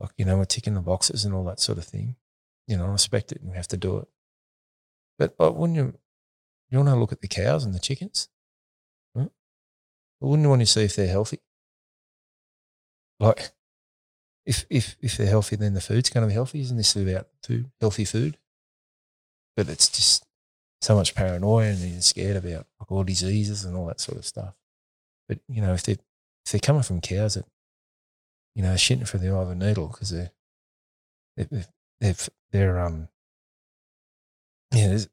Like, 0.00 0.12
you 0.16 0.24
know, 0.24 0.38
we're 0.38 0.44
ticking 0.46 0.74
the 0.74 0.80
boxes 0.80 1.24
and 1.24 1.34
all 1.34 1.44
that 1.44 1.60
sort 1.60 1.78
of 1.78 1.84
thing. 1.84 2.16
You 2.66 2.76
know, 2.76 2.86
I 2.86 2.88
respect 2.88 3.32
it 3.32 3.40
and 3.40 3.50
we 3.50 3.56
have 3.56 3.68
to 3.68 3.76
do 3.76 3.98
it. 3.98 4.08
But 5.18 5.34
like, 5.38 5.54
wouldn't 5.54 5.76
you, 5.76 5.94
you 6.70 6.78
want 6.78 6.88
to 6.88 6.96
look 6.96 7.12
at 7.12 7.20
the 7.20 7.28
cows 7.28 7.64
and 7.64 7.74
the 7.74 7.78
chickens? 7.78 8.28
Hmm? 9.14 9.22
Huh? 9.22 9.28
Wouldn't 10.20 10.44
you 10.44 10.48
want 10.48 10.62
to 10.62 10.66
see 10.66 10.84
if 10.84 10.96
they're 10.96 11.06
healthy? 11.08 11.40
Like, 13.18 13.50
if, 14.46 14.64
if, 14.70 14.96
if 15.02 15.16
they're 15.16 15.26
healthy, 15.26 15.56
then 15.56 15.74
the 15.74 15.80
food's 15.80 16.10
going 16.10 16.22
to 16.22 16.28
be 16.28 16.34
healthy. 16.34 16.60
Isn't 16.60 16.78
this 16.78 16.96
about 16.96 17.28
food, 17.42 17.70
healthy 17.80 18.06
food? 18.06 18.38
But 19.56 19.68
it's 19.68 19.88
just, 19.88 20.24
so 20.80 20.94
much 20.94 21.14
paranoia 21.14 21.68
and 21.68 21.78
you're 21.78 22.00
scared 22.00 22.36
about 22.36 22.66
like 22.78 22.90
all 22.90 23.04
diseases 23.04 23.64
and 23.64 23.76
all 23.76 23.86
that 23.86 24.00
sort 24.00 24.18
of 24.18 24.24
stuff. 24.24 24.54
But 25.28 25.38
you 25.48 25.60
know, 25.60 25.74
if 25.74 25.82
they're, 25.82 25.98
if 26.44 26.52
they're 26.52 26.60
coming 26.60 26.82
from 26.82 27.00
cows 27.00 27.34
that 27.34 27.44
you 28.54 28.62
know 28.62 28.74
shitting 28.74 29.08
for 29.08 29.18
the 29.18 29.28
eye 29.28 29.42
of 29.42 29.50
a 29.50 29.54
needle 29.54 29.88
because 29.88 30.10
they're 30.10 30.30
they're 31.36 31.64
they're, 32.00 32.14
they're 32.50 32.80
um 32.80 33.08
yeah 34.72 34.88
there's 34.88 35.08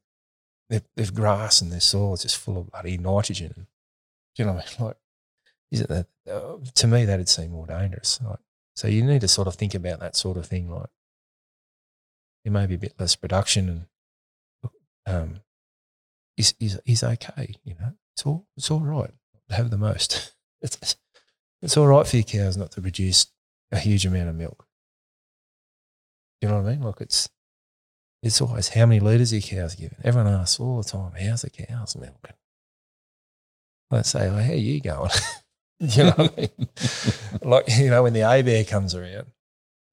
they've, 0.68 0.84
they've 0.96 1.14
grass 1.14 1.60
and 1.60 1.72
their 1.72 1.80
soil 1.80 2.14
is 2.14 2.22
just 2.22 2.36
full 2.36 2.58
of 2.58 2.70
bloody 2.70 2.98
nitrogen. 2.98 3.52
And, 3.56 3.66
you 4.36 4.44
know, 4.44 4.52
what 4.54 4.66
I 4.66 4.82
mean? 4.82 4.86
like 4.88 4.96
is 5.70 5.80
it 5.82 5.88
that 5.88 6.06
uh, 6.30 6.56
to 6.74 6.86
me 6.86 7.04
that'd 7.04 7.28
seem 7.28 7.50
more 7.50 7.66
dangerous. 7.66 8.20
Like, 8.24 8.38
so 8.74 8.88
you 8.88 9.04
need 9.04 9.20
to 9.20 9.28
sort 9.28 9.48
of 9.48 9.54
think 9.54 9.74
about 9.74 10.00
that 10.00 10.16
sort 10.16 10.36
of 10.36 10.46
thing. 10.46 10.70
Like 10.70 10.88
there 12.44 12.52
may 12.52 12.66
be 12.66 12.74
a 12.74 12.78
bit 12.78 12.94
less 12.98 13.16
production 13.16 13.68
and 13.68 14.72
um, 15.06 15.40
is 16.36 16.54
is 16.60 16.80
is 16.86 17.02
okay. 17.02 17.56
You 17.64 17.74
know, 17.80 17.92
it's 18.14 18.24
all 18.24 18.46
it's 18.56 18.70
all 18.70 18.80
right 18.80 19.10
to 19.48 19.54
have 19.54 19.70
the 19.70 19.78
most. 19.78 20.32
It's 20.60 20.96
it's 21.62 21.76
all 21.76 21.86
right 21.86 22.06
for 22.06 22.16
your 22.16 22.24
cows 22.24 22.56
not 22.56 22.72
to 22.72 22.80
produce 22.80 23.26
a 23.72 23.78
huge 23.78 24.06
amount 24.06 24.28
of 24.28 24.34
milk. 24.34 24.66
You 26.40 26.48
know 26.48 26.60
what 26.60 26.68
I 26.68 26.72
mean? 26.72 26.82
Like 26.82 27.00
it's 27.00 27.28
it's 28.22 28.40
always 28.40 28.68
how 28.68 28.86
many 28.86 29.00
litres 29.00 29.32
your 29.32 29.42
cows 29.42 29.74
giving? 29.74 29.98
Everyone 30.02 30.32
asks 30.32 30.58
all 30.58 30.82
the 30.82 30.88
time, 30.88 31.12
how's 31.20 31.42
the 31.42 31.50
cows 31.50 31.96
milking? 31.96 32.36
Let's 33.90 34.10
say, 34.10 34.28
well, 34.28 34.42
how 34.42 34.52
are 34.52 34.56
you 34.56 34.80
going? 34.80 35.10
you 35.80 36.04
know 36.04 36.10
what 36.10 36.32
I 36.36 36.40
mean? 36.40 36.68
like, 37.42 37.68
you 37.78 37.90
know, 37.90 38.02
when 38.02 38.12
the 38.12 38.20
ABARE 38.20 38.64
comes 38.64 38.94
around, 38.94 39.26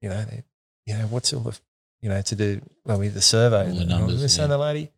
you 0.01 0.09
know, 0.09 0.23
they, 0.25 0.43
you 0.85 0.97
know, 0.97 1.05
what's 1.07 1.33
all 1.33 1.41
the, 1.41 1.57
you 2.01 2.09
know, 2.09 2.21
to 2.21 2.35
do, 2.35 2.61
well, 2.83 2.99
with 2.99 3.13
the 3.13 3.21
survey. 3.21 3.69
All 3.69 3.75
the 3.75 3.81
and 3.81 3.89
numbers, 3.89 4.37
yeah. 4.37 4.43
other 4.43 4.57
lady, 4.57 4.91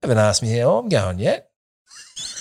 haven't 0.00 0.18
asked 0.18 0.42
me 0.42 0.56
how 0.56 0.78
I'm 0.78 0.88
going 0.88 1.18
yet. 1.18 1.50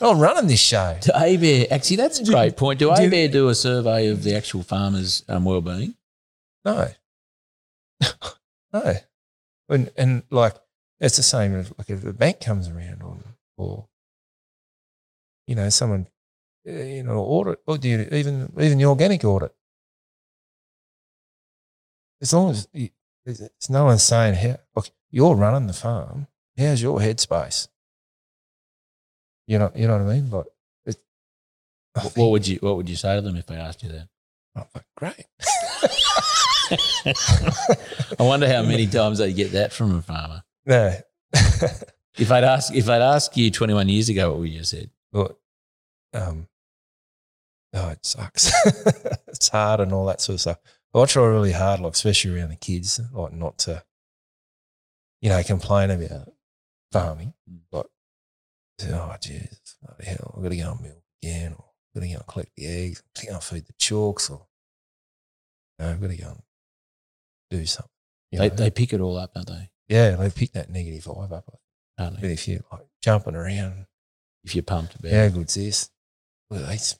I'm 0.00 0.18
running 0.18 0.46
this 0.46 0.60
show. 0.60 0.98
Do 1.00 1.10
ABARE, 1.12 1.68
actually, 1.70 1.96
that's 1.96 2.20
a 2.20 2.24
great 2.24 2.56
point. 2.56 2.78
Do 2.78 2.94
do- 2.94 3.02
ABARE 3.02 3.28
do 3.28 3.48
a 3.48 3.54
survey 3.54 4.08
of 4.08 4.22
the 4.22 4.36
actual 4.36 4.62
farmers' 4.62 5.24
um, 5.28 5.44
well-being? 5.44 5.94
No. 6.64 6.88
no. 8.72 8.94
And, 9.68 9.90
and 9.96 10.22
like, 10.30 10.54
it's 11.00 11.16
the 11.16 11.22
same 11.22 11.54
as 11.54 11.72
like 11.78 11.90
if 11.90 12.02
the 12.02 12.12
bank 12.12 12.40
comes 12.40 12.68
around 12.68 13.02
or, 13.02 13.18
or 13.56 13.88
you 15.46 15.54
know, 15.54 15.68
someone, 15.70 16.08
uh, 16.68 16.72
you 16.72 17.02
know, 17.02 17.18
audit, 17.18 17.60
or 17.66 17.78
do 17.78 17.88
you, 17.88 18.08
even, 18.12 18.52
even 18.60 18.78
the 18.78 18.84
organic 18.84 19.24
audit. 19.24 19.54
As 22.20 22.32
long 22.32 22.50
as 22.50 22.68
you, 22.72 22.90
there's 23.24 23.50
no 23.68 23.84
one 23.84 23.98
saying, 23.98 24.34
how, 24.34 24.56
look, 24.74 24.90
you're 25.10 25.34
running 25.34 25.66
the 25.66 25.72
farm, 25.72 26.26
how's 26.58 26.82
your 26.82 26.98
headspace? 26.98 27.68
You 29.46 29.58
know, 29.58 29.70
you 29.74 29.86
know 29.86 29.98
what 29.98 30.10
I 30.10 30.14
mean? 30.14 30.28
But 30.28 30.46
it, 30.86 30.96
I 31.94 32.00
What, 32.04 32.12
think- 32.12 32.30
would 32.30 32.48
you 32.48 32.58
What 32.60 32.76
would 32.76 32.88
you 32.88 32.96
say 32.96 33.14
to 33.16 33.22
them 33.22 33.36
if 33.36 33.46
they 33.46 33.56
asked 33.56 33.82
you 33.82 33.90
that? 33.90 34.08
Oh, 34.56 34.66
fuck, 34.72 34.84
great. 34.96 35.26
I 38.18 38.22
wonder 38.22 38.48
how 38.52 38.62
many 38.62 38.86
times 38.86 39.18
they 39.18 39.32
get 39.32 39.52
that 39.52 39.72
from 39.72 39.96
a 39.96 40.02
farmer. 40.02 40.42
No. 40.64 40.94
If 42.18 42.32
I'd 42.32 42.44
ask, 42.44 42.74
if 42.74 42.88
I'd 42.88 43.02
ask 43.02 43.36
you 43.36 43.50
21 43.50 43.90
years 43.90 44.08
ago, 44.08 44.30
what 44.30 44.38
would 44.40 44.48
you 44.48 44.56
have 44.56 44.66
said? 44.66 44.88
but, 45.12 45.36
um, 46.14 46.48
oh, 47.74 47.90
it 47.90 47.98
sucks. 48.06 48.50
it's 49.28 49.50
hard 49.50 49.80
and 49.80 49.92
all 49.92 50.06
that 50.06 50.22
sort 50.22 50.36
of 50.36 50.40
stuff. 50.40 50.58
But 50.94 51.02
I 51.02 51.04
try 51.04 51.26
really 51.26 51.52
hard, 51.52 51.80
like, 51.80 51.92
especially 51.92 52.34
around 52.40 52.48
the 52.48 52.56
kids, 52.56 52.98
like, 53.12 53.34
not 53.34 53.58
to, 53.58 53.82
you 55.20 55.28
know, 55.28 55.42
complain 55.42 55.90
about 55.90 56.32
farming. 56.90 57.34
Mm. 57.50 57.58
Like, 57.70 57.86
say, 58.78 58.92
oh, 58.92 59.14
jeez, 59.20 59.74
the 59.98 60.04
hell, 60.04 60.34
I've 60.36 60.42
got 60.42 60.48
to 60.50 60.56
go 60.56 60.72
and 60.72 60.80
milk 60.80 61.02
again, 61.22 61.52
or 61.58 61.64
I've 61.64 61.94
got 61.94 62.06
to 62.06 62.08
go 62.12 62.16
and 62.16 62.26
collect 62.26 62.50
the 62.56 62.66
eggs, 62.66 63.02
I've 63.02 63.14
got 63.14 63.20
to 63.20 63.26
go 63.28 63.34
and 63.34 63.42
feed 63.44 63.66
the 63.66 63.72
chalks, 63.78 64.30
or, 64.30 64.46
you 65.78 65.84
know, 65.84 65.90
I've 65.92 66.00
got 66.00 66.10
to 66.10 66.16
go 66.16 66.28
and 66.28 66.42
do 67.50 67.66
something. 67.66 67.90
They, 68.32 68.48
know? 68.48 68.54
they 68.54 68.70
pick 68.70 68.92
it 68.92 69.00
all 69.00 69.16
up, 69.16 69.34
don't 69.34 69.46
they? 69.46 69.70
yeah, 69.88 70.16
they 70.16 70.30
pick 70.30 70.52
that 70.52 70.68
negative 70.70 71.04
vibe 71.04 71.32
up. 71.32 71.46
Don't 71.96 72.20
But 72.20 72.30
if 72.30 72.46
you're 72.48 72.60
like 72.72 72.86
jumping 73.02 73.34
around, 73.36 73.86
If 74.44 74.54
you're 74.54 74.62
pumped 74.62 74.94
about 74.96 75.12
how 75.12 75.28
good's 75.28 75.54
this? 75.54 75.90
Look 76.50 76.62
at 76.62 76.68
these 76.68 76.98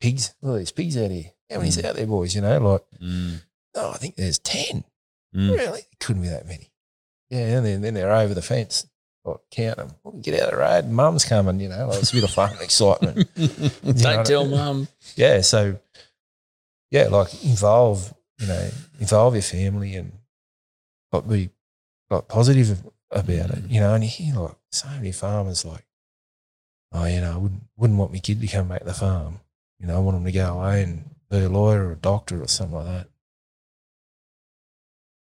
pigs. 0.00 0.34
Look 0.40 0.54
at 0.54 0.58
these 0.58 0.72
pigs 0.72 0.96
out 0.96 1.10
here. 1.10 1.32
How 1.50 1.56
many's 1.58 1.76
Mm. 1.78 1.84
out 1.86 1.96
there, 1.96 2.06
boys? 2.06 2.34
You 2.34 2.42
know, 2.42 2.58
like, 2.58 2.84
Mm, 3.02 3.42
oh, 3.74 3.90
I 3.90 3.96
think 3.96 4.14
there's 4.16 4.38
10. 4.38 4.84
mm. 5.34 5.50
Really? 5.56 5.80
It 5.90 5.98
couldn't 5.98 6.22
be 6.22 6.28
that 6.28 6.46
many. 6.46 6.70
Yeah, 7.30 7.56
and 7.56 7.66
then, 7.66 7.80
then 7.80 7.94
they're 7.94 8.12
over 8.12 8.32
the 8.34 8.42
fence. 8.42 8.86
Like, 9.30 9.40
count 9.50 9.76
them. 9.76 10.20
Get 10.20 10.40
out 10.40 10.48
of 10.48 10.50
the 10.50 10.56
road. 10.58 10.90
Mum's 10.90 11.24
coming, 11.24 11.60
you 11.60 11.68
know. 11.68 11.88
Like, 11.88 12.00
it's 12.00 12.12
a 12.12 12.14
bit 12.14 12.24
of 12.24 12.30
fun 12.30 12.52
and 12.52 12.60
excitement. 12.60 13.28
Don't 14.02 14.26
tell 14.26 14.44
I- 14.44 14.48
mum. 14.48 14.88
Yeah, 15.16 15.40
so, 15.40 15.78
yeah, 16.90 17.08
like, 17.08 17.44
involve, 17.44 18.14
you 18.38 18.46
know, 18.46 18.70
involve 19.00 19.34
your 19.34 19.42
family 19.42 19.94
and 19.94 20.12
like, 21.12 21.28
be 21.28 21.50
like 22.10 22.28
positive 22.28 22.82
about 23.10 23.50
it, 23.50 23.68
mm. 23.68 23.70
you 23.70 23.80
know. 23.80 23.94
And 23.94 24.04
you 24.04 24.10
hear 24.10 24.34
like 24.34 24.56
so 24.70 24.88
many 24.88 25.12
farmers 25.12 25.64
like, 25.64 25.84
oh, 26.92 27.06
you 27.06 27.20
know, 27.20 27.32
I 27.32 27.36
wouldn't, 27.36 27.62
wouldn't 27.76 27.98
want 27.98 28.12
my 28.12 28.18
kid 28.18 28.40
to 28.40 28.46
come 28.46 28.68
back 28.68 28.80
to 28.80 28.86
the 28.86 28.94
farm. 28.94 29.40
You 29.80 29.86
know, 29.86 29.96
I 29.96 30.00
want 30.00 30.16
him 30.16 30.24
to 30.24 30.32
go 30.32 30.58
away 30.58 30.82
and 30.82 31.04
be 31.30 31.38
a 31.38 31.48
lawyer 31.48 31.88
or 31.88 31.92
a 31.92 31.96
doctor 31.96 32.42
or 32.42 32.48
something 32.48 32.76
like 32.76 32.86
that. 32.86 33.08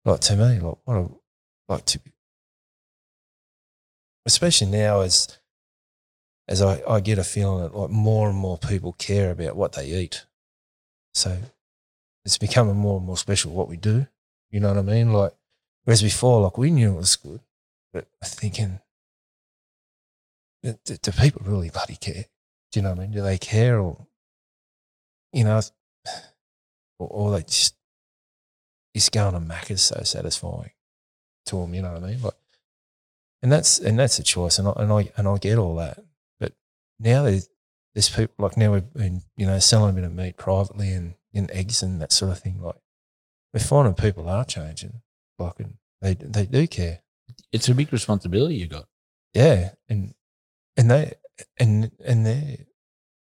Like 0.06 0.20
to 0.22 0.36
me, 0.36 0.60
like 0.60 0.78
what 0.86 0.98
a 0.98 1.10
like 1.68 1.86
to 1.86 2.00
especially 4.28 4.68
now 4.68 5.02
as 5.02 5.40
as 6.50 6.62
I, 6.62 6.82
I 6.88 7.00
get 7.00 7.18
a 7.18 7.24
feeling 7.24 7.64
that 7.64 7.76
like 7.76 7.90
more 7.90 8.30
and 8.30 8.38
more 8.38 8.58
people 8.58 8.94
care 8.94 9.32
about 9.32 9.56
what 9.56 9.74
they 9.74 9.88
eat. 9.88 10.26
So 11.14 11.38
it's 12.24 12.38
becoming 12.38 12.76
more 12.76 12.98
and 12.98 13.06
more 13.06 13.18
special 13.18 13.52
what 13.52 13.68
we 13.68 13.78
do. 13.78 14.08
You 14.52 14.60
know 14.60 14.70
what 14.70 14.78
I 14.78 14.82
mean? 14.84 15.12
Like 15.12 15.34
whereas 15.86 16.04
before, 16.04 16.42
like 16.42 16.58
we 16.58 16.70
knew 16.70 16.94
it 16.94 16.98
was 16.98 17.16
good, 17.16 17.42
but 17.92 18.08
I'm 18.24 18.30
thinking, 18.30 18.80
do, 20.62 20.78
do 20.86 21.12
people 21.12 21.42
really 21.46 21.70
bloody 21.70 21.96
care? 21.96 22.26
Do 22.72 22.80
you 22.80 22.84
know 22.84 22.92
what 22.92 23.00
I 23.00 23.02
mean? 23.02 23.12
Do 23.12 23.22
they 23.22 23.38
care 23.38 23.80
or 23.80 24.08
you 25.34 25.44
know, 25.44 25.62
or, 27.00 27.08
or 27.08 27.32
they 27.32 27.44
just 27.44 27.76
is 28.94 29.10
going 29.10 29.34
to 29.34 29.40
Mac 29.40 29.70
is 29.72 29.82
so 29.82 30.02
satisfying 30.04 30.72
to 31.46 31.58
them. 31.58 31.74
You 31.74 31.82
know 31.82 31.94
what 31.94 32.04
I 32.04 32.08
mean? 32.08 32.22
Like, 32.22 32.34
and 33.42 33.52
that's 33.52 33.80
and 33.80 33.98
that's 34.00 34.20
a 34.20 34.24
choice, 34.24 34.60
and 34.60 34.68
I 34.68 34.74
and 34.78 34.92
I 34.92 35.12
and 35.18 35.28
I 35.28 35.38
get 35.38 35.58
all 35.58 35.76
that. 35.76 36.00
But 36.40 36.54
now 37.00 37.24
there's 37.24 37.50
there's 37.94 38.10
people 38.10 38.36
like 38.40 38.58
now 38.58 38.74
we've 38.74 38.94
been 38.94 39.22
you 39.36 39.46
know 39.46 39.60
selling 39.60 39.92
a 39.92 39.94
bit 39.94 40.04
of 40.04 40.14
meat 40.14 40.38
privately 40.38 40.92
and 40.92 41.16
in 41.34 41.52
eggs 41.52 41.84
and 41.84 42.02
that 42.02 42.12
sort 42.12 42.32
of 42.32 42.40
thing. 42.40 42.62
Like 42.62 42.76
we're 43.54 43.60
finding 43.60 43.94
people 43.94 44.28
are 44.30 44.46
changing, 44.46 45.02
like 45.40 45.60
and 45.60 45.76
they 46.02 46.16
they 46.16 46.46
do 46.46 46.68
care. 46.68 47.02
It's 47.52 47.70
a 47.70 47.76
big 47.76 47.92
responsibility 47.94 48.56
you 48.56 48.68
got. 48.68 48.88
Yeah, 49.34 49.72
and 49.88 50.14
and 50.76 50.90
they 50.90 51.14
and 51.60 51.92
and 52.04 52.26
they 52.26 52.66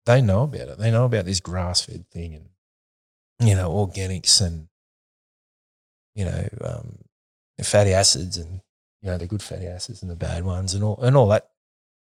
they 0.05 0.21
know 0.21 0.43
about 0.43 0.69
it. 0.69 0.79
They 0.79 0.91
know 0.91 1.05
about 1.05 1.25
this 1.25 1.39
grass 1.39 1.81
fed 1.81 2.09
thing 2.09 2.33
and 2.35 3.47
you 3.47 3.55
know 3.55 3.69
organics 3.69 4.41
and 4.41 4.67
you 6.15 6.25
know 6.25 6.47
um, 6.61 6.97
fatty 7.63 7.93
acids 7.93 8.37
and 8.37 8.61
you 9.01 9.09
know 9.09 9.17
the 9.17 9.27
good 9.27 9.41
fatty 9.41 9.65
acids 9.67 10.01
and 10.01 10.11
the 10.11 10.15
bad 10.15 10.43
ones 10.43 10.73
and 10.73 10.83
all 10.83 10.99
and 11.01 11.15
all 11.15 11.27
that 11.29 11.49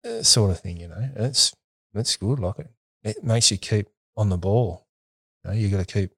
uh, 0.06 0.24
sort 0.24 0.52
of 0.52 0.60
thing. 0.60 0.78
You 0.78 0.88
know, 0.89 0.96
and 0.96 1.26
it's 1.26 1.56
it's 1.94 2.16
good. 2.18 2.39
Like 2.39 2.60
it, 2.60 2.70
it 3.04 3.24
makes 3.24 3.52
you 3.52 3.58
keep 3.58 3.88
on 4.18 4.30
the 4.30 4.38
ball. 4.38 4.88
You 5.44 5.50
know, 5.52 5.56
you 5.58 5.70
got 5.70 5.86
to 5.86 5.92
keep 5.94 6.12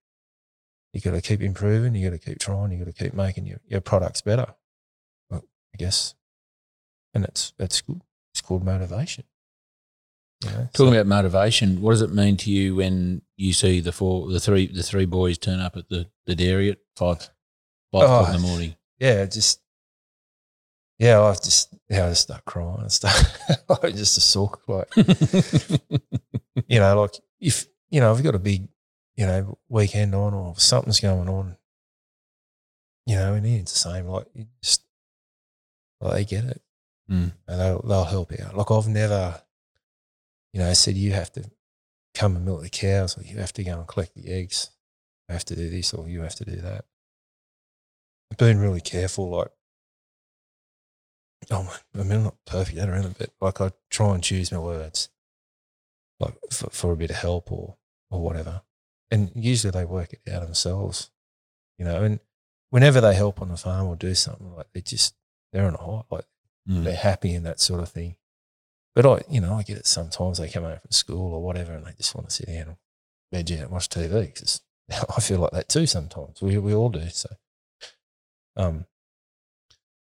you 0.93 1.01
got 1.01 1.11
to 1.11 1.21
keep 1.21 1.41
improving. 1.41 1.95
You 1.95 2.09
got 2.09 2.19
to 2.19 2.23
keep 2.25 2.39
trying. 2.39 2.71
You 2.71 2.77
got 2.83 2.95
to 2.95 3.03
keep 3.03 3.13
making 3.13 3.45
your, 3.47 3.59
your 3.67 3.81
products 3.81 4.21
better. 4.21 4.53
Well, 5.29 5.43
I 5.73 5.77
guess, 5.77 6.13
and 7.13 7.23
it's 7.23 7.53
that's 7.57 7.81
good. 7.81 8.01
It's 8.33 8.41
called 8.41 8.63
motivation. 8.63 9.23
You 10.43 10.49
know, 10.51 10.69
so- 10.73 10.85
Talking 10.85 10.99
about 10.99 11.07
motivation, 11.07 11.81
what 11.81 11.91
does 11.91 12.01
it 12.01 12.11
mean 12.13 12.35
to 12.37 12.51
you 12.51 12.75
when 12.75 13.21
you 13.37 13.53
see 13.53 13.79
the 13.79 13.91
four, 13.91 14.29
the 14.29 14.39
three, 14.39 14.67
the 14.67 14.83
three 14.83 15.05
boys 15.05 15.37
turn 15.37 15.59
up 15.59 15.77
at 15.77 15.87
the, 15.89 16.07
the 16.25 16.35
dairy 16.35 16.69
at 16.71 16.79
five, 16.97 17.19
five 17.91 18.03
o'clock 18.03 18.27
in 18.35 18.41
the 18.41 18.47
Oh. 18.47 18.49
morning? 18.51 18.75
yeah, 18.99 19.25
just 19.25 19.61
yeah, 21.03 21.21
I 21.21 21.33
just 21.33 21.73
yeah, 21.89 22.05
I 22.05 22.09
just 22.09 22.21
start 22.23 22.45
crying 22.45 22.79
and 22.79 22.91
stuff. 22.91 23.37
like 23.69 23.93
just 23.95 24.17
a 24.17 24.21
sook, 24.21 24.61
like 24.67 24.87
you 26.67 26.79
know, 26.79 27.01
like 27.01 27.15
if 27.41 27.67
you 27.89 27.99
know, 27.99 28.11
if 28.11 28.17
you've 28.17 28.23
got 28.25 28.35
a 28.35 28.39
big, 28.39 28.69
you 29.15 29.25
know, 29.25 29.57
weekend 29.67 30.15
on 30.15 30.33
or 30.33 30.55
something's 30.57 31.01
going 31.01 31.27
on, 31.27 31.57
you 33.05 33.15
know, 33.15 33.33
and 33.33 33.45
it's 33.45 33.73
the 33.73 33.79
same. 33.79 34.07
Like 34.07 34.27
you 34.33 34.45
just 34.61 34.85
like 35.99 36.13
they 36.13 36.25
get 36.25 36.45
it, 36.45 36.61
Mm. 37.11 37.33
and 37.49 37.59
they'll 37.59 37.81
they'll 37.81 38.05
help 38.05 38.31
you 38.31 38.37
out. 38.45 38.55
Like 38.55 38.71
I've 38.71 38.87
never, 38.87 39.41
you 40.53 40.61
know, 40.61 40.73
said 40.73 40.95
you 40.95 41.11
have 41.11 41.33
to 41.33 41.43
come 42.15 42.37
and 42.37 42.45
milk 42.45 42.61
the 42.61 42.69
cows, 42.69 43.17
or 43.17 43.23
you 43.23 43.37
have 43.39 43.51
to 43.53 43.63
go 43.63 43.77
and 43.77 43.87
collect 43.87 44.15
the 44.15 44.31
eggs. 44.31 44.69
You 45.27 45.33
have 45.33 45.43
to 45.45 45.55
do 45.55 45.69
this, 45.69 45.93
or 45.93 46.07
you 46.07 46.21
have 46.21 46.35
to 46.35 46.45
do 46.45 46.55
that. 46.61 46.85
I've 48.31 48.37
been 48.37 48.59
really 48.59 48.81
careful, 48.81 49.29
like. 49.31 49.49
Oh, 51.51 51.63
my- 51.63 52.01
I 52.01 52.03
mean, 52.03 52.11
I'm 52.17 52.23
not 52.23 52.45
perfect 52.45 52.77
at 52.77 52.89
it, 52.89 53.15
but 53.17 53.29
like 53.41 53.61
I 53.61 53.71
try 53.89 54.13
and 54.13 54.23
choose 54.23 54.51
my 54.51 54.59
words, 54.59 55.09
like 56.19 56.35
for, 56.51 56.69
for 56.69 56.91
a 56.93 56.97
bit 56.97 57.09
of 57.11 57.17
help 57.17 57.51
or 57.51 57.77
or 58.11 58.21
whatever. 58.21 58.61
And 59.11 59.31
usually 59.35 59.71
they 59.71 59.85
work 59.85 60.13
it 60.13 60.21
out 60.31 60.43
themselves, 60.43 61.09
you 61.77 61.85
know. 61.85 62.03
And 62.03 62.19
whenever 62.69 63.01
they 63.01 63.15
help 63.15 63.41
on 63.41 63.49
the 63.49 63.57
farm 63.57 63.87
or 63.87 63.95
do 63.95 64.13
something, 64.15 64.53
like 64.55 64.67
they 64.73 64.81
just 64.81 65.15
they're 65.51 65.65
on 65.67 65.75
a 65.75 65.77
high, 65.77 66.03
like 66.09 66.25
Mm. 66.69 66.85
they're 66.85 66.95
happy 66.95 67.33
and 67.35 67.45
that 67.45 67.59
sort 67.59 67.81
of 67.81 67.89
thing. 67.89 68.15
But 68.95 69.05
I, 69.05 69.21
you 69.29 69.41
know, 69.41 69.55
I 69.55 69.63
get 69.63 69.77
it 69.79 69.85
sometimes. 69.85 70.37
They 70.37 70.47
come 70.47 70.63
home 70.63 70.79
from 70.79 70.91
school 70.91 71.33
or 71.33 71.43
whatever, 71.43 71.73
and 71.73 71.85
they 71.85 71.91
just 71.91 72.15
want 72.15 72.29
to 72.29 72.33
sit 72.33 72.45
down 72.47 72.69
and 72.69 72.77
veg 73.33 73.51
out 73.57 73.63
and 73.63 73.71
watch 73.71 73.89
TV. 73.89 74.27
Because 74.27 74.61
I 74.89 75.19
feel 75.19 75.39
like 75.39 75.51
that 75.51 75.67
too 75.67 75.85
sometimes. 75.87 76.41
We 76.41 76.57
we 76.59 76.73
all 76.73 76.87
do. 76.87 77.09
So, 77.09 77.27
um, 78.55 78.85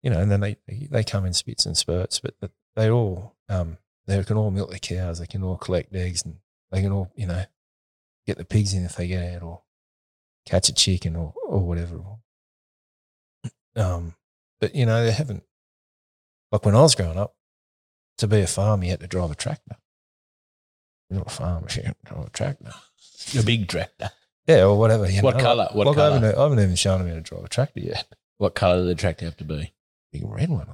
you 0.02 0.10
know, 0.10 0.20
and 0.20 0.30
then 0.30 0.40
they 0.40 0.56
they, 0.90 1.04
come 1.04 1.24
in 1.24 1.32
spits 1.32 1.66
and 1.66 1.76
spurts, 1.76 2.20
but 2.20 2.34
they 2.76 2.90
all 2.90 3.36
um 3.48 3.78
they 4.06 4.22
can 4.24 4.36
all 4.36 4.50
milk 4.50 4.70
the 4.70 4.78
cows. 4.78 5.18
They 5.18 5.26
can 5.26 5.42
all 5.42 5.56
collect 5.56 5.94
eggs, 5.94 6.24
and 6.24 6.36
they 6.70 6.82
can 6.82 6.92
all 6.92 7.10
you 7.16 7.26
know 7.26 7.44
get 8.26 8.38
the 8.38 8.44
pigs 8.44 8.74
in 8.74 8.84
if 8.84 8.96
they 8.96 9.08
get 9.08 9.34
out, 9.34 9.42
or 9.42 9.62
catch 10.46 10.68
a 10.68 10.74
chicken 10.74 11.16
or 11.16 11.34
or 11.46 11.60
whatever. 11.60 12.00
Um, 13.76 14.14
but 14.60 14.74
you 14.74 14.86
know 14.86 15.04
they 15.04 15.12
haven't 15.12 15.44
like 16.50 16.64
when 16.64 16.74
I 16.74 16.80
was 16.82 16.94
growing 16.94 17.18
up, 17.18 17.34
to 18.18 18.26
be 18.26 18.40
a 18.40 18.46
farmer, 18.46 18.84
you 18.84 18.90
had 18.90 19.00
to 19.00 19.06
drive 19.06 19.30
a 19.30 19.34
tractor. 19.34 19.76
You're 21.10 21.18
not 21.18 21.28
a 21.28 21.30
farmer, 21.30 21.66
you 21.74 21.82
had 21.82 21.96
to 22.04 22.14
drive 22.14 22.26
a 22.26 22.30
tractor. 22.30 22.72
A 23.38 23.42
big 23.42 23.68
tractor. 23.68 24.10
Yeah, 24.46 24.64
or 24.64 24.78
whatever. 24.78 25.10
You 25.10 25.20
What 25.20 25.36
know, 25.36 25.42
colour? 25.42 25.68
What 25.72 25.86
like 25.86 25.96
I, 25.96 26.00
colour? 26.00 26.14
haven't, 26.14 26.38
I 26.38 26.42
haven't 26.42 26.58
even 26.60 26.76
shown 26.76 27.00
them 27.00 27.08
how 27.08 27.14
to 27.16 27.20
drive 27.20 27.44
a 27.44 27.48
tractor 27.48 27.80
yet. 27.80 28.06
What 28.38 28.54
colour 28.54 28.76
does 28.76 28.86
the 28.86 28.94
tractor 28.94 29.26
have 29.26 29.36
to 29.38 29.44
be? 29.44 29.72
Big 30.12 30.22
red 30.24 30.48
one, 30.48 30.66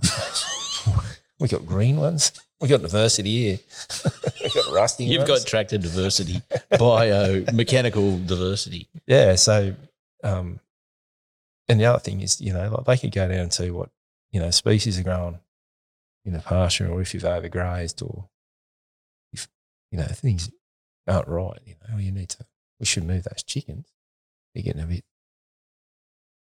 we 1.41 1.49
got 1.49 1.67
green 1.67 1.97
ones. 1.97 2.33
We 2.61 2.69
got 2.69 2.83
diversity 2.83 3.31
here. 3.31 3.59
we 4.43 4.51
got 4.51 4.73
rusty 4.73 5.05
You've 5.05 5.29
ones. 5.29 5.41
got 5.41 5.47
tractor 5.47 5.77
diversity, 5.77 6.41
bio, 6.79 7.45
mechanical 7.53 8.19
diversity. 8.19 8.89
Yeah. 9.07 9.35
So, 9.35 9.75
um, 10.23 10.61
and 11.69 11.81
the 11.81 11.87
other 11.87 11.99
thing 11.99 12.21
is, 12.21 12.41
you 12.41 12.53
know, 12.53 12.71
like 12.71 12.87
they 12.87 12.97
could 12.97 13.15
go 13.15 13.29
down 13.29 13.39
and 13.39 13.53
see 13.53 13.71
what, 13.71 13.91
you 14.31 14.41
know, 14.41 14.51
species 14.51 14.99
are 14.99 15.03
growing 15.03 15.41
in 16.25 16.33
the 16.33 16.39
pasture 16.39 16.89
or 16.89 17.01
if 17.03 17.13
you've 17.13 17.25
overgrazed 17.25 18.03
or 18.03 18.29
if, 19.33 19.49
you 19.91 19.99
know, 19.99 20.05
things 20.05 20.51
aren't 21.07 21.29
right, 21.29 21.59
you 21.67 21.75
know, 21.89 21.99
you 21.99 22.13
need 22.13 22.31
to, 22.31 22.47
we 22.79 22.87
should 22.87 23.05
move 23.05 23.25
those 23.25 23.43
chickens. 23.43 23.93
They're 24.55 24.63
getting 24.63 24.83
a 24.83 24.87
bit, 24.87 25.05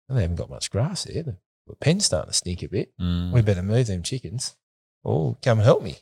they 0.10 0.22
haven't 0.22 0.38
got 0.38 0.50
much 0.50 0.72
grass 0.72 1.04
there. 1.04 1.38
The 1.68 1.76
pen's 1.76 2.06
starting 2.06 2.32
to 2.32 2.38
sneak 2.38 2.64
a 2.64 2.68
bit. 2.68 2.94
Mm. 3.00 3.32
We 3.32 3.42
better 3.42 3.64
move 3.64 3.88
them 3.88 4.04
chickens. 4.04 4.56
Oh, 5.06 5.38
come 5.42 5.60
help 5.60 5.82
me. 5.84 5.98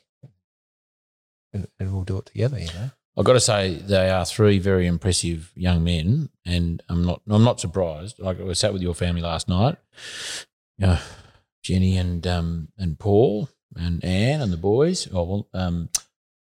And, 1.53 1.67
and 1.79 1.93
we'll 1.93 2.03
do 2.03 2.17
it 2.17 2.25
together, 2.27 2.59
you 2.59 2.67
know. 2.67 2.91
I've 3.17 3.23
got 3.25 3.33
to 3.33 3.39
say 3.39 3.75
they 3.75 4.09
are 4.09 4.25
three 4.25 4.59
very 4.59 4.87
impressive 4.87 5.51
young 5.55 5.83
men, 5.85 6.29
and 6.45 6.83
I'm 6.89 7.05
not 7.05 7.21
I'm 7.29 7.45
not 7.45 7.61
surprised. 7.61 8.19
Like 8.19 8.41
I 8.41 8.51
sat 8.53 8.73
with 8.73 8.81
your 8.81 8.93
family 8.93 9.21
last 9.21 9.47
night, 9.47 9.77
you 10.77 10.87
know, 10.87 10.99
Jenny 11.63 11.97
and 11.97 12.27
um 12.27 12.67
and 12.77 12.99
Paul 12.99 13.47
and 13.77 14.03
Anne 14.03 14.41
and 14.41 14.51
the 14.51 14.57
boys. 14.57 15.07
Oh 15.13 15.23
well, 15.23 15.47
um, 15.53 15.87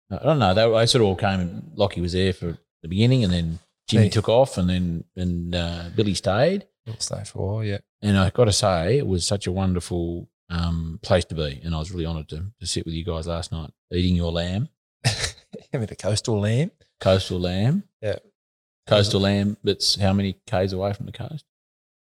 I 0.09 0.17
don't 0.23 0.39
know. 0.39 0.55
They, 0.55 0.67
they 0.67 0.85
sort 0.87 1.03
of 1.03 1.07
all 1.09 1.15
came 1.15 1.39
and 1.41 1.71
Lockie 1.75 2.01
was 2.01 2.13
there 2.13 2.33
for 2.33 2.57
the 2.81 2.87
beginning, 2.87 3.23
and 3.23 3.31
then 3.31 3.59
Jimmy 3.87 4.05
Yeah. 4.05 4.09
took 4.11 4.29
off, 4.29 4.57
and 4.57 4.67
then 4.67 5.03
and 5.15 5.53
uh, 5.53 5.83
Billy 5.95 6.15
stayed. 6.15 6.65
It'll 6.87 6.99
stay 6.99 7.23
for 7.23 7.37
a 7.39 7.45
while, 7.45 7.63
yeah. 7.63 7.77
And 8.03 8.17
I've 8.17 8.33
got 8.33 8.45
to 8.45 8.51
say, 8.51 8.97
it 8.97 9.07
was 9.07 9.25
such 9.25 9.47
a 9.47 9.51
wonderful 9.51 10.29
um, 10.49 10.99
place 11.01 11.25
to 11.25 11.35
be, 11.35 11.61
and 11.63 11.73
I 11.73 11.79
was 11.79 11.91
really 11.91 12.05
honoured 12.05 12.29
to 12.29 12.45
to 12.59 12.67
sit 12.67 12.85
with 12.85 12.93
you 12.93 13.03
guys 13.05 13.25
last 13.27 13.51
night, 13.51 13.71
eating 13.91 14.15
your 14.15 14.31
lamb, 14.31 14.69
Give 15.71 15.81
me 15.81 15.85
the 15.87 15.95
coastal 15.95 16.39
lamb. 16.39 16.71
coastal 16.99 17.39
lamb. 17.39 17.83
Yeah. 18.01 18.17
Coastal 18.87 19.21
lamb 19.21 19.55
that's 19.63 19.95
how 19.95 20.11
many 20.13 20.37
k's 20.45 20.73
away 20.73 20.91
from 20.93 21.05
the 21.05 21.11
coast? 21.13 21.45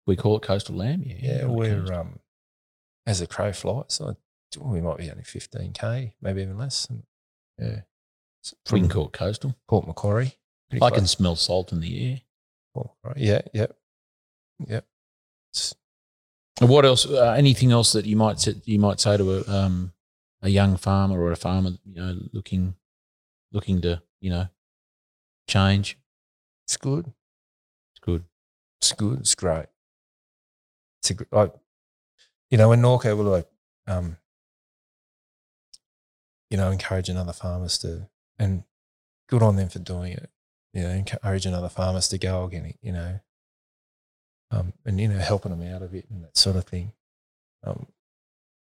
We 0.08 0.16
call 0.16 0.38
it 0.38 0.42
coastal 0.44 0.76
lamb. 0.76 1.04
Yeah, 1.06 1.16
Yeah, 1.22 1.46
we're 1.46 1.94
um, 1.94 2.20
as 3.06 3.20
a 3.22 3.28
crow 3.28 3.52
flies, 3.52 4.00
I, 4.02 4.14
we 4.58 4.80
might 4.82 4.98
be 4.98 5.12
only 5.12 5.24
fifteen 5.24 5.74
k, 5.74 6.16
maybe 6.22 6.42
even 6.42 6.58
less. 6.58 6.88
Yeah, 7.60 7.82
It's 8.42 8.54
we 8.72 8.80
can 8.80 8.88
call 8.90 9.08
it 9.08 9.12
coastal. 9.14 9.56
Port 9.68 9.86
Macquarie. 9.86 10.38
I 10.82 10.90
can 10.92 11.06
smell 11.08 11.36
salt 11.36 11.74
in 11.74 11.82
the 11.82 12.12
air. 12.12 12.22
Port 12.74 12.90
Macquarie. 13.04 13.28
Yeah, 13.28 13.42
yeah, 13.54 13.68
yeah. 14.66 14.82
It's, 15.52 15.76
What 16.60 16.86
else? 16.86 17.06
Uh, 17.06 17.36
anything 17.38 17.72
else 17.72 17.94
that 17.94 18.06
you 18.06 18.16
might 18.16 18.40
say, 18.40 18.56
you 18.66 18.80
might 18.80 19.00
say 19.00 19.18
to 19.18 19.38
a 19.38 19.44
um, 19.48 19.94
a 20.42 20.50
young 20.50 20.78
farmer 20.78 21.20
or 21.20 21.32
a 21.32 21.36
farmer, 21.38 21.72
you 21.86 22.02
know, 22.02 22.20
looking 22.34 22.76
looking 23.52 23.82
to 23.82 24.02
you 24.20 24.30
know 24.30 24.48
change? 25.48 25.98
it's 26.70 26.78
good. 26.78 27.08
It's 27.08 28.00
good. 28.00 28.24
It's 28.80 28.92
good. 28.94 29.20
It's 29.22 29.34
great. 29.34 29.66
It's 31.02 31.10
a 31.10 31.14
gr- 31.16 31.24
like, 31.32 31.52
you 32.52 32.60
know, 32.60 32.70
when 32.70 32.84
Norco 32.84 33.18
will 33.18 33.26
like, 33.26 33.48
um, 33.88 34.18
you 36.52 36.58
know, 36.58 36.70
encouraging 36.70 37.18
other 37.18 37.34
farmers 37.34 37.80
to, 37.80 38.08
and 38.38 38.66
good 39.28 39.42
on 39.42 39.56
them 39.56 39.70
for 39.70 39.80
doing 39.80 40.14
it. 40.14 40.30
You 40.72 40.84
know, 40.84 40.90
encouraging 40.90 41.56
other 41.56 41.70
farmers 41.70 42.08
to 42.10 42.20
go 42.20 42.44
again. 42.44 42.76
You 42.84 42.92
know, 42.92 43.20
um, 44.52 44.74
and 44.86 45.00
you 45.00 45.08
know, 45.08 45.20
helping 45.20 45.52
them 45.52 45.74
out 45.74 45.82
of 45.82 45.94
it 45.94 46.06
and 46.10 46.24
that 46.24 46.38
sort 46.38 46.56
of 46.56 46.66
thing. 46.66 46.92
Um, 47.64 47.88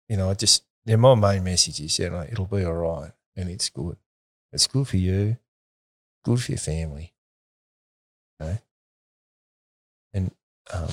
you 0.09 0.17
know, 0.17 0.29
I 0.29 0.33
just, 0.33 0.63
yeah, 0.85 0.95
my 0.95 1.15
main 1.15 1.43
message 1.43 1.79
is, 1.79 1.99
you 1.99 2.09
know, 2.09 2.25
it'll 2.29 2.45
be 2.45 2.63
all 2.63 2.73
right 2.73 3.11
and 3.35 3.49
it's 3.49 3.69
good. 3.69 3.97
It's 4.51 4.67
good 4.67 4.87
for 4.87 4.97
you, 4.97 5.37
good 6.23 6.41
for 6.41 6.51
your 6.51 6.59
family. 6.59 7.13
You 8.39 8.45
know? 8.45 8.57
And 10.13 10.31
um, 10.73 10.89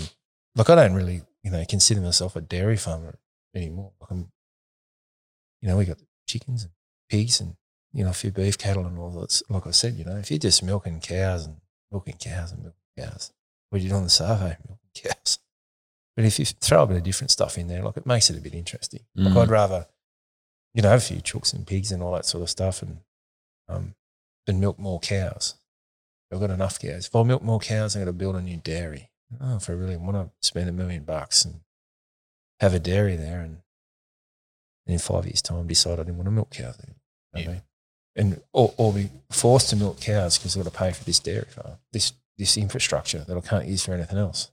like 0.56 0.68
I 0.68 0.74
don't 0.74 0.94
really, 0.94 1.22
you 1.42 1.50
know, 1.50 1.64
consider 1.68 2.00
myself 2.00 2.36
a 2.36 2.40
dairy 2.40 2.76
farmer 2.76 3.18
anymore. 3.54 3.92
Like 4.00 4.10
I'm, 4.10 4.32
you 5.60 5.68
know, 5.68 5.76
we 5.76 5.84
got 5.84 5.98
chickens 6.26 6.64
and 6.64 6.72
pigs 7.08 7.40
and 7.40 7.56
you 7.92 8.04
know 8.04 8.10
a 8.10 8.14
few 8.14 8.30
beef 8.30 8.58
cattle 8.58 8.86
and 8.86 8.98
all 8.98 9.10
that. 9.10 9.42
Like 9.48 9.66
I 9.66 9.70
said, 9.70 9.94
you 9.94 10.04
know, 10.04 10.16
if 10.16 10.30
you're 10.30 10.38
just 10.38 10.62
milking 10.62 11.00
cows 11.00 11.46
and 11.46 11.56
milking 11.90 12.16
cows 12.16 12.52
and 12.52 12.62
milking 12.62 12.80
cows, 12.98 13.32
what 13.70 13.80
are 13.80 13.82
you 13.82 13.88
doing 13.88 13.98
on 13.98 14.04
the 14.04 14.10
survey? 14.10 14.56
But 16.16 16.24
if 16.26 16.38
you 16.38 16.44
throw 16.44 16.82
a 16.82 16.86
bit 16.86 16.98
of 16.98 17.02
different 17.02 17.30
stuff 17.30 17.56
in 17.56 17.68
there, 17.68 17.82
like 17.82 17.96
it 17.96 18.06
makes 18.06 18.28
it 18.30 18.36
a 18.36 18.40
bit 18.40 18.54
interesting. 18.54 19.00
Like 19.14 19.32
Mm. 19.34 19.42
I'd 19.42 19.50
rather, 19.50 19.86
you 20.74 20.82
know, 20.82 20.90
have 20.90 20.98
a 21.00 21.04
few 21.04 21.20
chooks 21.22 21.52
and 21.54 21.66
pigs 21.66 21.90
and 21.90 22.02
all 22.02 22.12
that 22.12 22.26
sort 22.26 22.42
of 22.42 22.50
stuff, 22.50 22.82
and 22.82 22.98
um, 23.68 23.94
than 24.46 24.60
milk 24.60 24.78
more 24.78 25.00
cows. 25.00 25.54
I've 26.32 26.40
got 26.40 26.50
enough 26.50 26.78
cows. 26.78 27.06
If 27.06 27.14
I 27.16 27.22
milk 27.22 27.42
more 27.42 27.60
cows, 27.60 27.94
I'm 27.94 28.00
going 28.00 28.06
to 28.06 28.18
build 28.18 28.36
a 28.36 28.42
new 28.42 28.56
dairy. 28.56 29.10
Oh, 29.40 29.56
if 29.56 29.68
I 29.70 29.72
really 29.74 29.96
want 29.96 30.16
to 30.16 30.30
spend 30.46 30.68
a 30.68 30.72
million 30.72 31.04
bucks 31.04 31.44
and 31.44 31.60
have 32.60 32.74
a 32.74 32.78
dairy 32.78 33.16
there, 33.16 33.40
and 33.40 33.58
in 34.86 34.98
five 34.98 35.24
years' 35.26 35.42
time 35.42 35.66
decide 35.66 35.94
I 35.98 36.02
didn't 36.04 36.16
want 36.16 36.26
to 36.26 36.32
milk 36.32 36.50
cows, 36.50 36.76
you 36.86 36.94
know 36.94 37.40
Yeah. 37.40 37.44
I 37.44 37.52
mean? 37.52 37.62
and 38.14 38.42
or, 38.52 38.74
or 38.76 38.92
be 38.92 39.10
forced 39.30 39.70
to 39.70 39.76
milk 39.76 40.00
cows 40.00 40.36
because 40.36 40.54
I've 40.56 40.64
got 40.64 40.72
to 40.72 40.78
pay 40.78 40.92
for 40.92 41.04
this 41.04 41.18
dairy 41.18 41.46
farm, 41.48 41.78
this 41.92 42.12
this 42.36 42.56
infrastructure 42.58 43.24
that 43.26 43.36
I 43.36 43.40
can't 43.40 43.66
use 43.66 43.84
for 43.84 43.92
anything 43.94 44.18
else. 44.18 44.50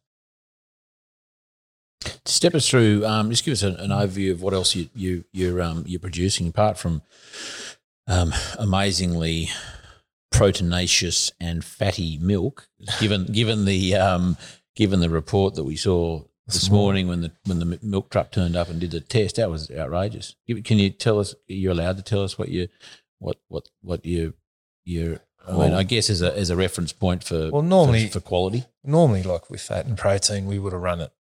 Step 2.26 2.56
us 2.56 2.70
through. 2.70 3.06
Um, 3.06 3.30
just 3.30 3.44
give 3.44 3.52
us 3.52 3.64
an, 3.64 3.76
an 3.76 3.90
overview 3.90 4.32
of 4.32 4.42
what 4.42 4.54
else 4.54 4.76
you 4.76 4.90
you 4.96 5.26
you're 5.32 5.62
um, 5.62 5.84
you're 5.88 6.00
producing 6.00 6.48
apart 6.48 6.78
from 6.78 7.02
um, 8.08 8.34
amazingly 8.58 9.50
proteinaceous 10.34 11.32
and 11.40 11.64
fatty 11.64 12.18
milk. 12.20 12.68
Given 13.00 13.26
given 13.26 13.66
the 13.66 13.96
um, 13.96 14.38
given 14.76 15.00
the 15.02 15.10
report 15.10 15.56
that 15.56 15.64
we 15.64 15.76
saw 15.76 16.24
this 16.48 16.70
morning 16.70 17.08
when 17.08 17.22
the 17.22 17.32
when 17.46 17.60
the 17.60 17.80
milk 17.82 18.10
truck 18.10 18.32
turned 18.32 18.56
up 18.56 18.70
and 18.70 18.80
did 18.80 18.92
the 18.92 19.02
test, 19.02 19.36
that 19.36 19.50
was 19.50 19.70
outrageous. 19.70 20.36
Can 20.64 20.78
you 20.78 20.90
tell 20.90 21.20
us? 21.20 21.36
You're 21.48 21.72
allowed 21.74 21.98
to 21.98 22.04
tell 22.04 22.24
us 22.24 22.38
what 22.38 22.50
you 22.50 22.70
what 23.20 23.38
what 23.50 23.68
what 23.82 24.06
you 24.06 24.34
you. 24.86 25.20
I 25.46 25.52
mean, 25.52 25.60
Well- 25.60 25.76
I 25.76 25.84
guess 25.84 26.10
as 26.10 26.22
a 26.22 26.36
as 26.38 26.50
a 26.50 26.56
reference 26.56 26.94
point 26.94 27.24
for 27.24 27.50
Well, 27.52 27.62
normally- 27.62 28.08
for, 28.08 28.20
for 28.20 28.26
quality. 28.26 28.64
normally 28.84 29.24
like 29.24 29.50
with 29.50 29.62
fat 29.62 29.86
and 29.86 29.98
protein, 29.98 30.46
we 30.46 30.60
would 30.60 30.74
have 30.74 30.82
run 30.82 31.02
it, 31.02 31.12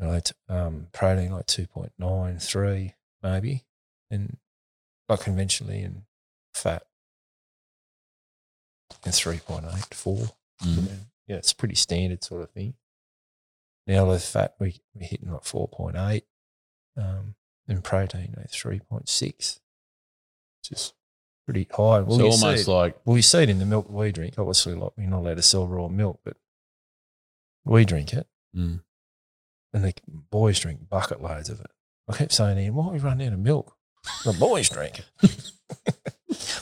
you 0.00 0.06
know, 0.06 0.20
um, 0.48 0.86
protein 0.92 1.32
like 1.32 1.46
2.9, 1.46 2.42
3 2.42 2.94
maybe, 3.22 3.64
and 4.10 4.36
like 5.08 5.20
conventionally 5.20 5.82
and 5.82 6.02
fat 6.54 6.82
and 9.04 9.12
3.8, 9.12 9.94
4. 9.94 10.16
Mm. 10.64 10.88
Yeah, 11.26 11.36
it's 11.36 11.52
pretty 11.52 11.74
standard 11.74 12.24
sort 12.24 12.42
of 12.42 12.50
thing. 12.50 12.74
Now 13.86 14.06
with 14.06 14.24
fat, 14.24 14.54
we, 14.58 14.80
we're 14.94 15.06
hitting 15.06 15.32
like 15.32 15.42
4.8 15.42 16.22
um, 16.96 17.34
and 17.68 17.84
protein 17.84 18.34
like 18.36 18.50
3.6, 18.50 19.20
which 19.20 19.58
is 20.70 20.92
pretty 21.44 21.66
high. 21.70 22.00
Well, 22.00 22.18
so 22.18 22.30
almost 22.30 22.68
like 22.68 22.96
well, 23.04 23.16
you 23.16 23.22
see 23.22 23.42
it 23.42 23.50
in 23.50 23.58
the 23.58 23.66
milk 23.66 23.90
we 23.90 24.12
drink. 24.12 24.34
Obviously, 24.38 24.74
like 24.74 24.92
we're 24.96 25.08
not 25.08 25.20
allowed 25.20 25.36
to 25.36 25.42
sell 25.42 25.66
raw 25.66 25.88
milk, 25.88 26.20
but 26.24 26.36
we 27.64 27.84
drink 27.84 28.12
it, 28.12 28.26
Mm. 28.56 28.82
And 29.72 29.84
the 29.84 29.94
boys 30.30 30.58
drink 30.60 30.88
bucket 30.88 31.22
loads 31.22 31.48
of 31.48 31.60
it. 31.60 31.70
I 32.08 32.16
kept 32.16 32.32
saying, 32.32 32.58
Ian, 32.58 32.74
why 32.74 32.84
don't 32.84 32.92
we 32.94 32.98
run 32.98 33.20
out 33.20 33.32
of 33.32 33.38
milk? 33.38 33.76
The 34.24 34.32
boys 34.32 34.68
drink 34.68 35.00
it. 35.22 35.52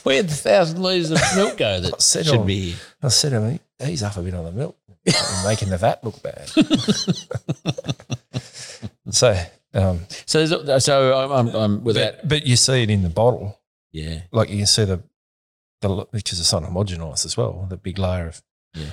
Where'd 0.02 0.28
the 0.28 0.34
thousand 0.34 0.82
litres 0.82 1.10
of 1.10 1.20
milk 1.36 1.56
go 1.56 1.80
that 1.80 2.02
said, 2.02 2.26
should 2.26 2.36
oh, 2.40 2.44
be 2.44 2.70
here? 2.70 2.76
I 3.02 3.08
said, 3.08 3.30
to 3.30 3.40
him, 3.40 3.60
he's 3.82 4.02
up 4.02 4.16
a 4.16 4.22
bit 4.22 4.34
on 4.34 4.44
the 4.44 4.52
milk, 4.52 4.76
and 5.06 5.14
making 5.46 5.68
the 5.70 5.78
vat 5.78 6.02
look 6.04 6.20
bad. 6.22 6.48
so, 9.10 9.36
um, 9.74 10.00
So, 10.26 10.46
there's, 10.46 10.84
so 10.84 11.18
I'm, 11.18 11.32
I'm, 11.48 11.54
I'm 11.54 11.84
with 11.84 11.96
that. 11.96 12.20
but, 12.22 12.28
but 12.28 12.46
you 12.46 12.56
see 12.56 12.82
it 12.82 12.90
in 12.90 13.02
the 13.02 13.08
bottle, 13.10 13.58
Yeah, 13.92 14.22
like 14.32 14.50
you 14.50 14.56
can 14.58 14.66
see 14.66 14.84
the 14.84 15.02
the 15.80 16.06
because 16.10 16.40
it's 16.40 16.52
not 16.52 16.64
homogenized 16.64 17.24
as 17.24 17.36
well, 17.36 17.66
the 17.68 17.76
big 17.76 17.98
layer 17.98 18.26
of 18.28 18.42
Yeah. 18.74 18.90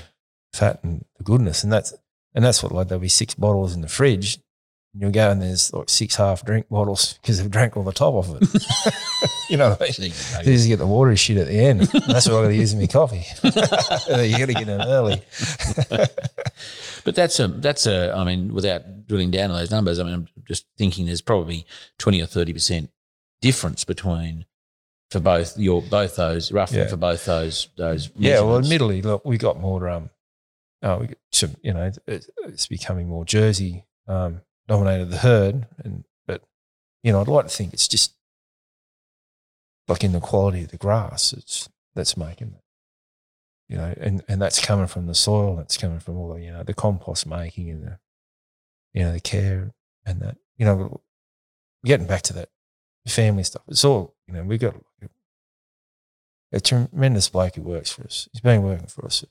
fat 0.54 0.80
and 0.84 1.04
the 1.18 1.24
goodness, 1.24 1.64
and 1.64 1.74
that's 1.74 1.94
and 2.36 2.45
that's 2.45 2.62
what 2.62 2.72
like 2.72 2.88
there'll 2.90 3.02
be 3.02 3.07
six 3.10 3.34
bottles 3.34 3.74
in 3.74 3.82
the 3.82 3.88
fridge, 3.88 4.36
and 4.94 5.02
you'll 5.02 5.12
go 5.12 5.32
and 5.32 5.41
there's 5.41 5.74
like 5.74 5.90
six 5.90 6.16
half 6.16 6.45
drink 6.45 6.68
bottles 6.70 7.18
because 7.22 7.41
they've 7.41 7.49
drank 7.49 7.76
all 7.76 7.84
the 7.84 7.91
top 7.91 8.14
off 8.14 8.30
of 8.30 8.41
it. 8.41 8.64
you 9.49 9.57
know, 9.57 9.70
what 9.72 9.82
I 9.82 10.02
mean? 10.02 10.12
you 10.12 10.53
just 10.53 10.68
get 10.68 10.78
the 10.78 10.86
watery 10.86 11.16
shit 11.16 11.38
at 11.38 11.48
the 11.48 11.60
end. 11.60 11.82
That's 11.82 12.28
what 12.30 12.38
I 12.38 12.41
got 12.44 12.48
to 12.49 12.56
use 12.56 12.74
in 12.74 12.80
my 12.80 12.88
coffee. 12.88 13.24
you 13.44 13.52
got 14.38 14.45
to 14.48 14.53
get 14.53 14.70
in 14.70 14.82
early. 14.82 15.22
but 17.03 17.16
that's 17.16 17.40
a 17.40 17.48
that's 17.48 17.86
a. 17.88 18.14
I 18.16 18.24
mean, 18.24 18.53
without 18.53 19.07
drilling 19.07 19.32
down 19.32 19.52
on 19.52 19.57
those 19.57 19.72
numbers, 19.72 19.99
I 19.99 20.03
mean, 20.03 20.14
I'm 20.14 20.28
just 20.48 20.66
thinking 20.78 21.06
there's 21.06 21.22
probably 21.22 21.66
twenty 21.98 22.22
or 22.22 22.26
thirty 22.26 22.53
percent 22.53 22.90
difference 23.41 23.84
between 23.84 24.45
for 25.12 25.20
both 25.20 25.57
your 25.57 25.82
both 25.82 26.16
those 26.16 26.52
roughly 26.52 26.80
Yeah. 26.80 26.88
for 26.88 26.98
both 26.98 27.26
those 27.26 27.70
those. 27.78 28.10
Yeah, 28.18 28.41
well, 28.41 28.57
admittedly, 28.57 29.02
look, 29.02 29.24
we 29.26 29.38
got 29.38 29.60
more. 29.60 29.88
Um, 29.90 30.10
we 30.94 31.07
got 31.07 31.56
you 31.64 31.74
know, 31.74 31.91
it, 32.06 32.30
it's 32.45 32.68
becoming 32.68 33.07
more 33.07 33.26
Jersey 33.26 33.86
um, 34.07 34.41
dominated 34.68 35.10
the 35.10 35.18
herd, 35.18 35.68
and 35.84 36.03
but 36.28 36.44
you 37.02 37.12
know, 37.12 37.22
I'd 37.22 37.28
like 37.28 37.48
to 37.48 37.52
think 37.52 37.74
it's 37.74 37.88
just 37.88 38.14
like 39.88 40.03
in 40.03 40.12
the 40.12 40.20
quality 40.20 40.64
of 40.64 40.70
the 40.70 40.78
grass. 40.78 41.34
It's 41.34 41.70
that's 41.95 42.16
making 42.16 42.49
it, 42.49 42.64
you 43.68 43.78
know, 43.78 43.94
and 43.99 44.24
and 44.28 44.40
that's 44.40 44.64
coming 44.64 44.88
from 44.88 45.07
the 45.07 45.16
soil. 45.16 45.56
That's 45.56 45.78
coming 45.78 45.99
from 45.99 46.18
all 46.18 46.34
the 46.34 46.41
you 46.41 46.52
know 46.52 46.64
the 46.64 46.74
compost 46.76 47.26
making 47.26 47.72
and 47.72 47.84
the 47.84 47.99
you 48.94 49.03
know 49.03 49.12
the 49.12 49.20
care 49.20 49.72
and 50.06 50.22
that 50.22 50.38
you 50.57 50.66
know 50.66 51.02
getting 51.84 52.07
back 52.07 52.22
to 52.24 52.34
that 52.34 52.49
family 53.07 53.44
stuff. 53.44 53.64
It's 53.68 53.84
all 53.84 54.14
you 54.28 54.36
know. 54.36 54.44
we've 54.44 54.60
got 54.60 54.76
a 56.52 56.60
tremendous 56.60 57.28
bloke 57.28 57.56
who 57.56 57.64
works 57.64 57.91
for 57.91 58.03
us. 58.03 58.30
He's 58.32 58.41
been 58.41 58.62
working 58.62 58.88
for 58.88 59.06
us 59.06 59.26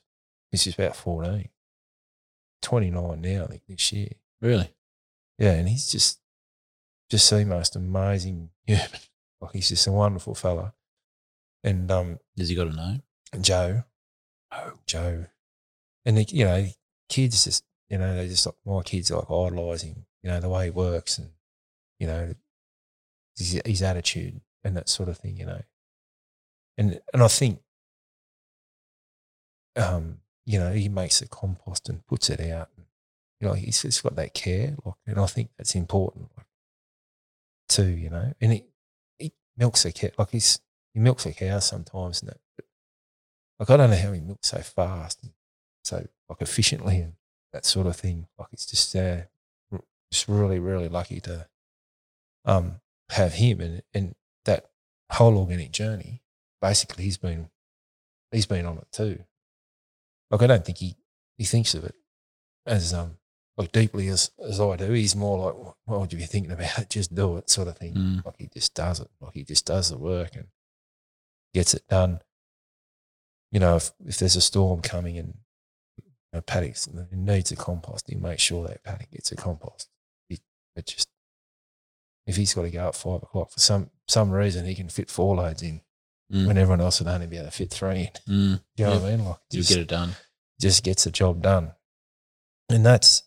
since 0.57 0.75
he's 0.75 0.85
about 0.85 0.95
14. 0.95 1.49
29 2.61 3.21
now, 3.21 3.43
I 3.43 3.47
think, 3.47 3.61
this 3.67 3.91
year. 3.91 4.09
really. 4.41 4.71
Yeah, 5.37 5.51
and 5.51 5.67
he's 5.67 5.91
just 5.91 6.19
just 7.09 7.29
the 7.29 7.45
most 7.45 7.75
amazing 7.75 8.49
human. 8.65 8.87
Like 9.41 9.51
he's 9.53 9.69
just 9.69 9.87
a 9.87 9.91
wonderful 9.91 10.33
fella. 10.33 10.73
And 11.63 11.91
um, 11.91 12.19
Has 12.37 12.49
he 12.49 12.55
got 12.55 12.67
a 12.67 12.75
name? 12.75 13.03
Joe, 13.41 13.83
oh 14.51 14.73
Joe, 14.87 15.25
and 16.05 16.17
the, 16.17 16.23
you 16.23 16.45
know 16.45 16.67
kids 17.09 17.43
just 17.43 17.63
you 17.89 17.97
know 17.97 18.15
they 18.15 18.27
just 18.27 18.45
like 18.45 18.55
my 18.65 18.81
kids 18.81 19.11
like 19.11 19.25
idolise 19.25 19.81
him. 19.81 20.05
You 20.23 20.29
know 20.29 20.39
the 20.39 20.49
way 20.49 20.65
he 20.65 20.71
works 20.71 21.17
and 21.17 21.31
you 21.99 22.07
know 22.07 22.33
his, 23.37 23.61
his 23.65 23.81
attitude 23.81 24.39
and 24.63 24.77
that 24.77 24.87
sort 24.87 25.09
of 25.09 25.17
thing. 25.17 25.35
You 25.37 25.47
know, 25.47 25.61
and 26.77 27.01
and 27.13 27.21
I 27.21 27.27
think 27.27 27.59
um 29.75 30.19
you 30.45 30.59
know 30.59 30.71
he 30.71 30.89
makes 30.89 31.19
the 31.19 31.27
compost 31.27 31.89
and 31.89 32.05
puts 32.05 32.29
it 32.29 32.39
out. 32.39 32.69
You 33.39 33.47
know 33.47 33.53
he's, 33.53 33.81
he's 33.81 34.01
got 34.01 34.15
that 34.15 34.33
care, 34.33 34.75
like, 34.85 34.95
and 35.05 35.19
I 35.19 35.25
think 35.25 35.49
that's 35.57 35.75
important 35.75 36.29
like, 36.37 36.45
too. 37.67 37.87
You 37.87 38.09
know, 38.09 38.33
and 38.39 38.53
he 38.53 38.65
he 39.17 39.33
milks 39.57 39.85
a 39.85 39.91
cow 39.91 40.09
like 40.17 40.31
he's 40.31 40.59
he 40.93 40.99
milks 40.99 41.25
a 41.25 41.33
cow 41.33 41.59
sometimes 41.59 42.21
and 42.21 42.29
that. 42.29 42.39
But 42.55 42.65
like 43.59 43.69
I 43.69 43.77
don't 43.77 43.89
know 43.89 43.97
how 43.97 44.13
he 44.13 44.21
milks 44.21 44.49
so 44.49 44.59
fast 44.59 45.23
and 45.23 45.33
so 45.83 46.07
like 46.29 46.41
efficiently 46.41 47.01
and 47.01 47.13
that 47.53 47.65
sort 47.65 47.87
of 47.87 47.95
thing. 47.95 48.27
Like 48.37 48.49
it's 48.53 48.65
just 48.65 48.95
uh, 48.95 49.21
just 50.11 50.27
really 50.27 50.59
really 50.59 50.89
lucky 50.89 51.19
to 51.21 51.47
um 52.45 52.81
have 53.09 53.33
him 53.33 53.59
and 53.61 53.81
and 53.93 54.15
that 54.45 54.69
whole 55.11 55.37
organic 55.37 55.71
journey. 55.71 56.21
Basically, 56.61 57.03
he's 57.03 57.17
been 57.17 57.49
he's 58.31 58.45
been 58.45 58.65
on 58.65 58.77
it 58.77 58.87
too. 58.91 59.23
Like 60.31 60.41
I 60.41 60.47
don't 60.47 60.65
think 60.65 60.79
he 60.79 60.95
he 61.37 61.43
thinks 61.43 61.73
of 61.73 61.83
it 61.83 61.95
as 62.65 62.93
um 62.93 63.17
like 63.57 63.71
deeply 63.71 64.07
as 64.07 64.31
as 64.39 64.59
I 64.59 64.75
do. 64.75 64.91
He's 64.91 65.15
more 65.15 65.45
like, 65.45 65.75
what 65.85 65.99
would 66.01 66.13
you 66.13 66.19
be 66.19 66.25
thinking 66.25 66.51
about? 66.51 66.89
Just 66.89 67.13
do 67.13 67.37
it, 67.37 67.49
sort 67.49 67.67
of 67.67 67.77
thing. 67.77 67.93
Mm. 67.93 68.25
Like 68.25 68.35
he 68.37 68.49
just 68.53 68.73
does 68.73 68.99
it. 68.99 69.09
Like 69.21 69.33
he 69.33 69.43
just 69.43 69.65
does 69.65 69.89
the 69.89 69.97
work 69.97 70.35
and 70.35 70.47
gets 71.53 71.73
it 71.73 71.87
done. 71.87 72.19
You 73.51 73.59
know, 73.59 73.77
if 73.77 73.91
if 74.05 74.17
there's 74.17 74.35
a 74.35 74.41
storm 74.41 74.81
coming 74.81 75.17
and 75.17 75.35
you 75.97 76.11
know, 76.33 76.41
paddocks 76.41 76.87
and 76.87 76.99
it 76.99 77.13
needs 77.13 77.51
a 77.51 77.55
compost, 77.55 78.09
he 78.09 78.15
makes 78.15 78.41
sure 78.41 78.67
that 78.67 78.83
paddock 78.83 79.11
gets 79.11 79.31
a 79.31 79.35
compost. 79.35 79.89
He, 80.27 80.39
it 80.75 80.85
just 80.85 81.07
if 82.27 82.35
he's 82.35 82.53
got 82.53 82.63
to 82.63 82.71
go 82.71 82.87
at 82.87 82.95
five 82.95 83.23
o'clock 83.23 83.51
for 83.51 83.59
some 83.59 83.91
some 84.07 84.31
reason, 84.31 84.65
he 84.65 84.75
can 84.75 84.89
fit 84.89 85.09
four 85.09 85.35
loads 85.35 85.61
in 85.61 85.81
Mm. 86.33 86.47
when 86.47 86.57
everyone 86.57 86.81
else 86.81 86.99
would 86.99 87.07
only 87.07 87.27
be 87.27 87.37
able 87.37 87.45
to 87.45 87.51
fit 87.51 87.69
three 87.71 87.99
in. 88.27 88.33
Mm. 88.33 88.61
You 88.77 88.85
know 88.85 88.93
Yeah. 88.93 88.99
what 88.99 89.03
I 89.03 89.15
mean? 89.15 89.25
Like 89.25 89.37
You 89.51 89.63
get 89.63 89.77
it 89.77 89.87
done. 89.87 90.15
just 90.59 90.83
gets 90.83 91.03
the 91.03 91.11
job 91.11 91.41
done, 91.43 91.73
and 92.69 92.83
that's 92.85 93.23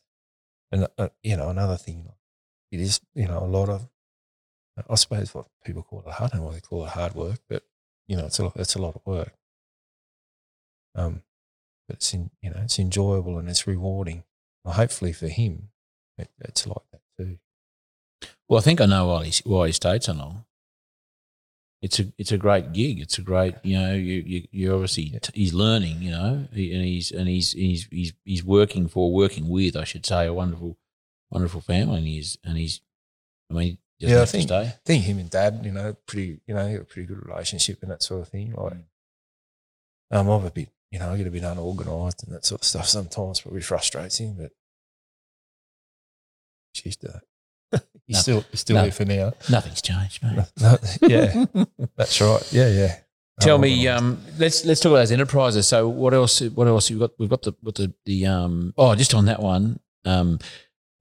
and 0.72 0.88
uh, 0.98 1.08
you 1.22 1.36
know 1.36 1.48
another 1.48 1.76
thing. 1.76 2.08
It 2.72 2.80
is 2.80 3.00
you 3.14 3.28
know 3.28 3.38
a 3.38 3.46
lot 3.46 3.68
of 3.68 3.88
I 4.88 4.94
suppose 4.96 5.32
what 5.34 5.46
people 5.64 5.82
call 5.84 6.00
it 6.06 6.10
hard. 6.12 6.32
I 6.32 6.36
don't 6.36 6.40
know 6.40 6.46
what 6.46 6.54
they 6.54 6.60
call 6.60 6.84
it 6.86 6.90
hard 6.90 7.14
work, 7.14 7.38
but 7.48 7.62
you 8.08 8.16
know 8.16 8.26
it's 8.26 8.38
a 8.40 8.44
lot, 8.44 8.56
it's 8.56 8.74
a 8.74 8.82
lot 8.82 8.96
of 8.96 9.02
work. 9.06 9.32
Um, 10.94 11.22
but 11.86 11.96
it's 11.98 12.12
in, 12.14 12.30
you 12.42 12.50
know 12.50 12.60
it's 12.62 12.78
enjoyable 12.78 13.38
and 13.38 13.48
it's 13.48 13.66
rewarding. 13.66 14.24
Well, 14.64 14.74
hopefully 14.74 15.12
for 15.12 15.28
him, 15.28 15.70
it, 16.16 16.30
it's 16.40 16.66
like 16.66 16.82
that 16.92 17.00
too. 17.16 17.38
Well, 18.48 18.58
I 18.58 18.62
think 18.62 18.80
I 18.80 18.86
know 18.86 19.06
why 19.06 19.26
he, 19.26 19.42
why 19.44 19.66
he 19.68 19.72
stayed 19.72 20.02
so 20.02 20.14
long. 20.14 20.44
It's 21.80 22.00
a 22.00 22.12
it's 22.18 22.32
a 22.32 22.38
great 22.38 22.72
gig. 22.72 22.98
It's 23.00 23.18
a 23.18 23.22
great 23.22 23.55
you 23.62 23.78
know 23.78 23.94
you 23.94 24.14
you 24.26 24.48
you 24.50 24.72
obviously 24.74 25.05
Yeah. 25.05 25.20
he's 25.32 25.55
learning 25.55 26.02
you 26.02 26.10
know 26.10 26.48
and 26.50 26.84
he's 26.84 27.12
and 27.12 27.28
he's 27.28 27.52
he's 27.52 27.86
he's 27.90 28.12
he's 28.24 28.42
working 28.44 28.88
for 28.88 29.12
working 29.12 29.48
with 29.48 29.76
I 29.76 29.84
should 29.84 30.05
say 30.05 30.26
a 30.26 30.32
wonderful 30.34 30.76
wonderful 31.30 31.60
family 31.60 31.98
and 31.98 32.06
he's 32.06 32.36
and 32.42 32.56
he's 32.59 32.80
I 33.50 33.55
mean 33.55 33.78
Yeah, 34.00 34.22
I 34.22 34.26
think- 34.26 34.48
stay. 34.48 34.59
I 34.60 34.74
think 34.84 35.05
him 35.05 35.18
and 35.18 35.30
dad, 35.30 35.60
you 35.64 35.70
know, 35.72 35.94
pretty, 36.06 36.40
you 36.46 36.55
know, 36.55 36.66
a 36.80 36.84
pretty 36.84 37.06
good 37.06 37.24
relationship 37.24 37.80
and 37.82 37.90
that 37.92 38.02
sort 38.02 38.22
of 38.22 38.28
thing. 38.28 38.52
Like, 38.55 38.74
um, 40.10 40.28
I'm 40.28 40.44
a 40.46 40.50
bit, 40.50 40.68
you 40.90 40.98
know, 40.98 41.12
I 41.12 41.16
get 41.16 41.26
a 41.26 41.30
bit 41.30 41.42
unorganised 41.44 42.24
and 42.24 42.34
that 42.34 42.44
sort 42.46 42.60
of 42.62 42.64
stuff 42.66 42.86
sometimes, 42.86 43.40
probably 43.40 43.60
frustrates 43.60 44.18
him, 44.18 44.34
but 44.38 44.52
she's 46.72 46.96
that. 46.98 47.22
He's 48.09 48.16
No, 48.16 48.20
still, 48.20 48.44
he's 48.51 48.60
still 48.60 48.76
no. 48.76 48.82
here 48.82 48.90
for 48.93 49.05
now. 49.05 49.32
Nothing's 49.48 49.80
changed, 49.80 50.22
mate. 50.24 50.44
No, 50.60 50.76
yeah, 51.02 51.44
that's 51.97 52.20
right. 52.20 52.52
Yeah, 52.52 52.68
yeah. 52.68 52.97
Tell 53.40 53.59
me, 53.59 53.86
um, 53.86 54.18
let's 54.36 54.64
let's 54.64 54.80
talk 54.80 54.90
about 54.90 54.98
those 54.98 55.12
enterprises. 55.12 55.68
So, 55.68 55.89
what 55.89 56.12
else? 56.12 56.40
What 56.40 56.66
else? 56.66 56.90
We've 56.90 56.98
got 56.98 57.12
we've 57.20 57.30
got 57.30 57.43
the 57.43 57.52
what 57.60 57.76
the 57.76 57.94
the 58.05 58.26
um. 58.26 58.74
Oh, 58.76 58.97
just 58.97 59.14
on 59.14 59.26
that 59.26 59.40
one, 59.40 59.78
um, 60.05 60.40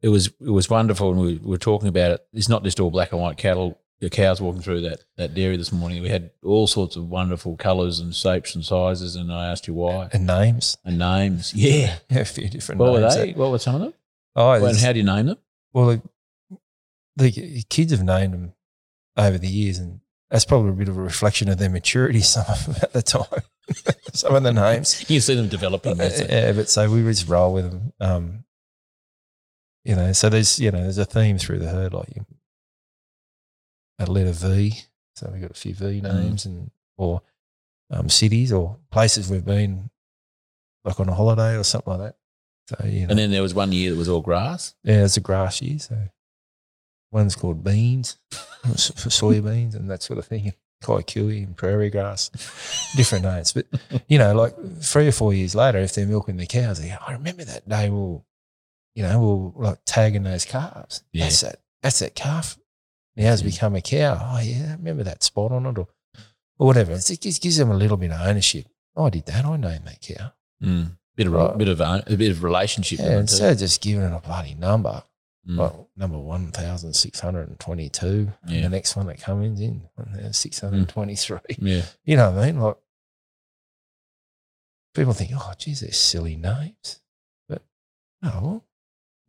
it 0.03 0.09
was 0.09 0.27
it 0.39 0.51
was 0.51 0.69
wonderful, 0.69 1.09
and 1.11 1.19
we 1.19 1.39
were 1.41 1.57
talking 1.57 1.88
about 1.88 2.11
it. 2.11 2.27
It's 2.34 2.47
not 2.47 2.63
just 2.63 2.79
all 2.79 2.91
black 2.91 3.11
and 3.11 3.19
white 3.19 3.38
cattle. 3.38 3.79
The 4.01 4.11
cows 4.11 4.39
walking 4.39 4.61
through 4.61 4.81
that 4.81 4.99
that 5.15 5.34
dairy 5.34 5.57
this 5.57 5.71
morning. 5.71 6.03
We 6.03 6.09
had 6.09 6.29
all 6.43 6.67
sorts 6.67 6.95
of 6.95 7.09
wonderful 7.09 7.55
colours 7.57 7.99
and 7.99 8.13
shapes 8.13 8.53
and 8.53 8.63
sizes, 8.63 9.15
and 9.15 9.34
I 9.34 9.47
asked 9.47 9.67
you 9.67 9.73
why 9.73 10.09
and 10.13 10.27
names. 10.27 10.77
and 10.85 10.99
names. 10.99 11.51
Yeah, 11.55 11.95
Yeah, 12.11 12.19
a 12.19 12.25
few 12.25 12.47
different 12.47 12.79
what 12.79 12.91
were 12.91 12.99
names. 13.01 13.15
they? 13.15 13.31
What 13.34 13.49
were 13.49 13.57
some 13.57 13.73
of 13.73 13.81
them? 13.81 13.93
Oh, 14.35 14.51
and 14.51 14.77
how 14.77 14.93
do 14.93 14.99
you 14.99 15.05
name 15.05 15.25
them? 15.25 15.38
Well, 15.73 15.99
the, 17.18 17.64
kids 17.69 17.91
have 17.91 18.03
named 18.03 18.34
them 18.34 18.53
over 19.18 19.38
the 19.38 19.48
years, 19.48 19.77
and 19.80 19.99
that's 20.30 20.45
probably 20.45 20.69
a 20.69 20.73
bit 20.73 20.89
of 20.89 20.98
a 20.98 21.02
reflection 21.02 21.49
of 21.49 21.57
their 21.57 21.69
maturity. 21.69 22.22
Some 22.22 22.45
of 22.48 22.65
them 22.65 22.76
at 22.81 22.94
the 22.94 23.02
time, 23.02 23.41
some 24.14 24.35
of 24.35 24.44
the 24.44 24.53
names. 24.53 25.10
You 25.10 25.19
see 25.19 25.35
them 25.35 25.49
developing. 25.49 25.98
that's. 25.98 26.22
Yeah, 26.22 26.52
but 26.53 26.69
so 26.69 26.89
we 26.89 27.02
just 27.03 27.27
roll 27.27 27.53
with 27.53 27.69
them. 27.69 27.94
Um, 27.99 28.44
you 29.84 29.95
know, 29.95 30.11
so 30.14 30.30
there's 30.30 30.60
you 30.60 30.72
know 30.72 30.81
there's 30.81 30.98
a 30.98 31.06
theme 31.06 31.38
through 31.38 31.60
the 31.60 31.69
herd, 31.69 31.94
like 31.94 32.15
you, 32.15 32.26
a 33.99 34.06
letter 34.06 34.31
V. 34.31 34.73
So 35.15 35.30
we've 35.31 35.41
got 35.41 35.52
a 35.52 35.56
few 35.56 35.73
V 35.73 36.02
names 36.02 36.45
and 36.45 36.72
or 36.98 37.22
um, 37.89 38.10
cities 38.10 38.52
or 38.52 38.77
places 38.91 39.30
we've 39.31 39.45
been, 39.45 39.89
like 40.85 40.99
on 40.99 41.10
a 41.10 41.14
holiday 41.14 41.56
or 41.56 41.64
something 41.64 41.91
like 41.98 42.02
that. 42.02 42.15
So 42.80 42.85
you 42.85 43.02
know, 43.02 43.07
And 43.11 43.19
then 43.19 43.31
there 43.31 43.41
was 43.41 43.53
one 43.53 43.72
year 43.72 43.91
that 43.91 43.98
was 43.98 44.10
all 44.10 44.22
grass. 44.22 44.76
yeah, 44.84 45.03
it's 45.06 45.18
a 45.18 45.22
grass 45.22 45.61
year. 45.61 45.80
So 45.80 45.98
one's 47.18 47.35
called 47.35 47.64
beans 47.64 48.18
for 48.31 49.10
soybeans 49.10 49.76
and 49.76 49.89
that 49.89 50.03
sort 50.03 50.19
of 50.19 50.26
thing. 50.26 50.53
Kikuyu 50.84 51.44
and 51.44 51.57
prairie 51.57 51.89
grass, 51.89 52.30
different 52.95 53.26
names. 53.26 53.52
But, 53.52 53.65
you 54.07 54.19
know, 54.19 54.35
like 54.35 54.53
three 54.81 55.07
or 55.07 55.11
four 55.11 55.34
years 55.34 55.56
later, 55.56 55.80
if 55.80 55.95
they're 55.95 56.06
milking 56.06 56.38
the 56.38 56.45
cows, 56.45 56.80
they 56.80 56.89
go, 56.89 56.98
I 57.06 57.14
remember 57.14 57.44
that 57.45 57.68
day 57.68 57.89
we'll, 57.89 58.23
you 58.94 59.02
know, 59.02 59.19
we'll 59.19 59.53
like 59.56 59.80
tagging 59.85 60.22
those 60.22 60.45
calves. 60.45 61.03
Yeah. 61.11 61.23
That's 61.26 61.41
that, 61.41 61.56
that's 61.81 61.99
that 61.99 62.14
calf. 62.14 62.57
Now 63.15 63.23
has 63.26 63.41
Yeah. 63.41 63.49
become 63.49 63.73
a 63.76 63.81
cow. 63.81 64.19
Oh, 64.22 64.39
yeah, 64.39 64.68
I 64.69 64.72
remember 64.73 65.03
that 65.03 65.23
spot 65.23 65.52
on 65.52 65.65
it 65.65 65.80
or, 65.80 65.88
or 66.60 66.68
whatever. 66.68 66.91
It's- 66.91 67.10
It 67.10 67.22
just 67.22 67.41
gives 67.41 67.57
them 67.57 67.72
a 67.72 67.76
little 67.76 67.98
bit 67.98 68.11
of 68.11 68.22
ownership. 68.22 68.68
I 68.95 69.10
did 69.10 69.26
that. 69.26 69.45
I 69.45 69.57
named 69.57 69.85
that 69.88 69.99
cow. 70.02 70.31
Mm. 70.64 70.91
Bit 71.15 71.26
of 71.27 71.34
Right. 71.34 71.57
bit 71.57 71.69
of 71.69 71.81
a 71.81 72.03
bit 72.15 72.30
of 72.30 72.44
relationship. 72.44 72.99
Yeah, 72.99 73.06
in 73.06 73.11
it 73.11 73.15
too. 73.15 73.19
instead 73.22 73.53
of 73.53 73.57
just 73.57 73.81
giving 73.81 74.03
it 74.03 74.14
a 74.15 74.19
bloody 74.19 74.53
number, 74.53 75.02
Mm. 75.47 75.57
well, 75.57 75.89
number 75.95 76.17
1,622. 76.19 78.31
Yeah. 78.47 78.55
And 78.55 78.63
the 78.65 78.69
next 78.69 78.95
one 78.97 79.07
that 79.07 79.21
comes 79.21 79.61
in, 79.61 79.81
623. 80.31 81.39
yeah. 81.59 81.83
You 82.03 82.17
know 82.17 82.31
what 82.31 82.43
I 82.43 82.45
mean? 82.47 82.59
Like, 82.59 82.75
people 84.93 85.13
think, 85.13 85.31
oh, 85.33 85.53
geez, 85.57 85.79
they're 85.81 85.91
silly 85.91 86.35
names. 86.35 86.99
But, 87.47 87.61
well, 88.21 88.63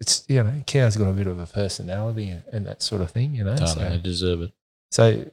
it's, 0.00 0.24
you 0.28 0.42
know, 0.42 0.62
cow's 0.66 0.96
got 0.96 1.08
a 1.08 1.12
bit 1.12 1.26
of 1.26 1.38
a 1.38 1.46
personality 1.46 2.30
and, 2.30 2.42
and 2.52 2.66
that 2.66 2.82
sort 2.82 3.02
of 3.02 3.10
thing, 3.12 3.34
you 3.34 3.44
know? 3.44 3.56
Totally, 3.56 3.88
they 3.90 3.98
deserve 3.98 4.42
it. 4.42 4.52
so 4.90 5.30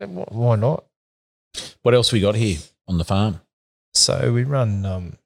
why 0.00 0.56
not? 0.56 0.84
What 1.82 1.94
else 1.94 2.12
we 2.12 2.20
got 2.20 2.36
here 2.36 2.58
on 2.86 2.98
the 2.98 3.04
farm? 3.04 3.40
So 3.94 4.32
we 4.32 4.44
run, 4.44 4.84
um, 4.86 5.16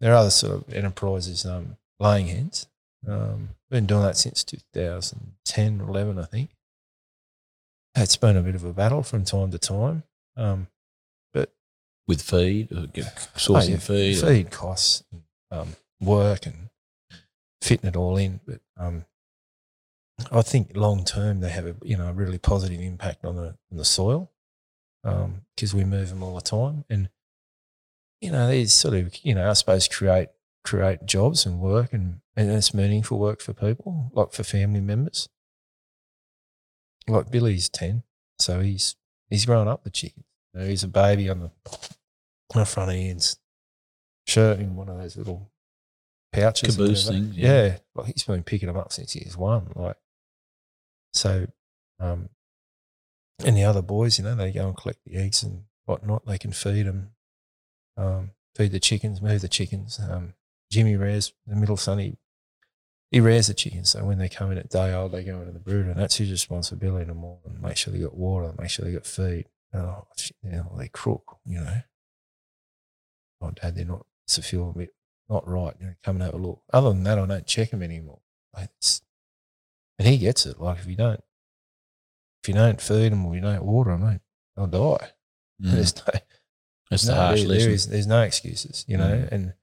there 0.00 0.12
are 0.12 0.16
other 0.16 0.30
sort 0.30 0.54
of 0.54 0.74
enterprises, 0.74 1.46
um, 1.46 1.76
laying 2.00 2.26
hens. 2.26 2.66
Um, 3.06 3.50
been 3.70 3.86
doing 3.86 4.02
that 4.02 4.16
since 4.16 4.42
2010, 4.44 5.80
11, 5.80 6.18
I 6.18 6.24
think. 6.24 6.50
It's 7.94 8.16
been 8.16 8.36
a 8.36 8.42
bit 8.42 8.54
of 8.54 8.64
a 8.64 8.72
battle 8.72 9.02
from 9.02 9.24
time 9.24 9.50
to 9.52 9.58
time. 9.58 10.02
Um, 10.36 10.66
but 11.32 11.52
With 12.06 12.20
feed, 12.22 12.72
or 12.72 12.86
oh, 12.86 13.00
sourcing 13.36 13.70
yeah, 13.70 13.76
feed. 13.78 14.22
or- 14.22 14.26
feed 14.26 14.50
costs, 14.50 15.02
um, 15.50 15.76
work, 16.00 16.46
and 16.46 16.68
fitting 17.62 17.88
it 17.88 17.96
all 17.96 18.16
in. 18.16 18.40
But 18.46 18.60
um, 18.76 19.06
I 20.30 20.42
think 20.42 20.76
long 20.76 21.04
term 21.04 21.40
they 21.40 21.50
have 21.50 21.66
a 21.66 21.76
you 21.82 21.96
know 21.96 22.08
a 22.08 22.12
really 22.12 22.38
positive 22.38 22.80
impact 22.80 23.24
on 23.24 23.36
the 23.36 23.56
on 23.70 23.78
the 23.78 23.84
soil 23.84 24.30
because 25.54 25.72
we 25.72 25.84
move 25.84 26.10
them 26.10 26.22
all 26.22 26.34
the 26.34 26.40
time, 26.42 26.84
and 26.90 27.08
you 28.20 28.30
know 28.30 28.48
these 28.50 28.72
sort 28.74 28.94
of 28.94 29.24
you 29.24 29.34
know 29.34 29.48
I 29.48 29.54
suppose 29.54 29.88
create 29.88 30.28
create 30.64 31.06
jobs 31.06 31.46
and 31.46 31.60
work 31.60 31.92
and 31.92 32.20
and 32.36 32.50
it's 32.50 32.74
meaningful 32.74 33.18
work 33.18 33.40
for 33.40 33.52
people 33.52 34.10
like 34.12 34.32
for 34.32 34.44
family 34.44 34.80
members. 34.80 35.28
Like 37.08 37.30
Billy's 37.30 37.68
ten, 37.68 38.02
so 38.38 38.60
he's 38.60 38.96
he's 39.30 39.46
grown 39.46 39.68
up 39.68 39.84
with 39.84 39.92
chickens. 39.92 40.24
You 40.52 40.60
know, 40.60 40.66
he's 40.66 40.82
a 40.82 40.88
baby 40.88 41.28
on 41.28 41.40
the 41.40 41.50
on 42.54 42.60
the 42.60 42.64
front 42.64 42.90
of 42.90 42.96
Ian's 42.96 43.38
shirt 44.26 44.58
in 44.58 44.74
one 44.76 44.88
of 44.88 44.98
those 44.98 45.16
little 45.16 45.50
pouches. 46.32 46.76
Caboose 46.76 47.08
things, 47.08 47.36
yeah. 47.36 47.66
Yeah. 47.66 47.78
Like 47.94 48.06
he's 48.06 48.24
been 48.24 48.42
picking 48.42 48.66
them 48.66 48.76
up 48.76 48.92
since 48.92 49.12
he 49.12 49.22
was 49.24 49.36
one. 49.36 49.72
Like 49.74 49.96
so 51.12 51.46
um 52.00 52.28
and 53.44 53.56
the 53.56 53.64
other 53.64 53.82
boys, 53.82 54.18
you 54.18 54.24
know, 54.24 54.34
they 54.34 54.50
go 54.50 54.66
and 54.66 54.76
collect 54.76 55.04
the 55.04 55.16
eggs 55.16 55.42
and 55.42 55.64
whatnot. 55.84 56.26
They 56.26 56.38
can 56.38 56.52
feed 56.52 56.86
them, 56.86 57.10
um, 57.96 58.30
feed 58.54 58.72
the 58.72 58.80
chickens, 58.80 59.20
move 59.20 59.42
the 59.42 59.48
chickens. 59.48 60.00
Um, 60.00 60.34
Jimmy 60.70 60.96
rears 60.96 61.32
the 61.46 61.54
middle 61.54 61.76
son. 61.76 61.98
He, 61.98 62.16
he 63.16 63.20
rears 63.20 63.46
the 63.46 63.54
chickens. 63.54 63.88
So 63.88 64.04
when 64.04 64.18
they 64.18 64.28
come 64.28 64.52
in 64.52 64.58
at 64.58 64.68
day 64.68 64.92
old, 64.92 65.12
they 65.12 65.24
go 65.24 65.40
into 65.40 65.52
the 65.52 65.58
brooder, 65.58 65.90
and 65.90 65.98
that's 65.98 66.16
his 66.16 66.30
responsibility 66.30 67.06
to 67.06 67.14
more 67.14 67.38
and 67.46 67.62
make 67.62 67.78
sure 67.78 67.90
they 67.94 68.00
got 68.00 68.14
water, 68.14 68.52
make 68.58 68.68
sure 68.68 68.84
they 68.84 68.92
got 68.92 69.06
feed. 69.06 69.46
Oh, 69.72 70.06
shit, 70.18 70.36
they 70.42 70.88
crook, 70.88 71.38
you 71.46 71.60
know. 71.60 71.80
Oh, 73.40 73.52
dad, 73.52 73.74
they're 73.74 73.86
not. 73.86 74.04
It's 74.26 74.36
a 74.36 74.42
feel 74.42 74.68
a 74.68 74.78
bit 74.78 74.94
not 75.30 75.48
right. 75.48 75.72
You 75.80 75.86
know, 75.86 75.94
come 76.04 76.16
and 76.16 76.24
have 76.24 76.34
a 76.34 76.36
look. 76.36 76.60
Other 76.74 76.90
than 76.90 77.04
that, 77.04 77.18
I 77.18 77.24
don't 77.24 77.46
check 77.46 77.70
them 77.70 77.82
anymore. 77.82 78.20
Like, 78.54 78.68
It's, 78.76 79.00
and 79.98 80.06
he 80.06 80.18
gets 80.18 80.44
it. 80.44 80.60
Like 80.60 80.78
if 80.78 80.86
you 80.86 80.96
don't, 80.96 81.20
if 82.42 82.48
you 82.48 82.54
don't 82.54 82.80
feed 82.82 83.12
them 83.12 83.24
or 83.24 83.34
you 83.34 83.40
don't 83.40 83.64
water 83.64 83.92
them, 83.92 84.04
mate, 84.04 84.20
they'll 84.56 84.66
die. 84.66 85.08
Mm. 85.62 85.72
There's 85.72 85.96
no, 85.96 86.02
That's 86.90 87.06
no, 87.06 87.14
the 87.14 87.20
harsh 87.20 87.44
there- 87.44 87.58
there 87.58 87.70
is, 87.70 87.88
there's 87.88 88.06
no 88.06 88.20
excuses, 88.20 88.84
you 88.86 88.98
know. 88.98 89.04
Mm. 89.10 89.32
And 89.32 89.54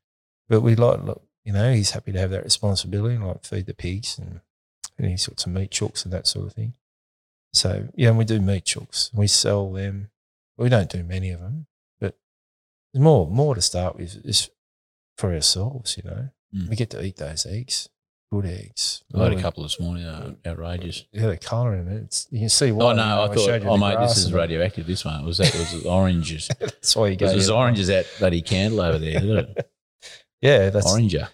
but 0.49 0.61
we 0.61 0.75
like, 0.75 1.03
look, 1.03 1.21
you 1.43 1.53
know, 1.53 1.73
he's 1.73 1.91
happy 1.91 2.11
to 2.11 2.19
have 2.19 2.31
that 2.31 2.43
responsibility, 2.43 3.15
and 3.15 3.27
like 3.27 3.43
feed 3.43 3.65
the 3.65 3.73
pigs 3.73 4.17
and 4.17 4.41
and 4.97 5.09
he's 5.09 5.27
got 5.27 5.39
some 5.39 5.53
meat 5.53 5.71
chooks 5.71 6.03
and 6.03 6.13
that 6.13 6.27
sort 6.27 6.47
of 6.47 6.53
thing. 6.53 6.73
So 7.51 7.89
yeah, 7.95 8.09
and 8.09 8.17
we 8.17 8.25
do 8.25 8.39
meat 8.39 8.65
chooks. 8.65 9.13
We 9.13 9.27
sell 9.27 9.71
them. 9.71 10.09
We 10.57 10.69
don't 10.69 10.89
do 10.89 11.03
many 11.03 11.31
of 11.31 11.39
them, 11.39 11.67
but 11.99 12.15
there's 12.93 13.03
more 13.03 13.27
more 13.27 13.55
to 13.55 13.61
start 13.61 13.97
with. 13.97 14.25
Is 14.25 14.49
for 15.17 15.33
ourselves, 15.33 15.97
you 15.97 16.09
know. 16.09 16.29
Mm. 16.55 16.69
We 16.69 16.75
get 16.75 16.89
to 16.91 17.03
eat 17.03 17.17
those 17.17 17.45
eggs, 17.45 17.89
good 18.31 18.45
eggs. 18.45 19.03
I 19.13 19.23
had 19.23 19.33
a 19.33 19.41
couple 19.41 19.63
this 19.63 19.79
morning. 19.79 20.05
Uh, 20.05 20.33
outrageous. 20.45 21.05
Yeah, 21.11 21.27
the 21.27 21.37
colour 21.37 21.75
in 21.75 21.87
it. 21.87 22.03
It's, 22.03 22.27
you 22.31 22.39
can 22.39 22.49
see 22.49 22.71
why. 22.71 22.85
Oh 22.85 22.93
no! 22.93 23.03
I 23.03 23.27
showed 23.35 23.35
thought, 23.35 23.61
you 23.63 23.69
oh 23.69 23.77
mate, 23.77 23.99
this 23.99 24.17
is 24.17 24.33
radioactive. 24.33 24.87
This 24.87 25.05
one 25.05 25.21
it 25.21 25.25
was 25.25 25.37
that 25.37 25.53
it 25.53 25.59
was 25.59 25.85
oranges. 25.85 26.49
It 26.49 26.59
That's 26.59 26.95
why 26.95 27.09
you 27.09 27.15
go. 27.15 27.25
was 27.25 27.35
as 27.35 27.49
yeah. 27.49 27.55
orange 27.55 27.79
as 27.79 27.87
that 27.87 28.07
bloody 28.19 28.41
candle 28.41 28.81
over 28.81 28.99
there. 28.99 29.47
Yeah, 30.43 30.69
that's 30.69 30.91
Oranger. 30.93 31.29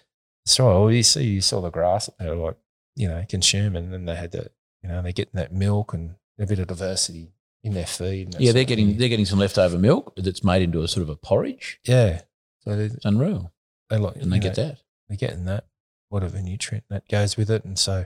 That's 0.46 0.58
right. 0.60 0.66
Well, 0.66 0.90
you 0.90 1.02
see, 1.02 1.24
you 1.24 1.40
saw 1.40 1.60
the 1.60 1.70
grass 1.70 2.06
that 2.06 2.18
they 2.18 2.28
were 2.28 2.36
like, 2.36 2.56
you 2.96 3.08
know, 3.08 3.24
consuming, 3.28 3.84
and 3.84 3.92
then 3.92 4.04
they 4.06 4.14
had 4.14 4.32
that, 4.32 4.52
you 4.82 4.88
know, 4.88 5.02
they're 5.02 5.12
getting 5.12 5.34
that 5.34 5.52
milk 5.52 5.92
and 5.92 6.14
a 6.38 6.46
bit 6.46 6.58
of 6.58 6.68
diversity 6.68 7.32
in 7.62 7.74
their 7.74 7.86
feed. 7.86 8.34
Yeah, 8.38 8.52
they're 8.52 8.64
getting 8.64 8.96
they're 8.96 9.08
getting 9.08 9.26
some 9.26 9.38
leftover 9.38 9.78
milk 9.78 10.14
that's 10.16 10.42
made 10.44 10.62
into 10.62 10.82
a 10.82 10.88
sort 10.88 11.02
of 11.02 11.08
a 11.10 11.16
porridge. 11.16 11.78
yeah. 11.84 12.22
So 12.64 12.76
they, 12.76 12.84
It's 12.84 13.04
unreal, 13.06 13.52
they 13.88 13.96
like, 13.96 14.16
and 14.16 14.30
they 14.30 14.36
you 14.36 14.42
get 14.42 14.54
that. 14.56 14.78
They're 15.08 15.16
getting 15.16 15.46
that, 15.46 15.64
whatever 16.10 16.40
nutrient 16.40 16.84
that 16.90 17.08
goes 17.08 17.36
with 17.38 17.50
it, 17.50 17.64
and 17.64 17.78
so 17.78 18.04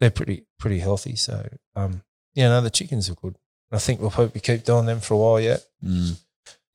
they're 0.00 0.10
pretty 0.10 0.44
pretty 0.58 0.80
healthy. 0.80 1.16
So, 1.16 1.48
um, 1.74 2.02
yeah, 2.34 2.48
no, 2.50 2.60
the 2.60 2.70
chickens 2.70 3.08
are 3.08 3.14
good. 3.14 3.36
I 3.72 3.78
think 3.78 4.00
we'll 4.00 4.10
probably 4.10 4.40
keep 4.40 4.64
doing 4.64 4.84
them 4.86 5.00
for 5.00 5.14
a 5.14 5.16
while 5.16 5.40
yet. 5.40 5.64
Mm. 5.84 6.20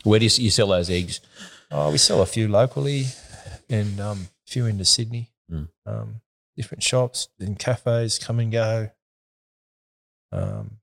Where 0.03 0.19
do 0.19 0.25
you, 0.25 0.31
you 0.43 0.49
sell 0.49 0.67
those 0.67 0.89
eggs? 0.89 1.19
Oh, 1.71 1.91
we 1.91 1.97
sell 1.97 2.21
a 2.21 2.25
few 2.25 2.47
locally, 2.47 3.05
and 3.69 3.99
um, 3.99 4.27
a 4.47 4.51
few 4.51 4.65
into 4.65 4.85
Sydney. 4.85 5.31
Mm. 5.51 5.69
Um, 5.85 6.21
different 6.55 6.83
shops 6.83 7.29
and 7.39 7.59
cafes 7.59 8.17
come 8.19 8.39
and 8.39 8.51
go. 8.51 8.89
Um, 10.31 10.77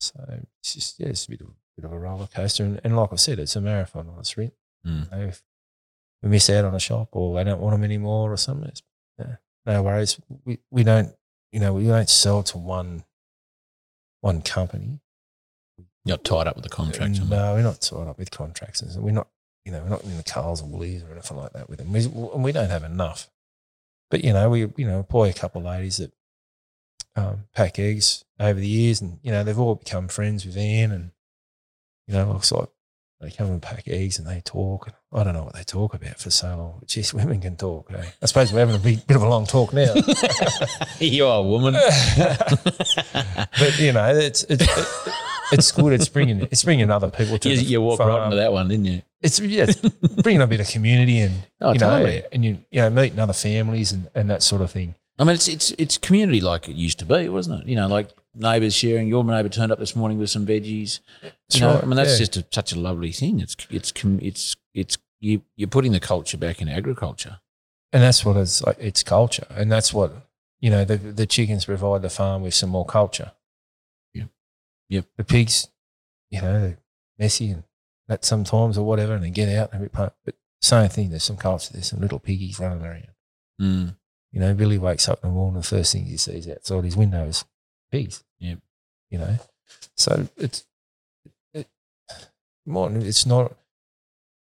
so 0.00 0.42
it's 0.60 0.74
just 0.74 1.00
yeah, 1.00 1.08
it's 1.08 1.26
a 1.26 1.30
bit 1.30 1.40
of 1.40 1.48
bit 1.76 1.84
of 1.84 1.92
a 1.92 1.98
roller 1.98 2.26
coaster, 2.26 2.64
and, 2.64 2.80
and 2.84 2.96
like 2.96 3.12
I 3.12 3.16
said, 3.16 3.38
it's 3.38 3.56
a 3.56 3.60
marathon 3.60 4.08
on 4.08 4.18
a 4.18 4.24
sprint. 4.24 4.52
Mm. 4.86 5.28
If 5.28 5.42
we 6.22 6.28
miss 6.28 6.50
out 6.50 6.64
on 6.64 6.74
a 6.74 6.80
shop 6.80 7.08
or 7.12 7.34
they 7.34 7.44
don't 7.44 7.60
want 7.60 7.74
them 7.74 7.84
anymore 7.84 8.32
or 8.32 8.36
something, 8.36 8.68
it's, 8.68 8.82
yeah, 9.18 9.36
no 9.66 9.82
worries. 9.82 10.18
We 10.44 10.58
we 10.70 10.84
don't 10.84 11.14
you 11.52 11.60
know 11.60 11.74
we 11.74 11.86
don't 11.86 12.08
sell 12.08 12.42
to 12.44 12.58
one 12.58 13.04
one 14.20 14.42
company. 14.42 15.00
You're 16.06 16.16
not 16.18 16.24
tied 16.24 16.46
up 16.46 16.56
with 16.56 16.64
the 16.64 16.70
contracts. 16.70 17.18
No, 17.20 17.54
we're 17.54 17.62
not 17.62 17.80
tied 17.80 18.08
up 18.08 18.18
with 18.18 18.30
contracts. 18.30 18.82
and 18.82 19.02
We're 19.02 19.12
not, 19.12 19.28
you 19.64 19.72
know, 19.72 19.82
we're 19.82 19.88
not 19.88 20.04
in 20.04 20.16
the 20.16 20.22
Coles 20.22 20.62
or 20.62 20.66
Woolies 20.66 21.02
or 21.02 21.12
anything 21.12 21.36
like 21.36 21.52
that 21.52 21.68
with 21.68 21.78
them. 21.78 21.92
We, 21.92 22.04
and 22.04 22.44
we 22.44 22.52
don't 22.52 22.70
have 22.70 22.84
enough. 22.84 23.28
But 24.10 24.24
you 24.24 24.32
know, 24.32 24.50
we 24.50 24.60
you 24.76 24.86
know 24.86 24.98
employ 24.98 25.30
a 25.30 25.34
couple 25.34 25.60
of 25.60 25.66
ladies 25.66 25.96
that 25.96 26.12
um, 27.16 27.44
pack 27.54 27.78
eggs 27.78 28.24
over 28.38 28.60
the 28.60 28.68
years, 28.68 29.00
and 29.00 29.18
you 29.22 29.32
know 29.32 29.42
they've 29.42 29.58
all 29.58 29.76
become 29.76 30.08
friends 30.08 30.44
with 30.44 30.56
Ian, 30.56 30.92
and 30.92 31.10
you 32.06 32.14
know, 32.14 32.30
looks 32.30 32.52
like 32.52 32.68
they 33.20 33.30
come 33.30 33.50
and 33.50 33.62
pack 33.62 33.88
eggs 33.88 34.18
and 34.18 34.28
they 34.28 34.40
talk. 34.40 34.86
And 34.86 34.96
I 35.12 35.24
don't 35.24 35.34
know 35.34 35.44
what 35.44 35.54
they 35.54 35.62
talk 35.62 35.94
about 35.94 36.18
for 36.18 36.30
so 36.30 36.48
long. 36.48 36.76
But 36.80 36.88
geez, 36.88 37.14
women 37.14 37.40
can 37.40 37.56
talk. 37.56 37.90
Eh? 37.92 38.04
I 38.22 38.26
suppose 38.26 38.52
we're 38.52 38.60
having 38.60 38.76
a 38.76 38.78
big, 38.78 39.06
bit 39.06 39.16
of 39.16 39.22
a 39.22 39.28
long 39.28 39.46
talk 39.46 39.72
now. 39.72 39.94
you 40.98 41.26
are 41.26 41.38
a 41.38 41.42
woman. 41.42 41.74
but 42.16 43.78
you 43.78 43.92
know, 43.92 44.14
it's 44.14 44.44
it's 44.44 44.66
it's 45.52 45.72
good. 45.72 45.92
It's 45.92 46.08
bringing 46.08 46.42
it's 46.42 46.64
bringing 46.64 46.90
other 46.90 47.10
people 47.10 47.38
to 47.38 47.48
you, 47.48 47.56
you 47.56 47.80
walked 47.80 48.00
right 48.00 48.24
into 48.24 48.36
that 48.36 48.52
one, 48.52 48.68
didn't 48.68 48.86
you? 48.86 49.02
It's 49.24 49.40
yeah, 49.40 49.64
it's 49.68 49.80
bringing 50.22 50.42
a 50.42 50.46
bit 50.46 50.60
of 50.60 50.68
community 50.68 51.18
and 51.20 51.34
Oh, 51.60 51.72
you 51.72 51.78
know, 51.78 51.90
totally. 51.98 52.22
and 52.32 52.44
you 52.44 52.58
you 52.70 52.80
know 52.82 52.90
meeting 52.90 53.18
other 53.18 53.32
families 53.32 53.90
and, 53.92 54.08
and 54.14 54.28
that 54.30 54.42
sort 54.42 54.60
of 54.62 54.70
thing. 54.70 54.94
I 55.18 55.24
mean, 55.24 55.34
it's 55.34 55.48
it's 55.48 55.70
it's 55.78 55.96
community 55.98 56.40
like 56.40 56.68
it 56.68 56.76
used 56.76 56.98
to 56.98 57.06
be, 57.06 57.28
wasn't 57.28 57.62
it? 57.62 57.68
You 57.68 57.76
know, 57.76 57.88
like 57.88 58.10
neighbours 58.34 58.74
sharing. 58.74 59.08
Your 59.08 59.24
neighbour 59.24 59.48
turned 59.48 59.72
up 59.72 59.78
this 59.78 59.96
morning 59.96 60.18
with 60.18 60.28
some 60.28 60.44
veggies. 60.46 61.00
That's 61.22 61.34
You 61.54 61.60
know, 61.62 61.74
right, 61.74 61.82
I 61.82 61.86
mean, 61.86 61.96
that's 61.96 62.12
yeah. 62.12 62.18
just 62.26 62.36
a, 62.36 62.46
such 62.52 62.72
a 62.72 62.78
lovely 62.78 63.12
thing. 63.12 63.40
It's 63.40 63.56
it's 63.70 63.92
it's 64.04 64.56
it's 64.74 64.98
you 65.20 65.42
you're 65.56 65.68
putting 65.68 65.92
the 65.92 66.00
culture 66.00 66.36
back 66.36 66.60
in 66.60 66.68
agriculture. 66.68 67.38
And 67.92 68.02
that's 68.02 68.24
what 68.24 68.36
it's 68.36 68.62
like. 68.62 68.76
It's 68.80 69.02
culture, 69.04 69.46
and 69.50 69.70
that's 69.70 69.94
what 69.94 70.12
you 70.60 70.68
know. 70.68 70.84
The 70.84 70.96
the 70.96 71.26
chickens 71.26 71.64
provide 71.64 72.02
the 72.02 72.10
farm 72.10 72.42
with 72.42 72.52
some 72.54 72.70
more 72.70 72.84
culture. 72.84 73.30
Yep. 74.14 74.28
Yep. 74.88 75.06
The 75.16 75.24
pigs, 75.24 75.68
you 76.30 76.42
know, 76.42 76.60
they're 76.60 76.78
messy 77.18 77.50
and 77.50 77.62
that 78.08 78.24
sometimes 78.24 78.76
or 78.78 78.84
whatever, 78.86 79.14
and 79.14 79.24
they 79.24 79.30
get 79.30 79.48
out 79.56 79.72
and 79.72 79.80
a 79.80 79.84
bit. 79.84 79.92
pu- 79.92 80.10
But 80.24 80.34
same 80.60 80.88
thing. 80.88 81.10
There's 81.10 81.24
some 81.24 81.36
culture. 81.36 81.72
There's 81.72 81.88
some 81.88 82.00
little 82.00 82.18
piggies 82.18 82.58
running 82.58 82.84
around. 82.84 83.08
Mm. 83.60 83.96
You 84.32 84.40
know, 84.40 84.54
Billy 84.54 84.78
wakes 84.78 85.08
up 85.08 85.22
in 85.22 85.30
the 85.30 85.34
morning. 85.34 85.60
The 85.60 85.66
first 85.66 85.92
thing 85.92 86.04
he 86.06 86.16
sees 86.16 86.48
outside 86.48 86.84
his 86.84 86.96
window 86.96 87.24
is 87.26 87.44
pigs. 87.92 88.24
Yep. 88.40 88.58
You 89.10 89.18
know, 89.18 89.36
so 89.96 90.28
it's 90.36 90.66
it, 91.52 91.68
more. 92.66 92.90
It's 92.92 93.26
not. 93.26 93.54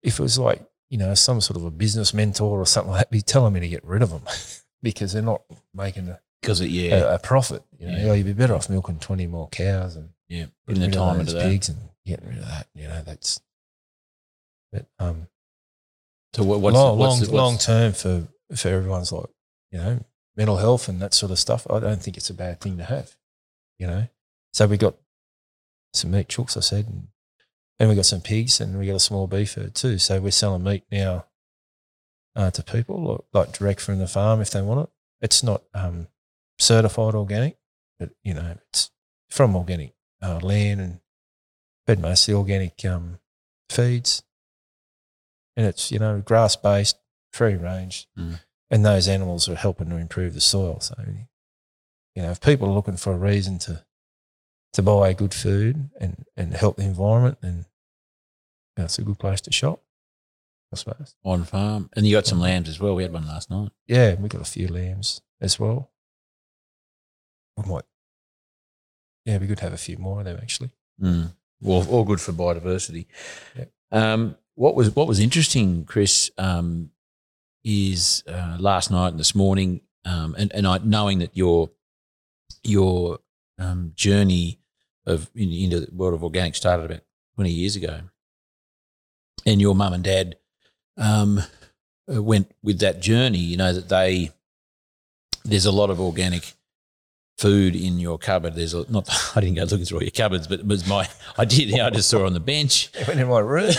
If 0.01 0.19
it 0.19 0.23
was 0.23 0.37
like 0.39 0.61
you 0.89 0.97
know 0.97 1.13
some 1.15 1.41
sort 1.41 1.57
of 1.57 1.65
a 1.65 1.71
business 1.71 2.13
mentor 2.13 2.59
or 2.61 2.65
something 2.65 2.91
like 2.91 3.01
that, 3.01 3.11
be 3.11 3.21
telling 3.21 3.53
me 3.53 3.59
to 3.59 3.67
get 3.67 3.83
rid 3.83 4.01
of 4.01 4.11
them 4.11 4.21
because 4.81 5.13
they're 5.13 5.21
not 5.21 5.41
making 5.73 6.07
a, 6.07 6.19
Because 6.41 6.61
it, 6.61 6.69
yeah, 6.69 6.95
a, 6.95 7.15
a 7.15 7.19
profit. 7.19 7.63
You 7.77 7.87
know, 7.87 7.97
Yeah. 7.97 8.03
Oh, 8.11 8.13
you'd 8.13 8.25
be 8.27 8.33
better 8.33 8.55
off 8.55 8.69
milking 8.69 8.99
twenty 8.99 9.27
more 9.27 9.49
cows 9.49 9.95
and 9.95 10.09
yeah, 10.27 10.45
putting 10.65 10.81
the 10.81 10.87
getting 10.87 11.01
rid 11.01 11.09
of 11.09 11.13
time 11.13 11.19
into 11.19 11.33
that. 11.33 11.43
pigs 11.43 11.69
and 11.69 11.77
getting 12.05 12.27
rid 12.27 12.37
of 12.39 12.47
that. 12.47 12.67
You 12.73 12.87
know, 12.87 13.01
that's. 13.03 13.41
But 14.71 14.87
um, 14.99 15.27
So 16.33 16.43
what, 16.43 16.59
what's 16.59 16.75
long, 16.75 16.97
the, 16.97 17.01
what's 17.01 17.09
long, 17.09 17.19
the, 17.19 17.31
what's, 17.31 17.33
long 17.33 17.57
term 17.57 17.93
for 17.93 18.27
for 18.55 18.67
everyone's 18.69 19.11
like 19.11 19.29
you 19.71 19.79
know 19.79 19.99
mental 20.35 20.57
health 20.57 20.89
and 20.89 21.01
that 21.01 21.13
sort 21.13 21.31
of 21.31 21.39
stuff. 21.39 21.65
I 21.69 21.79
don't 21.79 22.01
think 22.01 22.17
it's 22.17 22.29
a 22.29 22.33
bad 22.33 22.59
thing 22.59 22.77
to 22.77 22.83
have. 22.83 23.15
You 23.79 23.87
know, 23.87 24.07
so 24.53 24.67
we 24.67 24.77
got 24.77 24.95
some 25.93 26.11
meat 26.11 26.27
chooks, 26.27 26.57
I 26.57 26.61
said, 26.61 26.87
and, 26.87 27.07
and 27.79 27.89
we 27.89 27.95
got 27.95 28.05
some 28.05 28.21
pigs, 28.21 28.59
and 28.61 28.77
we 28.77 28.87
got 28.87 28.95
a 28.95 28.99
small 28.99 29.27
beef 29.27 29.53
herd 29.55 29.75
too. 29.75 29.97
So 29.97 30.19
we're 30.19 30.31
selling 30.31 30.63
meat 30.63 30.83
now 30.91 31.25
uh, 32.35 32.51
to 32.51 32.63
people 32.63 33.25
like, 33.33 33.47
like 33.47 33.57
direct 33.57 33.81
from 33.81 33.99
the 33.99 34.07
farm 34.07 34.41
if 34.41 34.51
they 34.51 34.61
want 34.61 34.81
it. 34.81 34.89
It's 35.21 35.43
not 35.43 35.63
um, 35.73 36.07
certified 36.59 37.15
organic, 37.15 37.57
but 37.99 38.11
you 38.23 38.33
know 38.33 38.57
it's 38.67 38.91
from 39.29 39.55
organic 39.55 39.94
uh, 40.21 40.39
land 40.41 40.81
and 40.81 40.99
fed 41.87 41.99
mostly 41.99 42.33
organic 42.33 42.83
um, 42.85 43.19
feeds, 43.69 44.23
and 45.55 45.65
it's 45.65 45.91
you 45.91 45.99
know 45.99 46.21
grass 46.21 46.55
based, 46.55 46.97
free 47.33 47.55
range, 47.55 48.07
Mm. 48.17 48.39
and 48.69 48.85
those 48.85 49.07
animals 49.07 49.47
are 49.49 49.55
helping 49.55 49.89
to 49.89 49.97
improve 49.97 50.33
the 50.33 50.41
soil. 50.41 50.79
So 50.79 50.95
you 52.15 52.21
know 52.21 52.31
if 52.31 52.41
people 52.41 52.69
are 52.69 52.73
looking 52.73 52.97
for 52.97 53.13
a 53.13 53.17
reason 53.17 53.59
to 53.59 53.85
to 54.73 54.81
buy 54.81 55.13
good 55.13 55.33
food 55.33 55.89
and 55.99 56.25
and 56.35 56.53
help 56.53 56.77
the 56.77 56.83
environment, 56.83 57.39
then 57.41 57.65
that's 58.75 58.99
a 58.99 59.03
good 59.03 59.19
place 59.19 59.39
to 59.41 59.51
shop, 59.53 59.81
I 60.73 60.75
suppose. 60.75 61.15
on 61.23 61.43
farm, 61.45 61.89
and 61.95 62.05
you 62.05 62.15
got 62.15 62.25
some 62.27 62.39
lambs 62.41 62.67
as 62.67 62.79
well. 62.79 62.95
We 62.95 63.03
had 63.03 63.13
one 63.13 63.27
last 63.27 63.49
night. 63.49 63.69
Yeah, 63.87 64.15
we 64.15 64.27
got 64.27 64.41
a 64.41 64.45
few 64.45 64.67
lambs 64.67 65.21
as 65.39 65.59
well. 65.59 65.91
We 67.57 67.69
might. 67.71 67.85
Yeah, 69.25 69.39
good 69.39 69.57
to 69.57 69.63
have 69.63 69.73
a 69.73 69.77
few 69.77 69.97
more 69.97 70.19
of 70.19 70.25
them 70.25 70.37
actually. 70.41 70.69
Mm. 71.01 71.33
Well, 71.61 71.87
all 71.89 72.03
good 72.03 72.21
for 72.21 72.31
biodiversity. 72.31 73.07
Yep. 73.57 73.71
Um, 73.91 74.35
what 74.55 74.75
was 74.75 74.95
what 74.95 75.07
was 75.07 75.19
interesting, 75.19 75.85
Chris, 75.85 76.31
um, 76.37 76.91
is 77.63 78.23
uh, 78.27 78.57
last 78.59 78.91
night 78.91 79.09
and 79.09 79.19
this 79.19 79.35
morning, 79.35 79.81
um, 80.05 80.35
and 80.37 80.53
and 80.53 80.67
I 80.67 80.77
knowing 80.79 81.19
that 81.19 81.35
your 81.35 81.71
your 82.63 83.19
um, 83.57 83.93
journey 83.95 84.59
of 85.05 85.29
in, 85.35 85.51
into 85.51 85.79
the 85.81 85.93
world 85.93 86.13
of 86.13 86.23
organic 86.23 86.55
started 86.55 86.85
about 86.85 87.01
twenty 87.35 87.51
years 87.51 87.75
ago, 87.75 88.01
and 89.45 89.59
your 89.59 89.75
mum 89.75 89.93
and 89.93 90.03
dad 90.03 90.37
um, 90.97 91.41
went 92.07 92.51
with 92.63 92.79
that 92.79 93.01
journey. 93.01 93.39
You 93.39 93.57
know 93.57 93.73
that 93.73 93.89
they 93.89 94.31
there's 95.43 95.65
a 95.65 95.71
lot 95.71 95.89
of 95.89 95.99
organic 95.99 96.53
food 97.37 97.75
in 97.75 97.99
your 97.99 98.17
cupboard. 98.17 98.55
There's 98.55 98.73
a, 98.73 98.89
not 98.91 99.09
I 99.35 99.41
didn't 99.41 99.55
go 99.55 99.63
looking 99.63 99.85
through 99.85 99.99
all 99.99 100.03
your 100.03 100.11
cupboards, 100.11 100.47
but 100.47 100.59
it 100.61 100.67
was 100.67 100.87
my 100.87 101.07
I 101.37 101.45
did. 101.45 101.69
You 101.69 101.77
know, 101.77 101.87
I 101.87 101.89
just 101.89 102.09
saw 102.09 102.25
on 102.25 102.33
the 102.33 102.39
bench 102.39 102.89
It 102.95 103.07
went 103.07 103.19
in 103.19 103.27
my 103.27 103.39
room. 103.39 103.73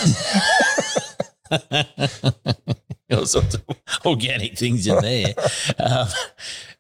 all 3.12 3.26
sorts 3.26 3.54
of 3.54 3.62
organic 4.04 4.58
things 4.58 4.86
in 4.86 5.00
there. 5.00 5.34
Um, 5.78 6.08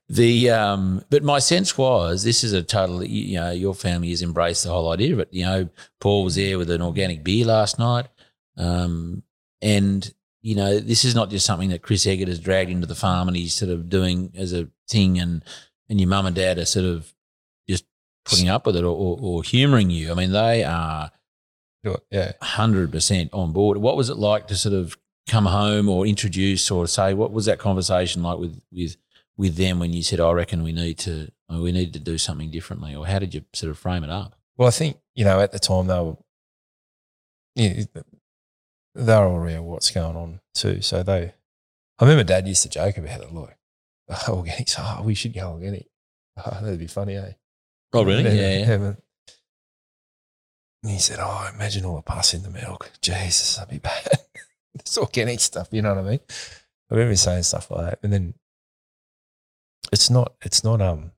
the 0.08 0.50
um, 0.50 1.04
but 1.10 1.22
my 1.22 1.38
sense 1.38 1.76
was 1.76 2.22
this 2.22 2.44
is 2.44 2.52
a 2.52 2.62
total. 2.62 3.04
You 3.04 3.40
know, 3.40 3.50
your 3.50 3.74
family 3.74 4.10
has 4.10 4.22
embraced 4.22 4.64
the 4.64 4.70
whole 4.70 4.92
idea 4.92 5.14
of 5.14 5.20
it. 5.20 5.28
You 5.32 5.44
know, 5.44 5.68
Paul 6.00 6.24
was 6.24 6.36
there 6.36 6.58
with 6.58 6.70
an 6.70 6.82
organic 6.82 7.24
beer 7.24 7.46
last 7.46 7.78
night, 7.78 8.06
um, 8.56 9.22
and 9.60 10.12
you 10.42 10.54
know, 10.54 10.78
this 10.78 11.04
is 11.04 11.16
not 11.16 11.30
just 11.30 11.44
something 11.44 11.70
that 11.70 11.82
Chris 11.82 12.06
Eggert 12.06 12.28
has 12.28 12.38
dragged 12.38 12.70
into 12.70 12.86
the 12.86 12.94
farm 12.94 13.26
and 13.26 13.36
he's 13.36 13.52
sort 13.52 13.72
of 13.72 13.88
doing 13.88 14.30
as 14.36 14.52
a 14.52 14.68
thing, 14.88 15.18
and 15.18 15.42
and 15.88 16.00
your 16.00 16.08
mum 16.08 16.26
and 16.26 16.36
dad 16.36 16.58
are 16.58 16.64
sort 16.64 16.84
of 16.84 17.12
just 17.68 17.84
putting 18.24 18.48
up 18.48 18.66
with 18.66 18.76
it 18.76 18.84
or, 18.84 18.96
or, 18.96 19.18
or 19.20 19.42
humouring 19.42 19.90
you. 19.90 20.10
I 20.10 20.14
mean, 20.14 20.32
they 20.32 20.64
are 20.64 21.10
yeah. 22.10 22.32
hundred 22.42 22.90
percent 22.92 23.30
on 23.32 23.52
board. 23.52 23.78
What 23.78 23.96
was 23.96 24.10
it 24.10 24.16
like 24.16 24.48
to 24.48 24.56
sort 24.56 24.74
of 24.74 24.96
come 25.28 25.46
home 25.46 25.88
or 25.88 26.06
introduce 26.06 26.70
or 26.70 26.86
say 26.86 27.12
what 27.14 27.32
was 27.32 27.46
that 27.46 27.58
conversation 27.58 28.22
like 28.22 28.38
with 28.38 28.60
with 28.72 28.96
with 29.36 29.56
them 29.56 29.78
when 29.78 29.92
you 29.92 30.02
said, 30.02 30.20
"I 30.20 30.32
reckon 30.32 30.62
we 30.62 30.72
need 30.72 30.98
to 30.98 31.30
uh, 31.52 31.60
we 31.60 31.72
need 31.72 31.92
to 31.92 31.98
do 31.98 32.18
something 32.18 32.50
differently," 32.50 32.94
or 32.94 33.06
how 33.06 33.18
did 33.18 33.34
you 33.34 33.44
sort 33.52 33.70
of 33.70 33.78
frame 33.78 34.04
it 34.04 34.10
up? 34.10 34.36
Well, 34.56 34.68
I 34.68 34.72
think 34.72 34.98
you 35.14 35.24
know 35.24 35.40
at 35.40 35.52
the 35.52 35.58
time 35.58 35.86
they 35.86 36.00
were, 36.00 36.16
yeah, 37.54 37.84
they 38.94 39.14
were 39.14 39.26
all 39.26 39.40
aware 39.40 39.62
what's 39.62 39.90
going 39.90 40.16
on 40.16 40.40
too. 40.54 40.80
So 40.80 41.02
they, 41.02 41.34
I 41.98 42.04
remember 42.04 42.24
Dad 42.24 42.48
used 42.48 42.62
to 42.62 42.68
joke 42.68 42.96
about 42.96 43.20
it, 43.20 43.32
like 43.32 43.58
oh, 44.28 44.36
organic. 44.38 44.68
Oh, 44.78 45.02
we 45.04 45.14
should 45.14 45.34
go 45.34 45.52
organic. 45.52 45.86
Oh, 46.38 46.50
that'd 46.60 46.78
be 46.78 46.86
funny, 46.86 47.16
eh? 47.16 47.32
Oh, 47.94 48.04
really? 48.04 48.24
Yeah, 48.24 48.58
yeah. 48.58 48.74
and 48.74 48.96
he 50.92 50.98
said, 50.98 51.18
"Oh, 51.18 51.48
imagine 51.54 51.86
all 51.86 51.96
the 51.96 52.02
pus 52.02 52.34
in 52.34 52.42
the 52.42 52.50
milk. 52.50 52.90
Jesus, 53.00 53.56
that'd 53.56 53.70
be 53.70 53.78
bad. 53.88 54.06
it's 54.74 54.98
organic 54.98 55.40
stuff. 55.40 55.68
You 55.70 55.80
know 55.80 55.94
what 55.94 56.04
I 56.04 56.10
mean?" 56.10 56.20
I 56.90 56.94
remember 56.94 57.16
saying 57.16 57.44
stuff 57.44 57.70
like 57.70 57.86
that, 57.86 57.98
and 58.02 58.12
then 58.12 58.34
it's 59.92 60.10
not. 60.10 60.34
It's 60.42 60.62
not. 60.62 60.82
Um. 60.82 61.12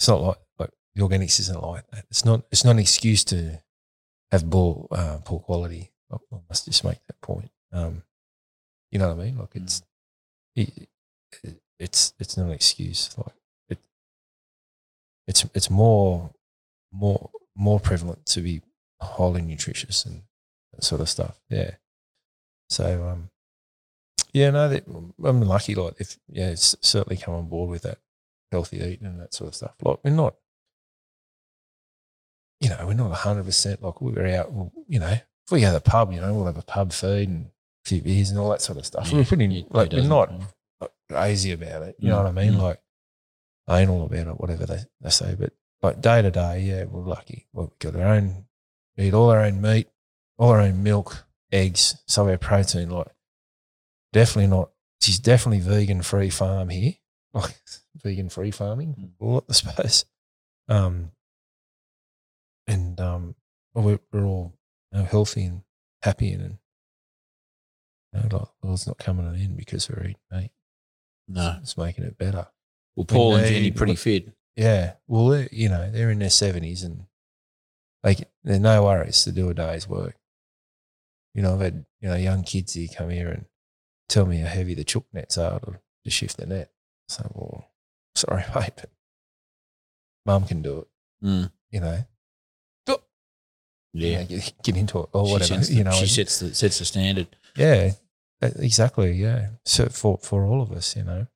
It's 0.00 0.08
not 0.08 0.20
like 0.20 0.38
like 0.58 0.70
the 0.96 1.02
organics 1.02 1.38
isn't 1.38 1.62
like 1.62 1.88
that. 1.92 2.04
It's 2.10 2.24
not. 2.24 2.42
It's 2.50 2.64
not 2.64 2.72
an 2.72 2.80
excuse 2.80 3.22
to 3.26 3.62
have 4.32 4.50
poor 4.50 4.88
uh, 4.90 5.18
poor 5.24 5.38
quality. 5.38 5.92
I 6.10 6.16
I 6.16 6.38
must 6.48 6.64
just 6.64 6.82
make 6.82 6.98
that 7.06 7.20
point. 7.20 7.50
Um. 7.72 8.02
You 8.90 8.98
know 8.98 9.14
what 9.14 9.22
I 9.22 9.24
mean? 9.24 9.38
Like 9.38 9.54
it's. 9.54 9.82
It, 10.56 10.88
it's 11.78 12.14
it's 12.18 12.36
not 12.36 12.46
an 12.46 12.52
excuse. 12.52 13.16
Like 13.16 13.34
it. 13.68 13.78
It's 15.26 15.44
it's 15.54 15.70
more 15.70 16.30
more 16.92 17.30
more 17.56 17.80
prevalent 17.80 18.26
to 18.26 18.40
be 18.40 18.62
highly 19.00 19.42
nutritious 19.42 20.04
and 20.04 20.22
that 20.72 20.84
sort 20.84 21.00
of 21.00 21.08
stuff. 21.08 21.40
Yeah. 21.48 21.72
So 22.68 23.08
um, 23.08 23.30
yeah, 24.32 24.50
no, 24.50 24.68
that, 24.68 24.84
I'm 24.86 25.42
lucky. 25.42 25.74
Like 25.74 25.94
if 25.98 26.18
yeah, 26.28 26.50
it's 26.50 26.76
certainly 26.80 27.16
come 27.16 27.34
on 27.34 27.48
board 27.48 27.70
with 27.70 27.82
that 27.82 27.98
healthy 28.50 28.78
eating 28.78 29.06
and 29.06 29.20
that 29.20 29.34
sort 29.34 29.48
of 29.48 29.54
stuff. 29.54 29.74
Like 29.82 29.98
we're 30.02 30.10
not, 30.10 30.34
you 32.60 32.68
know, 32.68 32.84
we're 32.86 32.94
not 32.94 33.12
hundred 33.12 33.44
percent. 33.44 33.82
Like 33.82 34.00
we're 34.00 34.26
out. 34.36 34.52
Well, 34.52 34.72
you 34.88 34.98
know, 34.98 35.06
if 35.06 35.52
we 35.52 35.60
go 35.60 35.68
to 35.68 35.72
the 35.74 35.80
pub, 35.80 36.12
you 36.12 36.20
know, 36.20 36.32
we'll 36.32 36.46
have 36.46 36.58
a 36.58 36.62
pub 36.62 36.92
feed 36.92 37.28
and 37.28 37.46
a 37.46 37.88
few 37.88 38.00
beers 38.00 38.30
and 38.30 38.38
all 38.38 38.50
that 38.50 38.62
sort 38.62 38.78
of 38.78 38.86
stuff. 38.86 39.12
we're 39.12 39.24
pretty 39.24 39.66
like 39.70 39.92
we're 39.92 40.02
not 40.02 40.32
crazy 41.10 41.52
about 41.52 41.82
it. 41.82 41.96
You 41.98 42.10
know 42.10 42.16
Mm, 42.20 42.24
what 42.24 42.38
I 42.38 42.44
mean? 42.44 42.52
mm. 42.54 42.60
Like 42.62 42.80
anal 43.68 44.04
about 44.06 44.26
it, 44.28 44.40
whatever 44.40 44.66
they, 44.66 44.80
they 45.00 45.10
say. 45.10 45.34
But 45.38 45.52
like 45.82 46.00
day 46.00 46.22
to 46.22 46.30
day, 46.30 46.60
yeah, 46.60 46.84
we're 46.84 47.02
lucky. 47.02 47.46
We've 47.52 47.76
got 47.78 47.96
our 47.96 48.14
own, 48.14 48.46
we 48.96 49.04
eat 49.08 49.14
all 49.14 49.30
our 49.30 49.40
own 49.44 49.60
meat, 49.60 49.88
all 50.38 50.50
our 50.50 50.60
own 50.60 50.82
milk, 50.82 51.24
eggs, 51.52 51.96
some 52.06 52.26
of 52.26 52.32
our 52.32 52.38
protein. 52.38 52.90
Like 52.90 53.08
definitely 54.12 54.48
not. 54.48 54.70
She's 55.02 55.18
definitely 55.18 55.60
vegan 55.60 56.02
free 56.02 56.30
farm 56.30 56.68
here, 56.70 56.94
like 57.34 57.56
vegan 57.96 58.28
free 58.30 58.50
farming. 58.50 58.94
Mm. 58.98 59.10
Well, 59.18 59.44
I 59.48 59.52
suppose. 59.52 60.04
Um, 60.68 61.10
and 62.66 62.98
um, 63.00 63.34
we're, 63.74 63.98
we're 64.12 64.24
all 64.24 64.54
you 64.92 64.98
know, 65.00 65.04
healthy 65.04 65.44
and 65.44 65.62
happy 66.02 66.32
and. 66.32 66.42
and 66.42 66.58
you 68.14 68.20
know, 68.20 68.36
like, 68.38 68.48
well, 68.62 68.74
it's 68.74 68.86
not 68.86 68.96
coming 68.98 69.30
to 69.30 69.38
end 69.38 69.56
because 69.56 69.88
we're 69.90 70.02
eating 70.04 70.16
meat. 70.32 70.50
No. 71.28 71.58
It's 71.62 71.76
making 71.76 72.04
it 72.04 72.18
better. 72.18 72.46
Well, 72.96 73.06
Paul 73.06 73.36
and 73.36 73.46
Jenny 73.46 73.70
pretty 73.70 73.96
fit. 73.96 74.32
Yeah. 74.56 74.94
Well, 75.08 75.46
you 75.50 75.68
know, 75.68 75.90
they're 75.90 76.10
in 76.10 76.18
their 76.20 76.30
seventies 76.30 76.82
and 76.84 77.06
like 78.02 78.28
they're 78.44 78.60
no 78.60 78.84
worries 78.84 79.24
to 79.24 79.32
do 79.32 79.48
a 79.50 79.54
day's 79.54 79.88
work. 79.88 80.16
You 81.34 81.42
know, 81.42 81.54
I've 81.54 81.60
had 81.60 81.84
you 82.00 82.08
know 82.08 82.14
young 82.16 82.44
kids 82.44 82.74
here 82.74 82.88
come 82.94 83.10
here 83.10 83.28
and 83.30 83.46
tell 84.08 84.26
me 84.26 84.38
how 84.38 84.46
heavy 84.48 84.74
the 84.74 84.84
chook 84.84 85.06
nets 85.12 85.38
are 85.38 85.58
to, 85.60 85.78
to 86.04 86.10
shift 86.10 86.36
the 86.36 86.46
net. 86.46 86.70
So, 87.08 87.28
well, 87.34 87.68
sorry, 88.14 88.44
mate, 88.54 88.72
but 88.76 88.90
mum 90.26 90.44
can 90.46 90.62
do 90.62 90.78
it. 90.80 91.26
Mm. 91.26 91.50
You 91.72 91.80
know, 91.80 92.04
you 92.86 94.08
Yeah. 94.08 94.20
know, 94.20 94.26
get, 94.26 94.52
get 94.62 94.76
into 94.76 95.00
it 95.00 95.08
or 95.12 95.26
She 95.26 95.32
whatever. 95.32 95.56
the, 95.64 95.72
you 95.72 95.84
know, 95.84 95.92
she 95.92 96.06
sets 96.06 96.38
the 96.38 96.54
sets 96.54 96.78
the 96.78 96.84
standard. 96.84 97.28
yeah, 97.56 97.92
exactly. 98.40 99.12
Yeah, 99.12 99.48
so 99.64 99.86
for 99.86 100.18
for 100.18 100.44
all 100.44 100.62
of 100.62 100.72
us, 100.72 100.96
you 100.96 101.04
know, 101.04 101.26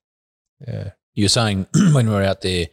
yeah. 0.66 0.90
You 1.14 1.24
were 1.24 1.28
saying 1.28 1.66
when 1.92 2.08
we 2.08 2.14
were 2.14 2.22
out 2.22 2.42
there 2.42 2.66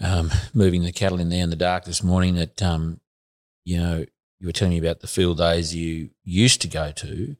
um, 0.00 0.30
moving 0.54 0.82
the 0.82 0.92
cattle 0.92 1.20
in 1.20 1.28
there 1.28 1.42
in 1.42 1.50
the 1.50 1.56
dark 1.56 1.84
this 1.84 2.02
morning 2.02 2.34
that 2.34 2.62
um, 2.62 3.00
you 3.64 3.78
know 3.78 4.04
you 4.38 4.46
were 4.46 4.52
telling 4.52 4.72
me 4.72 4.78
about 4.78 5.00
the 5.00 5.06
field 5.06 5.38
days 5.38 5.74
you 5.74 6.10
used 6.24 6.60
to 6.62 6.68
go 6.68 6.92
to 6.92 7.36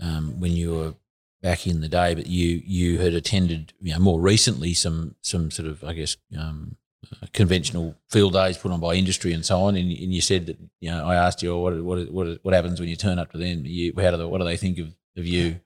um, 0.00 0.40
when 0.40 0.52
you 0.52 0.74
were 0.74 0.94
back 1.42 1.66
in 1.66 1.80
the 1.80 1.88
day, 1.88 2.14
but 2.14 2.26
you 2.26 2.62
you 2.64 2.98
had 2.98 3.14
attended 3.14 3.72
you 3.80 3.92
know 3.92 4.00
more 4.00 4.20
recently 4.20 4.74
some 4.74 5.14
some 5.22 5.50
sort 5.50 5.68
of 5.68 5.84
I 5.84 5.92
guess 5.92 6.16
um, 6.36 6.76
uh, 7.12 7.26
conventional 7.32 7.94
field 8.10 8.32
days 8.32 8.58
put 8.58 8.72
on 8.72 8.80
by 8.80 8.94
industry 8.94 9.32
and 9.32 9.44
so 9.44 9.60
on, 9.60 9.76
and, 9.76 9.90
and 9.90 10.12
you 10.12 10.20
said 10.20 10.46
that 10.46 10.58
you 10.80 10.90
know 10.90 11.06
I 11.06 11.14
asked 11.14 11.42
you 11.42 11.52
oh, 11.52 11.60
what 11.60 11.82
what 11.82 12.10
what 12.10 12.38
what 12.42 12.54
happens 12.54 12.80
when 12.80 12.88
you 12.88 12.96
turn 12.96 13.18
up 13.18 13.32
to 13.32 13.38
them? 13.38 13.62
You, 13.64 13.92
how 13.96 14.10
do 14.10 14.16
they, 14.16 14.24
what 14.24 14.38
do 14.38 14.44
they 14.44 14.56
think 14.56 14.78
of 14.78 14.94
of 15.16 15.26
you? 15.26 15.60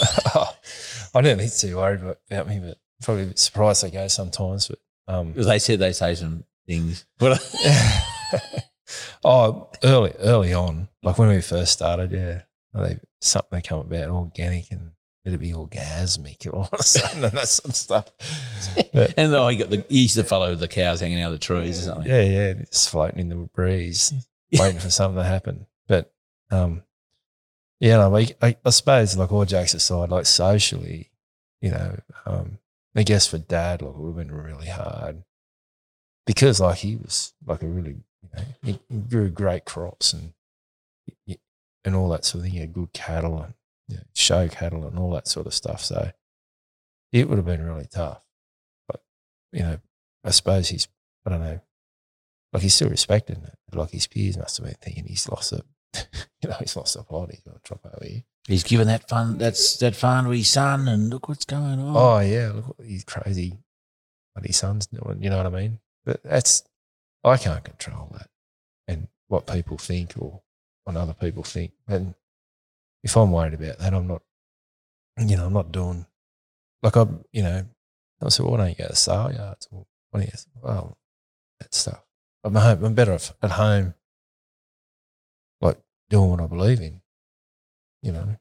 I 1.14 1.20
don't 1.20 1.38
need 1.38 1.50
to 1.50 1.74
worry 1.74 2.00
about, 2.30 2.48
me, 2.48 2.60
but 2.60 2.78
probably 3.02 3.24
a 3.24 3.26
bit 3.26 3.38
surprised 3.38 3.82
they 3.84 3.90
go 3.90 4.08
sometimes. 4.08 4.68
But 4.68 4.78
um, 5.08 5.32
They 5.34 5.58
said 5.58 5.78
they 5.78 5.92
say 5.92 6.14
some 6.14 6.44
things. 6.66 7.04
Oh, 9.24 9.70
early 9.84 10.12
early 10.18 10.52
on, 10.52 10.88
like 11.02 11.16
when 11.16 11.28
we 11.28 11.40
first 11.40 11.72
started, 11.72 12.12
yeah, 12.12 12.42
they 12.74 12.98
something 13.20 13.48
they 13.58 13.62
come 13.62 13.78
about 13.80 14.10
organic 14.10 14.70
and 14.70 14.90
it'd 15.24 15.40
be 15.40 15.52
orgasmic 15.52 16.52
all 16.52 16.68
of 16.70 16.80
a 16.80 16.82
sudden 16.82 17.24
and 17.24 17.32
that 17.32 17.48
sort 17.48 17.70
of 17.70 17.76
stuff. 17.76 18.10
But 18.92 19.14
And 19.16 19.32
though 19.32 19.48
he 19.48 19.56
got 19.56 19.70
the, 19.70 19.84
he 19.88 20.02
used 20.02 20.16
to 20.16 20.24
follow 20.24 20.54
the 20.54 20.68
cows 20.68 21.00
hanging 21.00 21.22
out 21.22 21.32
of 21.32 21.32
the 21.32 21.38
trees 21.38 21.78
or 21.80 21.82
something. 21.92 22.10
yeah, 22.10 22.22
yeah, 22.22 22.54
it's 22.58 22.86
floating 22.86 23.20
in 23.20 23.28
the 23.28 23.36
breeze, 23.36 24.12
waiting 24.52 24.80
for 24.80 24.90
something 24.90 25.16
to 25.22 25.24
happen. 25.24 25.66
But 25.88 26.12
um, 26.50 26.82
yeah, 27.82 27.96
no, 27.96 28.16
I, 28.16 28.28
I, 28.40 28.56
I 28.64 28.70
suppose 28.70 29.16
like 29.16 29.32
all 29.32 29.44
jokes 29.44 29.74
aside, 29.74 30.10
like 30.10 30.24
socially, 30.24 31.10
you 31.60 31.72
know, 31.72 31.98
um, 32.24 32.58
I 32.94 33.02
guess 33.02 33.26
for 33.26 33.38
dad, 33.38 33.82
like 33.82 33.90
it 33.90 33.98
would 33.98 34.16
have 34.16 34.28
been 34.28 34.32
really 34.32 34.68
hard 34.68 35.24
because 36.24 36.60
like 36.60 36.78
he 36.78 36.94
was 36.94 37.34
like 37.44 37.60
a 37.60 37.66
really, 37.66 37.96
you 38.22 38.28
know, 38.36 38.78
he, 38.88 38.98
grew 39.08 39.30
great 39.30 39.64
crops 39.64 40.12
and 40.12 40.32
and 41.84 41.96
all 41.96 42.08
that 42.10 42.24
sort 42.24 42.38
of 42.38 42.42
thing. 42.44 42.52
He 42.52 42.60
had 42.60 42.72
good 42.72 42.92
cattle 42.92 43.42
and 43.42 43.54
you 43.88 43.96
know, 43.96 44.04
show 44.14 44.46
cattle 44.46 44.86
and 44.86 44.96
all 44.96 45.10
that 45.14 45.26
sort 45.26 45.48
of 45.48 45.54
stuff. 45.54 45.82
So 45.82 46.12
it 47.10 47.28
would 47.28 47.38
have 47.38 47.46
been 47.46 47.66
really 47.66 47.88
tough. 47.90 48.22
But 48.86 49.02
you 49.50 49.64
know, 49.64 49.80
I 50.22 50.30
suppose 50.30 50.68
he's 50.68 50.86
I 51.26 51.30
don't 51.30 51.40
know, 51.40 51.60
like 52.52 52.62
he's 52.62 52.76
still 52.76 52.90
respected. 52.90 53.38
it. 53.42 53.76
Like 53.76 53.90
his 53.90 54.06
peers 54.06 54.38
must 54.38 54.58
have 54.58 54.66
been 54.66 54.76
thinking 54.80 55.06
he's 55.06 55.28
lost 55.28 55.52
it. 55.52 55.64
you 56.42 56.48
know, 56.48 56.56
he's 56.60 56.76
lost 56.76 56.96
the 56.96 57.02
plot. 57.02 57.30
He's 57.30 57.40
got 57.40 57.54
to 57.54 57.60
drop 57.64 57.86
over 57.86 58.04
here. 58.04 58.22
He's 58.46 58.64
given 58.64 58.88
that 58.88 59.08
fun 59.08 59.38
that's 59.38 59.76
that 59.76 59.94
farm 59.94 60.24
to 60.24 60.32
his 60.32 60.48
son, 60.48 60.88
and 60.88 61.10
look 61.10 61.28
what's 61.28 61.44
going 61.44 61.78
on. 61.78 61.96
Oh 61.96 62.18
yeah, 62.20 62.50
look 62.52 62.68
what 62.68 62.78
these 62.78 63.04
crazy 63.04 63.56
bloody 64.34 64.52
son's 64.52 64.86
doing. 64.86 65.22
You 65.22 65.30
know 65.30 65.36
what 65.36 65.46
I 65.46 65.50
mean? 65.50 65.78
But 66.04 66.22
that's 66.24 66.64
I 67.22 67.36
can't 67.36 67.62
control 67.62 68.08
that 68.12 68.28
and 68.88 69.08
what 69.28 69.46
people 69.46 69.78
think 69.78 70.14
or 70.18 70.42
what 70.84 70.96
other 70.96 71.14
people 71.14 71.44
think. 71.44 71.72
And 71.86 72.14
if 73.04 73.16
I'm 73.16 73.30
worried 73.30 73.54
about 73.54 73.78
that, 73.78 73.94
I'm 73.94 74.06
not. 74.06 74.22
You 75.18 75.36
know, 75.36 75.46
I'm 75.46 75.52
not 75.52 75.70
doing 75.70 76.06
like 76.82 76.96
I'm. 76.96 77.24
You 77.32 77.42
know, 77.42 77.64
I 78.20 78.28
said, 78.28 78.44
well, 78.44 78.52
why 78.52 78.58
don't 78.58 78.68
you 78.70 78.74
go 78.76 78.88
to 78.88 78.96
sale 78.96 79.32
yards? 79.32 79.68
Or 79.70 79.86
don't 80.12 80.22
you? 80.22 80.32
Well, 80.62 80.96
that 81.60 81.74
stuff. 81.74 82.02
I'm 82.44 82.54
home. 82.54 82.84
I'm 82.84 82.94
better 82.94 83.14
off 83.14 83.34
at 83.42 83.52
home, 83.52 83.94
doing 86.12 86.30
what 86.30 86.40
I 86.40 86.46
believe 86.46 86.80
in. 86.80 87.00
You 88.02 88.12
know, 88.12 88.36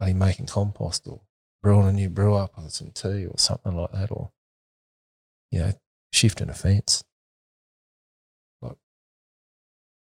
like 0.00 0.14
making 0.16 0.46
compost 0.46 1.06
or 1.06 1.20
brewing 1.62 1.88
a 1.88 1.92
new 1.92 2.08
brew 2.08 2.34
up 2.34 2.52
or 2.56 2.68
some 2.70 2.90
tea 2.90 3.26
or 3.26 3.34
something 3.38 3.76
like 3.76 3.92
that, 3.92 4.10
or 4.10 4.30
you 5.50 5.60
know, 5.60 5.72
shifting 6.12 6.48
a 6.48 6.54
fence, 6.54 7.04
like 8.62 8.76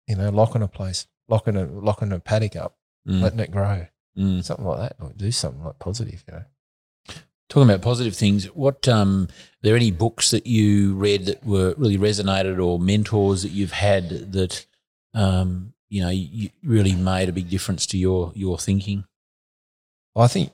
you 0.06 0.16
know, 0.16 0.30
locking 0.30 0.62
a 0.62 0.68
place, 0.68 1.06
locking 1.28 1.56
a 1.56 1.64
locking 1.66 2.12
a 2.12 2.18
paddock 2.18 2.56
up, 2.56 2.76
Mm, 3.08 3.20
letting 3.20 3.40
it 3.40 3.50
grow, 3.50 3.86
mm. 4.16 4.44
something 4.44 4.64
like 4.64 4.78
that. 4.78 4.96
or 5.00 5.12
do 5.16 5.32
something 5.32 5.64
like 5.64 5.80
positive, 5.80 6.22
you 6.28 6.34
know. 6.34 6.44
Talking 7.48 7.68
about 7.68 7.82
positive 7.82 8.14
things, 8.14 8.44
what 8.54 8.86
um, 8.86 9.26
are 9.28 9.62
there 9.62 9.74
any 9.76 9.90
books 9.90 10.30
that 10.30 10.46
you 10.46 10.94
read 10.94 11.26
that 11.26 11.44
were 11.44 11.74
really 11.76 11.98
resonated, 11.98 12.64
or 12.64 12.78
mentors 12.78 13.42
that 13.42 13.50
you've 13.50 13.72
had 13.72 14.08
that 14.32 14.66
um, 15.14 15.74
you 15.92 16.02
know 16.02 16.08
you 16.08 16.48
really 16.64 16.94
made 16.94 17.28
a 17.28 17.32
big 17.32 17.50
difference 17.50 17.84
to 17.88 17.98
your 17.98 18.32
your 18.34 18.56
thinking? 18.56 19.04
I 20.16 20.26
think, 20.26 20.52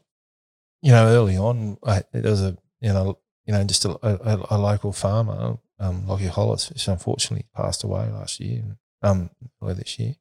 you 0.82 0.90
know, 0.90 1.06
early 1.06 1.36
on, 1.36 1.78
I, 1.84 2.02
there 2.12 2.30
was 2.30 2.42
a, 2.42 2.56
you 2.80 2.92
know, 2.92 3.18
you 3.46 3.52
know, 3.52 3.62
just 3.64 3.84
a, 3.84 3.90
a, 4.02 4.46
a 4.50 4.58
local 4.58 4.92
farmer, 4.92 5.58
um, 5.78 6.06
Lockie 6.06 6.26
Hollis, 6.26 6.70
which 6.70 6.86
unfortunately 6.88 7.46
passed 7.54 7.84
away 7.84 8.08
last 8.10 8.40
year, 8.40 8.62
um, 9.02 9.30
or 9.60 9.74
this 9.74 9.98
year. 9.98 10.16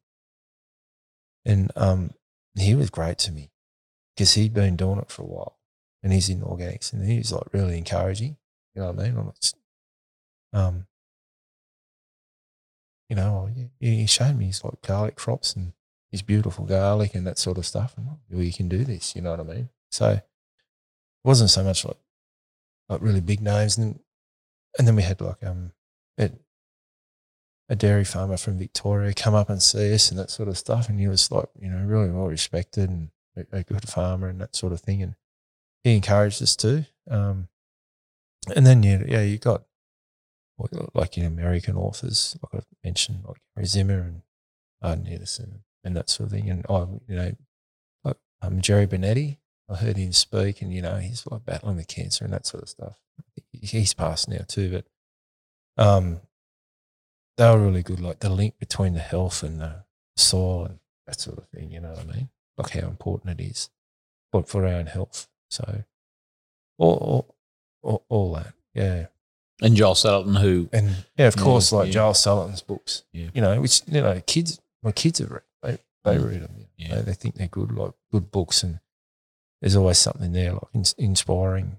And 1.44 1.70
um, 1.76 2.10
he 2.56 2.74
was 2.74 2.90
great 2.90 3.18
to 3.18 3.32
me 3.32 3.50
because 4.14 4.34
he'd 4.34 4.54
been 4.54 4.76
doing 4.76 4.98
it 4.98 5.10
for 5.10 5.22
a 5.22 5.26
while 5.26 5.58
and 6.02 6.12
he's 6.12 6.28
in 6.28 6.40
organics 6.40 6.92
and 6.92 7.08
he 7.08 7.18
was 7.18 7.32
like 7.32 7.52
really 7.52 7.78
encouraging. 7.78 8.36
You 8.74 8.82
know 8.82 8.92
what 8.92 9.00
I 9.00 9.08
mean? 9.08 9.18
I'm 9.18 9.26
like, 9.26 9.36
um, 10.52 10.86
you 13.08 13.16
know, 13.16 13.50
he 13.80 14.06
showed 14.06 14.36
me 14.36 14.46
his 14.46 14.62
like 14.62 14.82
garlic 14.82 15.16
crops 15.16 15.54
and 15.54 15.72
his 16.10 16.22
beautiful 16.22 16.64
garlic 16.64 17.14
and 17.14 17.26
that 17.26 17.38
sort 17.38 17.58
of 17.58 17.66
stuff. 17.66 17.94
And 17.96 18.06
well, 18.30 18.42
you 18.42 18.52
can 18.52 18.68
do 18.68 18.84
this, 18.84 19.16
you 19.16 19.22
know 19.22 19.30
what 19.30 19.40
I 19.40 19.44
mean? 19.44 19.68
So 19.90 20.10
it 20.10 20.24
wasn't 21.24 21.50
so 21.50 21.64
much 21.64 21.84
like 21.84 21.96
like 22.88 23.02
really 23.02 23.20
big 23.20 23.40
names, 23.40 23.76
and 23.78 24.00
and 24.78 24.86
then 24.86 24.96
we 24.96 25.02
had 25.02 25.20
like 25.20 25.42
um 25.44 25.72
a, 26.18 26.30
a 27.68 27.76
dairy 27.76 28.04
farmer 28.04 28.36
from 28.36 28.58
Victoria 28.58 29.12
come 29.12 29.34
up 29.34 29.50
and 29.50 29.62
see 29.62 29.92
us 29.92 30.10
and 30.10 30.18
that 30.18 30.30
sort 30.30 30.48
of 30.48 30.58
stuff, 30.58 30.88
and 30.88 31.00
he 31.00 31.08
was 31.08 31.30
like 31.30 31.48
you 31.58 31.68
know 31.68 31.84
really 31.84 32.10
well 32.10 32.28
respected 32.28 32.88
and 32.90 33.10
a, 33.36 33.58
a 33.58 33.62
good 33.62 33.88
farmer 33.88 34.28
and 34.28 34.40
that 34.40 34.56
sort 34.56 34.72
of 34.72 34.80
thing, 34.80 35.02
and 35.02 35.14
he 35.84 35.94
encouraged 35.94 36.42
us 36.42 36.56
too. 36.56 36.84
Um, 37.10 37.48
and 38.54 38.66
then 38.66 38.82
yeah, 38.82 39.02
yeah, 39.06 39.22
you 39.22 39.38
got 39.38 39.64
like 40.94 41.16
in 41.16 41.24
American 41.24 41.76
authors, 41.76 42.36
like 42.42 42.62
I 42.62 42.66
mentioned, 42.84 43.24
like 43.26 43.40
Gary 43.54 43.66
Zimmer 43.66 44.00
and 44.00 44.22
Arden 44.82 45.06
and 45.84 45.96
that 45.96 46.10
sort 46.10 46.26
of 46.26 46.32
thing. 46.32 46.50
And 46.50 46.66
I, 46.68 46.80
you 47.06 47.16
know, 47.16 47.32
like 48.04 48.16
um, 48.42 48.60
Jerry 48.60 48.86
Brunetti, 48.86 49.38
I 49.68 49.76
heard 49.76 49.96
him 49.96 50.12
speak, 50.12 50.62
and 50.62 50.72
you 50.72 50.82
know, 50.82 50.96
he's 50.96 51.26
like 51.26 51.44
battling 51.44 51.76
with 51.76 51.88
cancer 51.88 52.24
and 52.24 52.32
that 52.32 52.46
sort 52.46 52.62
of 52.62 52.68
stuff. 52.68 52.96
He's 53.52 53.94
passed 53.94 54.28
now 54.28 54.44
too, 54.46 54.70
but 55.76 55.82
um, 55.82 56.20
they 57.36 57.48
were 57.50 57.58
really 57.58 57.82
good. 57.82 58.00
Like 58.00 58.20
the 58.20 58.30
link 58.30 58.58
between 58.58 58.94
the 58.94 59.00
health 59.00 59.42
and 59.42 59.60
the 59.60 59.84
soil 60.16 60.64
and 60.66 60.78
that 61.06 61.20
sort 61.20 61.38
of 61.38 61.48
thing. 61.48 61.70
You 61.70 61.80
know 61.80 61.90
what 61.90 62.00
I 62.00 62.04
mean? 62.04 62.28
Like 62.56 62.70
how 62.70 62.88
important 62.88 63.40
it 63.40 63.44
is, 63.44 63.70
but 64.32 64.48
for 64.48 64.66
our 64.66 64.74
own 64.74 64.86
health. 64.86 65.28
So, 65.50 65.84
all, 66.76 67.34
all, 67.82 68.04
all 68.08 68.34
that, 68.34 68.52
yeah. 68.74 69.06
And 69.60 69.74
Joel 69.76 69.94
Salatin, 69.94 70.38
who 70.40 70.68
And 70.72 71.04
yeah, 71.16 71.26
of 71.28 71.36
Yeah, 71.36 71.42
course, 71.42 71.72
like 71.72 71.86
yeah. 71.86 71.92
Joel 71.92 72.12
Salatin's 72.12 72.62
books, 72.62 73.02
Yeah. 73.12 73.28
you 73.34 73.40
know, 73.40 73.60
which, 73.60 73.82
you 73.88 74.00
know, 74.00 74.20
kids, 74.26 74.60
my 74.82 74.92
kids 74.92 75.18
have 75.18 75.30
read, 75.30 75.42
they, 75.62 75.78
they 76.04 76.16
Mm. 76.16 76.28
read 76.30 76.42
them. 76.42 76.54
You 76.76 76.88
know, 76.88 76.94
Yeah. 76.94 76.94
they, 76.96 77.02
they 77.02 77.14
think 77.14 77.34
they're 77.34 77.48
good, 77.48 77.72
like 77.72 77.92
good 78.12 78.30
books. 78.30 78.62
And 78.62 78.78
there's 79.60 79.74
always 79.76 79.98
something 79.98 80.30
there, 80.32 80.52
like 80.52 80.68
ins- 80.74 80.94
inspiring 80.98 81.78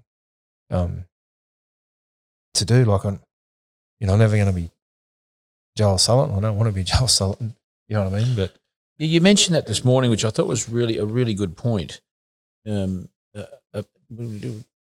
um, 0.70 1.06
to 2.54 2.64
do. 2.64 2.84
Like, 2.84 3.04
I'm, 3.04 3.20
you 3.98 4.06
know, 4.06 4.12
I'm 4.12 4.18
never 4.18 4.36
going 4.36 4.46
to 4.48 4.52
be 4.52 4.70
Joel 5.76 5.96
Salatin. 5.96 6.36
I 6.36 6.40
don't 6.40 6.56
want 6.56 6.68
to 6.68 6.72
be 6.74 6.84
Joel 6.84 7.06
Salatin. 7.08 7.54
You 7.88 7.96
know 7.96 8.04
what 8.10 8.14
I 8.14 8.24
mean? 8.24 8.36
But 8.36 8.54
Yeah, 8.98 9.06
You 9.08 9.20
mentioned 9.22 9.54
that 9.56 9.66
this 9.66 9.84
morning, 9.84 10.10
which 10.10 10.24
I 10.24 10.30
thought 10.30 10.46
was 10.46 10.68
really 10.68 10.98
a 10.98 11.04
really 11.06 11.32
good 11.34 11.56
point. 11.56 12.00
Um, 12.66 13.08
uh, 13.34 13.44
uh, 13.72 13.82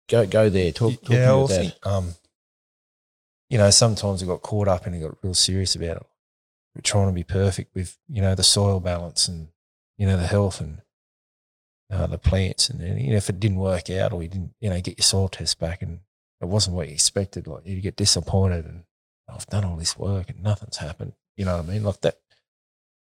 go 0.08 0.26
go 0.26 0.48
there. 0.50 0.72
Talk. 0.72 0.94
talk 1.02 1.10
yeah, 1.10 1.18
I 1.30 1.34
about 1.36 1.48
that. 1.50 1.56
think, 1.60 1.86
um, 1.86 2.14
you 3.50 3.58
know, 3.58 3.70
sometimes 3.70 4.22
I 4.22 4.26
got 4.26 4.42
caught 4.42 4.68
up 4.68 4.86
and 4.86 4.94
I 4.94 5.00
got 5.00 5.22
real 5.22 5.34
serious 5.34 5.74
about 5.74 5.98
it. 5.98 6.06
We're 6.74 6.82
trying 6.82 7.08
to 7.08 7.12
be 7.12 7.24
perfect 7.24 7.74
with, 7.74 7.96
you 8.08 8.20
know, 8.20 8.34
the 8.34 8.42
soil 8.42 8.78
balance 8.78 9.26
and, 9.26 9.48
you 9.96 10.06
know, 10.06 10.16
the 10.16 10.26
health 10.26 10.60
and 10.60 10.82
uh, 11.90 12.06
the 12.06 12.18
plants. 12.18 12.68
And 12.68 12.80
then, 12.80 12.98
you 12.98 13.10
know, 13.10 13.16
if 13.16 13.30
it 13.30 13.40
didn't 13.40 13.58
work 13.58 13.88
out 13.90 14.12
or 14.12 14.22
you 14.22 14.28
didn't, 14.28 14.54
you 14.60 14.68
know, 14.68 14.80
get 14.80 14.98
your 14.98 15.02
soil 15.04 15.28
test 15.28 15.58
back 15.58 15.82
and 15.82 16.00
it 16.40 16.46
wasn't 16.46 16.76
what 16.76 16.88
you 16.88 16.94
expected, 16.94 17.46
like 17.46 17.66
you 17.66 17.80
get 17.80 17.96
disappointed 17.96 18.66
and 18.66 18.84
"Oh, 19.28 19.34
I've 19.34 19.46
done 19.46 19.64
all 19.64 19.76
this 19.76 19.98
work 19.98 20.28
and 20.28 20.42
nothing's 20.42 20.76
happened. 20.76 21.14
You 21.36 21.46
know 21.46 21.56
what 21.56 21.66
I 21.68 21.72
mean? 21.72 21.84
Like 21.84 22.00
that, 22.02 22.18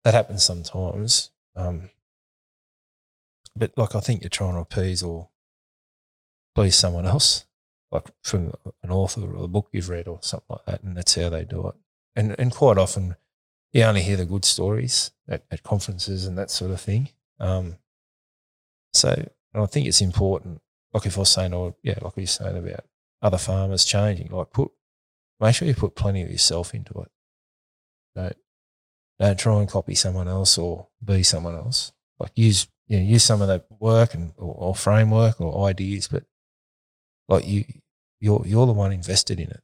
that 0.05 0.15
happens 0.15 0.45
sometimes. 0.45 1.31
Um, 1.57 1.91
but 3.57 3.73
like, 3.79 3.95
I 3.95 4.01
think 4.01 4.23
you're 4.23 4.29
trying 4.29 4.53
to 4.53 4.61
appease 4.61 5.03
or 5.03 5.31
please 6.55 6.77
someone 6.77 7.07
else 7.07 7.45
like 7.91 8.11
from 8.23 8.53
an 8.83 8.91
author 8.91 9.23
or 9.23 9.45
a 9.45 9.49
book 9.49 9.69
you've 9.73 9.89
read 9.89 10.09
or 10.09 10.19
something 10.23 10.47
like 10.51 10.65
that, 10.67 10.83
and 10.83 10.97
that's 10.97 11.15
how 11.15 11.29
they 11.29 11.45
do 11.45 11.69
it. 11.69 11.75
And 12.15 12.35
and 12.39 12.53
quite 12.53 12.79
often, 12.79 13.17
you 13.73 13.83
only 13.83 14.03
hear 14.03 14.17
the 14.17 14.25
good 14.25 14.45
stories 14.45 15.13
at, 15.29 15.45
at 15.51 15.63
conferences 15.63 16.27
and 16.27 16.37
that 16.39 16.51
sort 16.51 16.71
of 16.71 16.81
thing. 16.81 17.11
Um, 17.39 17.77
so 18.95 19.29
I 19.55 19.67
think 19.67 19.87
it's 19.87 20.01
important. 20.01 20.61
Like 20.93 21.07
if 21.07 21.17
I 21.17 21.21
was 21.21 21.31
saying, 21.31 21.55
or 21.55 21.75
yeah, 21.83 21.99
like 22.01 22.17
we're 22.17 22.27
saying 22.27 22.57
about 22.57 22.85
other 23.23 23.39
farmers 23.39 23.85
changing, 23.85 24.29
like 24.31 24.53
put 24.53 24.71
make 25.41 25.55
sure 25.55 25.69
you 25.69 25.75
put 25.75 25.95
plenty 25.95 26.23
of 26.23 26.31
yourself 26.31 26.75
into 26.75 26.93
it. 27.01 27.11
Don't 28.15 28.37
don't 29.19 29.39
try 29.39 29.61
and 29.61 29.69
copy 29.69 29.95
someone 29.95 30.29
else 30.29 30.59
or 30.59 30.89
be 31.05 31.23
someone 31.23 31.55
else. 31.55 31.93
Like 32.19 32.33
use 32.35 32.69
you 32.89 32.99
know, 32.99 33.05
use 33.05 33.25
some 33.25 33.43
of 33.43 33.49
that 33.49 33.67
work 33.81 34.15
and 34.15 34.33
or, 34.37 34.55
or 34.57 34.75
framework 34.75 35.41
or 35.41 35.69
ideas, 35.69 36.09
but 36.09 36.25
like 37.28 37.47
you 37.47 37.65
you're 38.20 38.43
you're 38.47 38.66
the 38.66 38.73
one 38.73 38.93
invested 38.93 39.39
in 39.40 39.51
it 39.51 39.62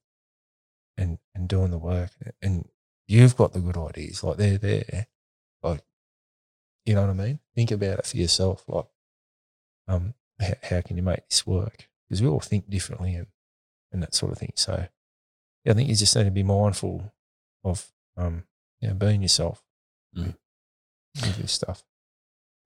and 0.96 1.18
and 1.34 1.48
doing 1.48 1.70
the 1.70 1.78
work 1.78 2.10
and 2.42 2.68
you've 3.08 3.36
got 3.36 3.52
the 3.52 3.60
good 3.60 3.76
ideas 3.76 4.22
like 4.22 4.36
they're 4.36 4.58
there 4.58 5.06
like 5.62 5.82
you 6.84 6.94
know 6.94 7.02
what 7.02 7.10
i 7.10 7.12
mean? 7.12 7.38
Think 7.54 7.70
about 7.70 8.00
it 8.00 8.06
for 8.06 8.16
yourself 8.16 8.64
like 8.68 8.86
um 9.88 10.14
how, 10.40 10.54
how 10.62 10.80
can 10.80 10.96
you 10.96 11.02
make 11.02 11.28
this 11.28 11.46
work? 11.46 11.88
Because 12.08 12.20
we 12.22 12.28
all 12.28 12.40
think 12.40 12.68
differently 12.68 13.14
and 13.14 13.28
and 13.92 14.02
that 14.02 14.14
sort 14.14 14.32
of 14.32 14.38
thing. 14.38 14.52
So 14.56 14.86
yeah, 15.64 15.72
i 15.72 15.74
think 15.74 15.88
you 15.88 15.94
just 15.94 16.16
need 16.16 16.24
to 16.24 16.30
be 16.30 16.42
mindful 16.42 17.12
of 17.64 17.86
um 18.16 18.44
you 18.80 18.88
know, 18.88 18.94
being 18.94 19.22
yourself 19.22 19.62
Mm. 20.16 20.34
with 21.22 21.36
this 21.38 21.52
stuff. 21.52 21.84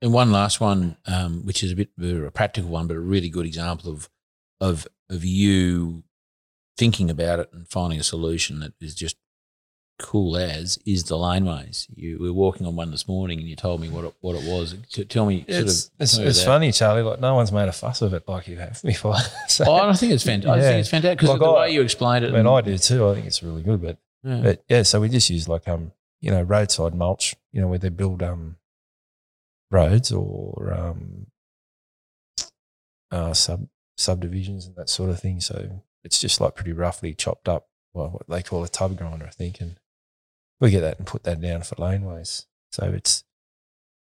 And 0.03 0.13
one 0.13 0.33
last 0.33 0.61
one, 0.61 0.97
um, 1.07 1.47
which 1.47 1.63
is 1.63 1.71
a 1.73 1.77
bit 1.77 1.91
of 1.99 2.25
a 2.25 2.31
practical 2.33 2.71
one, 2.71 2.87
but 2.89 2.97
a 2.97 3.01
really 3.01 3.29
good 3.29 3.47
example 3.47 3.91
of 3.93 4.09
of 4.61 4.87
of 5.11 5.25
you 5.25 6.03
thinking 6.77 7.11
about 7.11 7.39
it 7.41 7.51
and 7.53 7.69
finding 7.69 7.99
a 7.99 8.03
solution 8.03 8.61
that 8.61 8.73
is 8.81 8.95
just 8.95 9.17
cool 9.99 10.37
as 10.37 10.79
is 10.85 11.05
the 11.05 11.15
laneways. 11.17 11.87
You 11.95 12.19
were 12.21 12.33
walking 12.33 12.67
on 12.67 12.77
one 12.77 12.91
this 12.91 13.09
morning, 13.09 13.39
and 13.39 13.49
you 13.49 13.57
told 13.57 13.81
me 13.81 13.89
what 13.89 14.05
it, 14.05 14.15
what 14.21 14.37
it 14.37 14.45
was. 14.45 14.75
T- 14.93 15.05
Tell 15.07 15.25
me, 15.25 15.39
sort 15.49 15.49
it's, 15.65 15.87
of, 15.87 15.91
it's, 16.01 16.19
it's 16.19 16.45
funny 16.45 16.71
charlie 16.71 17.01
like 17.03 17.19
no 17.21 17.35
one's 17.35 17.51
made 17.51 17.69
a 17.69 17.73
fuss 17.73 18.03
of 18.03 18.13
it 18.13 18.29
like 18.29 18.47
you 18.47 18.57
have 18.59 18.81
before 18.85 19.17
so, 19.49 19.65
Oh, 19.67 19.89
I 19.89 19.95
think 19.95 20.13
it's 20.13 20.23
fantastic. 20.25 20.59
I 20.59 20.61
think 20.69 20.81
it's 20.81 20.91
fantastic 20.91 21.19
because 21.19 21.31
Like 21.31 21.41
the 21.41 21.47
I- 21.47 21.61
way 21.61 21.71
you 21.73 21.83
explained 21.83 22.25
it. 22.25 22.29
I 22.29 22.31
mean, 22.33 22.41
and- 22.41 22.49
I 22.49 22.61
do 22.61 22.77
too. 22.77 23.09
I 23.09 23.15
think 23.15 23.27
it's 23.27 23.43
really 23.43 23.63
good. 23.63 23.81
But 23.81 23.99
yeah. 24.23 24.41
but 24.43 24.65
yeah, 24.69 24.83
so 24.83 25.01
we 25.01 25.09
just 25.09 25.31
use 25.31 25.49
like 25.49 25.67
um 25.69 25.93
you 26.21 26.31
know 26.31 26.43
roadside 26.43 26.95
mulch. 26.95 27.35
You 27.53 27.61
know 27.63 27.69
where 27.69 27.79
they 27.79 27.89
build 27.89 28.23
um 28.23 28.57
roads 29.71 30.13
or 30.13 30.75
um 30.77 31.27
uh 33.11 33.33
sub 33.33 33.67
subdivisions 33.97 34.67
and 34.67 34.77
that 34.77 34.89
sort 34.89 35.11
of 35.11 35.21
thing. 35.21 35.41
So 35.41 35.83
it's 36.05 36.21
just 36.21 36.41
like 36.41 36.55
pretty 36.55 36.73
roughly 36.73 37.15
chopped 37.15 37.49
up. 37.49 37.69
Well, 37.95 38.11
what 38.11 38.29
they 38.29 38.43
call 38.43 38.63
a 38.63 38.69
tub 38.69 38.97
grinder, 38.97 39.27
I 39.27 39.31
think, 39.31 39.61
and 39.61 39.79
we 40.61 40.71
get 40.71 40.81
that 40.81 40.99
and 40.99 41.07
put 41.07 41.25
that 41.25 41.41
down 41.41 41.63
for 41.63 41.75
laneways. 41.77 42.45
So 42.71 42.85
it's 42.87 43.25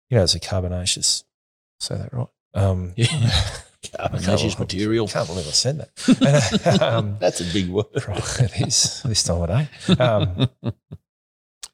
you 0.10 0.18
know 0.18 0.24
it's 0.24 0.36
a 0.36 0.40
carbonaceous. 0.40 1.24
Say 1.80 1.96
that 1.98 2.14
right? 2.14 2.28
Um, 2.54 2.94
Yeah. 2.98 3.44
Carbonaceous 3.98 4.58
material. 4.58 5.10
Can't 5.10 5.28
believe 5.28 5.46
I 5.46 5.52
said 5.52 5.78
that. 5.80 6.62
And, 6.66 6.82
um, 6.82 7.18
That's 7.20 7.42
a 7.42 7.54
big 7.54 7.68
word. 7.68 7.86
It 7.94 8.62
is 8.66 9.04
this 9.04 9.24
time 9.24 9.42
of 9.42 9.50
day. 9.50 9.68
Um, 10.02 10.48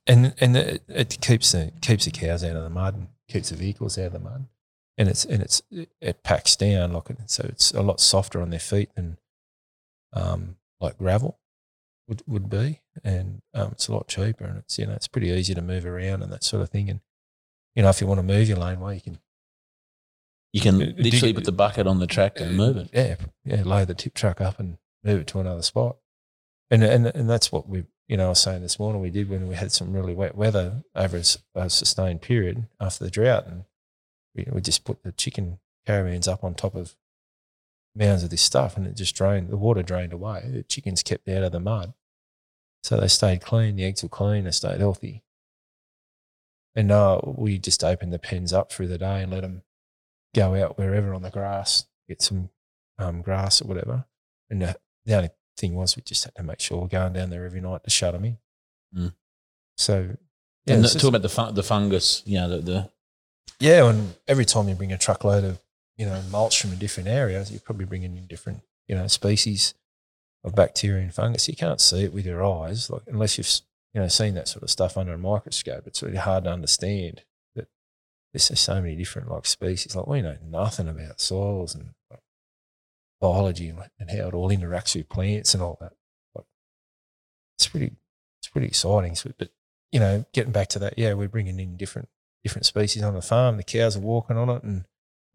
and 0.08 0.34
and 0.40 0.58
it, 0.58 0.84
it 0.88 1.22
keeps 1.22 1.52
the 1.52 1.72
keeps 1.82 2.06
the 2.06 2.12
cows 2.12 2.44
out 2.44 2.56
of 2.56 2.64
the 2.64 2.70
mud 2.72 2.96
and 2.96 3.08
keeps 3.28 3.50
the 3.50 3.56
vehicles 3.56 4.00
out 4.00 4.08
of 4.08 4.14
the 4.14 4.20
mud. 4.20 4.48
And 5.00 5.10
it's 5.10 5.24
and 5.26 5.42
it's 5.42 5.62
it 6.02 6.22
packs 6.24 6.56
down 6.56 6.94
like 6.94 7.08
so 7.26 7.46
it's 7.50 7.72
a 7.72 7.82
lot 7.82 8.00
softer 8.02 8.42
on 8.42 8.52
their 8.52 8.60
feet 8.60 8.90
than 8.96 9.18
um, 10.14 10.58
like 10.82 10.98
gravel 11.00 11.40
would, 12.08 12.22
would 12.28 12.50
be, 12.50 12.82
and 13.04 13.42
um, 13.54 13.70
it's 13.72 13.88
a 13.88 13.94
lot 13.94 14.08
cheaper 14.10 14.44
and 14.44 14.58
it's 14.58 14.78
you 14.78 14.86
know 14.86 14.94
it's 14.94 15.08
pretty 15.08 15.30
easy 15.30 15.54
to 15.56 15.62
move 15.62 15.86
around 15.86 16.22
and 16.22 16.32
that 16.34 16.44
sort 16.44 16.62
of 16.62 16.70
thing. 16.70 16.90
And 16.90 17.00
you 17.76 17.82
know 17.84 17.90
if 17.90 18.02
you 18.02 18.08
want 18.08 18.20
to 18.20 18.24
move 18.24 18.48
your 18.50 18.58
lane 18.58 18.82
laneway, 18.82 18.96
you 18.96 19.02
can 19.02 19.20
You 20.52 20.62
can 20.62 20.76
Uh, 20.76 20.86
literally 20.98 21.32
dig- 21.32 21.36
put 21.36 21.46
the 21.46 21.52
bucket 21.54 21.88
on 21.88 22.00
the 22.00 22.08
tractor 22.08 22.44
and 22.44 22.58
move 22.58 22.76
it. 22.78 22.90
Yeah, 22.94 23.16
yeah, 23.46 23.64
lay 23.64 23.86
the 23.86 23.94
tip 23.96 24.14
truck 24.14 24.42
up 24.42 24.60
and 24.60 24.78
move 25.04 25.22
it 25.22 25.28
to 25.28 25.40
another 25.40 25.62
spot. 25.62 25.96
and 26.70 26.84
and 26.84 27.08
and 27.08 27.30
that's 27.30 27.52
what 27.54 27.70
we 27.70 27.86
you 28.10 28.18
know 28.18 28.26
I 28.26 28.30
was 28.30 28.42
saying 28.42 28.64
this 28.64 28.80
morning 28.80 29.02
we 29.02 29.12
did 29.12 29.30
when 29.30 29.48
we 29.48 29.56
had 29.56 29.72
some 29.72 29.94
really 29.94 30.14
wet 30.14 30.36
weather 30.36 30.84
over 30.94 31.22
a 31.56 31.70
sustained 31.70 32.22
period 32.22 32.68
after 32.82 33.06
the 33.06 33.12
drought, 33.12 33.48
and 33.48 33.64
we, 34.36 34.48
we 34.52 34.62
just 34.62 34.84
put 34.84 35.04
the 35.04 35.12
chicken 35.12 35.60
caravans 35.86 36.28
up 36.28 36.44
on 36.44 36.54
top 36.54 36.76
of 36.76 36.96
mounds 37.96 38.24
of 38.24 38.30
this 38.30 38.42
stuff, 38.42 38.78
and 38.78 38.86
it 38.86 38.96
just 38.96 39.16
drained 39.16 39.50
the 39.50 39.58
water 39.58 39.84
drained 39.84 40.14
away. 40.14 40.50
The 40.52 40.64
chickens 40.64 41.04
kept 41.04 41.28
out 41.28 41.44
of 41.44 41.52
the 41.52 41.60
mud, 41.60 41.94
so 42.84 42.98
they 42.98 43.08
stayed 43.08 43.42
clean. 43.42 43.76
The 43.76 43.86
eggs 43.86 44.04
were 44.04 44.10
clean. 44.10 44.46
They 44.46 44.52
stayed 44.52 44.80
healthy. 44.80 45.24
And 46.76 46.92
uh, 46.92 47.20
we 47.26 47.58
just 47.58 47.84
opened 47.84 48.14
the 48.14 48.20
pens 48.20 48.54
up 48.54 48.72
through 48.72 48.88
the 48.88 48.98
day 49.00 49.22
and 49.22 49.32
let 49.32 49.42
them 49.42 49.64
go 50.36 50.56
out 50.56 50.78
wherever 50.78 51.14
on 51.14 51.24
the 51.24 51.32
grass, 51.32 51.86
get 52.08 52.22
some 52.22 52.50
um, 52.98 53.22
grass 53.22 53.62
or 53.62 53.68
whatever. 53.68 54.06
And 54.50 54.62
the, 54.62 54.80
the 55.06 55.16
only 55.16 55.30
thing 55.58 55.74
was 55.74 55.96
we 55.96 56.04
just 56.04 56.24
had 56.24 56.36
to 56.36 56.44
make 56.44 56.60
sure 56.60 56.80
we're 56.80 56.88
going 56.88 57.14
down 57.14 57.32
there 57.32 57.46
every 57.46 57.60
night 57.60 57.84
to 57.84 57.90
shut 57.90 58.14
them 58.14 58.26
in. 58.26 58.38
Mm. 58.96 59.14
So, 59.78 60.16
yeah, 60.66 60.76
and 60.76 60.84
the, 60.84 60.88
just- 60.88 61.00
talk 61.00 61.10
about 61.10 61.24
the 61.24 61.30
fun, 61.30 61.56
the 61.56 61.64
fungus, 61.64 62.22
you 62.26 62.38
know, 62.38 62.50
the, 62.50 62.58
the 62.60 62.92
yeah, 63.60 63.90
and 63.90 64.16
every 64.28 64.46
time 64.46 64.70
you 64.70 64.76
bring 64.76 64.92
a 64.92 64.98
truckload 64.98 65.44
of, 65.44 65.60
you 65.98 66.06
know, 66.06 66.22
mulch 66.32 66.62
from 66.62 66.72
a 66.72 66.76
different 66.76 67.10
area, 67.10 67.44
you're 67.50 67.60
probably 67.60 67.86
bringing 67.86 68.18
in 68.18 68.26
different, 68.28 68.62
you 68.88 68.96
know, 68.96 69.08
species 69.08 69.74
of 70.44 70.56
bacteria 70.56 71.02
and 71.04 71.14
fungus. 71.14 71.50
You 71.50 71.56
can't 71.56 71.82
see 71.82 72.04
it 72.04 72.14
with 72.14 72.26
your 72.26 72.44
eyes, 72.44 72.90
like 72.90 73.04
unless 73.08 73.38
you've, 73.38 73.50
you 73.94 74.02
know, 74.02 74.08
seen 74.08 74.34
that 74.36 74.48
sort 74.48 74.64
of 74.64 74.70
stuff 74.70 74.98
under 74.98 75.14
a 75.14 75.18
microscope. 75.18 75.88
It's 75.88 76.02
really 76.02 76.18
hard 76.18 76.46
to 76.46 76.52
understand 76.52 77.24
that 77.56 77.68
there's 78.34 78.60
so 78.60 78.82
many 78.82 78.96
different 78.96 79.30
like 79.30 79.46
species. 79.46 79.96
Like 79.96 80.08
we 80.08 80.22
know 80.22 80.38
nothing 80.46 80.88
about 80.88 81.20
soils 81.20 81.76
and 81.76 81.90
like, 82.10 82.22
biology 83.20 83.68
and, 83.68 84.10
how 84.10 84.28
it 84.30 84.34
all 84.34 84.50
interacts 84.50 84.96
with 84.96 85.10
plants 85.10 85.54
and 85.54 85.62
all 85.62 85.78
that. 85.82 85.94
Like, 86.34 86.46
it's 87.58 87.68
pretty, 87.68 87.92
it's 88.40 88.48
pretty 88.48 88.68
exciting. 88.68 89.18
But 89.38 89.50
you 89.92 90.00
know, 90.00 90.24
getting 90.34 90.54
back 90.54 90.70
to 90.70 90.80
that, 90.80 90.98
yeah, 90.98 91.14
we're 91.14 91.28
bringing 91.28 91.60
in 91.60 91.76
different 91.76 92.08
different 92.44 92.66
species 92.66 93.04
on 93.04 93.14
the 93.14 93.22
farm. 93.22 93.58
The 93.58 93.64
cows 93.64 93.98
are 93.98 94.02
walking 94.02 94.38
on 94.38 94.50
it, 94.50 94.64
and, 94.64 94.86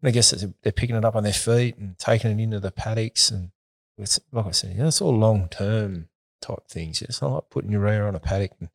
and 0.01 0.09
I 0.09 0.11
guess 0.11 0.31
they're 0.31 0.71
picking 0.71 0.95
it 0.95 1.05
up 1.05 1.15
on 1.15 1.23
their 1.23 1.33
feet 1.33 1.77
and 1.77 1.97
taking 1.97 2.31
it 2.31 2.41
into 2.41 2.59
the 2.59 2.71
paddocks. 2.71 3.31
And 3.31 3.51
it's 3.97 4.19
like 4.31 4.45
I 4.45 4.51
said, 4.51 4.73
you 4.73 4.79
know, 4.79 4.87
it's 4.87 5.01
all 5.01 5.15
long 5.15 5.47
term 5.49 6.09
type 6.41 6.67
things. 6.69 7.01
It's 7.01 7.21
not 7.21 7.33
like 7.33 7.49
putting 7.49 7.71
urea 7.71 8.05
on 8.05 8.15
a 8.15 8.19
paddock 8.19 8.51
and 8.59 8.69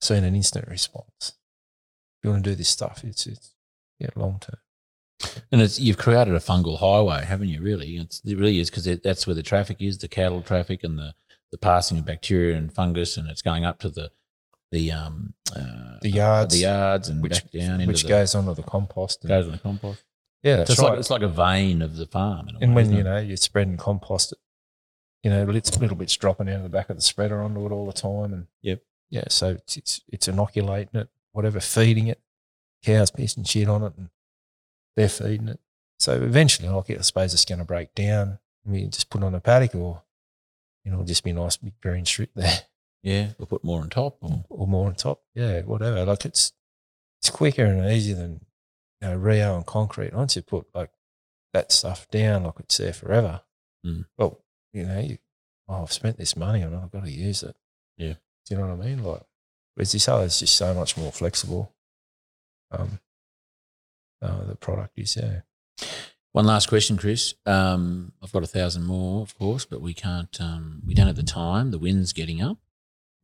seeing 0.00 0.24
an 0.24 0.34
instant 0.34 0.68
response. 0.68 1.34
If 2.18 2.24
you 2.24 2.30
want 2.30 2.44
to 2.44 2.50
do 2.50 2.56
this 2.56 2.68
stuff, 2.68 3.02
it's 3.04 3.26
it's 3.26 3.54
yeah 3.98 4.08
long 4.14 4.40
term. 4.40 4.58
and 5.52 5.62
it's 5.62 5.78
you've 5.78 5.98
created 5.98 6.34
a 6.34 6.40
fungal 6.40 6.78
highway, 6.78 7.24
haven't 7.24 7.48
you? 7.48 7.62
Really, 7.62 7.96
it's, 7.96 8.20
it 8.24 8.36
really 8.36 8.60
is 8.60 8.70
because 8.70 8.84
that's 9.00 9.26
where 9.26 9.34
the 9.34 9.42
traffic 9.42 9.78
is, 9.80 9.98
the 9.98 10.08
cattle 10.08 10.42
traffic 10.42 10.84
and 10.84 10.98
the 10.98 11.14
the 11.52 11.58
passing 11.58 11.98
of 11.98 12.04
bacteria 12.04 12.56
and 12.56 12.72
fungus, 12.72 13.16
and 13.16 13.28
it's 13.28 13.42
going 13.42 13.64
up 13.64 13.78
to 13.78 13.88
the 13.88 14.10
the 14.72 14.92
um 14.92 15.34
uh, 15.54 15.98
The 16.02 16.10
yards, 16.10 16.54
the 16.54 16.60
yards, 16.62 17.08
and 17.08 17.22
which 17.22 17.42
back 17.42 17.50
down 17.52 17.74
into 17.80 17.86
which 17.88 18.02
the, 18.02 18.08
goes 18.08 18.34
onto 18.34 18.54
the 18.54 18.62
compost. 18.62 19.22
And, 19.22 19.28
goes 19.28 19.46
in 19.46 19.52
the 19.52 19.58
compost. 19.58 20.02
yeah, 20.42 20.54
So 20.54 20.58
that's 20.58 20.70
it's 20.70 20.78
right. 20.80 20.88
like 20.90 20.98
it's 20.98 21.10
like 21.10 21.22
a 21.22 21.28
vein 21.28 21.82
of 21.82 21.96
the 21.96 22.06
farm. 22.06 22.48
and 22.60 22.74
way, 22.74 22.82
when 22.82 22.92
you 22.92 23.00
it? 23.00 23.04
know 23.04 23.18
you're 23.18 23.36
spreading 23.36 23.76
compost, 23.76 24.34
you 25.22 25.30
know 25.30 25.44
little, 25.44 25.80
little 25.80 25.96
bits 25.96 26.16
dropping 26.16 26.48
out 26.48 26.56
of 26.56 26.62
the 26.64 26.68
back 26.68 26.90
of 26.90 26.96
the 26.96 27.02
spreader 27.02 27.42
onto 27.42 27.64
it 27.66 27.72
all 27.72 27.86
the 27.86 27.92
time, 27.92 28.32
and 28.32 28.46
Yep. 28.62 28.82
yeah, 29.10 29.24
so 29.28 29.50
it's 29.50 29.76
it's, 29.76 30.00
it's 30.08 30.28
inoculating 30.28 31.00
it, 31.00 31.08
whatever, 31.32 31.60
feeding 31.60 32.08
it, 32.08 32.20
cows 32.84 33.10
pissing 33.10 33.48
shit 33.48 33.68
on 33.68 33.82
it, 33.84 33.92
and 33.96 34.10
they're 34.96 35.08
feeding 35.08 35.48
it. 35.48 35.60
So 35.98 36.14
eventually, 36.14 36.68
like 36.68 36.90
I 36.90 37.00
suppose 37.02 37.32
it's 37.32 37.44
going 37.44 37.58
to 37.60 37.64
break 37.64 37.94
down. 37.94 38.38
I 38.66 38.68
mean, 38.68 38.90
just 38.90 39.08
put 39.10 39.22
it 39.22 39.24
on 39.24 39.34
a 39.34 39.40
paddock, 39.40 39.74
or 39.76 40.02
you 40.84 40.90
know, 40.92 41.02
just 41.04 41.24
be 41.24 41.30
a 41.30 41.34
nice 41.34 41.56
big 41.56 41.80
green 41.80 42.04
strip 42.04 42.30
there, 42.34 42.60
yeah, 43.02 43.28
we'll 43.38 43.46
put 43.46 43.64
more 43.64 43.80
on 43.80 43.90
top. 43.90 44.18
Or, 44.20 44.44
or 44.48 44.66
more 44.66 44.86
on 44.88 44.94
top. 44.94 45.22
Yeah, 45.34 45.62
whatever. 45.62 46.04
Like 46.04 46.24
it's 46.24 46.52
it's 47.20 47.30
quicker 47.30 47.64
and 47.64 47.90
easier 47.90 48.16
than 48.16 48.40
you 49.00 49.08
know 49.08 49.16
reo 49.16 49.56
and 49.56 49.66
concrete. 49.66 50.14
Once 50.14 50.36
you 50.36 50.42
put 50.42 50.66
like 50.74 50.90
that 51.52 51.72
stuff 51.72 52.08
down, 52.10 52.44
like 52.44 52.60
it's 52.60 52.76
there 52.76 52.92
forever. 52.92 53.42
Mm. 53.84 54.06
Well, 54.18 54.42
you 54.72 54.84
know, 54.84 55.00
you, 55.00 55.18
oh, 55.68 55.82
I've 55.82 55.92
spent 55.92 56.18
this 56.18 56.36
money 56.36 56.62
on 56.62 56.72
it. 56.72 56.80
I've 56.82 56.90
got 56.90 57.04
to 57.04 57.10
use 57.10 57.42
it. 57.42 57.56
Yeah. 57.96 58.14
Do 58.46 58.54
you 58.54 58.56
know 58.58 58.74
what 58.74 58.84
I 58.84 58.88
mean? 58.88 59.02
Like, 59.02 59.22
whereas 59.74 59.92
this 59.92 60.08
other 60.08 60.24
is 60.24 60.38
just 60.38 60.54
so 60.54 60.74
much 60.74 60.96
more 60.96 61.12
flexible. 61.12 61.72
Um, 62.70 63.00
uh, 64.20 64.44
the 64.44 64.56
product 64.56 64.98
is 64.98 65.16
yeah. 65.16 65.40
One 66.32 66.44
last 66.44 66.68
question, 66.68 66.98
Chris. 66.98 67.34
Um, 67.46 68.12
I've 68.22 68.32
got 68.32 68.42
a 68.42 68.46
thousand 68.46 68.84
more, 68.84 69.22
of 69.22 69.36
course, 69.38 69.64
but 69.64 69.80
we 69.80 69.94
can't. 69.94 70.38
Um, 70.40 70.82
we 70.86 70.92
don't 70.92 71.06
have 71.06 71.16
the 71.16 71.22
time. 71.22 71.70
The 71.70 71.78
wind's 71.78 72.12
getting 72.12 72.42
up. 72.42 72.58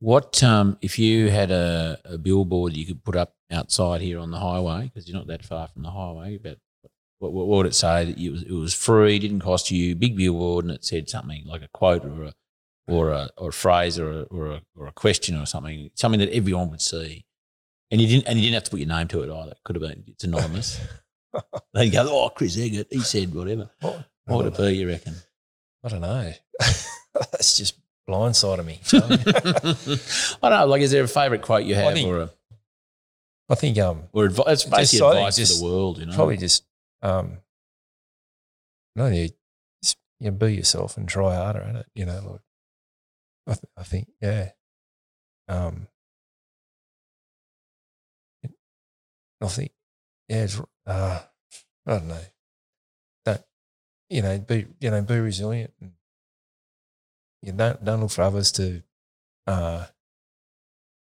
What 0.03 0.43
um, 0.43 0.77
if 0.81 0.99
you 0.99 1.29
had 1.29 1.49
a, 1.49 1.97
a 2.03 2.17
billboard 2.17 2.75
you 2.75 2.85
could 2.85 3.05
put 3.05 3.15
up 3.15 3.35
outside 3.49 4.01
here 4.01 4.19
on 4.19 4.31
the 4.31 4.37
highway 4.37 4.83
because 4.83 5.07
you're 5.07 5.17
not 5.17 5.27
that 5.27 5.45
far 5.45 5.69
from 5.69 5.83
the 5.83 5.91
highway? 5.91 6.37
But 6.37 6.57
what, 7.19 7.31
what 7.31 7.47
would 7.47 7.67
it 7.67 7.73
say 7.73 8.03
that 8.03 8.17
it 8.17 8.29
was, 8.29 8.43
it 8.43 8.51
was 8.51 8.73
free, 8.73 9.17
didn't 9.17 9.39
cost 9.39 9.71
you? 9.71 9.95
Big 9.95 10.17
billboard, 10.17 10.65
and 10.65 10.73
it 10.73 10.83
said 10.83 11.07
something 11.07 11.45
like 11.45 11.61
a 11.61 11.69
quote 11.73 12.03
or 12.03 12.23
a 12.23 12.33
or 12.85 13.11
a 13.11 13.29
or 13.37 13.47
a 13.47 13.53
phrase 13.53 13.97
or 13.97 14.11
a, 14.11 14.21
or 14.23 14.47
a 14.47 14.61
or 14.75 14.87
a 14.87 14.91
question 14.91 15.37
or 15.37 15.45
something, 15.45 15.89
something 15.95 16.19
that 16.19 16.35
everyone 16.35 16.69
would 16.69 16.81
see. 16.81 17.23
And 17.89 18.01
you 18.01 18.07
didn't 18.07 18.27
and 18.27 18.37
you 18.37 18.43
didn't 18.43 18.55
have 18.55 18.65
to 18.65 18.71
put 18.71 18.81
your 18.81 18.89
name 18.89 19.07
to 19.07 19.21
it 19.21 19.33
either. 19.33 19.51
It 19.51 19.63
could 19.63 19.77
have 19.77 19.83
been 19.83 20.03
it's 20.07 20.25
anonymous. 20.25 20.81
They'd 21.73 21.91
go, 21.91 22.07
oh, 22.09 22.27
Chris 22.27 22.57
Eggert, 22.57 22.87
he 22.89 22.99
said 22.99 23.33
whatever. 23.33 23.69
What, 23.79 24.05
What 24.25 24.37
would 24.43 24.53
it 24.53 24.57
be, 24.57 24.79
you 24.79 24.89
reckon? 24.89 25.15
I 25.81 25.87
don't 25.87 26.01
know. 26.01 26.33
That's 27.13 27.57
just 27.57 27.77
blindsided 28.09 28.65
me. 28.65 28.79
I 30.43 30.49
don't 30.49 30.59
know. 30.59 30.65
Like, 30.67 30.81
is 30.81 30.91
there 30.91 31.03
a 31.03 31.07
favourite 31.07 31.41
quote 31.41 31.63
you 31.65 31.75
I 31.75 31.79
have, 31.79 31.93
think- 31.93 32.07
or 32.09 32.19
a, 32.21 32.29
I 33.49 33.55
think 33.55 33.77
um, 33.79 34.03
or 34.13 34.25
advice? 34.25 34.45
It's 34.47 34.63
basically 34.65 35.07
I 35.07 35.11
think 35.11 35.19
advice 35.21 35.35
just- 35.37 35.59
for 35.61 35.67
the 35.67 35.73
world, 35.73 35.97
you 35.99 36.05
know. 36.07 36.15
probably 36.15 36.37
just 36.37 36.63
um, 37.01 37.37
no, 38.95 39.07
you 39.07 39.29
just 39.83 39.97
you 40.19 40.31
know, 40.31 40.37
be 40.37 40.55
yourself 40.55 40.97
and 40.97 41.07
try 41.07 41.35
harder 41.35 41.61
at 41.61 41.75
it. 41.75 41.85
You 41.95 42.05
know, 42.05 42.19
like 42.31 42.41
I, 43.47 43.53
th- 43.53 43.71
I 43.77 43.83
think, 43.83 44.07
yeah. 44.21 44.49
Um, 45.49 45.87
I 49.41 49.47
think, 49.47 49.71
yeah, 50.29 50.43
it's, 50.43 50.61
uh, 50.87 51.19
I 51.85 51.91
don't 51.91 52.07
know. 52.07 52.21
Don't 53.25 53.41
you 54.09 54.21
know? 54.21 54.37
Be 54.39 54.65
you 54.79 54.89
know, 54.91 55.01
be 55.01 55.19
resilient 55.19 55.73
and 55.81 55.91
don't 57.51 57.83
don't 57.83 58.01
look 58.01 58.11
for 58.11 58.21
others 58.21 58.51
to 58.53 58.81
uh 59.47 59.85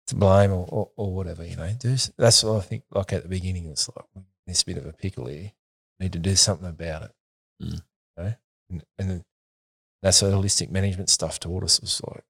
to 0.08 0.14
blame 0.14 0.52
or, 0.52 0.66
or, 0.68 0.90
or 0.96 1.14
whatever. 1.14 1.44
You 1.44 1.56
know, 1.56 1.70
do 1.78 1.96
that's 2.16 2.42
what 2.44 2.56
I 2.56 2.60
think. 2.60 2.84
Like 2.90 3.12
at 3.12 3.22
the 3.22 3.28
beginning, 3.28 3.66
it's 3.66 3.88
like 3.88 4.24
this 4.46 4.62
bit 4.62 4.78
of 4.78 4.86
a 4.86 4.92
pickle 4.92 5.26
here. 5.26 5.52
Need 5.98 6.12
to 6.12 6.18
do 6.18 6.36
something 6.36 6.68
about 6.68 7.02
it. 7.04 7.10
Mm. 7.62 7.82
You 8.16 8.24
know? 8.24 8.34
and, 8.70 8.84
and 8.98 9.10
then 9.10 9.24
that's 10.02 10.22
what 10.22 10.32
holistic 10.32 10.70
management 10.70 11.10
stuff 11.10 11.40
taught 11.40 11.64
us. 11.64 11.80
Was 11.80 12.00
like 12.06 12.24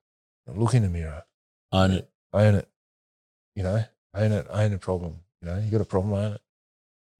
look 0.54 0.74
in 0.74 0.82
the 0.82 0.88
mirror, 0.88 1.24
Own 1.72 1.90
it. 1.92 2.10
own 2.32 2.54
it. 2.56 2.68
You 3.54 3.62
know, 3.62 3.84
own 4.14 4.32
it, 4.32 4.46
own 4.50 4.70
the 4.70 4.78
problem. 4.78 5.20
You 5.42 5.48
know, 5.48 5.58
you 5.58 5.70
got 5.70 5.80
a 5.80 5.84
problem, 5.84 6.14
own 6.14 6.32
it. 6.34 6.40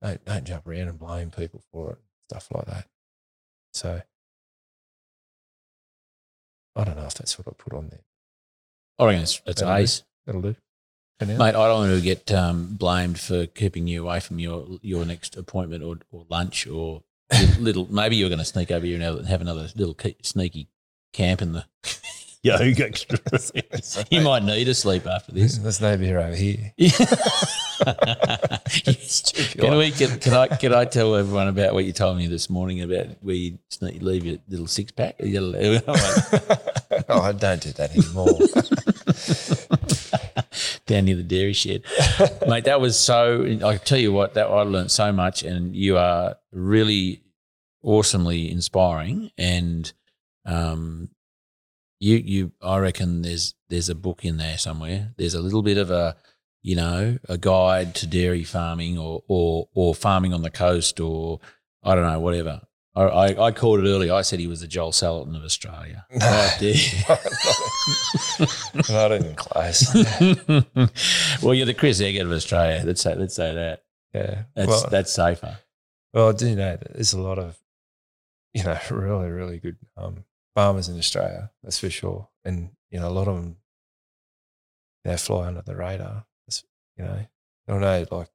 Don't 0.03 0.25
don't 0.25 0.45
jump 0.45 0.67
around 0.67 0.89
and 0.89 0.99
blame 0.99 1.31
people 1.31 1.63
for 1.73 1.93
it, 1.93 1.99
stuff 2.31 2.49
like 2.53 2.67
that. 2.67 2.87
So 3.73 4.01
I 6.77 6.85
don't 6.85 6.97
know 6.97 7.07
if 7.07 7.15
that's 7.15 7.39
what 7.39 7.49
I 7.49 7.53
put 7.57 7.73
on 7.73 7.89
there. 7.89 8.05
I 8.99 9.07
reckon 9.07 9.23
it's, 9.23 9.41
it's 9.47 9.61
That'll 9.61 9.77
do. 9.77 10.03
That'll 10.27 10.43
do. 10.43 10.57
Mate, 11.39 11.55
I 11.55 11.69
don't 11.69 11.89
want 11.89 11.95
to 11.95 12.01
get 12.01 12.31
um, 12.33 12.75
blamed 12.75 13.19
for 13.19 13.47
keeping 13.47 13.87
you 13.87 14.03
away 14.03 14.21
from 14.21 14.39
your 14.39 14.67
your 14.83 15.05
next 15.05 15.37
appointment 15.37 15.83
or, 15.83 15.99
or 16.11 16.27
lunch 16.29 16.67
or 16.67 17.03
little. 17.59 17.93
Maybe 17.93 18.17
you're 18.17 18.29
going 18.29 18.39
to 18.39 18.45
sneak 18.45 18.71
over 18.71 18.85
here 18.85 19.01
and 19.01 19.27
have 19.27 19.41
another 19.41 19.69
little 19.75 19.97
sneaky 20.23 20.69
camp 21.13 21.41
in 21.41 21.55
the 21.55 21.65
yoga. 22.47 22.91
you 24.11 24.21
might 24.21 24.43
need 24.45 24.69
a 24.69 24.75
sleep 24.75 25.07
after 25.07 25.33
this. 25.33 25.59
There's 25.59 25.81
no 25.81 25.97
beer 25.97 26.19
over 26.19 26.35
here. 26.35 26.73
can 29.59 29.77
we? 29.77 29.91
Can, 29.91 30.19
can 30.19 30.35
I? 30.35 30.47
Can 30.49 30.73
I 30.75 30.85
tell 30.85 31.17
everyone 31.17 31.49
about 31.49 31.75
what 31.75 31.85
you 31.85 31.93
told 31.93 32.17
me 32.17 32.27
this 32.27 32.49
morning 32.49 32.83
about 32.83 33.07
where 33.21 33.35
you 33.35 33.59
sneak, 33.69 34.01
leave 34.03 34.25
your 34.25 34.39
little 34.49 34.67
six 34.67 34.93
pack? 34.93 35.17
Oh, 37.09 37.21
I 37.21 37.33
don't 37.33 37.61
do 37.61 37.73
that 37.73 37.91
anymore. 37.97 38.39
down 40.87 41.05
near 41.05 41.17
the 41.17 41.23
dairy 41.23 41.53
shed, 41.53 41.83
mate. 42.47 42.65
That 42.65 42.81
was 42.81 42.99
so. 42.99 43.45
I 43.65 43.77
tell 43.77 43.99
you 43.99 44.13
what, 44.13 44.35
that 44.35 44.47
I 44.47 44.63
learned 44.63 44.91
so 44.91 45.13
much, 45.13 45.43
and 45.43 45.75
you 45.75 45.99
are 45.99 46.37
really 46.53 47.23
awesomely 47.83 48.51
inspiring. 48.51 49.31
And 49.37 49.93
um, 50.45 51.11
you, 51.99 52.17
you, 52.17 52.53
I 52.63 52.79
reckon 52.79 53.23
there's 53.23 53.55
there's 53.69 53.89
a 53.89 53.95
book 53.95 54.25
in 54.25 54.37
there 54.37 54.59
somewhere. 54.59 55.15
There's 55.17 55.35
a 55.35 55.41
little 55.41 55.63
bit 55.63 55.79
of 55.79 55.91
a, 55.91 56.17
you 56.63 56.77
know, 56.77 57.19
a 57.29 57.39
guide 57.39 57.95
to 57.97 58.07
dairy 58.07 58.45
farming 58.45 58.99
or 58.99 59.23
or 59.29 59.69
or 59.75 59.95
farming 59.95 60.35
on 60.35 60.43
the 60.43 60.51
coast 60.51 61.01
or 61.01 61.41
I 61.83 61.95
don't 61.95 62.07
know, 62.07 62.21
whatever. 62.21 62.63
I, 62.95 63.03
I, 63.03 63.47
I 63.47 63.53
called 63.53 63.81
it 63.81 63.89
early. 63.89 64.11
I 64.11 64.23
said 64.23 64.41
he 64.41 64.47
was 64.47 64.61
the 64.61 64.67
Joel 64.67 64.91
Salatin 64.91 65.37
of 65.37 65.45
Australia. 65.45 66.07
Right 66.15 66.57
there. 66.61 66.75
Not 68.91 69.13
even 69.13 69.35
close. 69.35 69.95
well, 71.43 71.55
you're 71.55 71.67
the 71.67 71.75
Chris 71.75 72.01
Eggert 72.01 72.27
of 72.27 72.33
Australia. 72.33 72.83
Let's 72.85 73.03
say 73.03 73.15
let's 73.15 73.35
say 73.35 73.55
that. 73.55 73.83
Yeah. 74.15 74.45
That's 74.55 74.69
well, 74.69 74.87
that's 74.91 75.13
safer. 75.13 75.59
well, 76.15 76.31
I 76.31 76.33
do 76.33 76.57
know 76.57 76.77
that 76.77 76.95
there's 76.95 77.13
a 77.13 77.21
lot 77.21 77.39
of, 77.39 77.59
you 78.55 78.65
know, 78.65 78.79
really, 78.91 79.29
really 79.29 79.59
good 79.59 79.77
um, 79.97 80.25
farmers 80.57 80.89
in 80.89 80.99
Australia. 80.99 81.51
That's 81.63 81.79
for 81.79 81.91
sure. 81.91 82.29
And 82.45 82.71
you 82.91 82.99
know, 82.99 83.09
a 83.09 83.11
lot 83.11 83.29
of 83.29 83.37
them, 83.37 83.57
they 85.05 85.17
fly 85.17 85.47
under 85.47 85.63
the 85.63 85.77
radar. 85.77 86.25
It's, 86.49 86.65
you 86.97 87.05
know, 87.05 87.13
I 87.13 87.29
don't 87.69 87.81
know, 87.81 88.07
like, 88.11 88.31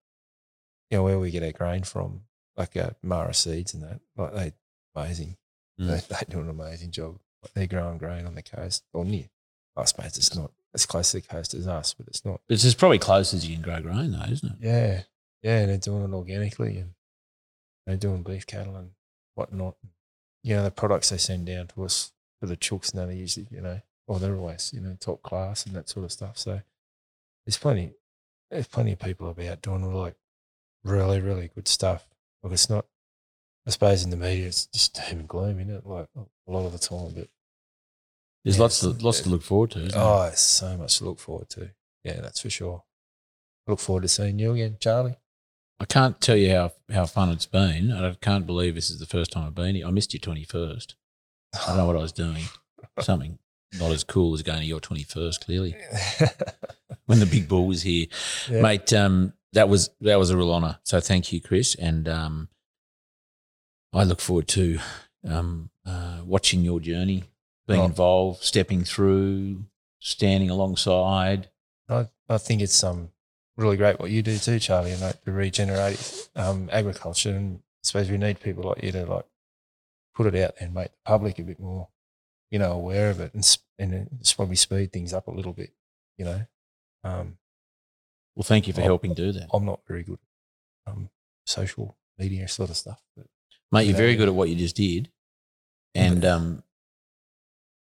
you 0.89 0.97
know, 0.97 1.03
where 1.03 1.19
we 1.19 1.31
get 1.31 1.43
our 1.43 1.51
grain 1.51 1.83
from, 1.83 2.21
like 2.55 2.77
uh, 2.77 2.91
Mara 3.01 3.33
seeds 3.33 3.73
and 3.73 3.83
that, 3.83 3.99
like 4.15 4.33
they 4.33 4.53
amazing. 4.95 5.35
Mm. 5.79 5.87
They, 5.87 5.95
they 6.15 6.21
do 6.29 6.39
an 6.39 6.49
amazing 6.49 6.91
job. 6.91 7.17
Like 7.41 7.53
they're 7.53 7.67
growing 7.67 7.97
grain 7.97 8.25
on 8.25 8.35
the 8.35 8.43
coast 8.43 8.83
or 8.93 9.03
near. 9.03 9.29
I 9.75 9.85
suppose 9.85 10.17
it's 10.17 10.35
not 10.35 10.51
as 10.75 10.85
close 10.85 11.11
to 11.11 11.21
the 11.21 11.27
coast 11.27 11.53
as 11.53 11.67
us, 11.67 11.95
but 11.95 12.07
it's 12.07 12.23
not. 12.23 12.41
It's 12.49 12.65
as 12.65 12.75
probably 12.75 12.99
close 12.99 13.33
as 13.33 13.47
you 13.47 13.55
can 13.55 13.63
grow 13.63 13.81
grain, 13.81 14.11
though, 14.11 14.31
isn't 14.31 14.51
it? 14.51 14.57
Yeah, 14.61 15.01
yeah, 15.41 15.59
and 15.59 15.69
they're 15.69 15.77
doing 15.77 16.03
it 16.03 16.13
organically, 16.13 16.77
and 16.77 16.91
they're 17.87 17.97
doing 17.97 18.21
beef 18.21 18.45
cattle 18.45 18.75
and 18.75 18.91
whatnot. 19.33 19.75
You 20.43 20.55
know, 20.55 20.63
the 20.63 20.71
products 20.71 21.09
they 21.09 21.17
send 21.17 21.45
down 21.45 21.67
to 21.67 21.83
us 21.83 22.11
for 22.39 22.47
the 22.47 22.57
chooks, 22.57 22.91
and 22.91 22.99
they're 23.01 23.15
usually, 23.15 23.47
you 23.51 23.61
know, 23.61 23.81
well, 24.07 24.19
they're 24.19 24.35
always, 24.35 24.71
you 24.73 24.81
know, 24.81 24.97
top 24.99 25.21
class 25.21 25.65
and 25.65 25.75
that 25.75 25.89
sort 25.89 26.05
of 26.05 26.11
stuff. 26.11 26.37
So 26.37 26.61
there's 27.45 27.57
plenty, 27.57 27.93
there's 28.49 28.67
plenty 28.67 28.93
of 28.93 28.99
people 28.99 29.29
about 29.29 29.61
doing 29.61 29.93
like 29.93 30.15
really, 30.83 31.21
really 31.21 31.49
good 31.53 31.67
stuff. 31.67 32.07
Like 32.43 32.53
it's 32.53 32.69
not, 32.69 32.85
I 33.67 33.69
suppose 33.71 34.03
in 34.03 34.09
the 34.09 34.17
media, 34.17 34.47
it's 34.47 34.65
just 34.65 34.95
doom 34.95 35.19
and 35.19 35.27
gloom, 35.27 35.59
isn't 35.59 35.73
it? 35.75 35.85
Like 35.85 36.07
a 36.17 36.51
lot 36.51 36.65
of 36.65 36.71
the 36.71 36.79
time, 36.79 37.11
but 37.15 37.27
There's 38.43 38.57
Yeah, 38.57 38.63
lots 38.63 38.79
to, 38.81 38.89
lots 38.89 39.21
to 39.21 39.29
look 39.29 39.43
forward 39.43 39.71
to. 39.71 39.79
Isn't 39.79 39.99
oh, 40.01 40.31
so 40.33 40.77
much 40.77 40.97
to 40.97 41.05
look 41.05 41.19
forward 41.19 41.49
to. 41.51 41.71
Yeah, 42.03 42.21
that's 42.21 42.41
for 42.41 42.49
sure. 42.49 42.83
Look 43.67 43.79
forward 43.79 44.01
to 44.01 44.07
seeing 44.07 44.39
you 44.39 44.53
again, 44.53 44.77
Charlie. 44.79 45.17
I 45.81 45.85
can't 45.85 46.21
tell 46.21 46.37
you 46.37 46.51
how, 46.51 46.71
how 46.93 47.05
fun 47.07 47.29
it's 47.29 47.47
been. 47.47 47.91
I 47.91 48.13
can't 48.21 48.45
believe 48.45 48.75
this 48.75 48.91
is 48.91 48.99
the 48.99 49.07
first 49.07 49.31
time 49.31 49.47
I've 49.47 49.55
been 49.55 49.73
here. 49.75 49.87
I 49.87 49.91
missed 49.91 50.13
your 50.13 50.21
21st. 50.21 50.93
I 51.55 51.67
don't 51.67 51.77
know 51.77 51.87
what 51.87 51.95
I 51.95 51.99
was 51.99 52.11
doing. 52.11 52.43
Something 52.99 53.39
not 53.79 53.91
as 53.91 54.03
cool 54.03 54.33
as 54.35 54.43
going 54.43 54.59
to 54.59 54.65
your 54.65 54.79
21st, 54.79 55.43
clearly. 55.45 55.75
When 57.07 57.19
the 57.19 57.25
big 57.25 57.49
bull 57.49 57.67
was 57.67 57.81
here. 57.81 58.05
Yeah. 58.49 58.61
Mate, 58.61 58.93
um, 58.93 59.33
that 59.53 59.67
was 59.67 59.89
that 59.99 60.17
was 60.17 60.29
a 60.29 60.37
real 60.37 60.53
honour. 60.53 60.79
So 60.83 61.01
thank 61.01 61.33
you, 61.33 61.41
Chris. 61.41 61.75
And 61.75 62.07
um, 62.07 62.47
I 63.91 64.03
look 64.05 64.21
forward 64.21 64.47
to 64.49 64.79
um, 65.27 65.71
uh, 65.85 66.19
watching 66.23 66.61
your 66.61 66.79
journey, 66.79 67.23
being 67.67 67.81
Oh. 67.81 67.85
involved, 67.85 68.43
stepping 68.43 68.83
through, 68.85 69.65
standing 69.99 70.49
alongside. 70.49 71.49
I, 71.89 72.07
I 72.29 72.37
think 72.37 72.61
it's 72.61 72.81
um 72.81 73.09
really 73.61 73.77
great 73.77 73.99
what 73.99 74.11
you 74.11 74.21
do 74.21 74.37
too, 74.37 74.59
Charlie, 74.59 74.91
and 74.91 75.01
like 75.01 75.23
the 75.23 75.31
regenerative 75.31 76.29
um, 76.35 76.69
agriculture. 76.71 77.29
And 77.31 77.57
I 77.59 77.61
suppose 77.83 78.09
we 78.09 78.17
need 78.17 78.39
people 78.39 78.63
like 78.63 78.83
you 78.83 78.91
to 78.93 79.05
like 79.05 79.25
put 80.15 80.27
it 80.27 80.35
out 80.43 80.55
there 80.57 80.65
and 80.67 80.73
make 80.73 80.91
the 80.91 80.97
public 81.05 81.39
a 81.39 81.43
bit 81.43 81.59
more, 81.59 81.87
you 82.49 82.59
know, 82.59 82.71
aware 82.73 83.09
of 83.09 83.19
it, 83.19 83.33
and 83.33 83.57
and 83.79 84.09
probably 84.35 84.55
speed 84.55 84.91
things 84.91 85.13
up 85.13 85.27
a 85.27 85.31
little 85.31 85.53
bit. 85.53 85.71
You 86.17 86.25
know, 86.25 86.45
um, 87.03 87.37
Well, 88.35 88.43
thank 88.43 88.67
you 88.67 88.73
for 88.73 88.81
Oh. 88.81 88.85
helping 88.85 89.13
do 89.13 89.31
that. 89.31 89.47
I'm 89.53 89.65
not 89.65 89.81
very 89.87 90.03
good 90.03 90.19
at 90.87 90.93
um, 90.93 91.09
social 91.45 91.97
media 92.17 92.47
sort 92.47 92.69
of 92.69 92.77
stuff, 92.77 93.01
but 93.15 93.25
Mate, 93.71 93.87
you're 93.87 93.95
very 93.97 94.15
good 94.15 94.27
at 94.27 94.33
what 94.35 94.49
you 94.49 94.55
just 94.55 94.75
did. 94.75 95.09
And 95.95 96.23
um 96.25 96.63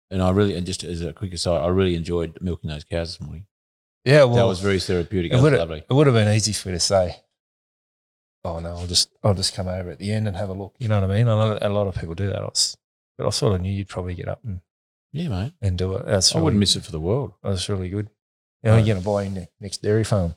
and 0.10 0.22
I 0.22 0.30
really 0.32 0.56
and 0.56 0.66
just 0.66 0.84
as 0.84 1.02
a 1.02 1.14
quick 1.14 1.34
aside, 1.34 1.62
I 1.62 1.68
really 1.68 1.96
enjoyed 1.96 2.38
milking 2.42 2.70
those 2.70 2.84
cows 2.84 3.18
this 3.18 3.22
morning. 3.26 3.48
Yeah, 4.06 4.24
well, 4.24 4.36
that 4.36 4.46
was 4.46 4.60
very 4.60 4.80
therapeutic. 4.80 5.34
it 5.34 5.42
would 5.42 5.54
lovely. 5.54 5.84
it 5.90 5.94
would 5.94 6.08
have 6.08 6.16
been 6.16 6.34
easy 6.34 6.54
for 6.54 6.70
me 6.70 6.76
to 6.76 6.80
say. 6.80 7.18
Oh 8.44 8.60
no, 8.60 8.70
I'll 8.76 8.88
just 8.88 9.10
I'll 9.24 9.36
just 9.36 9.54
come 9.54 9.68
over 9.68 9.92
at 9.92 10.00
the 10.00 10.12
end 10.12 10.28
and 10.28 10.36
have 10.36 10.50
a 10.50 10.54
look. 10.54 10.74
You 10.80 10.88
know 10.88 11.00
what 11.00 11.12
I 11.12 11.16
mean? 11.16 11.28
I 11.28 11.36
know 11.36 11.58
a 11.62 11.70
lot 11.70 11.88
of 11.88 11.96
people 11.96 12.16
do 12.16 12.28
that. 12.28 12.40
I 12.42 12.46
was, 12.46 12.76
but 13.18 13.28
I 13.28 13.30
sort 13.30 13.54
of 13.56 13.62
knew 13.62 13.72
you'd 13.72 13.88
probably 13.90 14.16
get 14.16 14.28
up 14.28 14.40
and, 14.44 14.62
Yeah, 15.12 15.28
mate. 15.30 15.54
and 15.62 15.78
do 15.78 15.94
it. 15.96 16.06
That's 16.08 16.34
I 16.34 16.38
really, 16.38 16.46
wouldn't 16.46 16.60
miss 16.60 16.76
it 16.76 16.84
for 16.84 16.92
the 16.92 17.00
world. 17.00 17.34
That's 17.44 17.70
really 17.70 17.90
good. 17.90 18.10
You 18.64 18.70
know, 18.70 18.76
Right. 18.78 18.86
you're 18.86 18.96
going 18.96 19.04
to 19.04 19.10
buy 19.10 19.24
in 19.24 19.34
the 19.36 19.48
next 19.60 19.82
dairy 19.84 20.04
farm. 20.04 20.36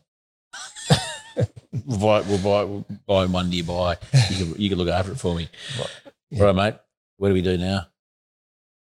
We'll 1.87 1.99
buy, 1.99 2.21
we'll 2.21 2.39
buy, 2.39 2.65
we'll 2.65 2.85
buy 3.07 3.27
one 3.27 3.51
nearby. 3.51 3.97
You 4.31 4.37
can, 4.37 4.55
you 4.63 4.69
can 4.69 4.79
look 4.79 4.89
after 4.89 5.11
it 5.13 5.19
for 5.19 5.35
me. 5.35 5.49
Yeah. 6.31 6.45
Right, 6.45 6.55
mate. 6.55 6.75
What 7.17 7.29
do 7.29 7.35
we 7.35 7.43
do 7.43 7.59
now? 7.59 7.89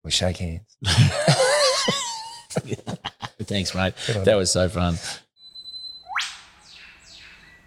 We 0.04 0.10
shake 0.12 0.36
hands. 0.36 0.76
Thanks, 3.46 3.74
mate. 3.74 3.94
That 4.24 4.36
was 4.36 4.50
so 4.50 4.68
fun. 4.68 4.96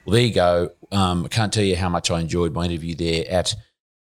Well, 0.06 0.14
there 0.14 0.26
you 0.26 0.34
go. 0.34 0.72
Um, 0.92 1.26
I 1.26 1.28
can't 1.28 1.54
tell 1.54 1.64
you 1.64 1.76
how 1.76 1.90
much 1.90 2.10
I 2.10 2.20
enjoyed 2.20 2.54
my 2.54 2.66
interview 2.66 2.96
there 2.96 3.26
at 3.30 3.54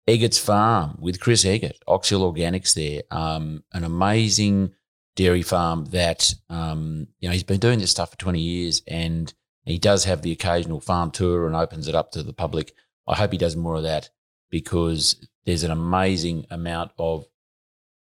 Eggert's 0.07 0.39
Farm 0.39 0.97
with 0.99 1.19
Chris 1.19 1.45
Eggert, 1.45 1.77
Oxhill 1.87 2.33
Organics 2.33 2.73
there. 2.73 3.03
Um, 3.11 3.63
an 3.73 3.83
amazing 3.83 4.73
dairy 5.15 5.43
farm 5.43 5.85
that, 5.85 6.33
um, 6.49 7.07
you 7.19 7.29
know, 7.29 7.33
he's 7.33 7.43
been 7.43 7.59
doing 7.59 7.79
this 7.79 7.91
stuff 7.91 8.11
for 8.11 8.17
20 8.17 8.39
years 8.39 8.81
and 8.87 9.33
he 9.65 9.77
does 9.77 10.05
have 10.05 10.21
the 10.21 10.31
occasional 10.31 10.81
farm 10.81 11.11
tour 11.11 11.45
and 11.45 11.55
opens 11.55 11.87
it 11.87 11.95
up 11.95 12.11
to 12.11 12.23
the 12.23 12.33
public. 12.33 12.73
I 13.07 13.15
hope 13.15 13.31
he 13.31 13.37
does 13.37 13.55
more 13.55 13.75
of 13.75 13.83
that 13.83 14.09
because 14.49 15.27
there's 15.45 15.63
an 15.63 15.71
amazing 15.71 16.45
amount 16.49 16.91
of, 16.97 17.25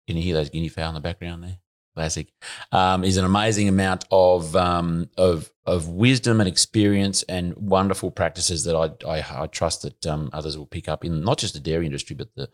can 0.06 0.16
you 0.16 0.22
hear 0.22 0.34
those 0.34 0.50
guinea 0.50 0.68
fowl 0.68 0.90
in 0.90 0.94
the 0.94 1.00
background 1.00 1.44
there? 1.44 1.58
Classic 1.96 2.28
um, 2.72 3.04
is 3.04 3.16
an 3.16 3.24
amazing 3.24 3.68
amount 3.68 4.04
of 4.10 4.54
um, 4.54 5.08
of 5.16 5.50
of 5.64 5.88
wisdom 5.88 6.40
and 6.40 6.48
experience 6.48 7.22
and 7.22 7.56
wonderful 7.56 8.10
practices 8.10 8.64
that 8.64 8.76
I 8.76 9.18
I, 9.18 9.42
I 9.42 9.46
trust 9.46 9.80
that 9.82 10.06
um, 10.06 10.28
others 10.34 10.58
will 10.58 10.66
pick 10.66 10.88
up 10.88 11.06
in 11.06 11.22
not 11.22 11.38
just 11.38 11.54
the 11.54 11.60
dairy 11.60 11.86
industry 11.86 12.14
but 12.14 12.34
the 12.34 12.50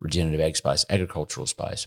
regenerative 0.00 0.40
ag 0.40 0.56
space, 0.56 0.84
agricultural 0.88 1.46
space. 1.46 1.86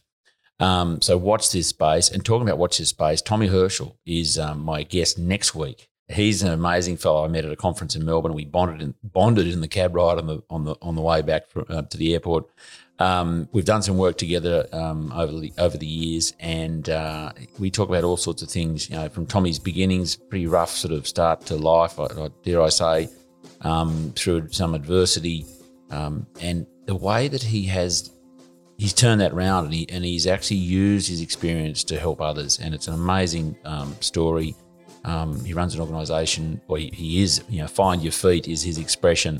Um, 0.59 1.01
so 1.01 1.17
watch 1.17 1.51
this 1.51 1.67
space. 1.67 2.09
And 2.09 2.26
talking 2.26 2.47
about 2.47 2.57
watch 2.57 2.77
this 2.77 2.89
space, 2.89 3.21
Tommy 3.21 3.47
Herschel 3.47 3.97
is 4.05 4.38
um, 4.38 4.59
my 4.59 4.84
guest 4.84 5.17
next 5.17 5.55
week. 5.55 5.88
He's 6.09 6.41
an 6.41 6.51
amazing 6.51 6.97
fellow 6.97 7.23
I 7.23 7.27
met 7.27 7.45
at 7.45 7.51
a 7.51 7.55
conference 7.55 7.95
in 7.95 8.03
Melbourne. 8.03 8.34
We 8.34 8.43
bonded 8.43 8.81
in, 8.81 8.95
bonded 9.03 9.47
in 9.47 9.61
the 9.61 9.67
cab 9.67 9.95
ride 9.95 10.17
on 10.17 10.27
the 10.27 10.41
on 10.49 10.65
the 10.65 10.76
on 10.81 10.95
the 10.95 11.01
way 11.01 11.21
back 11.21 11.47
from, 11.47 11.65
uh, 11.69 11.84
to 11.84 11.97
the 11.97 12.13
airport. 12.13 12.49
Um, 12.99 13.47
we've 13.53 13.65
done 13.65 13.81
some 13.81 13.97
work 13.97 14.17
together 14.17 14.67
um, 14.73 15.11
over 15.13 15.39
the 15.39 15.53
over 15.57 15.77
the 15.77 15.88
years, 15.88 16.34
and 16.39 16.89
uh, 16.89 17.31
we 17.57 17.71
talk 17.71 17.88
about 17.88 18.03
all 18.03 18.17
sorts 18.17 18.41
of 18.41 18.49
things. 18.49 18.89
You 18.89 18.97
know, 18.97 19.09
from 19.09 19.26
Tommy's 19.26 19.57
beginnings, 19.57 20.17
pretty 20.17 20.47
rough 20.47 20.71
sort 20.71 20.93
of 20.93 21.07
start 21.07 21.41
to 21.47 21.55
life, 21.55 21.99
I, 21.99 22.05
I, 22.05 22.30
dare 22.43 22.61
I 22.61 22.69
say, 22.69 23.09
um, 23.61 24.11
through 24.15 24.49
some 24.51 24.76
adversity, 24.76 25.45
um, 25.91 26.27
and 26.41 26.67
the 26.85 26.95
way 26.95 27.30
that 27.30 27.41
he 27.41 27.63
has 27.67 28.11
he's 28.77 28.93
turned 28.93 29.21
that 29.21 29.31
around, 29.31 29.65
and 29.65 29.73
he 29.73 29.88
and 29.89 30.03
he's 30.03 30.27
actually 30.27 30.57
used 30.57 31.07
his 31.07 31.21
experience 31.21 31.85
to 31.85 31.97
help 31.97 32.19
others, 32.19 32.59
and 32.59 32.73
it's 32.76 32.89
an 32.89 32.95
amazing 32.95 33.55
um, 33.63 33.95
story. 34.01 34.55
Um, 35.05 35.43
he 35.45 35.53
runs 35.53 35.73
an 35.73 35.80
organisation, 35.80 36.59
or 36.67 36.77
he, 36.77 36.89
he 36.93 37.23
is, 37.23 37.41
you 37.47 37.61
know, 37.61 37.67
find 37.67 38.01
your 38.01 38.11
feet 38.11 38.49
is 38.49 38.61
his 38.61 38.77
expression. 38.77 39.39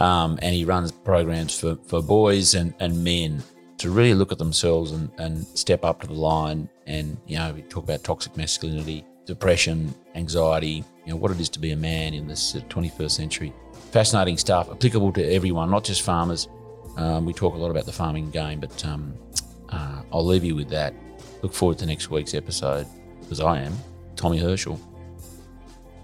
Um, 0.00 0.38
and 0.40 0.54
he 0.54 0.64
runs 0.64 0.90
programs 0.90 1.58
for, 1.58 1.76
for 1.86 2.02
boys 2.02 2.54
and, 2.54 2.74
and 2.80 3.04
men 3.04 3.42
to 3.76 3.90
really 3.90 4.14
look 4.14 4.32
at 4.32 4.38
themselves 4.38 4.92
and, 4.92 5.10
and 5.18 5.46
step 5.48 5.84
up 5.84 6.00
to 6.00 6.06
the 6.06 6.14
line. 6.14 6.68
And, 6.86 7.18
you 7.26 7.36
know, 7.38 7.52
we 7.52 7.62
talk 7.62 7.84
about 7.84 8.02
toxic 8.02 8.36
masculinity, 8.36 9.04
depression, 9.26 9.94
anxiety, 10.14 10.84
you 11.04 11.12
know, 11.12 11.16
what 11.16 11.30
it 11.30 11.38
is 11.38 11.50
to 11.50 11.58
be 11.58 11.72
a 11.72 11.76
man 11.76 12.14
in 12.14 12.26
this 12.26 12.56
uh, 12.56 12.60
21st 12.70 13.10
century. 13.10 13.52
Fascinating 13.92 14.38
stuff, 14.38 14.70
applicable 14.70 15.12
to 15.12 15.24
everyone, 15.32 15.70
not 15.70 15.84
just 15.84 16.02
farmers. 16.02 16.48
Um, 16.96 17.26
we 17.26 17.34
talk 17.34 17.54
a 17.54 17.58
lot 17.58 17.70
about 17.70 17.84
the 17.84 17.92
farming 17.92 18.30
game, 18.30 18.60
but 18.60 18.84
um, 18.86 19.14
uh, 19.68 20.02
I'll 20.12 20.26
leave 20.26 20.44
you 20.44 20.54
with 20.54 20.70
that. 20.70 20.94
Look 21.42 21.52
forward 21.52 21.78
to 21.78 21.86
next 21.86 22.10
week's 22.10 22.34
episode 22.34 22.86
because 23.20 23.40
I 23.40 23.60
am 23.60 23.76
Tommy 24.16 24.38
Herschel. 24.38 24.80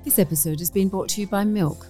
This 0.05 0.19
episode 0.19 0.59
has 0.61 0.71
been 0.71 0.89
brought 0.89 1.09
to 1.11 1.21
you 1.21 1.27
by 1.27 1.45
Milk. 1.45 1.87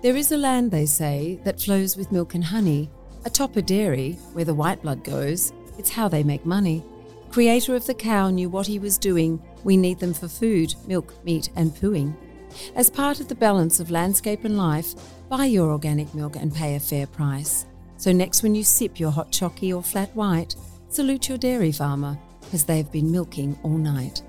There 0.00 0.14
is 0.14 0.30
a 0.30 0.36
land, 0.36 0.70
they 0.70 0.86
say, 0.86 1.40
that 1.42 1.60
flows 1.60 1.96
with 1.96 2.12
milk 2.12 2.34
and 2.34 2.44
honey, 2.44 2.88
atop 3.24 3.56
a 3.56 3.62
dairy 3.62 4.12
where 4.32 4.44
the 4.44 4.54
white 4.54 4.80
blood 4.80 5.02
goes. 5.02 5.52
It's 5.76 5.90
how 5.90 6.06
they 6.06 6.22
make 6.22 6.46
money. 6.46 6.84
Creator 7.30 7.74
of 7.74 7.84
the 7.84 7.94
cow 7.94 8.30
knew 8.30 8.48
what 8.48 8.68
he 8.68 8.78
was 8.78 8.96
doing. 8.96 9.42
We 9.64 9.76
need 9.76 9.98
them 9.98 10.14
for 10.14 10.28
food, 10.28 10.72
milk, 10.86 11.12
meat, 11.24 11.50
and 11.56 11.72
pooing. 11.72 12.14
As 12.76 12.88
part 12.88 13.18
of 13.18 13.26
the 13.26 13.34
balance 13.34 13.80
of 13.80 13.90
landscape 13.90 14.44
and 14.44 14.56
life, 14.56 14.94
buy 15.28 15.46
your 15.46 15.72
organic 15.72 16.14
milk 16.14 16.36
and 16.36 16.54
pay 16.54 16.76
a 16.76 16.80
fair 16.80 17.08
price. 17.08 17.66
So 17.96 18.12
next 18.12 18.44
when 18.44 18.54
you 18.54 18.62
sip 18.62 19.00
your 19.00 19.10
hot 19.10 19.32
chockey 19.32 19.74
or 19.74 19.82
flat 19.82 20.14
white, 20.14 20.54
salute 20.90 21.28
your 21.28 21.38
dairy 21.38 21.72
farmer, 21.72 22.16
as 22.52 22.64
they've 22.64 22.90
been 22.92 23.10
milking 23.10 23.58
all 23.64 23.76
night. 23.76 24.22